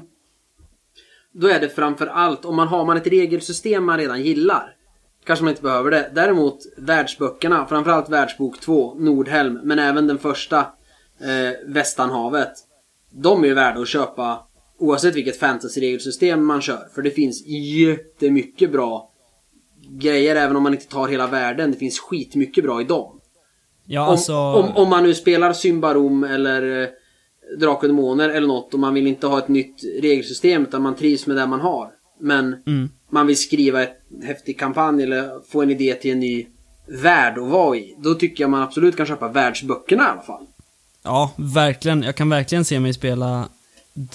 då 1.32 1.48
är 1.48 1.60
det 1.60 1.68
framför 1.68 2.06
allt, 2.06 2.44
om 2.44 2.56
man 2.56 2.68
har 2.68 2.84
man 2.84 2.96
ett 2.96 3.06
regelsystem 3.06 3.84
man 3.84 3.98
redan 3.98 4.22
gillar, 4.22 4.76
kanske 5.24 5.44
man 5.44 5.50
inte 5.50 5.62
behöver 5.62 5.90
det. 5.90 6.10
Däremot 6.14 6.58
världsböckerna, 6.76 7.66
framförallt 7.66 8.08
världsbok 8.08 8.60
2, 8.60 8.94
Nordhelm, 8.94 9.60
men 9.62 9.78
även 9.78 10.06
den 10.06 10.18
första, 10.18 10.58
eh, 11.20 11.52
Västanhavet. 11.66 12.52
De 13.10 13.44
är 13.44 13.48
ju 13.48 13.54
värda 13.54 13.80
att 13.80 13.88
köpa 13.88 14.46
oavsett 14.78 15.14
vilket 15.14 15.40
fantasy-regelsystem 15.40 16.44
man 16.44 16.60
kör. 16.60 16.88
För 16.94 17.02
det 17.02 17.10
finns 17.10 17.46
jättemycket 17.46 18.72
bra 18.72 19.12
grejer 19.88 20.36
även 20.36 20.56
om 20.56 20.62
man 20.62 20.74
inte 20.74 20.88
tar 20.88 21.08
hela 21.08 21.26
världen. 21.26 21.72
Det 21.72 21.78
finns 21.78 22.00
skitmycket 22.00 22.64
bra 22.64 22.80
i 22.80 22.84
dem. 22.84 23.20
Ja, 23.84 24.02
Om, 24.04 24.08
alltså... 24.10 24.34
om, 24.36 24.76
om 24.76 24.88
man 24.90 25.02
nu 25.02 25.14
spelar 25.14 25.52
Symbarom 25.52 26.24
eller 26.24 26.82
eh, 26.82 26.88
Drakar 27.58 27.88
Demoner 27.88 28.28
eller 28.28 28.46
något 28.48 28.74
och 28.74 28.80
man 28.80 28.94
vill 28.94 29.06
inte 29.06 29.26
ha 29.26 29.38
ett 29.38 29.48
nytt 29.48 29.84
regelsystem 30.02 30.62
utan 30.62 30.82
man 30.82 30.96
trivs 30.96 31.26
med 31.26 31.36
det 31.36 31.46
man 31.46 31.60
har. 31.60 31.90
Men 32.20 32.62
Mm. 32.66 32.90
man 33.10 33.26
vill 33.26 33.36
skriva 33.36 33.82
ett 33.82 33.98
häftig 34.24 34.58
kampanj 34.58 35.02
eller 35.02 35.50
få 35.50 35.62
en 35.62 35.70
idé 35.70 35.94
till 35.94 36.10
en 36.10 36.20
ny 36.20 36.46
värld 36.86 37.38
att 37.38 37.48
vara 37.48 37.76
i. 37.76 37.94
Då 37.98 38.14
tycker 38.14 38.44
jag 38.44 38.50
man 38.50 38.62
absolut 38.62 38.96
kan 38.96 39.06
köpa 39.06 39.28
världsböckerna 39.28 40.02
i 40.02 40.06
alla 40.10 40.22
fall. 40.22 40.46
Ja, 41.02 41.32
verkligen. 41.36 42.02
Jag 42.02 42.16
kan 42.16 42.28
verkligen 42.28 42.64
se 42.64 42.80
mig 42.80 42.94
spela 42.94 43.48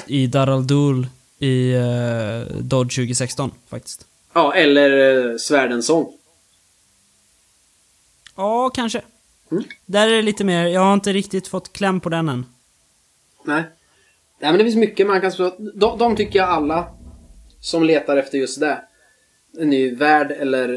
i 0.07 0.27
Daral 0.27 0.68
Dul 0.68 1.07
i 1.39 1.73
uh, 1.76 2.57
Dodge 2.61 2.95
2016, 2.95 3.52
faktiskt. 3.69 4.06
Ja, 4.34 4.53
eller 4.53 5.18
eh, 5.31 5.38
Svärdens 5.38 5.85
sång. 5.88 6.14
Ja, 8.35 8.69
kanske. 8.69 9.02
Mm. 9.52 9.64
Där 9.86 10.07
är 10.07 10.15
det 10.15 10.22
lite 10.22 10.44
mer, 10.44 10.68
jag 10.68 10.82
har 10.82 10.94
inte 10.94 11.14
riktigt 11.14 11.48
fått 11.48 11.74
kläm 11.74 11.99
på 11.99 12.10
den 12.10 12.30
än. 12.30 12.45
Nej. 13.44 13.64
Nej 14.40 14.52
men 14.52 14.57
det 14.57 14.64
finns 14.64 14.76
mycket 14.76 15.07
man 15.07 15.22
kan 15.22 15.32
spela. 15.32 15.52
De, 15.57 15.98
de 15.98 16.15
tycker 16.15 16.40
jag 16.40 16.49
alla 16.49 16.88
som 17.61 17.84
letar 17.84 18.18
efter 18.18 18.38
just 18.38 18.60
det. 18.60 18.82
En 19.60 19.69
ny 19.69 19.95
värld 19.95 20.32
eller, 20.32 20.69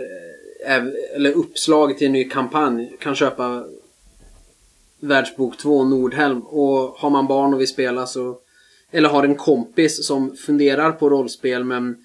eh, 0.67 0.85
eller 1.15 1.33
uppslag 1.33 1.99
till 1.99 2.07
en 2.07 2.13
ny 2.13 2.25
kampanj 2.25 2.97
kan 3.01 3.15
köpa 3.15 3.65
Världsbok 5.01 5.57
2 5.57 5.85
Nordhelm. 5.85 6.41
Och 6.41 6.95
har 6.99 7.11
man 7.11 7.27
barn 7.27 7.55
och 7.55 7.61
vill 7.61 7.69
spela 7.69 8.07
så 8.07 8.39
eller 8.91 9.09
har 9.09 9.25
en 9.25 9.35
kompis 9.35 10.07
som 10.07 10.37
funderar 10.37 10.93
på 10.93 11.11
rollspel 11.11 11.65
men 11.65 11.97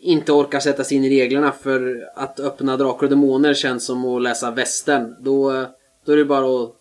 inte 0.00 0.32
orkar 0.32 0.60
sätta 0.60 0.84
sig 0.84 0.96
in 0.96 1.04
i 1.04 1.10
reglerna 1.10 1.52
för 1.52 2.08
att 2.16 2.40
öppna 2.40 2.76
Drakar 2.76 3.02
och 3.02 3.10
Demoner 3.10 3.54
känns 3.54 3.86
som 3.86 4.04
att 4.04 4.22
läsa 4.22 4.50
västern. 4.50 5.16
Då, 5.20 5.66
då 6.06 6.12
är 6.12 6.16
det 6.16 6.24
bara 6.24 6.62
att 6.64 6.72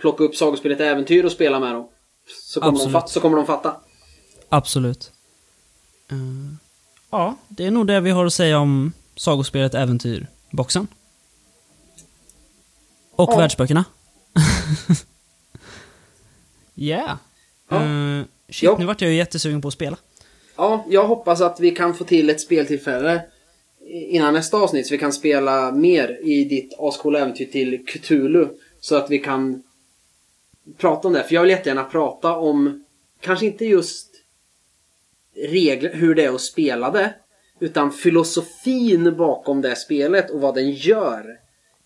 plocka 0.00 0.24
upp 0.24 0.36
sagospelet 0.36 0.80
Äventyr 0.80 1.24
och 1.24 1.32
spela 1.32 1.60
med 1.60 1.74
dem. 1.74 1.88
Så 2.28 2.60
kommer, 2.60 2.72
de, 2.72 2.76
Absolut. 2.76 2.92
fatta, 2.92 3.06
så 3.08 3.20
kommer 3.20 3.36
de 3.36 3.46
fatta. 3.46 3.76
Absolut. 4.48 5.12
Eh, 6.10 6.16
ja, 7.10 7.36
det 7.48 7.66
är 7.66 7.70
nog 7.70 7.86
det 7.86 8.00
vi 8.00 8.10
har 8.10 8.26
att 8.26 8.32
säga 8.32 8.58
om 8.58 8.92
sagospelet 9.16 9.74
Äventyr-boxen. 9.74 10.86
Och 13.12 13.30
Ja. 13.32 13.36
världsböckerna. 13.38 13.84
yeah. 16.76 17.16
Ja. 17.68 17.76
Eh, 17.84 18.24
shit, 18.50 18.62
Ja. 18.62 18.76
nu 18.78 18.84
vart 18.84 19.00
jag 19.00 19.10
ju 19.10 19.16
jättesugen 19.16 19.60
på 19.62 19.68
att 19.68 19.74
spela. 19.74 19.96
Ja, 20.58 20.84
jag 20.88 21.04
hoppas 21.04 21.40
att 21.40 21.60
vi 21.60 21.70
kan 21.70 21.94
få 21.94 22.04
till 22.04 22.30
ett 22.30 22.40
speltillfälle 22.40 23.22
innan 23.88 24.34
nästa 24.34 24.56
avsnitt 24.56 24.86
så 24.86 24.94
vi 24.94 24.98
kan 24.98 25.12
spela 25.12 25.72
mer 25.72 26.18
i 26.22 26.44
ditt 26.44 26.74
ascoola 26.78 27.18
äventyr 27.18 27.46
till 27.46 27.86
Cthulhu. 27.86 28.48
Så 28.80 28.96
att 28.96 29.10
vi 29.10 29.18
kan 29.18 29.62
prata 30.76 31.08
om 31.08 31.14
det. 31.14 31.22
För 31.22 31.34
jag 31.34 31.42
vill 31.42 31.50
jättegärna 31.50 31.84
prata 31.84 32.36
om, 32.36 32.84
kanske 33.20 33.46
inte 33.46 33.64
just 33.64 34.08
regler, 35.36 35.94
hur 35.94 36.14
det 36.14 36.24
är 36.24 36.34
att 36.34 36.40
spela 36.40 36.90
det. 36.90 37.14
Utan 37.60 37.92
filosofin 37.92 39.16
bakom 39.16 39.60
det 39.60 39.76
spelet 39.76 40.30
och 40.30 40.40
vad 40.40 40.54
den 40.54 40.70
gör 40.70 41.24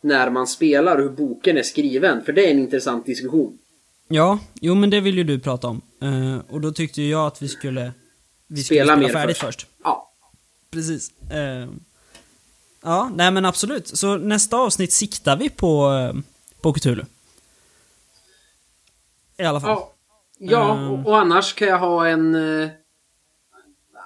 när 0.01 0.31
man 0.31 0.47
spelar 0.47 0.97
och 0.97 1.03
hur 1.03 1.11
boken 1.11 1.57
är 1.57 1.63
skriven. 1.63 2.25
För 2.25 2.33
det 2.33 2.47
är 2.47 2.51
en 2.51 2.59
intressant 2.59 3.07
diskussion. 3.07 3.59
Ja, 4.09 4.39
jo 4.61 4.75
men 4.75 4.91
det 4.91 5.01
vill 5.01 5.19
ju 5.19 5.25
du 5.25 5.41
prata 5.41 5.69
om. 5.69 5.81
Eh, 6.03 6.55
och 6.55 6.61
då 6.61 6.73
tyckte 6.73 7.03
ju 7.03 7.11
jag 7.11 7.27
att 7.27 7.43
vi 7.43 7.49
skulle... 7.49 7.93
Vi 8.47 8.65
Spela 8.65 8.85
spela, 8.85 8.97
mer 8.97 9.13
färdigt 9.13 9.39
först. 9.39 9.61
först. 9.63 9.71
Ja, 9.85 10.09
Precis. 10.71 11.13
Eh, 11.31 11.69
ja, 12.83 13.11
nej 13.15 13.31
men 13.31 13.45
absolut. 13.45 13.99
Så 13.99 14.17
nästa 14.17 14.57
avsnitt 14.57 14.93
siktar 14.93 15.37
vi 15.37 15.51
på, 15.51 15.93
eh, 15.93 16.21
på 16.61 16.73
Cthulhu. 16.73 17.05
I 19.37 19.43
alla 19.45 19.61
fall. 19.61 19.71
Ja, 19.71 19.93
ja 20.39 20.73
Ehm. 20.77 20.91
och, 20.91 21.07
och 21.07 21.19
annars 21.19 21.53
kan 21.55 21.69
jag 21.69 21.79
ha 21.79 22.09
en... 22.09 22.35
Eh, 22.63 22.69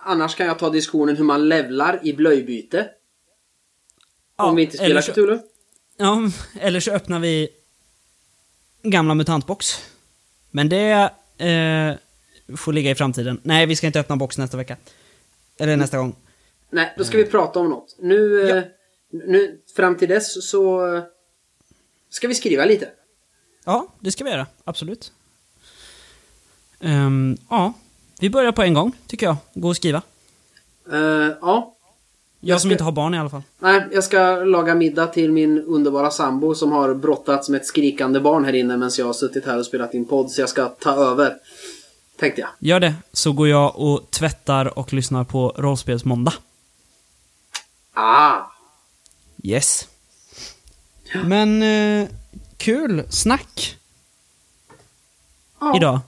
annars 0.05 0.35
kan 0.35 0.47
jag 0.47 0.59
ta 0.59 0.71
diskussionen 0.71 1.17
hur 1.17 1.25
man 1.25 1.49
levlar 1.49 2.01
i 2.03 2.13
blöjbyte. 2.13 2.89
Ja, 4.37 4.45
om 4.45 4.57
vi 4.57 4.63
inte 4.63 4.77
spelar 4.77 5.01
så- 5.01 5.13
Cthulhu. 5.13 5.39
Ja, 5.97 6.19
eller 6.61 6.81
så 6.81 6.91
öppnar 6.91 7.19
vi 7.19 7.49
gamla 8.83 9.15
mutantbox. 9.15 9.77
Men 10.51 10.69
det 10.69 11.11
eh, 11.39 11.95
får 12.57 12.73
ligga 12.73 12.91
i 12.91 12.95
framtiden. 12.95 13.41
Nej, 13.43 13.67
vi 13.67 13.77
ska 13.77 13.87
inte 13.87 14.01
öppna 14.01 14.17
box 14.17 14.39
nästa 14.39 14.57
vecka. 14.57 14.77
Eller 15.59 15.77
nästa 15.77 15.99
gång. 15.99 16.15
Nej, 16.71 16.95
då 16.99 17.05
ska 17.05 17.17
vi 17.17 17.25
prata 17.25 17.59
om 17.61 17.69
något. 17.69 17.97
Nu, 17.99 18.49
eh, 18.51 18.57
Ja. 18.57 18.63
nu 19.11 19.59
fram 19.77 19.97
till 19.97 20.09
dess 20.09 20.49
så 20.51 20.95
eh, 20.97 21.03
ska 22.11 22.29
vi 22.29 22.35
skriva 22.35 22.65
lite. 22.65 22.89
Ja, 23.65 23.87
det 24.01 24.11
ska 24.11 24.25
vi 24.25 24.31
göra. 24.31 24.47
Absolut. 24.65 25.13
Ehm, 26.81 27.37
ja, 27.51 27.73
vi 28.21 28.31
börjar 28.31 28.53
på 28.53 28.63
en 28.63 28.75
gång, 28.75 28.93
tycker 29.07 29.27
jag. 29.27 29.37
Gå 29.55 29.69
och 29.69 29.77
skriva. 29.77 30.03
Eh, 30.93 30.99
ja, 31.41 31.77
Jag 32.41 32.61
som 32.61 32.69
ska- 32.71 32.75
inte 32.75 32.85
har 32.85 32.93
barn 32.93 33.15
i 33.15 33.19
alla 33.19 33.31
fall. 33.31 33.43
nej, 33.59 33.87
jag 33.93 34.05
ska 34.05 34.37
laga 34.45 34.75
middag 34.75 35.07
till 35.07 35.33
min 35.33 35.59
underbara 35.63 36.11
sambo 36.11 36.55
som 36.55 36.73
har 36.73 36.95
brottats 36.95 37.49
med 37.49 37.61
ett 37.61 37.67
skrikande 37.67 38.21
barn 38.21 38.45
här 38.45 38.53
inne 38.53 38.77
medan 38.77 38.91
jag 38.99 39.07
har 39.07 39.13
suttit 39.13 39.47
här 39.47 39.59
och 39.59 39.67
spelat 39.67 39.95
in 39.95 40.05
podd. 40.05 40.31
Så 40.31 40.41
jag 40.41 40.49
ska 40.49 40.69
ta 40.69 40.95
över. 40.95 41.37
Tänkte 42.19 42.41
jag. 42.41 42.51
Gör 42.59 42.81
det, 42.81 42.95
så 43.13 43.33
går 43.33 43.49
jag 43.49 43.77
och 43.79 44.11
tvättar 44.11 44.79
och 44.79 44.93
lyssnar 44.93 45.25
på 45.25 45.53
Rollspelsmåndag. 45.57 46.33
Ah! 47.93 48.41
Yes. 49.43 49.89
Men, 51.25 51.63
eh, 51.63 52.09
kul 52.57 53.07
snack 53.11 53.77
Ja. 55.61 55.77
idag. 55.77 56.01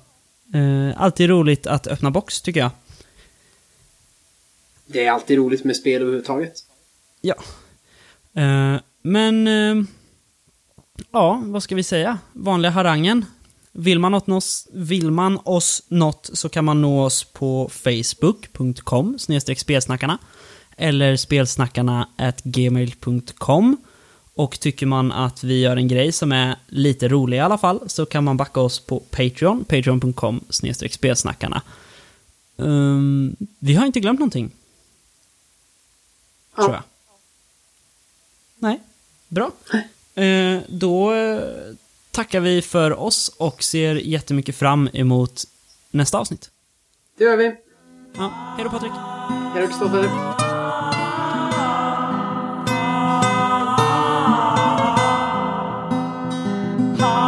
Eh, 0.54 1.02
alltid 1.02 1.28
roligt 1.30 1.66
att 1.66 1.86
öppna 1.86 2.10
box, 2.10 2.42
tycker 2.42 2.60
jag. 2.60 2.70
Det 4.86 5.06
är 5.06 5.12
alltid 5.12 5.38
roligt 5.38 5.64
med 5.64 5.76
spel 5.76 6.02
överhuvudtaget. 6.02 6.54
Ja. 7.20 7.34
Eh, 8.34 8.80
men... 9.02 9.46
Eh, 9.46 9.84
ja, 11.10 11.42
vad 11.44 11.62
ska 11.62 11.74
vi 11.74 11.82
säga? 11.82 12.18
Vanliga 12.32 12.70
harangen. 12.70 13.24
Vill 13.80 13.98
man, 13.98 14.12
något, 14.12 14.28
oss, 14.28 14.68
vill 14.72 15.10
man 15.10 15.38
oss 15.44 15.82
något 15.88 16.30
så 16.32 16.48
kan 16.48 16.64
man 16.64 16.82
nå 16.82 17.04
oss 17.04 17.24
på 17.24 17.68
facebook.com 17.72 19.18
spelsnackarna 19.56 20.18
eller 20.76 21.16
spelsnackarna 21.16 22.08
gmail.com 22.44 23.76
och 24.34 24.60
tycker 24.60 24.86
man 24.86 25.12
att 25.12 25.44
vi 25.44 25.60
gör 25.60 25.76
en 25.76 25.88
grej 25.88 26.12
som 26.12 26.32
är 26.32 26.56
lite 26.66 27.08
rolig 27.08 27.36
i 27.36 27.40
alla 27.40 27.58
fall 27.58 27.80
så 27.86 28.06
kan 28.06 28.24
man 28.24 28.36
backa 28.36 28.60
oss 28.60 28.80
på 28.80 29.00
Patreon, 29.00 29.64
patreon.com 29.64 30.40
spelsnackarna. 30.90 31.62
Um, 32.56 33.36
vi 33.58 33.74
har 33.74 33.86
inte 33.86 34.00
glömt 34.00 34.20
någonting. 34.20 34.50
Ja. 36.56 36.62
Tror 36.62 36.74
jag. 36.74 36.82
Nej, 38.58 38.80
bra. 39.28 39.50
Eh, 40.22 40.60
då 40.68 41.14
tackar 42.18 42.40
vi 42.40 42.62
för 42.62 43.00
oss 43.00 43.28
och 43.36 43.62
ser 43.62 43.94
jättemycket 43.94 44.56
fram 44.56 44.88
emot 44.92 45.44
nästa 45.90 46.18
avsnitt. 46.18 46.50
Det 47.18 47.24
gör 47.24 47.36
vi. 47.36 47.54
Ja, 48.16 48.54
hej 48.56 48.64
då 48.64 48.70
Patrik. 48.70 48.92
Hej 49.54 49.62
då 49.62 49.66
Kristoffer. 49.66 50.08
heart. 56.98 57.27